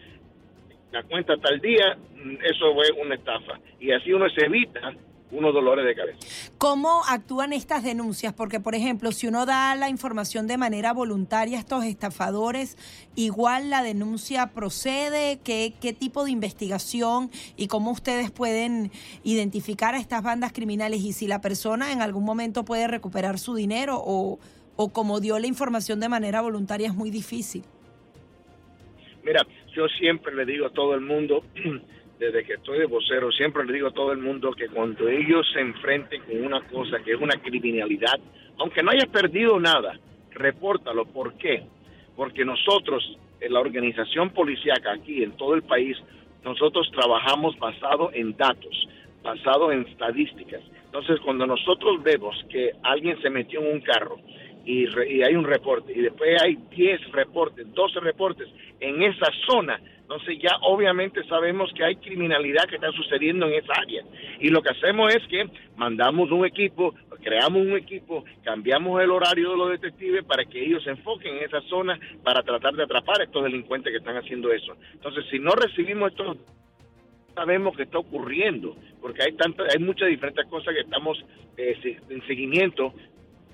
la 0.96 1.04
cuenta 1.04 1.36
tal 1.38 1.60
día, 1.60 1.98
mm, 1.98 2.38
eso 2.42 2.74
fue 2.74 2.90
una 3.02 3.16
estafa. 3.16 3.60
Y 3.82 3.92
así 3.92 4.14
uno 4.14 4.30
se 4.30 4.46
evita 4.46 4.94
unos 5.30 5.54
dolores 5.54 5.86
de 5.86 5.94
cabeza. 5.94 6.20
¿Cómo 6.58 7.02
actúan 7.10 7.52
estas 7.52 7.84
denuncias? 7.84 8.34
Porque, 8.34 8.62
por 8.62 8.76
ejemplo, 8.76 9.12
si 9.12 9.28
uno 9.28 9.46
da 9.46 9.76
la 9.76 9.90
información 9.90 10.48
de 10.48 10.56
manera 10.58 10.94
voluntaria 10.94 11.58
a 11.58 11.60
estos 11.60 11.84
estafadores, 11.84 12.78
igual 13.16 13.70
la 13.70 13.84
denuncia 13.84 14.48
procede, 14.54 15.40
¿qué, 15.44 15.74
qué 15.82 15.92
tipo 15.92 16.24
de 16.24 16.32
investigación 16.32 17.30
y 17.58 17.68
cómo 17.68 17.92
ustedes 17.92 18.32
pueden 18.32 18.92
identificar 19.24 19.96
a 19.96 19.98
estas 19.98 20.24
bandas 20.24 20.54
criminales 20.54 21.02
y 21.02 21.12
si 21.12 21.28
la 21.28 21.42
persona 21.42 21.92
en 21.92 22.02
algún 22.02 22.24
momento 22.24 22.64
puede 22.64 22.88
recuperar 22.88 23.38
su 23.38 23.56
dinero 23.56 24.02
o, 24.02 24.40
o 24.78 24.90
como 24.94 25.20
dio 25.20 25.40
la 25.40 25.48
información 25.48 26.00
de 26.00 26.08
manera 26.08 26.40
voluntaria 26.40 26.88
es 26.88 26.96
muy 26.96 27.10
difícil. 27.10 27.66
Mira, 29.26 29.42
yo 29.76 29.88
siempre 29.89 30.34
le 30.34 30.45
digo 30.45 30.68
a 30.68 30.69
todo 30.69 30.95
el 30.95 31.02
mundo, 31.02 31.43
desde 32.19 32.45
que 32.45 32.53
estoy 32.53 32.80
de 32.80 32.85
vocero, 32.85 33.30
siempre 33.31 33.65
le 33.65 33.73
digo 33.73 33.89
a 33.89 33.93
todo 33.93 34.14
el 34.14 34.19
mundo 34.19 34.52
que 34.52 34.69
cuando 34.69 35.10
ellos 35.10 35.45
se 35.53 35.60
enfrenten 35.60 36.22
con 36.22 36.45
una 36.45 36.61
cosa 36.61 36.99
que 37.03 37.11
es 37.11 37.19
una 37.19 37.35
criminalidad, 37.41 38.18
aunque 38.57 38.81
no 38.81 38.91
hayas 38.91 39.10
perdido 39.10 39.60
nada, 39.60 39.99
repórtalo. 40.31 41.06
¿Por 41.06 41.38
qué? 41.38 41.64
Porque 42.15 42.45
nosotros, 42.45 43.18
en 43.41 43.52
la 43.52 43.60
organización 43.60 44.30
policíaca 44.30 44.93
aquí 44.93 45.23
en 45.23 45.34
todo 45.34 45.56
el 45.56 45.64
país, 45.64 45.97
nosotros 46.45 46.89
trabajamos 46.91 47.57
basado 47.60 48.11
en 48.14 48.38
datos, 48.38 48.88
basado 49.22 49.73
en 49.73 49.81
estadísticas. 49.88 50.61
Entonces, 50.85 51.19
cuando 51.19 51.45
nosotros 51.45 52.02
vemos 52.02 52.34
que 52.49 52.72
alguien 52.84 53.22
se 53.22 53.30
metió 53.30 53.60
en 53.60 53.73
un 53.73 53.81
carro 53.81 54.18
y, 54.66 54.86
y 55.14 55.24
hay 55.24 55.36
un 55.36 55.46
reporte 55.46 55.94
y 55.94 56.02
después 56.02 56.42
hay 56.42 56.58
10 56.76 57.12
reportes, 57.12 57.74
12 57.74 58.00
reportes 58.00 58.48
en 58.80 59.04
esa 59.04 59.28
zona, 59.48 59.80
entonces 60.06 60.38
ya 60.40 60.58
obviamente 60.62 61.24
sabemos 61.24 61.72
que 61.74 61.84
hay 61.84 61.96
criminalidad 61.96 62.66
que 62.66 62.76
está 62.76 62.92
sucediendo 62.92 63.48
en 63.48 63.54
esa 63.54 63.74
área. 63.74 64.04
Y 64.40 64.50
lo 64.50 64.62
que 64.62 64.70
hacemos 64.70 65.14
es 65.16 65.26
que 65.28 65.50
mandamos 65.78 66.30
un 66.32 66.46
equipo, 66.46 66.94
creamos 67.24 67.64
un 67.64 67.76
equipo, 67.76 68.24
cambiamos 68.44 69.02
el 69.02 69.10
horario 69.10 69.50
de 69.50 69.58
los 69.58 69.70
detectives 69.72 70.24
para 70.24 70.46
que 70.46 70.64
ellos 70.64 70.84
se 70.84 70.92
enfoquen 70.92 71.38
en 71.38 71.46
esa 71.46 71.60
zona 71.62 72.00
para 72.24 72.44
tratar 72.44 72.76
de 72.76 72.84
atrapar 72.84 73.22
a 73.22 73.24
estos 73.24 73.44
delincuentes 73.44 73.92
que 73.92 73.98
están 73.98 74.16
haciendo 74.16 74.52
eso. 74.52 74.76
Entonces, 74.94 75.26
si 75.32 75.40
no 75.40 75.52
recibimos 75.52 76.12
estos 76.12 76.38
sabemos 77.34 77.76
que 77.76 77.84
está 77.84 77.98
ocurriendo, 77.98 78.78
porque 79.02 79.24
hay 79.24 79.34
tantas, 79.34 79.74
hay 79.74 79.84
muchas 79.84 80.08
diferentes 80.08 80.46
cosas 80.48 80.74
que 80.74 80.82
estamos 80.82 81.18
eh, 81.58 81.98
en 82.10 82.26
seguimiento 82.28 82.94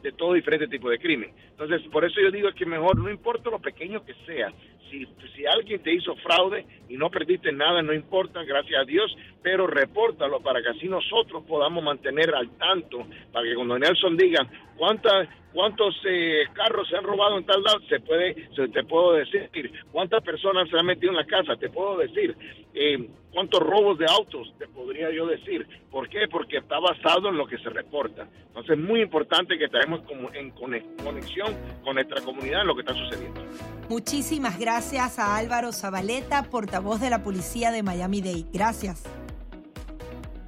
de 0.02 0.12
todo 0.12 0.34
diferente 0.34 0.68
tipo 0.68 0.90
de 0.90 1.00
crimen. 1.00 1.32
Entonces, 1.52 1.82
por 1.92 2.06
eso 2.06 2.20
yo 2.22 2.32
digo 2.32 2.50
que 2.54 2.66
mejor, 2.66 2.98
no 2.98 3.10
importa 3.10 3.50
lo 3.50 3.60
pequeño 3.60 4.04
que 4.04 4.14
sea, 4.26 4.52
si, 4.92 5.46
alguien 5.46 5.82
te 5.82 5.94
hizo 5.94 6.16
fraude 6.18 6.66
y 6.90 6.98
no 6.98 7.10
perdiste 7.10 7.52
nada, 7.52 7.82
no 7.82 7.94
importa, 7.94 8.44
gracias 8.44 8.82
a 8.82 8.86
Dios, 8.86 9.16
pero 9.42 9.66
repórtalo 9.66 10.42
para 10.42 10.62
que 10.62 10.70
así 10.70 10.88
nosotros 10.88 11.44
podamos 11.48 11.84
mantener 11.84 12.34
al 12.36 12.50
tanto, 12.58 13.08
para 13.32 13.48
que 13.48 13.56
cuando 13.56 13.80
Nelson 13.80 14.18
diga 14.18 14.46
cuántas 14.78 15.28
cuántos 15.54 15.96
eh, 16.06 16.44
carros 16.54 16.88
se 16.88 16.96
han 16.96 17.04
robado 17.04 17.38
en 17.38 17.46
tal 17.46 17.62
lado, 17.62 17.80
se 17.90 18.00
puede, 18.00 18.36
se, 18.56 18.70
te 18.70 18.84
puedo 18.84 19.14
decir 19.14 19.72
cuántas 19.92 20.24
personas 20.24 20.70
se 20.70 20.78
han 20.78 20.86
metido 20.86 21.12
en 21.12 21.18
la 21.18 21.26
casa, 21.26 21.56
te 21.58 21.70
puedo 21.70 21.98
decir 21.98 22.36
eh, 22.74 23.10
cuántos 23.32 23.60
robos 23.62 23.98
de 23.98 24.06
autos, 24.06 24.54
te 24.58 24.68
podría 24.68 25.12
yo 25.12 25.26
decir. 25.26 25.68
¿Por 25.90 26.10
qué? 26.10 26.28
Porque 26.30 26.58
está 26.58 26.80
basado 26.80 27.30
en 27.30 27.38
lo 27.38 27.48
que 27.48 27.58
se 27.58 27.70
reporta. 27.70 28.28
Entonces 28.48 28.78
es 28.78 28.84
muy 28.84 29.02
importante 29.02 29.58
que 29.58 29.66
estemos 29.66 30.02
como 30.02 30.32
en 30.34 30.52
conexión 30.52 31.56
con 31.84 31.96
nuestra 31.96 32.22
comunidad 32.22 32.62
en 32.62 32.68
lo 32.68 32.76
que 32.76 32.82
está 32.82 32.94
sucediendo. 32.94 33.42
Muchísimas 33.90 34.60
gracias 34.60 35.20
a 35.20 35.36
Álvaro 35.36 35.72
Zabaleta, 35.74 36.44
portavoz 36.44 37.02
de 37.02 37.10
la 37.10 37.24
policía 37.24 37.72
de 37.72 37.84
Miami-Dade. 37.84 38.46
Gracias. 38.54 39.04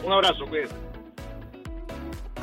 Un 0.03 0.11
abrazo, 0.11 0.45
cuídense. 0.45 0.92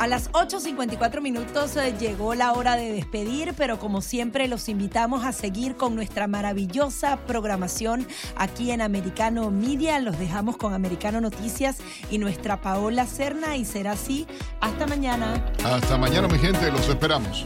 A 0.01 0.07
las 0.07 0.33
8.54 0.33 1.21
minutos 1.21 1.77
eh, 1.77 1.95
llegó 2.01 2.35
la 2.35 2.55
hora 2.55 2.75
de 2.75 2.91
despedir, 2.91 3.53
pero 3.55 3.79
como 3.79 4.01
siempre 4.01 4.49
los 4.49 4.71
invitamos 4.71 5.27
a 5.27 5.33
seguir 5.33 5.77
con 5.77 5.95
nuestra 5.95 6.27
maravillosa 6.27 7.19
programación 7.27 8.09
aquí 8.35 8.71
en 8.71 8.81
Americano 8.81 9.51
Media. 9.51 10.01
Los 10.01 10.19
dejamos 10.19 10.57
con 10.57 10.73
Americano 10.73 11.21
Noticias 11.21 11.77
y 12.11 12.17
nuestra 12.17 12.63
Paola 12.63 13.05
Cerna 13.05 13.59
y 13.59 13.67
será 13.67 13.93
así. 13.93 14.27
Hasta 14.63 14.87
mañana. 14.87 15.45
Hasta 15.63 15.99
mañana 15.99 16.29
mi 16.29 16.39
gente, 16.39 16.73
los 16.73 16.89
esperamos. 16.89 17.45